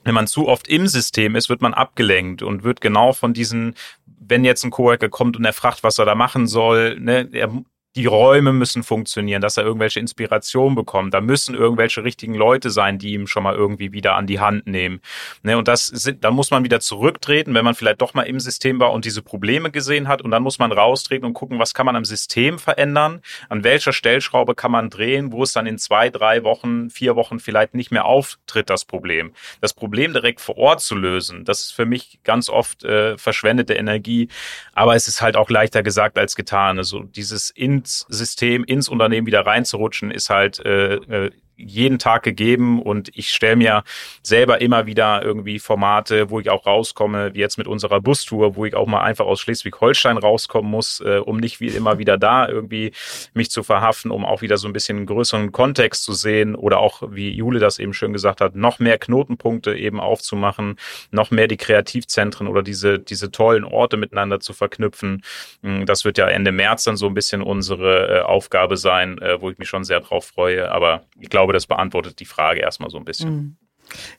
wenn 0.05 0.15
man 0.15 0.27
zu 0.27 0.49
oft 0.49 0.67
im 0.69 0.87
System 0.89 1.37
ist, 1.37 1.49
wird 1.49 1.63
man 1.63 1.75
abgelenkt 1.75 2.43
und 2.43 2.65
wird 2.65 2.81
genau 2.81 3.13
von 3.13 3.33
diesen, 3.33 3.75
wenn 4.07 4.45
jetzt 4.45 4.65
ein 4.65 4.71
Coworker 4.71 5.09
kommt 5.09 5.37
und 5.37 5.45
er 5.45 5.53
fragt, 5.53 5.83
was 5.83 5.99
er 5.99 6.05
da 6.05 6.15
machen 6.15 6.47
soll, 6.47 6.99
ne, 6.99 7.29
er 7.33 7.51
die 7.95 8.07
Räume 8.07 8.55
müssen 8.55 8.83
funktionieren, 8.83 9.43
dass 9.43 9.59
er 9.59 9.65
irgendwelche 9.65 10.01
Inspiration 10.01 10.75
bekommt. 10.75 11.13
Da 11.13 11.21
müssen 11.21 11.55
irgendwelche 11.55 12.03
richtigen 12.03 12.35
Leute 12.35 12.71
sein, 12.71 12.99
die 12.99 13.13
ihm 13.13 13.27
schon 13.27 13.43
mal 13.43 13.55
irgendwie 13.55 13.93
wieder 13.93 14.15
an 14.15 14.27
die 14.27 14.41
Hand 14.41 14.67
nehmen. 14.67 15.01
Ne, 15.43 15.59
und 15.59 15.69
das 15.69 15.87
sind, 15.87 16.25
da 16.25 16.31
muss 16.31 16.51
man 16.51 16.65
wieder 16.65 16.81
zurücktreten, 16.81 17.55
wenn 17.55 17.65
man 17.65 17.75
vielleicht 17.75 18.01
doch 18.01 18.15
mal 18.15 18.23
im 18.23 18.41
System 18.41 18.81
war 18.81 18.93
und 18.93 19.05
diese 19.05 19.21
Probleme 19.21 19.71
gesehen 19.71 20.09
hat. 20.09 20.23
Und 20.23 20.31
dann 20.31 20.43
muss 20.43 20.59
man 20.59 20.73
raustreten 20.73 21.27
und 21.27 21.35
gucken, 21.35 21.59
was 21.59 21.75
kann 21.75 21.85
man 21.85 21.95
am 21.95 22.07
System 22.07 22.59
verändern? 22.59 23.21
An 23.51 23.63
welcher 23.63 23.93
Stellschraube 23.93 24.55
kann 24.55 24.71
man 24.71 24.89
drehen, 24.89 25.31
wo 25.31 25.43
es 25.43 25.53
dann 25.53 25.67
in 25.67 25.77
zwei, 25.77 26.09
drei 26.09 26.45
Wochen, 26.45 26.89
vier 26.89 27.15
Wochen 27.15 27.41
vielleicht 27.41 27.75
nicht 27.75 27.91
mehr 27.91 28.07
auftritt, 28.07 28.71
das 28.71 28.87
Problem. 28.87 29.33
Das 29.61 29.75
Problem 29.75 30.15
direkt 30.15 30.41
vor 30.41 30.57
Ort 30.57 30.81
zu 30.81 30.95
lösen, 30.95 31.45
das 31.45 31.61
ist 31.61 31.73
für 31.73 31.85
mich 31.85 32.21
ganz 32.25 32.49
oft 32.49 32.85
äh, 32.85 33.19
verschwendete 33.19 33.75
Energie. 33.75 34.29
Aber 34.73 34.95
es 34.95 35.09
ist 35.09 35.21
halt 35.21 35.37
auch 35.37 35.51
leichter 35.51 35.83
gesagt 35.83 36.19
als 36.19 36.37
getan. 36.37 36.79
Also 36.79 37.01
dieses 37.01 37.51
in 37.51 37.82
ins 37.83 38.07
System, 38.09 38.65
ins 38.65 38.89
Unternehmen 38.89 39.27
wieder 39.27 39.45
reinzurutschen, 39.45 40.11
ist 40.11 40.31
halt 40.31 40.65
äh, 40.65 40.95
äh 40.95 41.31
jeden 41.65 41.99
Tag 41.99 42.23
gegeben 42.23 42.83
und 42.83 43.11
ich 43.15 43.31
stelle 43.31 43.57
mir 43.57 43.85
selber 44.23 44.61
immer 44.61 44.87
wieder 44.87 45.23
irgendwie 45.23 45.59
Formate, 45.59 46.31
wo 46.31 46.41
ich 46.41 46.51
auch 46.51 46.67
rauskomme, 46.67 47.35
wie 47.35 47.41
jetzt 47.41 47.59
mit 47.59 47.67
unserer 47.67 48.01
Bustour, 48.01 48.57
wo 48.57 48.65
ich 48.65 48.75
auch 48.75 48.87
mal 48.87 49.03
einfach 49.03 49.27
aus 49.27 49.41
Schleswig-Holstein 49.41 50.19
rauskommen 50.19 50.71
muss, 50.71 51.01
äh, 51.01 51.19
um 51.19 51.37
nicht 51.39 51.61
wie 51.61 51.69
immer 51.69 51.99
wieder 51.99 52.19
da 52.19 52.49
irgendwie 52.49 52.93
mich 53.35 53.51
zu 53.51 53.63
verhaften, 53.63 54.11
um 54.11 54.25
auch 54.25 54.43
wieder 54.43 54.57
so 54.57 54.69
ein 54.69 54.73
bisschen 54.73 55.07
größeren 55.07 55.53
Kontext 55.53 56.05
zu 56.05 56.13
sehen 56.13 56.55
oder 56.55 56.79
auch, 56.79 57.03
wie 57.11 57.31
Jule 57.31 57.61
das 57.61 57.79
eben 57.79 57.95
schön 57.95 58.13
gesagt 58.13 58.41
hat, 58.41 58.57
noch 58.57 58.79
mehr 58.79 58.99
Knotenpunkte 58.99 59.75
eben 59.75 60.01
aufzumachen, 60.01 60.77
noch 61.11 61.31
mehr 61.31 61.49
die 61.49 61.57
Kreativzentren 61.57 62.49
oder 62.49 62.63
diese, 62.63 62.99
diese 62.99 63.31
tollen 63.31 63.65
Orte 63.65 63.97
miteinander 63.97 64.41
zu 64.41 64.53
verknüpfen. 64.53 65.23
Hm, 65.63 65.87
das 65.87 66.05
wird 66.05 66.19
ja 66.19 66.27
Ende 66.29 66.53
März 66.53 66.85
dann 66.85 66.97
so 66.97 67.07
ein 67.07 67.15
bisschen 67.15 67.43
unsere 67.43 68.19
äh, 68.19 68.21
Aufgabe 68.23 68.77
sein, 68.77 69.19
äh, 69.19 69.41
wo 69.41 69.51
ich 69.51 69.59
mich 69.59 69.69
schon 69.69 69.85
sehr 69.85 70.01
drauf 70.01 70.27
freue. 70.27 70.71
Aber 70.71 71.03
ich 71.21 71.29
glaube, 71.29 71.52
glaube, 71.53 71.57
das 71.57 71.67
beantwortet 71.67 72.19
die 72.21 72.25
Frage 72.25 72.61
erstmal 72.61 72.91
so 72.91 72.99
ein 72.99 73.05
bisschen. 73.05 73.31
Mhm. 73.31 73.57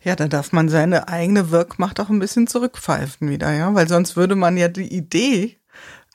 Ja, 0.04 0.16
da 0.16 0.28
darf 0.28 0.52
man 0.52 0.70
seine 0.70 1.08
eigene 1.08 1.50
Wirkmacht 1.50 2.00
auch 2.00 2.10
ein 2.10 2.20
bisschen 2.20 2.46
zurückpfeifen 2.48 3.30
wieder, 3.30 3.52
ja, 3.54 3.74
weil 3.74 3.88
sonst 3.88 4.16
würde 4.16 4.36
man 4.36 4.56
ja 4.56 4.68
die 4.68 4.94
Idee 4.94 5.58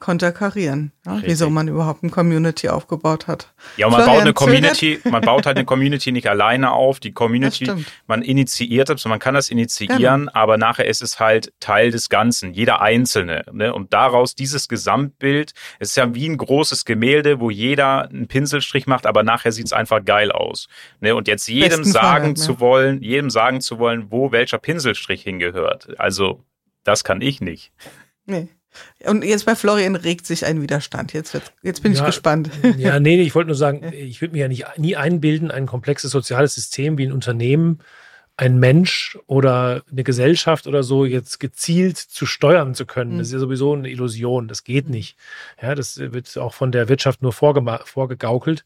konterkarieren, 0.01 0.93
ja? 1.05 1.21
wieso 1.23 1.51
man 1.51 1.69
überhaupt 1.69 2.03
eine 2.03 2.11
Community 2.11 2.69
aufgebaut 2.69 3.27
hat. 3.27 3.53
Ja, 3.77 3.87
und 3.87 3.93
man 3.93 4.03
Florian 4.03 4.17
baut 4.17 4.23
eine 4.23 4.33
Community, 4.33 5.01
man 5.05 5.23
baut 5.23 5.47
halt 5.47 5.57
eine 5.57 5.65
Community 5.65 6.13
nicht 6.13 6.29
alleine 6.29 6.73
auf. 6.73 7.01
Die 7.01 7.13
Community, 7.13 7.71
man 8.07 8.23
initiiert 8.23 8.89
das, 8.89 9.05
man 9.07 9.19
kann 9.19 9.35
das 9.35 9.49
initiieren, 9.49 10.21
genau. 10.27 10.33
aber 10.35 10.57
nachher 10.57 10.87
ist 10.87 11.03
es 11.03 11.19
halt 11.19 11.53
Teil 11.61 11.91
des 11.91 12.09
Ganzen, 12.09 12.53
jeder 12.53 12.81
Einzelne. 12.81 13.45
Ne? 13.53 13.75
Und 13.75 13.93
daraus 13.93 14.35
dieses 14.35 14.69
Gesamtbild, 14.69 15.53
es 15.79 15.91
ist 15.91 15.97
ja 15.97 16.15
wie 16.15 16.29
ein 16.29 16.37
großes 16.37 16.85
Gemälde, 16.85 17.41
wo 17.41 17.51
jeder 17.51 18.09
einen 18.09 18.29
Pinselstrich 18.29 18.87
macht, 18.87 19.07
aber 19.07 19.23
nachher 19.23 19.53
sieht 19.53 19.67
es 19.67 19.73
einfach 19.73 20.05
geil 20.05 20.31
aus. 20.31 20.69
Ne? 21.01 21.15
Und 21.15 21.29
jetzt 21.29 21.49
jedem 21.49 21.69
Besten 21.69 21.85
sagen 21.85 22.37
Fahrrad, 22.37 22.39
zu 22.39 22.61
wollen, 22.61 23.03
jedem 23.03 23.31
sagen 23.31 23.61
zu 23.61 23.79
wollen, 23.79 24.11
wo 24.11 24.33
welcher 24.33 24.59
Pinselstrich 24.59 25.23
hingehört. 25.23 25.99
Also, 25.99 26.45
das 26.85 27.05
kann 27.05 27.21
ich 27.21 27.41
nicht. 27.41 27.73
Nee. 28.27 28.49
Und 29.05 29.25
jetzt 29.25 29.47
bei 29.47 29.55
Florian 29.55 29.97
regt 29.97 30.27
sich 30.27 30.45
ein 30.45 30.63
Widerstand. 30.63 31.13
Jetzt, 31.13 31.35
wird, 31.35 31.53
jetzt 31.63 31.83
bin 31.83 31.93
ja, 31.93 32.01
ich 32.01 32.07
gespannt. 32.07 32.51
Ja, 32.77 33.01
nee, 33.01 33.21
ich 33.21 33.35
wollte 33.35 33.49
nur 33.49 33.57
sagen, 33.57 33.93
ich 33.93 34.21
würde 34.21 34.35
mir 34.35 34.41
ja 34.41 34.49
nicht, 34.49 34.67
nie 34.77 34.97
einbilden, 34.97 35.51
ein 35.51 35.67
komplexes 35.67 36.11
soziales 36.11 36.55
System 36.55 36.99
wie 36.99 37.07
ein 37.07 37.13
Unternehmen, 37.13 37.81
ein 38.37 38.59
Mensch 38.61 39.19
oder 39.27 39.83
eine 39.91 40.05
Gesellschaft 40.05 40.69
oder 40.69 40.85
so 40.85 41.05
jetzt 41.05 41.41
gezielt 41.41 41.97
zu 41.99 42.25
steuern 42.25 42.75
zu 42.75 42.87
können. 42.87 43.19
Das 43.19 43.29
ist 43.29 43.33
ja 43.33 43.41
sowieso 43.41 43.75
eine 43.75 43.91
Illusion. 43.91 44.47
Das 44.47 44.63
geht 44.63 44.89
nicht. 44.89 45.17
Ja, 45.61 45.75
das 45.75 45.99
wird 45.99 46.39
auch 46.39 46.55
von 46.55 46.71
der 46.71 46.89
Wirtschaft 46.89 47.21
nur 47.21 47.33
vorgegaukelt. 47.33 48.65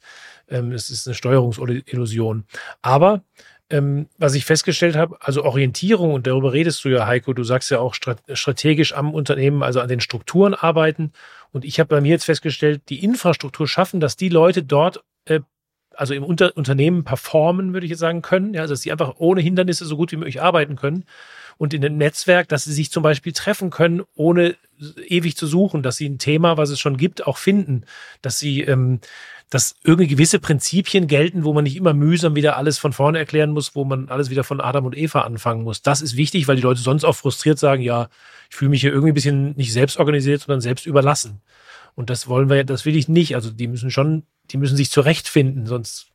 Ähm, 0.49 0.73
es 0.73 0.91
ist 0.91 1.07
eine 1.07 1.15
Steuerungsillusion. 1.15 2.45
Aber 2.83 3.23
ähm, 3.73 4.07
was 4.19 4.35
ich 4.35 4.45
festgestellt 4.45 4.97
habe, 4.97 5.17
also 5.21 5.45
Orientierung, 5.45 6.13
und 6.13 6.27
darüber 6.27 6.53
redest 6.53 6.85
du 6.85 6.91
ja, 6.91 7.07
Heiko, 7.07 7.33
du 7.33 7.43
sagst 7.43 7.71
ja 7.71 7.81
auch 7.81 7.95
strategisch 7.95 8.93
am 8.93 9.15
Unternehmen, 9.15 9.63
also 9.63 9.81
an 9.81 9.89
den 9.89 10.01
Strukturen 10.01 10.55
arbeiten. 10.55 11.13
Und 11.53 11.65
ich 11.65 11.81
habe 11.81 11.89
bei 11.89 12.01
mir 12.03 12.11
jetzt 12.11 12.27
festgestellt, 12.27 12.83
die 12.91 13.03
Infrastruktur 13.03 13.67
schaffen, 13.67 13.99
dass 13.99 14.17
die 14.17 14.29
Leute 14.29 14.63
dort, 14.63 15.03
äh, 15.25 15.41
also 15.95 16.13
im 16.13 16.23
Unter 16.23 16.57
Unternehmen 16.57 17.05
performen, 17.05 17.73
würde 17.73 17.87
ich 17.87 17.91
jetzt 17.91 18.01
sagen, 18.01 18.21
können. 18.21 18.53
Ja, 18.53 18.61
also 18.61 18.75
dass 18.75 18.83
sie 18.83 18.93
einfach 18.93 19.15
ohne 19.17 19.41
Hindernisse 19.41 19.87
so 19.87 19.97
gut 19.97 20.13
wie 20.13 20.17
möglich 20.17 20.43
arbeiten 20.43 20.77
können. 20.77 21.05
Und 21.57 21.75
in 21.75 21.81
dem 21.81 21.97
Netzwerk, 21.97 22.49
dass 22.49 22.65
sie 22.65 22.73
sich 22.73 22.91
zum 22.91 23.03
Beispiel 23.03 23.33
treffen 23.33 23.71
können, 23.71 24.03
ohne 24.15 24.57
ewig 25.07 25.37
zu 25.37 25.47
suchen, 25.47 25.83
dass 25.83 25.97
sie 25.97 26.09
ein 26.09 26.19
Thema, 26.19 26.57
was 26.57 26.71
es 26.71 26.81
schon 26.81 26.97
gibt, 26.97 27.27
auch 27.27 27.39
finden, 27.39 27.85
dass 28.21 28.39
sie 28.39 28.63
ähm, 28.63 29.01
dass 29.53 29.75
irgendwie 29.85 30.07
gewisse 30.07 30.39
Prinzipien 30.39 31.07
gelten, 31.07 31.45
wo 31.45 31.53
man 31.53 31.65
nicht 31.65 31.77
immer 31.77 31.93
mühsam 31.93 32.35
wieder 32.35 32.57
alles 32.57 32.79
von 32.79 32.95
vorne 32.95 33.19
erklären 33.19 33.51
muss, 33.51 33.75
wo 33.75 33.85
man 33.85 34.09
alles 34.09 34.31
wieder 34.31 34.45
von 34.45 34.63
Adam 34.63 34.87
und 34.87 34.97
Eva 34.97 35.21
anfangen 35.21 35.63
muss. 35.63 35.83
Das 35.83 36.01
ist 36.01 36.17
wichtig, 36.17 36.49
weil 36.49 36.57
die 36.57 36.63
Leute 36.63 36.81
sonst 36.81 37.05
auch 37.05 37.17
frustriert 37.17 37.59
sagen, 37.59 37.83
ja, 37.83 38.09
ich 38.49 38.57
fühle 38.57 38.71
mich 38.71 38.81
hier 38.81 38.93
irgendwie 38.93 39.13
ein 39.13 39.15
bisschen 39.15 39.55
nicht 39.57 39.75
selbst 39.75 39.99
organisiert, 39.99 40.41
sondern 40.41 40.63
selbst 40.63 40.87
überlassen. 40.87 41.43
Und 41.95 42.09
das 42.09 42.29
wollen 42.29 42.49
wir, 42.49 42.65
das 42.65 42.87
will 42.87 42.97
ich 42.97 43.09
nicht. 43.09 43.35
Also 43.35 43.51
die 43.51 43.69
müssen 43.69 43.91
schon, 43.91 44.23
die 44.51 44.57
müssen 44.57 44.79
sich 44.79 44.91
zurechtfinden, 44.91 45.67
sonst 45.67 46.07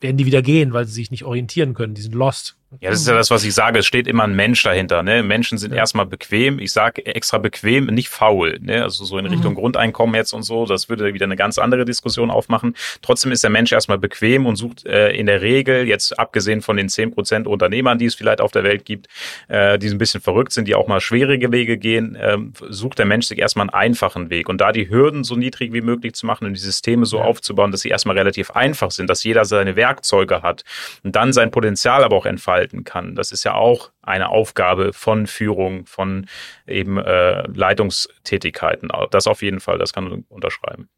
werden 0.00 0.16
die 0.16 0.24
wieder 0.24 0.40
gehen, 0.40 0.72
weil 0.72 0.86
sie 0.86 0.94
sich 0.94 1.10
nicht 1.10 1.24
orientieren 1.24 1.74
können. 1.74 1.92
Die 1.92 2.00
sind 2.00 2.14
lost. 2.14 2.56
Ja, 2.80 2.90
das 2.90 3.00
ist 3.00 3.08
ja 3.08 3.14
das, 3.14 3.30
was 3.30 3.44
ich 3.44 3.52
sage. 3.52 3.80
Es 3.80 3.86
steht 3.86 4.06
immer 4.06 4.24
ein 4.24 4.34
Mensch 4.34 4.62
dahinter. 4.62 5.02
Ne? 5.02 5.22
Menschen 5.22 5.58
sind 5.58 5.72
ja. 5.72 5.78
erstmal 5.78 6.06
bequem. 6.06 6.58
Ich 6.58 6.72
sage 6.72 7.04
extra 7.04 7.38
bequem, 7.38 7.86
nicht 7.86 8.08
faul. 8.08 8.58
Ne? 8.60 8.82
Also 8.82 9.04
so 9.04 9.18
in 9.18 9.26
Richtung 9.26 9.52
mhm. 9.52 9.56
Grundeinkommen 9.56 10.14
jetzt 10.14 10.32
und 10.32 10.42
so. 10.42 10.64
Das 10.64 10.88
würde 10.88 11.12
wieder 11.12 11.26
eine 11.26 11.36
ganz 11.36 11.58
andere 11.58 11.84
Diskussion 11.84 12.30
aufmachen. 12.30 12.74
Trotzdem 13.02 13.30
ist 13.30 13.42
der 13.42 13.50
Mensch 13.50 13.72
erstmal 13.72 13.98
bequem 13.98 14.46
und 14.46 14.56
sucht 14.56 14.86
äh, 14.86 15.10
in 15.10 15.26
der 15.26 15.42
Regel, 15.42 15.86
jetzt 15.86 16.18
abgesehen 16.18 16.62
von 16.62 16.76
den 16.76 16.88
zehn 16.88 17.10
Prozent 17.10 17.46
Unternehmern, 17.46 17.98
die 17.98 18.06
es 18.06 18.14
vielleicht 18.14 18.40
auf 18.40 18.52
der 18.52 18.64
Welt 18.64 18.86
gibt, 18.86 19.08
äh, 19.48 19.78
die 19.78 19.88
ein 19.88 19.98
bisschen 19.98 20.22
verrückt 20.22 20.52
sind, 20.52 20.66
die 20.66 20.74
auch 20.74 20.88
mal 20.88 21.00
schwierige 21.00 21.52
Wege 21.52 21.76
gehen, 21.76 22.14
äh, 22.14 22.38
sucht 22.70 22.98
der 22.98 23.06
Mensch 23.06 23.26
sich 23.26 23.38
erstmal 23.38 23.64
einen 23.64 23.74
einfachen 23.74 24.30
Weg. 24.30 24.48
Und 24.48 24.60
da 24.62 24.72
die 24.72 24.88
Hürden 24.88 25.24
so 25.24 25.36
niedrig 25.36 25.74
wie 25.74 25.82
möglich 25.82 26.14
zu 26.14 26.24
machen 26.24 26.46
und 26.46 26.54
die 26.54 26.60
Systeme 26.60 27.04
so 27.04 27.18
ja. 27.18 27.24
aufzubauen, 27.24 27.70
dass 27.70 27.82
sie 27.82 27.90
erstmal 27.90 28.16
relativ 28.16 28.50
einfach 28.52 28.90
sind, 28.90 29.10
dass 29.10 29.24
jeder 29.24 29.44
seine 29.44 29.76
Werkzeuge 29.76 30.40
hat 30.40 30.64
und 31.02 31.14
dann 31.14 31.34
sein 31.34 31.50
Potenzial 31.50 32.02
aber 32.02 32.16
auch 32.16 32.26
entfalten 32.26 32.61
gestalten 32.62 32.84
kann. 32.84 33.14
Das 33.14 33.32
ist 33.32 33.44
ja 33.44 33.54
auch 33.54 33.92
eine 34.02 34.28
Aufgabe 34.28 34.92
von 34.92 35.26
Führung, 35.26 35.86
von 35.86 36.26
eben 36.66 36.98
äh, 36.98 37.42
Leitungstätigkeiten. 37.48 38.90
Das 39.10 39.26
auf 39.26 39.42
jeden 39.42 39.60
Fall, 39.60 39.78
das 39.78 39.92
kann 39.92 40.04
man 40.04 40.24
unterschreiben. 40.28 40.88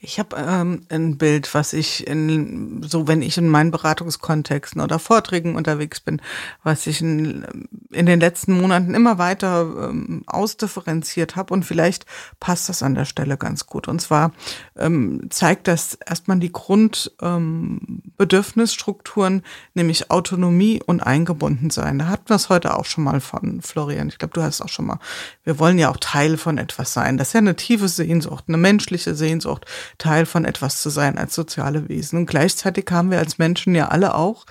Ich 0.00 0.20
habe 0.20 0.36
ähm, 0.36 0.82
ein 0.90 1.18
Bild, 1.18 1.52
was 1.54 1.72
ich 1.72 2.06
in, 2.06 2.84
so 2.84 3.08
wenn 3.08 3.20
ich 3.20 3.36
in 3.36 3.48
meinen 3.48 3.72
Beratungskontexten 3.72 4.80
oder 4.80 5.00
Vorträgen 5.00 5.56
unterwegs 5.56 5.98
bin, 5.98 6.22
was 6.62 6.86
ich 6.86 7.00
in, 7.00 7.44
in 7.90 8.06
den 8.06 8.20
letzten 8.20 8.52
Monaten 8.52 8.94
immer 8.94 9.18
weiter 9.18 9.88
ähm, 9.90 10.22
ausdifferenziert 10.26 11.34
habe 11.34 11.52
und 11.52 11.64
vielleicht 11.64 12.06
passt 12.38 12.68
das 12.68 12.84
an 12.84 12.94
der 12.94 13.06
Stelle 13.06 13.36
ganz 13.36 13.66
gut. 13.66 13.88
Und 13.88 14.00
zwar 14.00 14.30
ähm, 14.76 15.26
zeigt 15.30 15.66
das 15.66 15.94
erstmal 15.94 16.38
die 16.38 16.52
Grundbedürfnisstrukturen, 16.52 19.34
ähm, 19.34 19.42
nämlich 19.74 20.12
Autonomie 20.12 20.80
und 20.86 21.00
eingebunden 21.00 21.70
sein. 21.70 21.98
Da 21.98 22.06
hatten 22.06 22.28
wir 22.28 22.36
es 22.36 22.50
heute 22.50 22.76
auch 22.76 22.84
schon 22.84 23.02
mal 23.02 23.20
von 23.20 23.62
Florian. 23.62 24.08
Ich 24.08 24.18
glaube, 24.18 24.34
du 24.34 24.42
hast 24.42 24.62
auch 24.62 24.68
schon 24.68 24.86
mal. 24.86 25.00
Wir 25.42 25.58
wollen 25.58 25.78
ja 25.78 25.90
auch 25.90 25.96
Teil 25.96 26.36
von 26.36 26.56
etwas 26.56 26.92
sein. 26.92 27.16
Das 27.16 27.26
ist 27.28 27.34
ja 27.34 27.38
eine 27.38 27.56
tiefe 27.56 27.88
Sehnsucht, 27.88 28.44
eine 28.46 28.58
menschliche 28.58 29.16
Sehnsucht 29.16 29.66
Teil 29.96 30.26
von 30.26 30.44
etwas 30.44 30.82
zu 30.82 30.90
sein 30.90 31.18
als 31.18 31.34
soziale 31.34 31.88
Wesen. 31.88 32.18
Und 32.18 32.26
gleichzeitig 32.26 32.86
haben 32.90 33.10
wir 33.10 33.18
als 33.18 33.38
Menschen 33.38 33.74
ja 33.74 33.88
alle 33.88 34.14
auch 34.14 34.44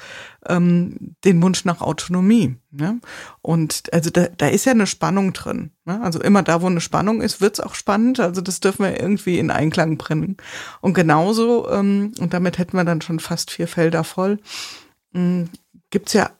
ähm, 0.48 1.16
den 1.24 1.42
Wunsch 1.42 1.66
nach 1.66 1.82
Autonomie. 1.82 2.56
Ne? 2.72 3.00
Und 3.42 3.94
also 3.94 4.10
da, 4.10 4.28
da 4.36 4.48
ist 4.48 4.66
ja 4.66 4.72
eine 4.72 4.88
Spannung 4.88 5.34
drin. 5.34 5.72
Ne? 5.86 6.02
Also 6.02 6.22
immer 6.22 6.44
da, 6.44 6.62
wo 6.62 6.68
eine 6.68 6.82
Spannung 6.82 7.22
ist, 7.22 7.42
wird's 7.42 7.60
auch 7.60 7.76
spannend. 7.76 8.20
Also 8.20 8.42
das 8.42 8.60
dürfen 8.60 8.86
wir 8.86 9.00
irgendwie 9.00 9.40
in 9.40 9.52
Einklang 9.52 9.98
bringen. 9.98 10.38
Und 10.82 10.94
genauso, 10.94 11.70
ähm, 11.70 12.14
und 12.20 12.34
damit 12.34 12.58
hätten 12.58 12.78
wir 12.78 12.84
dann 12.84 13.02
schon 13.02 13.20
fast 13.20 13.52
vier 13.52 13.68
Felder 13.68 14.04
voll, 14.04 14.40
ähm, 15.14 15.50
gibt's 15.90 16.14
ja 16.14 16.32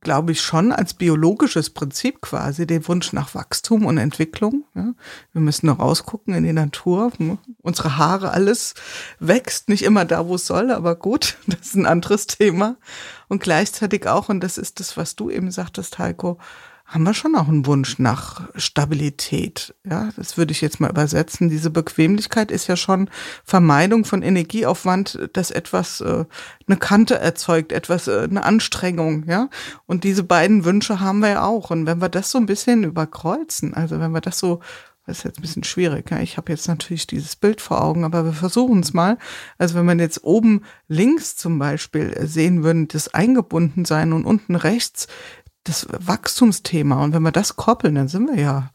glaube 0.00 0.32
ich, 0.32 0.40
schon 0.40 0.72
als 0.72 0.94
biologisches 0.94 1.70
Prinzip 1.70 2.22
quasi 2.22 2.66
den 2.66 2.86
Wunsch 2.88 3.12
nach 3.12 3.34
Wachstum 3.34 3.84
und 3.84 3.98
Entwicklung. 3.98 4.64
Ja. 4.74 4.94
Wir 5.32 5.40
müssen 5.40 5.66
noch 5.66 5.78
rausgucken 5.78 6.34
in 6.34 6.44
die 6.44 6.52
Natur. 6.52 7.12
Unsere 7.62 7.98
Haare, 7.98 8.30
alles 8.30 8.74
wächst 9.18 9.68
nicht 9.68 9.82
immer 9.82 10.04
da, 10.04 10.26
wo 10.26 10.36
es 10.36 10.46
soll, 10.46 10.70
aber 10.70 10.96
gut, 10.96 11.36
das 11.46 11.60
ist 11.68 11.74
ein 11.74 11.86
anderes 11.86 12.26
Thema. 12.26 12.76
Und 13.28 13.42
gleichzeitig 13.42 14.06
auch, 14.08 14.28
und 14.28 14.40
das 14.40 14.58
ist 14.58 14.80
das, 14.80 14.96
was 14.96 15.16
du 15.16 15.30
eben 15.30 15.50
sagtest, 15.50 15.98
Heiko, 15.98 16.38
haben 16.90 17.04
wir 17.04 17.14
schon 17.14 17.36
auch 17.36 17.46
einen 17.46 17.66
Wunsch 17.66 18.00
nach 18.00 18.48
Stabilität. 18.56 19.76
Ja, 19.88 20.08
das 20.16 20.36
würde 20.36 20.50
ich 20.50 20.60
jetzt 20.60 20.80
mal 20.80 20.90
übersetzen. 20.90 21.48
Diese 21.48 21.70
Bequemlichkeit 21.70 22.50
ist 22.50 22.66
ja 22.66 22.76
schon 22.76 23.08
Vermeidung 23.44 24.04
von 24.04 24.22
Energieaufwand, 24.22 25.30
dass 25.32 25.52
etwas 25.52 26.00
äh, 26.00 26.24
eine 26.66 26.76
Kante 26.76 27.16
erzeugt, 27.16 27.70
etwas 27.70 28.08
äh, 28.08 28.26
eine 28.28 28.42
Anstrengung. 28.42 29.24
Ja, 29.28 29.48
und 29.86 30.02
diese 30.02 30.24
beiden 30.24 30.64
Wünsche 30.64 30.98
haben 30.98 31.20
wir 31.20 31.28
ja 31.28 31.44
auch. 31.44 31.70
Und 31.70 31.86
wenn 31.86 32.00
wir 32.00 32.08
das 32.08 32.32
so 32.32 32.38
ein 32.38 32.46
bisschen 32.46 32.82
überkreuzen, 32.82 33.72
also 33.72 34.00
wenn 34.00 34.10
wir 34.10 34.20
das 34.20 34.40
so 34.40 34.60
das 35.10 35.18
ist 35.18 35.24
jetzt 35.24 35.38
ein 35.38 35.42
bisschen 35.42 35.64
schwierig. 35.64 36.10
Ja. 36.10 36.20
Ich 36.20 36.36
habe 36.36 36.52
jetzt 36.52 36.68
natürlich 36.68 37.06
dieses 37.06 37.34
Bild 37.34 37.60
vor 37.60 37.82
Augen, 37.82 38.04
aber 38.04 38.24
wir 38.24 38.32
versuchen 38.32 38.80
es 38.80 38.92
mal. 38.92 39.18
Also 39.58 39.74
wenn 39.74 39.84
man 39.84 39.98
jetzt 39.98 40.22
oben 40.22 40.62
links 40.88 41.36
zum 41.36 41.58
Beispiel 41.58 42.14
sehen 42.26 42.62
würde, 42.62 42.86
das 42.86 43.12
eingebunden 43.12 43.84
sein 43.84 44.12
und 44.12 44.24
unten 44.24 44.54
rechts 44.54 45.08
das 45.64 45.86
Wachstumsthema. 45.90 47.02
Und 47.02 47.12
wenn 47.12 47.22
wir 47.22 47.32
das 47.32 47.56
koppeln, 47.56 47.94
dann 47.94 48.08
sind 48.08 48.28
wir 48.28 48.40
ja 48.40 48.70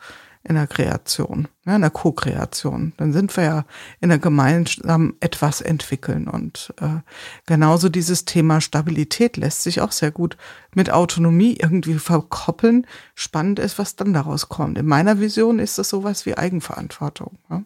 in 0.47 0.55
der 0.55 0.67
Kreation, 0.67 1.47
ja, 1.65 1.75
in 1.75 1.81
der 1.81 1.89
Co-Kreation. 1.89 2.93
Dann 2.97 3.13
sind 3.13 3.36
wir 3.36 3.43
ja 3.43 3.65
in 3.99 4.09
der 4.09 4.19
gemeinsam 4.19 5.15
etwas 5.19 5.59
entwickeln. 5.59 6.27
Und 6.27 6.71
äh, 6.79 6.99
genauso 7.47 7.89
dieses 7.89 8.25
Thema 8.25 8.61
Stabilität 8.61 9.38
lässt 9.38 9.63
sich 9.63 9.81
auch 9.81 9.91
sehr 9.91 10.11
gut 10.11 10.38
mit 10.75 10.91
Autonomie 10.91 11.57
irgendwie 11.59 11.95
verkoppeln. 11.95 12.86
Spannend 13.15 13.57
ist, 13.57 13.79
was 13.79 13.95
dann 13.95 14.13
daraus 14.13 14.47
kommt. 14.47 14.77
In 14.77 14.86
meiner 14.86 15.19
Vision 15.19 15.57
ist 15.57 15.79
das 15.79 15.89
sowas 15.89 16.27
wie 16.27 16.38
Eigenverantwortung. 16.38 17.39
Ja? 17.49 17.63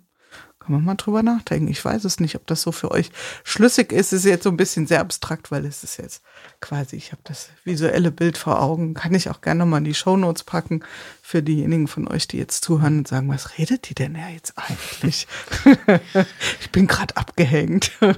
Kann 0.70 0.76
man 0.76 0.86
mal 0.86 0.96
drüber 0.96 1.24
nachdenken. 1.24 1.68
Ich 1.68 1.84
weiß 1.84 2.04
es 2.06 2.20
nicht, 2.20 2.36
ob 2.36 2.46
das 2.46 2.62
so 2.62 2.72
für 2.72 2.92
euch 2.92 3.10
schlüssig 3.44 3.92
ist. 3.92 4.14
Es 4.14 4.24
ist 4.24 4.30
jetzt 4.30 4.44
so 4.44 4.52
ein 4.52 4.58
bisschen 4.58 4.86
sehr 4.86 5.00
abstrakt, 5.00 5.50
weil 5.50 5.66
es 5.66 5.84
ist 5.84 5.98
jetzt 5.98 6.22
quasi, 6.62 6.96
ich 6.96 7.12
habe 7.12 7.24
das 7.24 7.50
visuelle 7.64 8.12
Bild 8.12 8.38
vor 8.38 8.62
Augen. 8.62 8.94
Kann 8.94 9.16
ich 9.16 9.32
auch 9.32 9.42
gerne 9.42 9.62
nochmal 9.62 9.80
in 9.80 9.86
die 9.86 9.96
Shownotes 9.96 10.44
packen 10.44 10.84
für 11.24 11.42
diejenigen 11.42 11.88
von 11.88 12.08
euch, 12.08 12.28
die 12.28 12.38
jetzt 12.38 12.64
zuhören 12.64 13.00
und 13.00 13.08
sagen, 13.08 13.30
was 13.30 13.58
redet 13.58 13.90
die 13.90 13.96
denn 13.96 14.14
ja 14.14 14.30
jetzt 14.30 14.54
eigentlich? 14.58 15.28
ich 16.62 16.70
bin 16.70 16.86
gerade 16.86 17.18
abgehängt. 17.18 17.90
Ja, 18.00 18.10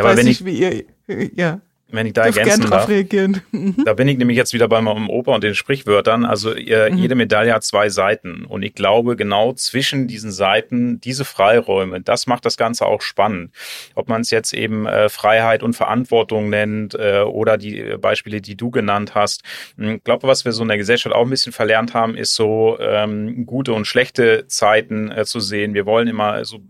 aber 0.00 0.08
weiß 0.08 0.16
wenn 0.16 0.26
nicht, 0.26 0.40
ich, 0.40 0.46
wie 0.46 0.58
ihr, 0.58 1.30
ja 1.36 1.60
wenn 1.88 2.06
ich 2.06 2.12
da 2.12 2.24
Darf 2.24 2.36
ergänzen 2.36 2.70
darf. 2.70 2.88
Mhm. 2.88 3.76
Da 3.84 3.94
bin 3.94 4.08
ich 4.08 4.18
nämlich 4.18 4.36
jetzt 4.36 4.52
wieder 4.52 4.68
bei 4.68 4.80
meinem 4.80 5.08
Opa 5.08 5.34
und 5.34 5.44
den 5.44 5.54
Sprichwörtern. 5.54 6.24
Also 6.24 6.52
äh, 6.52 6.90
mhm. 6.90 6.98
jede 6.98 7.14
Medaille 7.14 7.52
hat 7.52 7.64
zwei 7.64 7.88
Seiten. 7.88 8.44
Und 8.44 8.62
ich 8.62 8.74
glaube, 8.74 9.16
genau 9.16 9.52
zwischen 9.52 10.08
diesen 10.08 10.32
Seiten, 10.32 11.00
diese 11.00 11.24
Freiräume, 11.24 12.00
das 12.00 12.26
macht 12.26 12.44
das 12.44 12.56
Ganze 12.56 12.86
auch 12.86 13.02
spannend. 13.02 13.52
Ob 13.94 14.08
man 14.08 14.22
es 14.22 14.30
jetzt 14.30 14.54
eben 14.54 14.86
äh, 14.86 15.08
Freiheit 15.08 15.62
und 15.62 15.74
Verantwortung 15.74 16.48
nennt 16.48 16.94
äh, 16.94 17.20
oder 17.20 17.56
die 17.56 17.96
Beispiele, 18.00 18.40
die 18.40 18.56
du 18.56 18.70
genannt 18.70 19.14
hast. 19.14 19.42
Hm, 19.76 19.96
ich 19.96 20.04
glaube, 20.04 20.26
was 20.26 20.44
wir 20.44 20.52
so 20.52 20.62
in 20.62 20.68
der 20.68 20.78
Gesellschaft 20.78 21.14
auch 21.14 21.24
ein 21.24 21.30
bisschen 21.30 21.52
verlernt 21.52 21.94
haben, 21.94 22.16
ist 22.16 22.34
so 22.34 22.78
ähm, 22.80 23.46
gute 23.46 23.72
und 23.72 23.86
schlechte 23.86 24.46
Zeiten 24.48 25.10
äh, 25.10 25.24
zu 25.24 25.40
sehen. 25.40 25.74
Wir 25.74 25.86
wollen 25.86 26.08
immer 26.08 26.44
so 26.44 26.60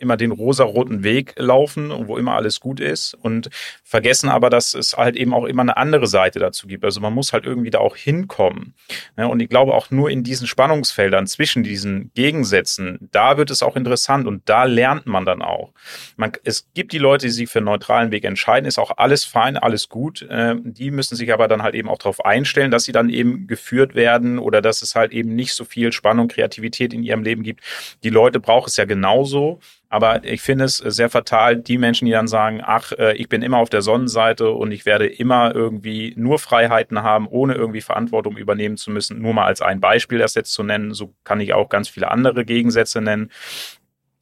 immer 0.00 0.16
den 0.16 0.32
rosaroten 0.32 1.04
Weg 1.04 1.34
laufen, 1.36 1.92
wo 2.08 2.16
immer 2.16 2.34
alles 2.34 2.60
gut 2.60 2.80
ist 2.80 3.14
und 3.14 3.50
vergessen 3.84 4.28
aber, 4.28 4.50
dass 4.50 4.74
es 4.74 4.96
halt 4.96 5.16
eben 5.16 5.34
auch 5.34 5.44
immer 5.44 5.62
eine 5.62 5.76
andere 5.76 6.06
Seite 6.06 6.38
dazu 6.38 6.66
gibt. 6.66 6.84
Also 6.84 7.00
man 7.00 7.12
muss 7.12 7.32
halt 7.32 7.44
irgendwie 7.44 7.70
da 7.70 7.78
auch 7.78 7.96
hinkommen. 7.96 8.74
Und 9.16 9.40
ich 9.40 9.48
glaube 9.48 9.74
auch 9.74 9.90
nur 9.90 10.10
in 10.10 10.22
diesen 10.22 10.46
Spannungsfeldern 10.46 11.26
zwischen 11.26 11.62
diesen 11.62 12.10
Gegensätzen, 12.14 13.08
da 13.12 13.36
wird 13.36 13.50
es 13.50 13.62
auch 13.62 13.76
interessant 13.76 14.26
und 14.26 14.48
da 14.48 14.64
lernt 14.64 15.06
man 15.06 15.24
dann 15.24 15.42
auch. 15.42 15.72
Man, 16.16 16.32
es 16.44 16.68
gibt 16.74 16.92
die 16.92 16.98
Leute, 16.98 17.26
die 17.26 17.32
sich 17.32 17.48
für 17.48 17.58
einen 17.58 17.66
neutralen 17.66 18.10
Weg 18.10 18.24
entscheiden, 18.24 18.66
ist 18.66 18.78
auch 18.78 18.92
alles 18.96 19.24
fein, 19.24 19.56
alles 19.56 19.88
gut. 19.88 20.26
Ähm, 20.30 20.62
die 20.64 20.90
müssen 20.90 21.16
sich 21.16 21.32
aber 21.32 21.48
dann 21.48 21.62
halt 21.62 21.74
eben 21.74 21.88
auch 21.88 21.98
darauf 21.98 22.24
einstellen, 22.24 22.70
dass 22.70 22.84
sie 22.84 22.92
dann 22.92 23.10
eben 23.10 23.46
geführt 23.46 23.94
werden 23.94 24.38
oder 24.38 24.62
dass 24.62 24.82
es 24.82 24.94
halt 24.94 25.12
eben 25.12 25.34
nicht 25.34 25.54
so 25.54 25.64
viel 25.64 25.92
Spannung, 25.92 26.28
Kreativität 26.28 26.92
in 26.92 27.02
ihrem 27.02 27.22
Leben 27.22 27.42
gibt. 27.42 27.62
Die 28.02 28.10
Leute 28.10 28.40
brauchen 28.40 28.68
es 28.68 28.76
ja 28.76 28.84
genauso. 28.84 29.60
Aber 29.90 30.24
ich 30.24 30.40
finde 30.40 30.64
es 30.64 30.76
sehr 30.76 31.10
fatal, 31.10 31.56
die 31.56 31.76
Menschen, 31.76 32.06
die 32.06 32.12
dann 32.12 32.28
sagen, 32.28 32.62
ach, 32.64 32.92
äh, 32.92 33.16
ich 33.16 33.28
bin 33.28 33.42
immer 33.42 33.58
auf 33.58 33.70
der 33.70 33.82
Sonnenseite 33.82 34.50
und 34.50 34.70
ich 34.70 34.86
werde 34.86 35.06
immer 35.06 35.52
irgendwie 35.52 36.14
nur 36.16 36.38
Freiheiten 36.38 37.02
haben, 37.02 37.26
ohne 37.26 37.54
irgendwie 37.54 37.80
Verantwortung 37.80 38.36
übernehmen 38.36 38.76
zu 38.76 38.92
müssen. 38.92 39.20
Nur 39.20 39.34
mal 39.34 39.46
als 39.46 39.60
ein 39.60 39.80
Beispiel 39.80 40.18
das 40.18 40.34
jetzt 40.34 40.52
zu 40.52 40.62
nennen. 40.62 40.94
So 40.94 41.12
kann 41.24 41.40
ich 41.40 41.54
auch 41.54 41.68
ganz 41.68 41.88
viele 41.88 42.08
andere 42.10 42.44
Gegensätze 42.44 43.00
nennen. 43.00 43.30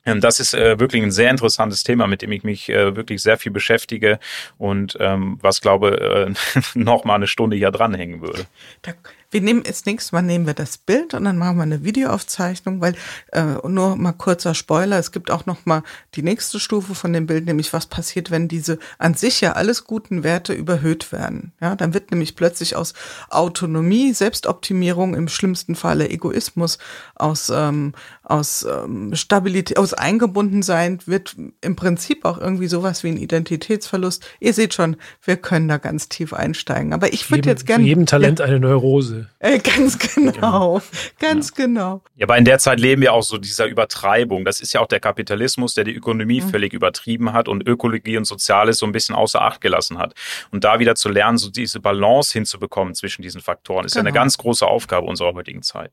Ähm, 0.07 0.23
das 0.23 0.41
ist 0.41 0.55
äh, 0.55 0.81
wirklich 0.81 1.03
ein 1.03 1.11
sehr 1.11 1.31
interessantes 1.31 1.83
Thema, 1.83 2.07
mit 2.07 2.23
dem 2.23 2.33
ich 2.33 2.45
mich 2.45 2.71
äh, 2.71 2.97
wirklich 2.97 3.23
sehr 3.23 3.37
viel 3.37 3.53
beschäftige 3.53 4.19
und 4.57 4.97
ähm, 5.01 5.39
was 5.43 5.61
glaube 5.61 6.01
äh, 6.01 6.59
noch 6.79 7.05
mal 7.05 7.17
eine 7.17 7.27
Stunde 7.27 7.57
hier 7.57 7.71
dranhängen 7.71 8.23
würde. 8.23 8.47
Da, 8.83 8.93
wir 9.31 9.41
nehmen 9.41 9.63
jetzt 9.67 9.87
nächstes 9.87 10.13
Mal 10.13 10.23
nehmen 10.23 10.47
wir 10.47 10.55
das 10.55 10.79
Bild 10.79 11.13
und 11.13 11.25
dann 11.25 11.37
machen 11.37 11.57
wir 11.57 11.63
eine 11.63 11.85
Videoaufzeichnung, 11.85 12.81
weil 12.81 12.95
äh, 13.33 13.43
nur 13.69 13.97
mal 13.97 14.13
kurzer 14.13 14.55
Spoiler, 14.55 14.99
es 14.99 15.13
gibt 15.13 15.31
auch 15.31 15.45
noch 15.45 15.67
mal 15.67 15.83
die 16.15 16.23
nächste 16.23 16.59
Stufe 16.59 16.95
von 16.95 17.13
dem 17.13 17.27
Bild, 17.27 17.45
nämlich 17.45 17.73
was 17.73 17.87
passiert, 17.87 18.31
wenn 18.31 18.49
diese 18.49 18.79
an 18.99 19.15
sich 19.15 19.41
ja 19.41 19.53
alles 19.53 19.85
guten 19.85 20.23
Werte 20.23 20.55
überhöht 20.55 21.13
werden. 21.13 21.53
Ja, 21.61 21.77
dann 21.77 21.93
wird 21.93 22.11
nämlich 22.11 22.37
plötzlich 22.37 22.75
aus 22.75 22.95
Autonomie, 23.29 24.15
Selbstoptimierung, 24.15 25.15
im 25.15 25.29
schlimmsten 25.29 25.75
Falle 25.75 26.09
Egoismus, 26.09 26.79
aus 27.15 27.53
ähm, 27.55 27.93
aus 28.23 28.67
ähm, 28.69 29.15
Stabilität, 29.15 29.79
aus 29.79 29.95
Eingebundensein 29.95 31.01
wird 31.07 31.37
im 31.61 31.77
Prinzip 31.77 32.25
auch 32.25 32.39
irgendwie 32.39 32.69
sowas 32.69 33.05
wie 33.05 33.09
ein 33.09 33.17
Identitätsverlust. 33.17 34.27
Ihr 34.41 34.53
seht 34.53 34.75
schon, 34.75 34.97
wir 35.23 35.37
können 35.37 35.69
da 35.69 35.79
ganz 35.79 36.09
tief 36.09 36.33
einsteigen. 36.33 36.93
Aber 36.93 37.13
ich 37.13 37.31
würde 37.31 37.49
jetzt 37.49 37.67
gerne 37.67 37.85
jedem 37.85 38.07
Talent 38.07 38.39
ja, 38.39 38.45
eine 38.45 38.61
Neurose 38.61 39.18
Äh, 39.39 39.59
ganz 39.59 39.99
genau, 39.99 40.81
ganz 41.19 41.51
Ja. 41.57 41.65
genau. 41.65 42.03
Ja, 42.17 42.27
aber 42.27 42.37
in 42.39 42.45
der 42.45 42.59
Zeit 42.59 42.81
leben 42.81 43.03
wir 43.03 43.13
auch 43.13 43.23
so 43.23 43.39
dieser 43.39 43.67
Übertreibung. 43.67 44.45
Das 44.45 44.61
ist 44.61 44.73
ja 44.73 44.81
auch 44.81 44.87
der 44.87 45.01
Kapitalismus, 45.01 45.75
der 45.75 45.85
die 45.85 45.95
Ökonomie 45.95 46.41
Mhm. 46.41 46.51
völlig 46.51 46.73
übertrieben 46.73 47.33
hat 47.33 47.49
und 47.49 47.67
Ökologie 47.67 48.17
und 48.17 48.25
Soziales 48.27 48.79
so 48.79 48.87
ein 48.87 48.93
bisschen 48.93 49.15
außer 49.15 49.41
Acht 49.43 49.61
gelassen 49.61 49.99
hat. 49.99 50.15
Und 50.51 50.65
da 50.65 50.79
wieder 50.79 50.95
zu 50.95 51.09
lernen, 51.09 51.39
so 51.39 51.51
diese 51.51 51.81
Balance 51.81 52.33
hinzubekommen 52.33 52.95
zwischen 52.95 53.23
diesen 53.23 53.41
Faktoren, 53.41 53.85
ist 53.85 53.95
ja 53.95 54.01
eine 54.01 54.11
Genau. 54.11 54.23
ganz 54.23 54.39
große 54.39 54.67
Aufgabe 54.67 55.07
unserer 55.07 55.35
heutigen 55.35 55.63
Zeit. 55.63 55.93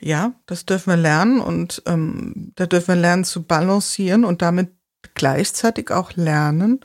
Ja, 0.00 0.32
das 0.46 0.66
dürfen 0.66 0.90
wir 0.90 0.96
lernen 0.98 1.40
und 1.40 1.82
ähm, 1.86 2.52
da 2.56 2.66
dürfen 2.66 2.88
wir 2.88 2.96
lernen 3.00 3.24
zu 3.24 3.42
balancieren 3.44 4.24
und 4.24 4.42
damit 4.42 4.70
gleichzeitig 5.14 5.90
auch 5.90 6.12
lernen, 6.16 6.80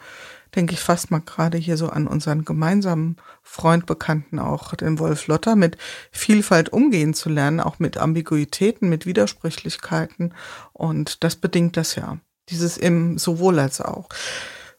denke 0.55 0.73
ich 0.73 0.79
fast 0.79 1.11
mal 1.11 1.21
gerade 1.21 1.57
hier 1.57 1.77
so 1.77 1.89
an 1.89 2.07
unseren 2.07 2.45
gemeinsamen 2.45 3.17
Freund, 3.41 3.85
Bekannten 3.85 4.39
auch, 4.39 4.75
den 4.75 4.99
Wolf 4.99 5.27
Lotter, 5.27 5.55
mit 5.55 5.77
Vielfalt 6.11 6.69
umgehen 6.69 7.13
zu 7.13 7.29
lernen, 7.29 7.59
auch 7.59 7.79
mit 7.79 7.97
Ambiguitäten, 7.97 8.89
mit 8.89 9.05
Widersprüchlichkeiten 9.05 10.33
und 10.73 11.23
das 11.23 11.35
bedingt 11.35 11.77
das 11.77 11.95
ja. 11.95 12.17
Dieses 12.49 12.77
im 12.77 13.17
sowohl 13.17 13.59
als 13.59 13.79
auch. 13.79 14.09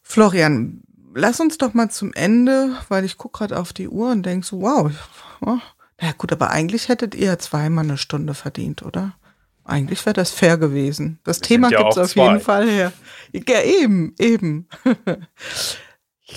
Florian, 0.03 0.83
lass 1.14 1.41
uns 1.41 1.59
doch 1.59 1.75
mal 1.75 1.91
zum 1.91 2.12
Ende, 2.12 2.77
weil 2.89 3.05
ich 3.05 3.16
gucke 3.16 3.39
gerade 3.39 3.59
auf 3.59 3.73
die 3.73 3.89
Uhr 3.89 4.11
und 4.11 4.25
denk 4.25 4.45
so, 4.45 4.61
wow, 4.61 4.91
na 5.41 6.12
gut, 6.16 6.33
aber 6.33 6.51
eigentlich 6.51 6.89
hättet 6.89 7.14
ihr 7.14 7.39
zweimal 7.39 7.85
eine 7.85 7.99
Stunde 7.99 8.35
verdient, 8.35 8.83
oder? 8.83 9.14
Eigentlich 9.71 10.05
wäre 10.05 10.14
das 10.14 10.31
fair 10.31 10.59
gewesen. 10.59 11.18
Das 11.25 11.39
Wir 11.39 11.43
Thema 11.43 11.71
ja 11.71 11.79
gibt's 11.79 11.97
auch 11.99 12.03
auf 12.03 12.14
jeden 12.16 12.39
zwei. 12.39 12.41
Fall 12.41 12.68
her. 12.68 12.93
Ja, 13.33 13.62
eben, 13.62 14.14
eben. 14.18 14.68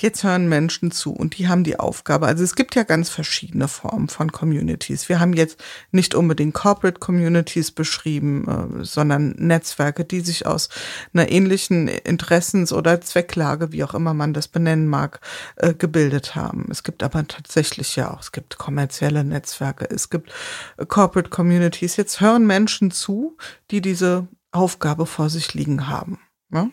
Jetzt 0.02 0.24
hören 0.24 0.50
Menschen 0.50 0.92
zu 0.92 1.14
und 1.14 1.38
die 1.38 1.48
haben 1.48 1.64
die 1.64 1.80
Aufgabe. 1.80 2.26
Also 2.26 2.44
es 2.44 2.56
gibt 2.56 2.76
ja 2.76 2.84
ganz 2.84 3.10
verschiedene 3.10 3.68
Formen 3.68 4.08
von 4.08 4.32
Communities. 4.32 5.08
Wir 5.08 5.20
haben 5.20 5.34
jetzt 5.34 5.64
nicht 5.92 6.16
unbedingt 6.16 6.54
Corporate 6.54 7.00
Communities 7.00 7.72
beschrieben, 7.72 8.48
äh, 8.82 8.86
sondern 8.86 9.36
Netzwerke, 9.38 10.04
die 10.04 10.22
sich 10.22 10.48
aus 10.48 10.70
einer 11.14 11.30
ähnlichen 11.30 11.88
Interessens- 11.88 12.74
oder 12.74 13.02
Zwecklage, 13.02 13.72
wie 13.72 13.84
auch 13.84 13.94
immer 13.94 14.14
man 14.14 14.34
das 14.34 14.48
benennen 14.48 14.88
mag, 14.88 15.20
äh, 15.58 15.74
gebildet 15.74 16.36
haben. 16.36 16.68
Es 16.72 16.84
gibt 16.84 17.04
aber 17.04 17.28
tatsächlich 17.28 17.96
ja 17.96 18.12
auch, 18.12 18.22
es 18.22 18.32
gibt 18.32 18.58
kommerzielle 18.58 19.24
Netzwerke, 19.24 19.88
es 19.90 20.10
gibt 20.10 20.32
äh, 20.78 20.86
Corporate 20.86 21.30
Communities. 21.30 21.98
Jetzt 21.98 22.20
hören 22.20 22.48
Menschen 22.48 22.92
zu, 22.92 23.38
die 23.70 23.82
diese 23.82 24.28
Aufgabe 24.52 25.06
vor 25.06 25.30
sich 25.30 25.54
liegen 25.54 25.88
haben. 25.88 26.20
Ja? 26.52 26.70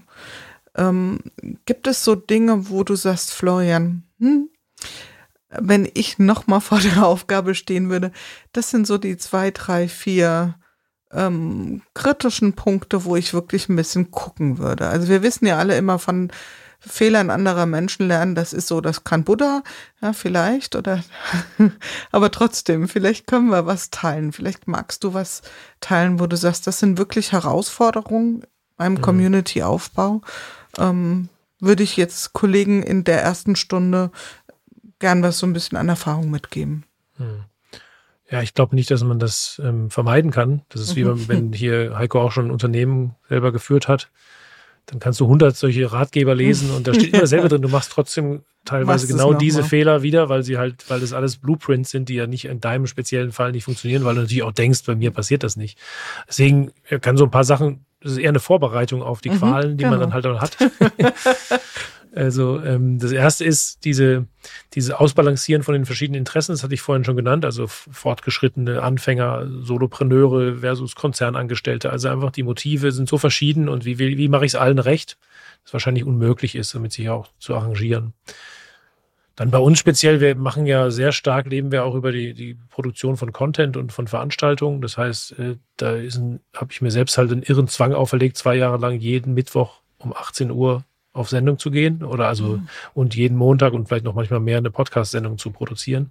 Ähm, 0.76 1.18
gibt 1.64 1.86
es 1.86 2.04
so 2.04 2.14
Dinge, 2.14 2.70
wo 2.70 2.84
du 2.84 2.94
sagst, 2.96 3.32
Florian, 3.32 4.04
hm, 4.18 4.48
wenn 5.50 5.88
ich 5.94 6.18
noch 6.18 6.46
mal 6.46 6.60
vor 6.60 6.78
der 6.80 7.04
Aufgabe 7.04 7.54
stehen 7.54 7.90
würde, 7.90 8.12
das 8.52 8.70
sind 8.70 8.86
so 8.86 8.98
die 8.98 9.16
zwei, 9.16 9.50
drei, 9.50 9.88
vier 9.88 10.54
ähm, 11.12 11.82
kritischen 11.94 12.52
Punkte, 12.54 13.04
wo 13.04 13.16
ich 13.16 13.34
wirklich 13.34 13.68
ein 13.68 13.76
bisschen 13.76 14.10
gucken 14.10 14.58
würde. 14.58 14.88
Also 14.88 15.08
wir 15.08 15.22
wissen 15.22 15.46
ja 15.46 15.58
alle 15.58 15.76
immer 15.76 15.98
von 15.98 16.30
Fehlern 16.82 17.28
anderer 17.28 17.66
Menschen 17.66 18.08
lernen, 18.08 18.34
das 18.34 18.54
ist 18.54 18.68
so, 18.68 18.80
das 18.80 19.04
kann 19.04 19.24
Buddha, 19.24 19.62
ja, 20.00 20.14
vielleicht, 20.14 20.76
oder, 20.76 21.04
aber 22.10 22.30
trotzdem, 22.30 22.88
vielleicht 22.88 23.26
können 23.26 23.50
wir 23.50 23.66
was 23.66 23.90
teilen. 23.90 24.32
Vielleicht 24.32 24.66
magst 24.66 25.04
du 25.04 25.12
was 25.12 25.42
teilen, 25.80 26.20
wo 26.20 26.26
du 26.26 26.36
sagst, 26.36 26.66
das 26.66 26.78
sind 26.78 26.96
wirklich 26.96 27.32
Herausforderungen 27.32 28.44
beim 28.78 29.02
Community-Aufbau. 29.02 30.22
Ähm, 30.78 31.28
würde 31.60 31.82
ich 31.82 31.96
jetzt 31.96 32.32
Kollegen 32.32 32.82
in 32.82 33.04
der 33.04 33.22
ersten 33.22 33.54
Stunde 33.56 34.10
gern 34.98 35.22
was 35.22 35.38
so 35.38 35.46
ein 35.46 35.52
bisschen 35.52 35.76
an 35.78 35.88
Erfahrung 35.88 36.30
mitgeben. 36.30 36.84
Ja, 38.30 38.42
ich 38.42 38.54
glaube 38.54 38.74
nicht, 38.76 38.90
dass 38.90 39.02
man 39.02 39.18
das 39.18 39.60
ähm, 39.64 39.90
vermeiden 39.90 40.30
kann. 40.30 40.62
Das 40.68 40.80
ist 40.80 40.94
wie 40.96 41.04
Mhm. 41.04 41.28
wenn, 41.28 41.28
wenn 41.28 41.52
hier 41.52 41.96
Heiko 41.98 42.20
auch 42.20 42.32
schon 42.32 42.46
ein 42.46 42.50
Unternehmen 42.50 43.14
selber 43.28 43.50
geführt 43.52 43.88
hat. 43.88 44.10
Dann 44.86 44.98
kannst 45.00 45.20
du 45.20 45.24
100 45.24 45.56
solche 45.56 45.92
Ratgeber 45.92 46.34
lesen 46.34 46.70
und 46.70 46.86
da 46.86 46.94
steht 46.94 47.12
immer 47.14 47.26
selber 47.26 47.48
drin, 47.50 47.62
du 47.62 47.68
machst 47.68 47.92
trotzdem 47.92 48.42
teilweise 48.64 49.06
Machst 49.06 49.08
genau 49.08 49.34
diese 49.34 49.60
mal. 49.62 49.68
Fehler 49.68 50.02
wieder, 50.02 50.28
weil 50.28 50.42
sie 50.42 50.58
halt, 50.58 50.88
weil 50.88 51.00
das 51.00 51.12
alles 51.12 51.36
Blueprints 51.36 51.90
sind, 51.90 52.08
die 52.08 52.14
ja 52.14 52.26
nicht 52.26 52.44
in 52.46 52.60
deinem 52.60 52.86
speziellen 52.86 53.32
Fall 53.32 53.52
nicht 53.52 53.64
funktionieren, 53.64 54.04
weil 54.04 54.14
du 54.14 54.22
natürlich 54.22 54.42
auch 54.42 54.52
denkst, 54.52 54.84
bei 54.86 54.94
mir 54.96 55.10
passiert 55.10 55.42
das 55.42 55.56
nicht. 55.56 55.78
Deswegen 56.28 56.72
kann 57.00 57.16
so 57.16 57.24
ein 57.24 57.30
paar 57.30 57.44
Sachen, 57.44 57.84
das 58.00 58.12
ist 58.12 58.18
eher 58.18 58.30
eine 58.30 58.40
Vorbereitung 58.40 59.02
auf 59.02 59.20
die 59.20 59.30
Mhm, 59.30 59.38
Qualen, 59.38 59.76
die 59.76 59.84
man 59.84 60.00
genau. 60.00 60.04
dann 60.04 60.14
halt 60.14 60.26
auch 60.26 60.40
hat. 60.40 60.56
Also 62.12 62.60
ähm, 62.62 62.98
das 62.98 63.12
erste 63.12 63.44
ist 63.44 63.84
diese, 63.84 64.26
diese 64.74 64.98
Ausbalancieren 64.98 65.62
von 65.62 65.74
den 65.74 65.86
verschiedenen 65.86 66.18
Interessen, 66.18 66.52
das 66.52 66.64
hatte 66.64 66.74
ich 66.74 66.80
vorhin 66.80 67.04
schon 67.04 67.16
genannt, 67.16 67.44
also 67.44 67.66
fortgeschrittene 67.68 68.82
Anfänger, 68.82 69.46
Solopreneure 69.62 70.56
versus 70.56 70.96
Konzernangestellte. 70.96 71.90
Also 71.90 72.08
einfach 72.08 72.32
die 72.32 72.42
Motive 72.42 72.90
sind 72.90 73.08
so 73.08 73.18
verschieden 73.18 73.68
und 73.68 73.84
wie, 73.84 73.98
wie, 73.98 74.18
wie 74.18 74.28
mache 74.28 74.44
ich 74.44 74.52
es 74.52 74.56
allen 74.56 74.80
recht, 74.80 75.18
das 75.62 75.72
wahrscheinlich 75.72 76.04
unmöglich 76.04 76.56
ist, 76.56 76.74
damit 76.74 76.92
sich 76.92 77.08
auch 77.10 77.28
zu 77.38 77.54
arrangieren. 77.54 78.12
Dann 79.40 79.50
bei 79.50 79.58
uns 79.58 79.78
speziell, 79.78 80.20
wir 80.20 80.34
machen 80.34 80.66
ja 80.66 80.90
sehr 80.90 81.12
stark, 81.12 81.46
leben 81.46 81.72
wir 81.72 81.86
auch 81.86 81.94
über 81.94 82.12
die, 82.12 82.34
die 82.34 82.58
Produktion 82.68 83.16
von 83.16 83.32
Content 83.32 83.78
und 83.78 83.90
von 83.90 84.06
Veranstaltungen. 84.06 84.82
Das 84.82 84.98
heißt, 84.98 85.38
äh, 85.38 85.56
da 85.78 85.92
habe 86.54 86.72
ich 86.72 86.82
mir 86.82 86.90
selbst 86.90 87.16
halt 87.16 87.32
einen 87.32 87.42
irren 87.42 87.66
Zwang 87.66 87.94
auferlegt, 87.94 88.36
zwei 88.36 88.56
Jahre 88.56 88.76
lang 88.76 88.98
jeden 88.98 89.32
Mittwoch 89.32 89.80
um 89.96 90.12
18 90.12 90.50
Uhr 90.50 90.84
auf 91.14 91.30
Sendung 91.30 91.58
zu 91.58 91.70
gehen 91.70 92.04
oder 92.04 92.28
also 92.28 92.60
und 92.92 93.16
jeden 93.16 93.38
Montag 93.38 93.72
und 93.72 93.88
vielleicht 93.88 94.04
noch 94.04 94.14
manchmal 94.14 94.40
mehr 94.40 94.58
eine 94.58 94.70
Podcast-Sendung 94.70 95.38
zu 95.38 95.52
produzieren. 95.52 96.10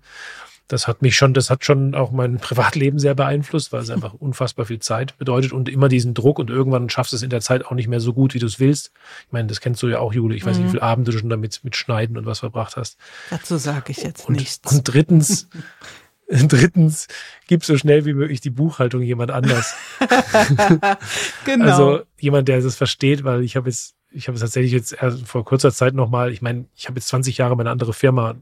Das 0.69 0.87
hat 0.87 1.01
mich 1.01 1.17
schon, 1.17 1.33
das 1.33 1.49
hat 1.49 1.65
schon 1.65 1.95
auch 1.95 2.11
mein 2.11 2.37
Privatleben 2.39 2.99
sehr 2.99 3.15
beeinflusst, 3.15 3.73
weil 3.73 3.81
es 3.81 3.89
einfach 3.89 4.13
unfassbar 4.13 4.65
viel 4.65 4.79
Zeit 4.79 5.17
bedeutet 5.17 5.51
und 5.51 5.67
immer 5.67 5.89
diesen 5.89 6.13
Druck 6.13 6.39
und 6.39 6.49
irgendwann 6.49 6.89
schaffst 6.89 7.11
du 7.11 7.17
es 7.17 7.23
in 7.23 7.29
der 7.29 7.41
Zeit 7.41 7.65
auch 7.65 7.71
nicht 7.71 7.87
mehr 7.87 7.99
so 7.99 8.13
gut, 8.13 8.33
wie 8.33 8.39
du 8.39 8.45
es 8.45 8.59
willst. 8.59 8.91
Ich 9.25 9.33
meine, 9.33 9.47
das 9.47 9.59
kennst 9.59 9.83
du 9.83 9.87
ja 9.87 9.99
auch, 9.99 10.13
Jule. 10.13 10.35
Ich 10.35 10.45
weiß 10.45 10.57
nicht, 10.57 10.67
wie 10.67 10.71
viele 10.71 10.83
Abende 10.83 11.11
du 11.11 11.17
schon 11.17 11.29
damit 11.29 11.59
mit 11.63 11.75
Schneiden 11.75 12.17
und 12.17 12.25
was 12.25 12.39
verbracht 12.39 12.77
hast. 12.77 12.97
Dazu 13.31 13.57
sage 13.57 13.91
ich 13.91 13.97
jetzt 13.97 14.29
Und, 14.29 14.37
nichts. 14.37 14.71
und 14.71 14.83
drittens, 14.83 15.49
drittens, 16.29 17.07
gib 17.47 17.65
so 17.65 17.75
schnell 17.77 18.05
wie 18.05 18.13
möglich 18.13 18.39
die 18.39 18.51
Buchhaltung 18.51 19.01
jemand 19.01 19.31
anders. 19.31 19.75
genau. 21.45 21.65
Also 21.65 22.01
jemand, 22.19 22.47
der 22.47 22.61
das 22.61 22.75
versteht, 22.75 23.23
weil 23.23 23.43
ich 23.43 23.55
habe 23.55 23.69
jetzt, 23.69 23.95
ich 24.11 24.27
habe 24.27 24.35
es 24.35 24.41
tatsächlich 24.41 24.71
jetzt 24.71 24.95
vor 25.25 25.45
kurzer 25.45 25.71
Zeit 25.71 25.93
nochmal, 25.93 26.31
ich 26.31 26.41
meine, 26.41 26.65
ich 26.75 26.87
habe 26.87 26.97
jetzt 26.97 27.09
20 27.09 27.37
Jahre 27.37 27.55
meine 27.55 27.69
andere 27.69 27.93
Firma 27.93 28.35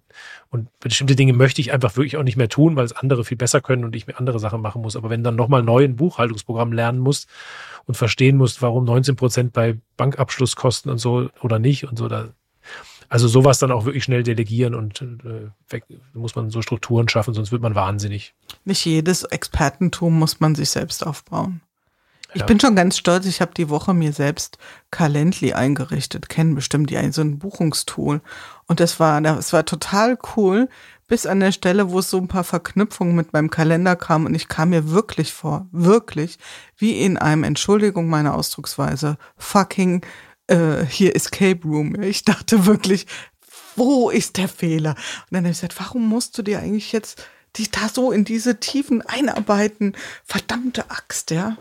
und 0.50 0.70
bestimmte 0.80 1.16
Dinge 1.16 1.34
möchte 1.34 1.60
ich 1.60 1.74
einfach 1.74 1.96
wirklich 1.98 2.18
auch 2.18 2.24
nicht 2.24 2.38
mehr 2.38 2.50
tun, 2.50 2.76
weil 2.76 2.86
es 2.86 2.94
andere 2.94 3.26
viel 3.26 3.38
besser 3.38 3.60
können 3.60 3.84
und 3.84 3.96
ich 3.96 4.08
mir 4.08 4.18
andere 4.18 4.40
Sachen 4.40 4.62
machen 4.62 4.82
muss. 4.82 4.96
Aber 4.96 5.10
wenn 5.10 5.24
dann 5.24 5.36
nochmal 5.36 5.64
neu 5.64 5.84
ein 5.84 5.98
Buchhaltungsprogramm 5.98 6.72
lernen 6.72 7.00
muss 7.00 7.28
und 7.86 7.96
verstehen 7.96 8.38
muss, 8.38 8.62
warum 8.62 8.86
19 8.86 9.16
Prozent 9.16 9.54
bei 9.54 9.78
Bankabschluss 9.98 10.56
kosten 10.56 10.90
und 10.90 11.00
so 11.00 11.30
oder 11.42 11.60
nicht 11.60 11.86
und 11.86 11.98
so, 11.98 12.08
da, 12.08 12.30
also 13.10 13.28
sowas 13.28 13.60
dann 13.60 13.72
auch 13.72 13.86
wirklich 13.86 14.06
schnell 14.06 14.24
delegieren 14.24 14.74
und 14.74 15.02
äh, 15.02 15.50
weg, 15.70 15.84
muss 16.14 16.36
man 16.36 16.50
so 16.50 16.62
Strukturen 16.62 17.10
schaffen, 17.10 17.34
sonst 17.34 17.52
wird 17.52 17.62
man 17.62 17.76
wahnsinnig. 17.76 18.34
Nicht 18.64 18.86
jedes 18.86 19.24
Expertentum 19.24 20.18
muss 20.18 20.40
man 20.40 20.56
sich 20.56 20.70
selbst 20.70 21.06
aufbauen. 21.06 21.62
Ich 22.38 22.46
bin 22.46 22.60
schon 22.60 22.76
ganz 22.76 22.98
stolz, 22.98 23.26
ich 23.26 23.42
habe 23.42 23.54
die 23.56 23.70
Woche 23.70 23.94
mir 23.94 24.14
selbst 24.14 24.58
Calendly 24.92 25.54
eingerichtet, 25.54 26.30
kennen 26.30 26.56
bestimmt 26.56 26.90
die 26.90 27.12
so 27.12 27.22
ein 27.22 27.40
Buchungstool. 27.40 28.22
Und 28.66 28.80
das 28.80 29.00
war, 29.00 29.22
das 29.22 29.54
war 29.54 29.66
total 29.66 30.18
cool, 30.36 30.70
bis 31.08 31.26
an 31.26 31.40
der 31.40 31.52
Stelle, 31.52 31.90
wo 31.90 32.00
es 32.00 32.10
so 32.10 32.18
ein 32.18 32.28
paar 32.28 32.44
Verknüpfungen 32.44 33.16
mit 33.16 33.34
meinem 33.34 33.50
Kalender 33.50 33.96
kam 33.96 34.26
und 34.26 34.36
ich 34.36 34.48
kam 34.48 34.70
mir 34.70 34.92
wirklich 34.92 35.34
vor, 35.34 35.68
wirklich, 35.72 36.38
wie 36.78 37.00
in 37.00 37.18
einem, 37.18 37.44
Entschuldigung 37.44 38.08
meine 38.08 38.34
Ausdrucksweise, 38.34 39.18
fucking 39.38 40.06
äh, 40.48 40.86
hier 40.86 41.16
Escape 41.16 41.62
Room. 41.64 42.00
Ich 42.02 42.26
dachte 42.26 42.66
wirklich, 42.66 43.08
wo 43.76 44.10
ist 44.10 44.38
der 44.38 44.50
Fehler? 44.50 44.92
Und 44.92 45.32
dann 45.32 45.44
habe 45.44 45.52
ich 45.52 45.58
gesagt, 45.58 45.80
warum 45.80 46.08
musst 46.08 46.38
du 46.38 46.42
dir 46.42 46.60
eigentlich 46.60 46.92
jetzt 46.92 47.24
dich 47.58 47.72
da 47.72 47.88
so 47.88 48.12
in 48.12 48.26
diese 48.26 48.60
Tiefen 48.60 49.02
einarbeiten? 49.02 49.96
Verdammte 50.26 50.90
Axt, 50.90 51.32
ja. 51.32 51.58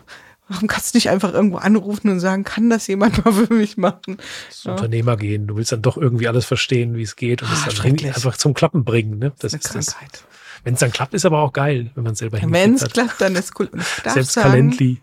Warum 0.49 0.67
kannst 0.67 0.93
du 0.93 0.97
nicht 0.97 1.09
einfach 1.09 1.33
irgendwo 1.33 1.57
anrufen 1.57 2.09
und 2.09 2.19
sagen, 2.19 2.43
kann 2.43 2.69
das 2.69 2.87
jemand 2.87 3.23
mal 3.25 3.33
für 3.33 3.53
mich 3.53 3.75
machen? 3.77 4.17
Das 4.49 4.65
Unternehmer 4.65 5.17
gehen. 5.17 5.45
Du 5.47 5.57
willst 5.57 5.71
dann 5.73 5.81
doch 5.81 5.97
irgendwie 5.97 6.27
alles 6.27 6.45
verstehen, 6.45 6.95
wie 6.95 7.01
es 7.03 7.15
geht 7.17 7.41
und 7.41 7.49
Ah, 7.49 7.53
es 7.53 7.65
dann 7.65 7.75
schrecklich. 7.75 8.15
einfach 8.15 8.37
zum 8.37 8.53
Klappen 8.53 8.85
bringen. 8.85 9.19
Ne? 9.19 9.33
Das 9.39 9.51
Das 9.51 9.53
ist 9.65 9.75
ist. 9.75 9.91
Krankheit. 9.97 10.23
Wenn 10.63 10.73
es 10.75 10.79
dann 10.79 10.91
klappt, 10.91 11.13
ist 11.13 11.25
aber 11.25 11.39
auch 11.39 11.53
geil, 11.53 11.91
wenn 11.95 12.03
man 12.03 12.13
es 12.13 12.19
selber 12.19 12.41
Wenn 12.41 12.49
hingekriegt 12.53 12.81
es 12.87 12.93
klappt, 12.93 13.21
dann 13.21 13.35
ist 13.35 13.59
cool. 13.59 13.69
Selbst 14.05 14.33
sagen, 14.33 14.49
Calendly. 14.49 15.01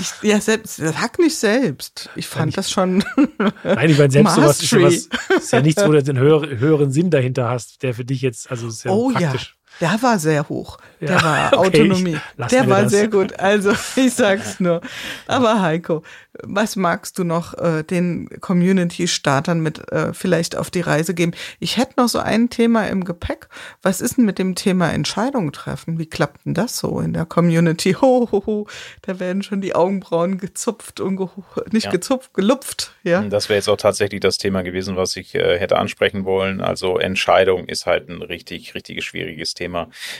ich, 0.00 0.10
ja, 0.28 0.40
selbst, 0.40 0.76
sag 0.76 1.18
nicht 1.18 1.36
selbst. 1.36 2.10
Ich 2.16 2.26
fand 2.26 2.50
ich- 2.50 2.54
das 2.56 2.70
schon. 2.70 3.04
Nein, 3.64 3.90
ich 3.90 3.98
meine, 3.98 4.10
selbst 4.10 4.34
sowas 4.34 4.62
ist 4.62 4.70
ja, 4.72 4.78
Mastery. 4.80 5.08
was, 5.28 5.36
ist 5.44 5.52
ja 5.52 5.60
nichts, 5.62 5.84
wo 5.84 5.92
du 5.92 6.02
den 6.02 6.18
höher, 6.18 6.46
höheren 6.58 6.90
Sinn 6.92 7.10
dahinter 7.10 7.48
hast, 7.48 7.82
der 7.82 7.94
für 7.94 8.04
dich 8.04 8.20
jetzt, 8.20 8.50
also 8.50 8.68
ist 8.68 8.84
ja 8.84 8.90
Oh 8.90 9.10
ja. 9.12 9.32
Der 9.80 10.00
war 10.02 10.18
sehr 10.18 10.48
hoch. 10.48 10.78
Der 11.00 11.10
Ja, 11.16 11.22
war 11.24 11.52
okay, 11.58 11.82
Autonomie. 11.82 12.18
Der 12.50 12.68
war 12.68 12.82
das. 12.82 12.92
sehr 12.92 13.08
gut. 13.08 13.38
Also 13.40 13.72
ich 13.96 14.14
sag's 14.14 14.60
nur. 14.60 14.80
Aber 15.26 15.60
Heiko, 15.60 16.02
was 16.44 16.76
magst 16.76 17.18
du 17.18 17.24
noch 17.24 17.54
äh, 17.58 17.82
den 17.82 18.28
Community-Startern 18.40 19.60
mit 19.60 19.90
äh, 19.90 20.12
vielleicht 20.14 20.56
auf 20.56 20.70
die 20.70 20.80
Reise 20.80 21.14
geben? 21.14 21.32
Ich 21.58 21.76
hätte 21.76 21.94
noch 21.96 22.08
so 22.08 22.18
ein 22.20 22.48
Thema 22.50 22.86
im 22.88 23.04
Gepäck. 23.04 23.48
Was 23.82 24.00
ist 24.00 24.18
denn 24.18 24.24
mit 24.24 24.38
dem 24.38 24.54
Thema 24.54 24.90
Entscheidungen 24.92 25.52
treffen? 25.52 25.98
Wie 25.98 26.06
klappt 26.06 26.44
denn 26.46 26.54
das 26.54 26.78
so 26.78 27.00
in 27.00 27.12
der 27.12 27.24
Community? 27.26 27.94
Ho, 28.00 28.28
ho, 28.30 28.42
ho. 28.46 28.66
Da 29.02 29.18
werden 29.18 29.42
schon 29.42 29.60
die 29.60 29.74
Augenbrauen 29.74 30.38
gezupft 30.38 31.00
und 31.00 31.16
geho 31.16 31.42
nicht 31.72 31.84
Ja. 31.86 31.90
gezupft, 31.90 32.34
gelupft. 32.34 32.92
Ja. 33.02 33.22
Das 33.22 33.48
wäre 33.48 33.56
jetzt 33.58 33.68
auch 33.68 33.76
tatsächlich 33.76 34.20
das 34.20 34.38
Thema 34.38 34.62
gewesen, 34.62 34.96
was 34.96 35.16
ich 35.16 35.34
äh, 35.34 35.58
hätte 35.58 35.76
ansprechen 35.78 36.24
wollen. 36.24 36.60
Also 36.60 36.98
Entscheidung 36.98 37.66
ist 37.66 37.86
halt 37.86 38.08
ein 38.08 38.22
richtig, 38.22 38.74
richtig 38.74 39.04
schwieriges 39.04 39.54
Thema. 39.54 39.61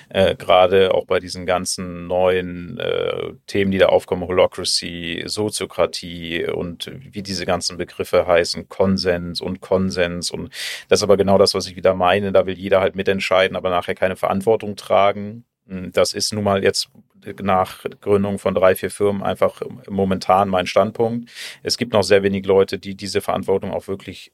Äh, 0.09 0.36
Gerade 0.36 0.95
auch 0.95 1.07
bei 1.07 1.20
diesen 1.20 1.47
ganzen 1.47 2.07
neuen 2.07 2.78
äh, 2.78 3.32
Themen, 3.47 3.70
die 3.70 3.78
da 3.78 3.86
aufkommen, 3.86 4.26
Holocracy, 4.26 5.24
Soziokratie 5.26 6.47
und 6.47 6.90
wie 7.11 7.22
diese 7.22 7.47
ganzen 7.47 7.76
Begriffe 7.76 8.26
heißen, 8.26 8.68
Konsens 8.68 9.40
und 9.40 9.61
Konsens. 9.61 10.30
Und 10.30 10.53
das 10.88 11.01
ist 11.01 11.05
aber 11.05 11.16
genau 11.16 11.38
das, 11.38 11.55
was 11.55 11.66
ich 11.66 11.76
wieder 11.76 11.95
meine. 11.95 12.32
Da 12.32 12.47
will 12.47 12.59
jeder 12.59 12.80
halt 12.80 12.97
mitentscheiden, 12.97 13.57
aber 13.57 13.70
nachher 13.70 13.95
keine 13.95 14.16
Verantwortung 14.16 14.76
tragen. 14.76 15.45
Das 15.66 16.12
ist 16.12 16.32
nun 16.32 16.45
mal 16.45 16.62
jetzt 16.62 16.90
nach 17.40 17.84
Gründung 18.01 18.38
von 18.38 18.55
drei, 18.55 18.74
vier 18.74 18.90
Firmen 18.90 19.22
einfach 19.22 19.62
momentan 19.88 20.49
mein 20.49 20.66
Standpunkt. 20.66 21.30
Es 21.62 21.78
gibt 21.78 21.93
noch 21.93 22.03
sehr 22.03 22.22
wenig 22.22 22.47
Leute, 22.47 22.78
die 22.78 22.97
diese 22.97 23.20
Verantwortung 23.20 23.72
auch 23.72 23.86
wirklich 23.88 24.32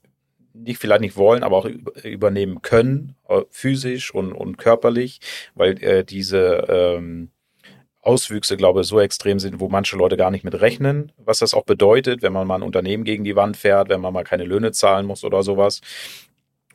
nicht 0.53 0.79
vielleicht 0.79 1.01
nicht 1.01 1.17
wollen, 1.17 1.43
aber 1.43 1.57
auch 1.57 1.65
üb- 1.65 2.03
übernehmen 2.05 2.61
können, 2.61 3.15
äh, 3.27 3.41
physisch 3.49 4.13
und, 4.13 4.33
und 4.33 4.57
körperlich, 4.57 5.19
weil 5.55 5.81
äh, 5.83 6.03
diese 6.03 6.65
ähm, 6.69 7.31
Auswüchse, 8.01 8.57
glaube 8.57 8.81
ich, 8.81 8.87
so 8.87 8.99
extrem 8.99 9.39
sind, 9.39 9.59
wo 9.59 9.67
manche 9.69 9.97
Leute 9.97 10.17
gar 10.17 10.31
nicht 10.31 10.45
mit 10.45 10.59
rechnen, 10.61 11.11
was 11.17 11.39
das 11.39 11.53
auch 11.53 11.65
bedeutet, 11.65 12.21
wenn 12.21 12.33
man 12.33 12.47
mal 12.47 12.55
ein 12.55 12.63
Unternehmen 12.63 13.03
gegen 13.03 13.23
die 13.25 13.35
Wand 13.35 13.57
fährt, 13.57 13.89
wenn 13.89 14.01
man 14.01 14.13
mal 14.13 14.23
keine 14.23 14.45
Löhne 14.45 14.71
zahlen 14.71 15.05
muss 15.05 15.23
oder 15.23 15.43
sowas. 15.43 15.81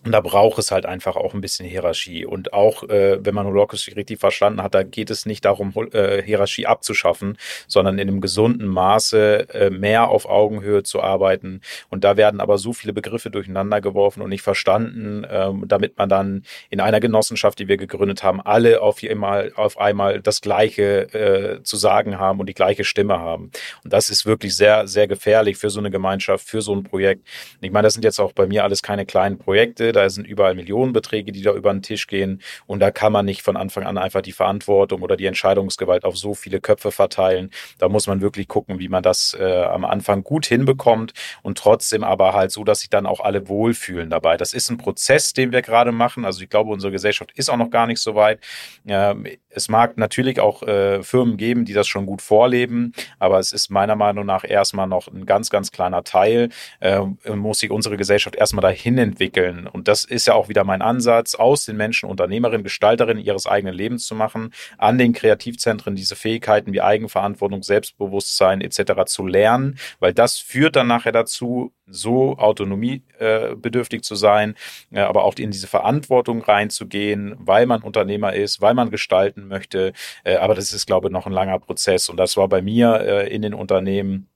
Und 0.04 0.12
da 0.12 0.20
braucht 0.20 0.58
es 0.58 0.70
halt 0.70 0.86
einfach 0.86 1.16
auch 1.16 1.32
ein 1.34 1.40
bisschen 1.40 1.66
Hierarchie. 1.66 2.26
Und 2.26 2.52
auch, 2.52 2.82
äh, 2.84 3.24
wenn 3.24 3.34
man 3.34 3.46
Holocracy 3.46 3.92
richtig 3.92 4.20
verstanden 4.20 4.62
hat, 4.62 4.74
da 4.74 4.82
geht 4.82 5.10
es 5.10 5.24
nicht 5.24 5.44
darum, 5.44 5.72
äh, 5.92 6.22
Hierarchie 6.22 6.66
abzuschaffen, 6.66 7.38
sondern 7.66 7.98
in 7.98 8.08
einem 8.08 8.20
gesunden 8.20 8.66
Maße 8.66 9.48
äh, 9.48 9.70
mehr 9.70 10.08
auf 10.08 10.26
Augenhöhe 10.26 10.82
zu 10.82 11.02
arbeiten. 11.02 11.62
Und 11.88 12.04
da 12.04 12.16
werden 12.16 12.40
aber 12.40 12.58
so 12.58 12.72
viele 12.74 12.92
Begriffe 12.92 13.30
durcheinander 13.30 13.80
geworfen 13.80 14.20
und 14.20 14.28
nicht 14.28 14.42
verstanden, 14.42 15.26
ähm, 15.30 15.64
damit 15.66 15.96
man 15.96 16.08
dann 16.08 16.44
in 16.68 16.80
einer 16.80 17.00
Genossenschaft, 17.00 17.58
die 17.58 17.68
wir 17.68 17.78
gegründet 17.78 18.22
haben, 18.22 18.42
alle 18.42 18.82
auf 18.82 19.00
einmal, 19.02 19.52
auf 19.56 19.78
einmal 19.78 20.20
das 20.20 20.42
Gleiche 20.42 21.14
äh, 21.14 21.62
zu 21.62 21.76
sagen 21.76 22.18
haben 22.18 22.40
und 22.40 22.48
die 22.48 22.54
gleiche 22.54 22.84
Stimme 22.84 23.18
haben. 23.18 23.50
Und 23.82 23.92
das 23.92 24.10
ist 24.10 24.26
wirklich 24.26 24.54
sehr, 24.54 24.86
sehr 24.86 25.08
gefährlich 25.08 25.56
für 25.56 25.70
so 25.70 25.78
eine 25.78 25.90
Gemeinschaft, 25.90 26.46
für 26.46 26.60
so 26.60 26.74
ein 26.74 26.82
Projekt. 26.82 27.26
Ich 27.62 27.70
meine, 27.70 27.86
das 27.86 27.94
sind 27.94 28.04
jetzt 28.04 28.20
auch 28.20 28.32
bei 28.32 28.46
mir 28.46 28.64
alles 28.64 28.82
keine 28.82 29.06
kleinen 29.06 29.38
Projekte. 29.38 29.93
Da 29.94 30.08
sind 30.10 30.26
überall 30.26 30.54
Millionenbeträge, 30.54 31.32
die 31.32 31.42
da 31.42 31.52
über 31.52 31.72
den 31.72 31.82
Tisch 31.82 32.06
gehen. 32.06 32.42
Und 32.66 32.80
da 32.80 32.90
kann 32.90 33.12
man 33.12 33.24
nicht 33.24 33.42
von 33.42 33.56
Anfang 33.56 33.84
an 33.84 33.98
einfach 33.98 34.22
die 34.22 34.32
Verantwortung 34.32 35.02
oder 35.02 35.16
die 35.16 35.26
Entscheidungsgewalt 35.26 36.04
auf 36.04 36.16
so 36.16 36.34
viele 36.34 36.60
Köpfe 36.60 36.92
verteilen. 36.92 37.50
Da 37.78 37.88
muss 37.88 38.06
man 38.06 38.20
wirklich 38.20 38.48
gucken, 38.48 38.78
wie 38.78 38.88
man 38.88 39.02
das 39.02 39.36
äh, 39.38 39.62
am 39.62 39.84
Anfang 39.84 40.22
gut 40.24 40.46
hinbekommt 40.46 41.12
und 41.42 41.58
trotzdem 41.58 42.04
aber 42.04 42.34
halt 42.34 42.50
so, 42.50 42.64
dass 42.64 42.80
sich 42.80 42.90
dann 42.90 43.06
auch 43.06 43.20
alle 43.20 43.48
wohlfühlen 43.48 44.10
dabei. 44.10 44.36
Das 44.36 44.52
ist 44.52 44.70
ein 44.70 44.78
Prozess, 44.78 45.32
den 45.32 45.52
wir 45.52 45.62
gerade 45.62 45.92
machen. 45.92 46.24
Also 46.24 46.42
ich 46.42 46.50
glaube, 46.50 46.70
unsere 46.70 46.92
Gesellschaft 46.92 47.32
ist 47.34 47.50
auch 47.50 47.56
noch 47.56 47.70
gar 47.70 47.86
nicht 47.86 48.00
so 48.00 48.14
weit. 48.14 48.40
Ähm, 48.86 49.26
es 49.54 49.68
mag 49.68 49.96
natürlich 49.96 50.40
auch 50.40 50.62
äh, 50.62 51.02
Firmen 51.02 51.36
geben, 51.36 51.64
die 51.64 51.72
das 51.72 51.86
schon 51.86 52.06
gut 52.06 52.22
vorleben, 52.22 52.92
aber 53.18 53.38
es 53.38 53.52
ist 53.52 53.70
meiner 53.70 53.96
Meinung 53.96 54.26
nach 54.26 54.44
erstmal 54.44 54.86
noch 54.86 55.08
ein 55.08 55.26
ganz, 55.26 55.50
ganz 55.50 55.70
kleiner 55.70 56.04
Teil. 56.04 56.48
Äh, 56.80 57.00
muss 57.34 57.60
sich 57.60 57.70
unsere 57.70 57.96
Gesellschaft 57.96 58.36
erstmal 58.36 58.62
dahin 58.62 58.98
entwickeln. 58.98 59.66
Und 59.66 59.88
das 59.88 60.04
ist 60.04 60.26
ja 60.26 60.34
auch 60.34 60.48
wieder 60.48 60.64
mein 60.64 60.82
Ansatz, 60.82 61.34
aus 61.34 61.64
den 61.64 61.76
Menschen 61.76 62.08
Unternehmerinnen, 62.08 62.64
Gestalterinnen 62.64 63.22
ihres 63.22 63.46
eigenen 63.46 63.74
Lebens 63.74 64.06
zu 64.06 64.14
machen, 64.14 64.52
an 64.78 64.98
den 64.98 65.12
Kreativzentren 65.12 65.96
diese 65.96 66.16
Fähigkeiten 66.16 66.72
wie 66.72 66.80
Eigenverantwortung, 66.80 67.62
Selbstbewusstsein 67.62 68.60
etc. 68.60 69.04
zu 69.06 69.26
lernen, 69.26 69.78
weil 70.00 70.12
das 70.12 70.38
führt 70.38 70.76
dann 70.76 70.86
nachher 70.86 71.12
dazu, 71.12 71.72
so 71.86 72.36
autonomiebedürftig 72.38 74.02
zu 74.02 74.14
sein, 74.14 74.54
äh, 74.90 75.00
aber 75.00 75.24
auch 75.24 75.34
in 75.36 75.50
diese 75.50 75.66
Verantwortung 75.66 76.42
reinzugehen, 76.42 77.34
weil 77.38 77.66
man 77.66 77.82
Unternehmer 77.82 78.32
ist, 78.32 78.60
weil 78.60 78.74
man 78.74 78.90
gestalten 78.90 79.48
möchte. 79.48 79.92
Äh, 80.24 80.36
aber 80.36 80.54
das 80.54 80.72
ist, 80.72 80.86
glaube 80.86 81.08
ich, 81.08 81.12
noch 81.12 81.26
ein 81.26 81.32
langer 81.32 81.58
Prozess. 81.58 82.08
Und 82.08 82.16
das 82.16 82.36
war 82.36 82.48
bei 82.48 82.62
mir 82.62 83.00
äh, 83.00 83.34
in 83.34 83.42
den 83.42 83.54
Unternehmen 83.54 84.28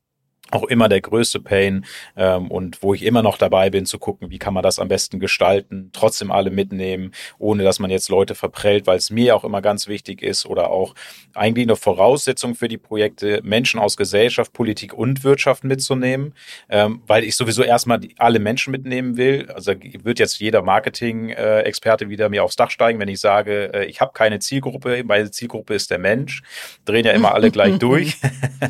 auch 0.50 0.64
immer 0.64 0.88
der 0.88 1.00
größte 1.00 1.40
Pain 1.40 1.84
ähm, 2.16 2.50
und 2.50 2.82
wo 2.82 2.94
ich 2.94 3.02
immer 3.02 3.22
noch 3.22 3.38
dabei 3.38 3.70
bin 3.70 3.86
zu 3.86 3.98
gucken, 3.98 4.30
wie 4.30 4.38
kann 4.38 4.54
man 4.54 4.62
das 4.62 4.78
am 4.78 4.88
besten 4.88 5.20
gestalten, 5.20 5.90
trotzdem 5.92 6.30
alle 6.30 6.50
mitnehmen, 6.50 7.12
ohne 7.38 7.62
dass 7.62 7.78
man 7.78 7.90
jetzt 7.90 8.08
Leute 8.08 8.34
verprellt, 8.34 8.86
weil 8.86 8.98
es 8.98 9.10
mir 9.10 9.36
auch 9.36 9.44
immer 9.44 9.62
ganz 9.62 9.88
wichtig 9.88 10.22
ist 10.22 10.46
oder 10.46 10.70
auch 10.70 10.94
eigentlich 11.34 11.66
eine 11.66 11.76
Voraussetzung 11.76 12.54
für 12.54 12.68
die 12.68 12.78
Projekte, 12.78 13.40
Menschen 13.42 13.78
aus 13.80 13.96
Gesellschaft, 13.96 14.52
Politik 14.52 14.94
und 14.94 15.24
Wirtschaft 15.24 15.64
mitzunehmen, 15.64 16.34
ähm, 16.68 17.02
weil 17.06 17.24
ich 17.24 17.36
sowieso 17.36 17.62
erstmal 17.62 17.98
die, 17.98 18.14
alle 18.18 18.38
Menschen 18.38 18.70
mitnehmen 18.70 19.16
will. 19.16 19.50
Also 19.54 19.72
wird 20.02 20.18
jetzt 20.18 20.40
jeder 20.40 20.62
Marketing-Experte 20.62 22.08
wieder 22.08 22.28
mir 22.28 22.44
aufs 22.44 22.56
Dach 22.56 22.70
steigen, 22.70 22.98
wenn 23.00 23.08
ich 23.08 23.20
sage, 23.20 23.72
äh, 23.74 23.84
ich 23.84 24.00
habe 24.00 24.12
keine 24.14 24.38
Zielgruppe, 24.38 25.02
meine 25.04 25.30
Zielgruppe 25.30 25.74
ist 25.74 25.90
der 25.90 25.98
Mensch, 25.98 26.42
drehen 26.84 27.04
ja 27.04 27.12
immer 27.12 27.34
alle 27.34 27.50
gleich 27.50 27.78
durch. 27.78 28.16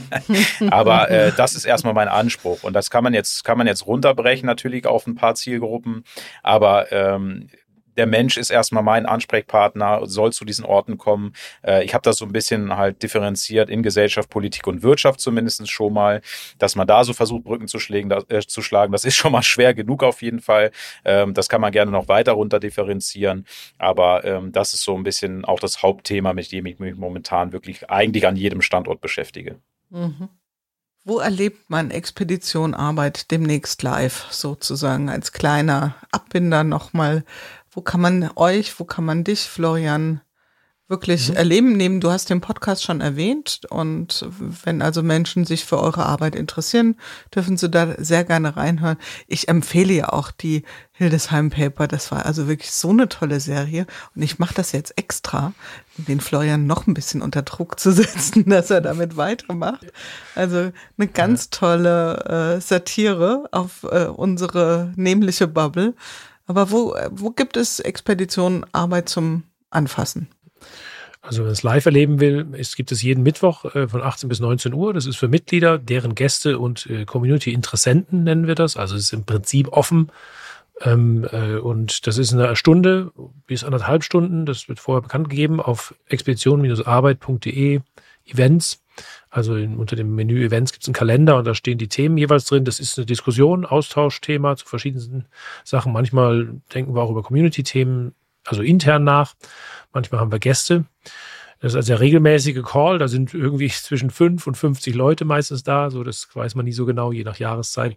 Aber 0.70 1.10
äh, 1.10 1.32
das 1.36 1.54
ist 1.54 1.67
erstmal 1.68 1.94
mein 1.94 2.08
Anspruch. 2.08 2.62
Und 2.62 2.72
das 2.72 2.90
kann 2.90 3.04
man 3.04 3.14
jetzt, 3.14 3.44
kann 3.44 3.58
man 3.58 3.66
jetzt 3.66 3.86
runterbrechen, 3.86 4.46
natürlich 4.46 4.86
auf 4.86 5.06
ein 5.06 5.14
paar 5.14 5.34
Zielgruppen. 5.34 6.04
Aber 6.42 6.90
ähm, 6.92 7.48
der 7.98 8.06
Mensch 8.06 8.36
ist 8.36 8.50
erstmal 8.50 8.82
mein 8.82 9.04
Ansprechpartner, 9.06 10.06
soll 10.06 10.32
zu 10.32 10.44
diesen 10.44 10.64
Orten 10.64 10.96
kommen. 10.96 11.34
Äh, 11.66 11.84
ich 11.84 11.92
habe 11.92 12.02
das 12.02 12.16
so 12.16 12.24
ein 12.24 12.32
bisschen 12.32 12.76
halt 12.76 13.02
differenziert 13.02 13.68
in 13.68 13.82
Gesellschaft, 13.82 14.30
Politik 14.30 14.66
und 14.66 14.82
Wirtschaft 14.82 15.20
zumindest 15.20 15.68
schon 15.68 15.92
mal, 15.92 16.22
dass 16.58 16.76
man 16.76 16.86
da 16.86 17.02
so 17.04 17.12
versucht, 17.12 17.44
Brücken 17.44 17.66
zu, 17.66 17.80
schlägen, 17.80 18.10
äh, 18.10 18.40
zu 18.40 18.62
schlagen. 18.62 18.92
Das 18.92 19.04
ist 19.04 19.16
schon 19.16 19.32
mal 19.32 19.42
schwer 19.42 19.74
genug 19.74 20.04
auf 20.04 20.22
jeden 20.22 20.40
Fall. 20.40 20.70
Ähm, 21.04 21.34
das 21.34 21.48
kann 21.48 21.60
man 21.60 21.72
gerne 21.72 21.90
noch 21.90 22.06
weiter 22.08 22.32
runter 22.32 22.60
differenzieren. 22.60 23.44
Aber 23.78 24.24
ähm, 24.24 24.52
das 24.52 24.74
ist 24.74 24.84
so 24.84 24.94
ein 24.94 25.02
bisschen 25.02 25.44
auch 25.44 25.58
das 25.58 25.82
Hauptthema, 25.82 26.32
mit 26.32 26.52
dem 26.52 26.66
ich 26.66 26.78
mich 26.78 26.94
momentan 26.94 27.52
wirklich 27.52 27.90
eigentlich 27.90 28.26
an 28.26 28.36
jedem 28.36 28.62
Standort 28.62 29.00
beschäftige. 29.00 29.56
Mhm. 29.90 30.28
Wo 31.08 31.20
erlebt 31.20 31.70
man 31.70 31.90
Expeditionarbeit 31.90 33.30
demnächst 33.30 33.82
live, 33.82 34.26
sozusagen 34.30 35.08
als 35.08 35.32
kleiner 35.32 35.94
Abbinder 36.12 36.64
nochmal? 36.64 37.24
Wo 37.70 37.80
kann 37.80 38.02
man 38.02 38.30
euch, 38.36 38.78
wo 38.78 38.84
kann 38.84 39.06
man 39.06 39.24
dich, 39.24 39.40
Florian, 39.48 40.20
wirklich 40.88 41.28
Mhm. 41.28 41.36
erleben? 41.36 41.72
Neben, 41.76 42.00
du 42.00 42.10
hast 42.10 42.30
den 42.30 42.40
Podcast 42.40 42.82
schon 42.82 43.00
erwähnt 43.00 43.60
und 43.68 44.26
wenn 44.64 44.80
also 44.82 45.02
Menschen 45.02 45.44
sich 45.44 45.64
für 45.64 45.78
eure 45.78 46.06
Arbeit 46.06 46.34
interessieren, 46.34 46.96
dürfen 47.34 47.56
sie 47.56 47.68
da 47.68 47.94
sehr 47.98 48.24
gerne 48.24 48.56
reinhören. 48.56 48.96
Ich 49.26 49.48
empfehle 49.48 49.92
ja 49.92 50.08
auch 50.08 50.30
die 50.30 50.64
Hildesheim 50.92 51.50
Paper. 51.50 51.86
Das 51.88 52.10
war 52.10 52.26
also 52.26 52.48
wirklich 52.48 52.72
so 52.72 52.90
eine 52.90 53.08
tolle 53.08 53.40
Serie 53.40 53.86
und 54.16 54.22
ich 54.22 54.38
mache 54.38 54.54
das 54.54 54.72
jetzt 54.72 54.96
extra, 54.96 55.52
um 55.98 56.06
den 56.06 56.20
Florian 56.20 56.66
noch 56.66 56.86
ein 56.86 56.94
bisschen 56.94 57.22
unter 57.22 57.42
Druck 57.42 57.78
zu 57.78 57.92
setzen, 57.92 58.48
dass 58.48 58.70
er 58.70 58.80
damit 58.80 59.16
weitermacht. 59.16 59.86
Also 60.34 60.72
eine 60.96 61.08
ganz 61.08 61.50
tolle 61.50 62.56
äh, 62.56 62.60
Satire 62.60 63.44
auf 63.52 63.84
äh, 63.90 64.06
unsere 64.06 64.92
nämliche 64.96 65.46
Bubble. 65.46 65.94
Aber 66.46 66.70
wo, 66.70 66.96
wo 67.10 67.30
gibt 67.30 67.58
es 67.58 67.78
Expeditionen 67.78 68.64
Arbeit 68.72 69.10
zum 69.10 69.42
Anfassen? 69.68 70.28
Also 71.28 71.40
wenn 71.40 71.48
man 71.48 71.52
es 71.52 71.62
live 71.62 71.84
erleben 71.84 72.20
will, 72.20 72.46
es 72.52 72.74
gibt 72.74 72.90
es 72.90 73.02
jeden 73.02 73.22
Mittwoch 73.22 73.66
äh, 73.74 73.86
von 73.86 74.00
18 74.00 74.30
bis 74.30 74.40
19 74.40 74.72
Uhr. 74.72 74.94
Das 74.94 75.04
ist 75.04 75.16
für 75.16 75.28
Mitglieder, 75.28 75.76
deren 75.76 76.14
Gäste 76.14 76.58
und 76.58 76.86
äh, 76.86 77.04
Community-Interessenten 77.04 78.24
nennen 78.24 78.46
wir 78.46 78.54
das. 78.54 78.78
Also 78.78 78.96
es 78.96 79.02
ist 79.02 79.12
im 79.12 79.24
Prinzip 79.24 79.68
offen. 79.68 80.10
Ähm, 80.80 81.28
äh, 81.30 81.56
und 81.56 82.06
das 82.06 82.16
ist 82.16 82.32
eine 82.32 82.56
Stunde 82.56 83.12
bis 83.46 83.62
anderthalb 83.62 84.04
Stunden. 84.04 84.46
Das 84.46 84.70
wird 84.70 84.80
vorher 84.80 85.02
bekannt 85.02 85.28
gegeben 85.28 85.60
auf 85.60 85.94
expedition-arbeit.de 86.06 87.80
Events. 88.24 88.82
Also 89.28 89.52
unter 89.52 89.96
dem 89.96 90.14
Menü 90.14 90.42
Events 90.42 90.72
gibt 90.72 90.84
es 90.84 90.88
einen 90.88 90.94
Kalender 90.94 91.36
und 91.36 91.46
da 91.46 91.54
stehen 91.54 91.76
die 91.76 91.88
Themen 91.88 92.16
jeweils 92.16 92.46
drin. 92.46 92.64
Das 92.64 92.80
ist 92.80 92.98
eine 92.98 93.04
Diskussion, 93.04 93.66
Austauschthema 93.66 94.56
zu 94.56 94.64
verschiedensten 94.64 95.26
Sachen. 95.62 95.92
Manchmal 95.92 96.54
denken 96.72 96.94
wir 96.94 97.02
auch 97.02 97.10
über 97.10 97.22
Community-Themen, 97.22 98.14
also 98.48 98.62
intern 98.62 99.04
nach. 99.04 99.34
Manchmal 99.92 100.20
haben 100.20 100.32
wir 100.32 100.38
Gäste. 100.38 100.84
Das 101.60 101.72
ist 101.72 101.76
also 101.76 101.88
der 101.88 102.00
regelmäßige 102.00 102.62
Call. 102.62 102.98
Da 102.98 103.08
sind 103.08 103.34
irgendwie 103.34 103.68
zwischen 103.68 104.10
fünf 104.10 104.46
und 104.46 104.56
50 104.56 104.94
Leute 104.94 105.24
meistens 105.24 105.62
da. 105.62 105.90
So, 105.90 106.04
das 106.04 106.28
weiß 106.32 106.54
man 106.54 106.64
nie 106.64 106.72
so 106.72 106.86
genau, 106.86 107.12
je 107.12 107.24
nach 107.24 107.38
Jahreszeit. 107.38 107.96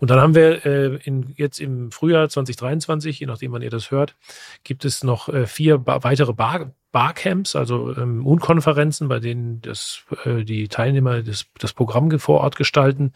Und 0.00 0.10
dann 0.10 0.20
haben 0.20 0.34
wir 0.34 0.66
äh, 0.66 0.96
in, 1.04 1.34
jetzt 1.36 1.60
im 1.60 1.92
Frühjahr 1.92 2.28
2023, 2.28 3.20
je 3.20 3.26
nachdem, 3.26 3.52
wann 3.52 3.62
ihr 3.62 3.70
das 3.70 3.90
hört, 3.90 4.16
gibt 4.64 4.84
es 4.84 5.04
noch 5.04 5.28
äh, 5.28 5.46
vier 5.46 5.78
ba 5.78 6.02
weitere 6.02 6.32
Bar 6.32 6.72
Barcamps, 6.92 7.54
also 7.54 7.94
ähm, 7.94 8.24
Unkonferenzen, 8.26 9.08
bei 9.08 9.18
denen 9.18 9.60
das, 9.60 10.04
äh, 10.24 10.44
die 10.44 10.68
Teilnehmer 10.68 11.22
das, 11.22 11.44
das 11.58 11.74
Programm 11.74 12.18
vor 12.18 12.40
Ort 12.40 12.56
gestalten. 12.56 13.12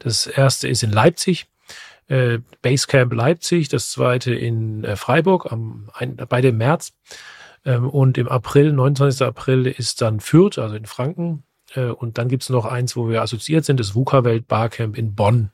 Das 0.00 0.26
erste 0.26 0.66
ist 0.66 0.82
in 0.82 0.90
Leipzig 0.90 1.46
äh, 2.10 2.40
Basecamp 2.62 3.12
Leipzig, 3.12 3.68
das 3.68 3.90
zweite 3.90 4.34
in 4.34 4.84
äh, 4.84 4.96
Freiburg 4.96 5.50
am 5.50 5.88
ein, 5.94 6.16
beide 6.28 6.48
im 6.48 6.58
März. 6.58 6.92
Ähm, 7.64 7.88
und 7.88 8.18
im 8.18 8.28
April, 8.28 8.72
29. 8.72 9.22
April, 9.22 9.66
ist 9.66 10.02
dann 10.02 10.20
Fürth, 10.20 10.58
also 10.58 10.74
in 10.74 10.86
Franken. 10.86 11.44
Äh, 11.74 11.84
und 11.84 12.18
dann 12.18 12.28
gibt's 12.28 12.48
noch 12.48 12.64
eins, 12.64 12.96
wo 12.96 13.08
wir 13.08 13.22
assoziiert 13.22 13.64
sind, 13.64 13.78
das 13.78 13.94
VUCA-Welt 13.94 14.48
Barcamp 14.48 14.98
in 14.98 15.14
Bonn. 15.14 15.52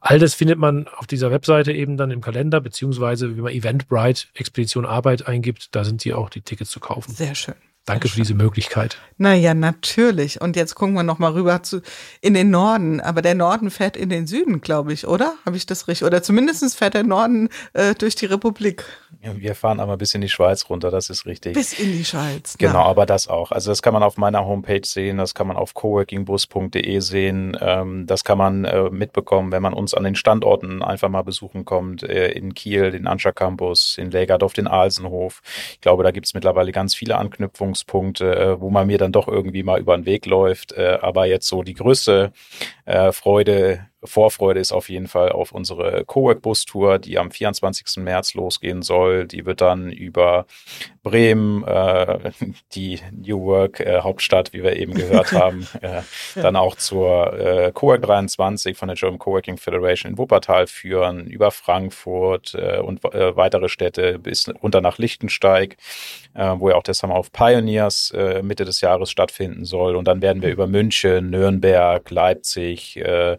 All 0.00 0.18
das 0.18 0.34
findet 0.34 0.58
man 0.58 0.88
auf 0.88 1.06
dieser 1.06 1.30
Webseite 1.30 1.72
eben 1.72 1.98
dann 1.98 2.10
im 2.10 2.22
Kalender, 2.22 2.60
beziehungsweise 2.60 3.36
wie 3.36 3.42
man 3.42 3.52
Eventbrite 3.52 4.28
Expedition 4.34 4.86
Arbeit 4.86 5.26
eingibt, 5.28 5.74
da 5.74 5.84
sind 5.84 6.04
die 6.04 6.14
auch 6.14 6.30
die 6.30 6.40
Tickets 6.40 6.70
zu 6.70 6.80
kaufen. 6.80 7.12
Sehr 7.12 7.34
schön. 7.34 7.56
Danke 7.86 8.08
für 8.08 8.16
diese 8.16 8.34
Möglichkeit. 8.34 8.98
Naja, 9.16 9.52
natürlich. 9.52 10.40
Und 10.40 10.56
jetzt 10.56 10.74
gucken 10.74 10.94
wir 10.94 11.02
noch 11.02 11.18
mal 11.18 11.32
rüber 11.32 11.62
zu, 11.62 11.82
in 12.20 12.34
den 12.34 12.50
Norden. 12.50 13.00
Aber 13.00 13.20
der 13.20 13.34
Norden 13.34 13.70
fährt 13.70 13.96
in 13.96 14.08
den 14.08 14.26
Süden, 14.26 14.60
glaube 14.60 14.92
ich, 14.92 15.06
oder? 15.06 15.34
Habe 15.44 15.56
ich 15.56 15.66
das 15.66 15.88
richtig? 15.88 16.06
Oder 16.06 16.22
zumindest 16.22 16.76
fährt 16.76 16.94
der 16.94 17.02
Norden 17.02 17.48
äh, 17.72 17.94
durch 17.94 18.14
die 18.14 18.26
Republik. 18.26 18.84
Ja, 19.22 19.36
wir 19.36 19.54
fahren 19.54 19.80
aber 19.80 19.98
bis 19.98 20.14
in 20.14 20.22
die 20.22 20.30
Schweiz 20.30 20.70
runter, 20.70 20.90
das 20.90 21.10
ist 21.10 21.26
richtig. 21.26 21.52
Bis 21.52 21.78
in 21.78 21.92
die 21.92 22.06
Schweiz. 22.06 22.56
Genau, 22.56 22.72
na. 22.72 22.84
aber 22.84 23.04
das 23.04 23.28
auch. 23.28 23.52
Also 23.52 23.70
das 23.70 23.82
kann 23.82 23.92
man 23.92 24.02
auf 24.02 24.16
meiner 24.16 24.46
Homepage 24.46 24.80
sehen, 24.82 25.18
das 25.18 25.34
kann 25.34 25.46
man 25.46 25.58
auf 25.58 25.74
coworkingbus.de 25.74 27.00
sehen, 27.00 27.54
ähm, 27.60 28.06
das 28.06 28.24
kann 28.24 28.38
man 28.38 28.64
äh, 28.64 28.88
mitbekommen, 28.88 29.52
wenn 29.52 29.60
man 29.62 29.74
uns 29.74 29.92
an 29.92 30.04
den 30.04 30.14
Standorten 30.14 30.82
einfach 30.82 31.10
mal 31.10 31.20
besuchen 31.20 31.66
kommt, 31.66 32.02
äh, 32.02 32.30
in 32.30 32.54
Kiel, 32.54 32.92
den 32.92 33.06
Anscha 33.06 33.32
Campus, 33.32 33.98
in 33.98 34.10
Lägerdorf, 34.10 34.54
den 34.54 34.66
Alsenhof. 34.66 35.42
Ich 35.72 35.82
glaube, 35.82 36.02
da 36.02 36.12
gibt 36.12 36.24
es 36.24 36.32
mittlerweile 36.32 36.72
ganz 36.72 36.94
viele 36.94 37.18
Anknüpfungspunkte, 37.18 37.69
äh, 38.20 38.60
wo 38.60 38.70
man 38.70 38.86
mir 38.86 38.98
dann 38.98 39.12
doch 39.12 39.28
irgendwie 39.28 39.62
mal 39.62 39.80
über 39.80 39.96
den 39.96 40.06
Weg 40.06 40.26
läuft. 40.26 40.72
Äh, 40.72 40.98
aber 41.00 41.26
jetzt 41.26 41.46
so 41.46 41.62
die 41.62 41.74
größte 41.74 42.32
äh, 42.84 43.12
Freude 43.12 43.89
Vorfreude 44.02 44.60
ist 44.60 44.72
auf 44.72 44.88
jeden 44.88 45.08
Fall 45.08 45.30
auf 45.30 45.52
unsere 45.52 46.04
Cowork-Bus-Tour, 46.04 46.98
die 46.98 47.18
am 47.18 47.30
24. 47.30 47.98
März 47.98 48.34
losgehen 48.34 48.82
soll. 48.82 49.26
Die 49.26 49.44
wird 49.44 49.60
dann 49.60 49.92
über 49.92 50.46
Bremen, 51.02 51.64
äh, 51.64 52.30
die 52.72 53.00
New 53.12 53.42
Work 53.42 53.80
äh, 53.80 54.00
Hauptstadt, 54.00 54.52
wie 54.52 54.62
wir 54.62 54.76
eben 54.76 54.94
gehört 54.94 55.32
haben, 55.32 55.66
äh, 55.82 56.02
dann 56.34 56.56
auch 56.56 56.76
zur 56.76 57.38
äh, 57.38 57.72
Cowork 57.72 58.02
23 58.02 58.76
von 58.76 58.88
der 58.88 58.96
German 58.96 59.18
Coworking 59.18 59.56
Federation 59.56 60.12
in 60.12 60.18
Wuppertal 60.18 60.66
führen, 60.66 61.26
über 61.26 61.50
Frankfurt 61.50 62.54
äh, 62.54 62.78
und 62.78 63.04
äh, 63.14 63.36
weitere 63.36 63.68
Städte 63.68 64.18
bis 64.18 64.48
runter 64.62 64.80
nach 64.80 64.98
Lichtensteig, 64.98 65.76
äh, 66.34 66.54
wo 66.56 66.70
ja 66.70 66.76
auch 66.76 66.82
der 66.82 66.94
Summer 66.94 67.18
of 67.18 67.32
Pioneers 67.32 68.12
äh, 68.12 68.42
Mitte 68.42 68.64
des 68.64 68.80
Jahres 68.80 69.10
stattfinden 69.10 69.64
soll. 69.64 69.96
Und 69.96 70.06
dann 70.06 70.22
werden 70.22 70.42
wir 70.42 70.50
über 70.50 70.66
München, 70.66 71.30
Nürnberg, 71.30 72.08
Leipzig, 72.10 72.96
äh, 72.96 73.36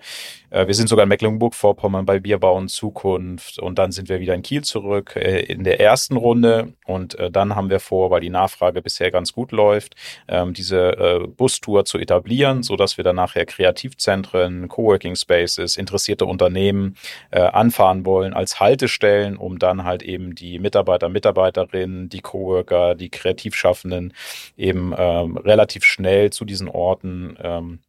wir 0.51 0.73
sind 0.73 0.89
sogar 0.89 1.03
in 1.03 1.09
Mecklenburg-Vorpommern 1.09 2.05
bei 2.05 2.19
Bierbau 2.19 2.57
und 2.57 2.69
Zukunft 2.69 3.57
und 3.57 3.79
dann 3.79 3.91
sind 3.91 4.09
wir 4.09 4.19
wieder 4.19 4.33
in 4.33 4.41
Kiel 4.41 4.63
zurück 4.63 5.15
äh, 5.15 5.39
in 5.41 5.63
der 5.63 5.79
ersten 5.79 6.17
Runde 6.17 6.73
und 6.85 7.17
äh, 7.17 7.31
dann 7.31 7.55
haben 7.55 7.69
wir 7.69 7.79
vor, 7.79 8.11
weil 8.11 8.19
die 8.19 8.29
Nachfrage 8.29 8.81
bisher 8.81 9.11
ganz 9.11 9.31
gut 9.31 9.51
läuft, 9.53 9.95
ähm, 10.27 10.53
diese 10.53 11.31
Bustour 11.37 11.85
zu 11.85 11.97
etablieren, 11.97 12.63
so 12.63 12.75
dass 12.75 12.97
wir 12.97 13.03
dann 13.03 13.15
nachher 13.15 13.45
Kreativzentren, 13.45 14.67
Coworking 14.67 15.15
Spaces, 15.15 15.77
interessierte 15.77 16.25
Unternehmen 16.25 16.95
anfahren 17.31 18.05
wollen 18.05 18.33
als 18.33 18.59
Haltestellen, 18.59 19.37
um 19.37 19.59
dann 19.59 19.83
halt 19.83 20.03
eben 20.03 20.35
die 20.35 20.59
Mitarbeiter, 20.59 21.09
Mitarbeiterinnen, 21.09 22.09
die 22.09 22.21
Coworker, 22.21 22.95
die 22.95 23.09
Kreativschaffenden 23.09 24.13
eben 24.57 24.93
ähm, 24.97 25.37
relativ 25.37 25.83
schnell 25.83 26.31
zu 26.31 26.45
diesen 26.45 26.67
Orten 26.67 27.37
ähm, 27.41 27.79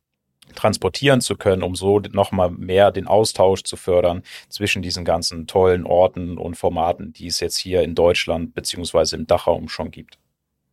transportieren 0.55 1.21
zu 1.21 1.37
können, 1.37 1.63
um 1.63 1.75
so 1.75 2.01
nochmal 2.13 2.51
mehr 2.51 2.91
den 2.91 3.07
Austausch 3.07 3.63
zu 3.65 3.77
fördern 3.77 4.23
zwischen 4.49 4.83
diesen 4.83 5.05
ganzen 5.05 5.47
tollen 5.47 5.85
Orten 5.85 6.39
und 6.39 6.57
Formaten, 6.57 7.13
die 7.13 7.27
es 7.27 7.41
jetzt 7.41 7.57
hier 7.57 7.83
in 7.83 7.95
Deutschland 7.95 8.55
beziehungsweise 8.55 9.17
im 9.17 9.27
Dachraum 9.27 9.69
schon 9.69 9.91
gibt. 9.91 10.19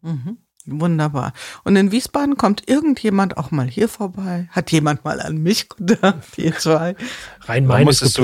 Mhm. 0.01 0.37
Wunderbar. 0.65 1.33
Und 1.63 1.75
in 1.75 1.91
Wiesbaden 1.91 2.35
kommt 2.37 2.67
irgendjemand 2.69 3.37
auch 3.37 3.49
mal 3.49 3.67
hier 3.67 3.87
vorbei? 3.87 4.49
Hat 4.51 4.71
jemand 4.71 5.03
mal 5.03 5.19
an 5.21 5.37
mich 5.37 5.69
gedacht? 5.69 6.25
Ihr 6.37 6.55
zwei? 6.57 6.95
Rhein-Main 7.41 7.85
müsstest, 7.85 8.17
du, 8.17 8.23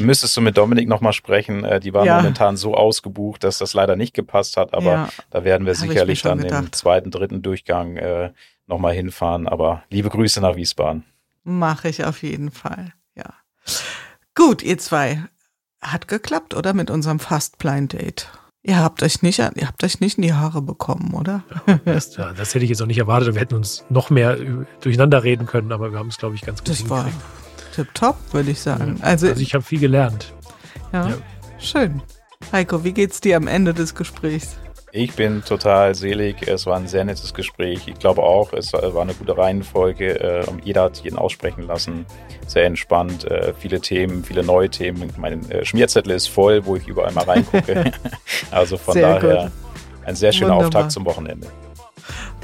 müsstest 0.00 0.36
du 0.36 0.40
mit 0.40 0.56
Dominik 0.56 0.88
nochmal 0.88 1.12
sprechen. 1.12 1.64
Äh, 1.64 1.78
die 1.78 1.92
waren 1.92 2.06
ja. 2.06 2.16
momentan 2.16 2.56
so 2.56 2.74
ausgebucht, 2.74 3.44
dass 3.44 3.58
das 3.58 3.74
leider 3.74 3.96
nicht 3.96 4.14
gepasst 4.14 4.56
hat. 4.56 4.74
Aber 4.74 4.92
ja. 4.92 5.08
da 5.30 5.44
werden 5.44 5.66
wir 5.66 5.74
Hab 5.74 5.80
sicherlich 5.80 6.22
dann 6.22 6.38
gedacht. 6.38 6.64
im 6.64 6.72
zweiten, 6.72 7.10
dritten 7.10 7.42
Durchgang 7.42 7.96
äh, 7.96 8.32
nochmal 8.68 8.94
hinfahren. 8.94 9.48
Aber 9.48 9.82
liebe 9.90 10.10
Grüße 10.10 10.40
nach 10.40 10.56
Wiesbaden. 10.56 11.04
Mache 11.44 11.88
ich 11.88 12.04
auf 12.04 12.22
jeden 12.22 12.50
Fall, 12.50 12.92
ja. 13.14 13.32
Gut, 14.34 14.62
ihr 14.62 14.78
zwei. 14.78 15.24
Hat 15.80 16.08
geklappt, 16.08 16.54
oder? 16.54 16.74
Mit 16.74 16.90
unserem 16.90 17.18
Fast 17.18 17.58
Blind 17.58 17.92
Date. 17.92 18.28
Ihr 18.62 18.78
habt 18.78 19.02
euch 19.02 19.22
nicht, 19.22 19.38
ihr 19.38 19.66
habt 19.66 19.82
euch 19.84 20.00
nicht 20.00 20.18
in 20.18 20.22
die 20.22 20.34
Haare 20.34 20.60
bekommen, 20.60 21.14
oder? 21.14 21.42
Das, 21.84 22.16
ja, 22.16 22.32
das 22.32 22.54
hätte 22.54 22.64
ich 22.64 22.70
jetzt 22.70 22.82
auch 22.82 22.86
nicht 22.86 22.98
erwartet. 22.98 23.34
Wir 23.34 23.40
hätten 23.40 23.54
uns 23.54 23.84
noch 23.88 24.10
mehr 24.10 24.36
durcheinander 24.80 25.22
reden 25.22 25.46
können, 25.46 25.72
aber 25.72 25.92
wir 25.92 25.98
haben 25.98 26.08
es, 26.08 26.18
glaube 26.18 26.34
ich, 26.34 26.42
ganz 26.42 26.58
gut 26.58 26.68
Das 26.68 26.90
war 26.90 27.08
tipptopp, 27.74 28.16
würde 28.32 28.50
ich 28.50 28.60
sagen. 28.60 28.96
Ja, 28.98 29.04
also, 29.04 29.28
also 29.28 29.40
ich 29.40 29.54
habe 29.54 29.64
viel 29.64 29.78
gelernt. 29.78 30.34
Ja, 30.92 31.08
ja, 31.08 31.16
schön. 31.58 32.02
Heiko, 32.52 32.84
wie 32.84 32.92
geht's 32.92 33.20
dir 33.20 33.36
am 33.36 33.46
Ende 33.46 33.72
des 33.74 33.94
Gesprächs? 33.94 34.58
Ich 34.92 35.14
bin 35.14 35.44
total 35.44 35.94
selig. 35.94 36.48
Es 36.48 36.66
war 36.66 36.76
ein 36.76 36.88
sehr 36.88 37.04
nettes 37.04 37.34
Gespräch. 37.34 37.88
Ich 37.88 37.98
glaube 37.98 38.22
auch, 38.22 38.52
es 38.52 38.72
war 38.72 39.02
eine 39.02 39.14
gute 39.14 39.36
Reihenfolge. 39.36 40.18
Äh, 40.18 40.46
jeder 40.64 40.84
hat 40.84 40.98
jeden 40.98 41.18
aussprechen 41.18 41.66
lassen. 41.66 42.06
Sehr 42.46 42.64
entspannt. 42.64 43.24
Äh, 43.24 43.52
viele 43.58 43.80
Themen, 43.80 44.24
viele 44.24 44.42
neue 44.42 44.70
Themen. 44.70 45.12
Mein 45.18 45.50
äh, 45.50 45.64
Schmierzettel 45.64 46.12
ist 46.12 46.28
voll, 46.28 46.64
wo 46.64 46.76
ich 46.76 46.88
überall 46.88 47.12
mal 47.12 47.24
reingucke. 47.24 47.92
also 48.50 48.78
von 48.78 48.94
sehr 48.94 49.20
daher 49.20 49.42
gut. 49.44 49.52
ein 50.06 50.16
sehr 50.16 50.32
schöner 50.32 50.56
Wunderbar. 50.56 50.66
Auftakt 50.66 50.92
zum 50.92 51.04
Wochenende. 51.04 51.48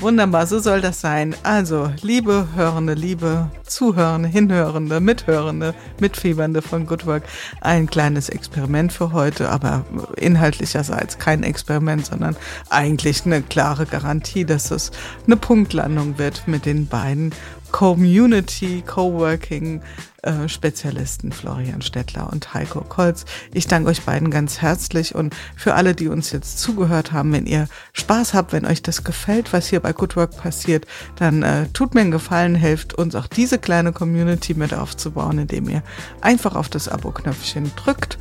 Wunderbar, 0.00 0.46
so 0.46 0.58
soll 0.58 0.80
das 0.80 1.00
sein. 1.00 1.34
Also, 1.44 1.90
liebe 2.02 2.48
Hörende, 2.54 2.94
liebe 2.94 3.50
Zuhörende, 3.62 4.28
Hinhörende, 4.28 5.00
Mithörende, 5.00 5.74
Mitfiebernde 5.98 6.62
von 6.62 6.84
Good 6.84 7.06
Work, 7.06 7.22
ein 7.60 7.86
kleines 7.86 8.28
Experiment 8.28 8.92
für 8.92 9.12
heute, 9.12 9.48
aber 9.48 9.86
inhaltlicherseits 10.16 11.18
kein 11.18 11.42
Experiment, 11.42 12.06
sondern 12.06 12.36
eigentlich 12.68 13.24
eine 13.24 13.40
klare 13.42 13.86
Garantie, 13.86 14.44
dass 14.44 14.70
es 14.70 14.90
eine 15.26 15.36
Punktlandung 15.36 16.18
wird 16.18 16.46
mit 16.48 16.66
den 16.66 16.86
beiden 16.86 17.32
Community 17.74 18.84
Coworking 18.86 19.82
äh, 20.22 20.48
Spezialisten 20.48 21.32
Florian 21.32 21.82
Stettler 21.82 22.32
und 22.32 22.55
Heiko 22.55 22.82
Kolz. 22.82 23.24
Ich 23.52 23.66
danke 23.66 23.90
euch 23.90 24.02
beiden 24.02 24.30
ganz 24.30 24.62
herzlich 24.62 25.16
und 25.16 25.34
für 25.56 25.74
alle, 25.74 25.96
die 25.96 26.06
uns 26.06 26.30
jetzt 26.30 26.60
zugehört 26.60 27.10
haben, 27.10 27.32
wenn 27.32 27.46
ihr 27.46 27.66
Spaß 27.92 28.32
habt, 28.32 28.52
wenn 28.52 28.64
euch 28.64 28.80
das 28.80 29.02
gefällt, 29.02 29.52
was 29.52 29.66
hier 29.66 29.80
bei 29.80 29.92
Good 29.92 30.14
Work 30.14 30.36
passiert, 30.36 30.86
dann 31.16 31.42
äh, 31.42 31.66
tut 31.72 31.94
mir 31.94 32.02
einen 32.02 32.12
Gefallen, 32.12 32.55
helft 32.55 32.94
uns 32.94 33.16
auch 33.16 33.26
diese 33.26 33.59
kleine 33.59 33.92
Community 33.92 34.55
mit 34.55 34.72
aufzubauen, 34.72 35.38
indem 35.38 35.68
ihr 35.68 35.82
einfach 36.20 36.55
auf 36.55 36.68
das 36.68 36.88
Abo-Knöpfchen 36.88 37.72
drückt 37.74 38.18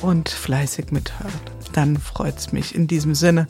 und 0.00 0.30
fleißig 0.30 0.92
mithört. 0.92 1.52
Dann 1.74 1.98
freut 1.98 2.38
es 2.38 2.52
mich. 2.52 2.74
In 2.74 2.86
diesem 2.86 3.14
Sinne, 3.14 3.48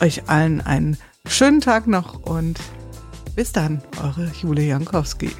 euch 0.00 0.28
allen 0.28 0.60
einen 0.60 0.96
schönen 1.26 1.60
Tag 1.60 1.88
noch 1.88 2.22
und 2.22 2.60
bis 3.34 3.52
dann, 3.52 3.82
eure 4.02 4.30
Julia 4.40 4.64
Jankowski. 4.64 5.30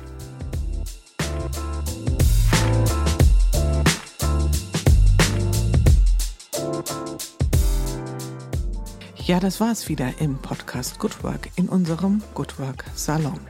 Ja, 9.25 9.39
das 9.39 9.61
war's 9.61 9.89
wieder 9.89 10.13
im 10.19 10.37
Podcast 10.39 10.99
Good 10.99 11.23
Work 11.23 11.51
in 11.57 11.69
unserem 11.69 12.23
Good 12.35 12.59
Work 12.59 12.85
Salon. 12.95 13.41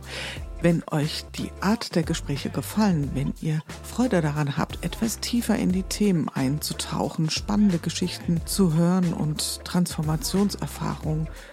Wenn 0.61 0.85
euch 0.93 1.25
die 1.35 1.51
Art 1.61 1.97
der 1.97 2.05
Gespräche 2.05 2.51
gefallen, 2.51 3.11
wenn 3.15 3.35
ihr 3.41 3.63
Freude 3.83 4.21
daran 4.21 4.57
habt, 4.57 4.85
etwas 4.85 5.19
tiefer 5.19 5.57
in 5.57 5.73
die 5.73 5.83
Themen 5.83 6.29
einzutauchen, 6.29 7.31
spannende 7.31 7.79
Geschichten 7.79 8.43
zu 8.45 8.75
hören 8.75 9.13
und 9.13 9.65
Transformationserfahrungen 9.65 11.27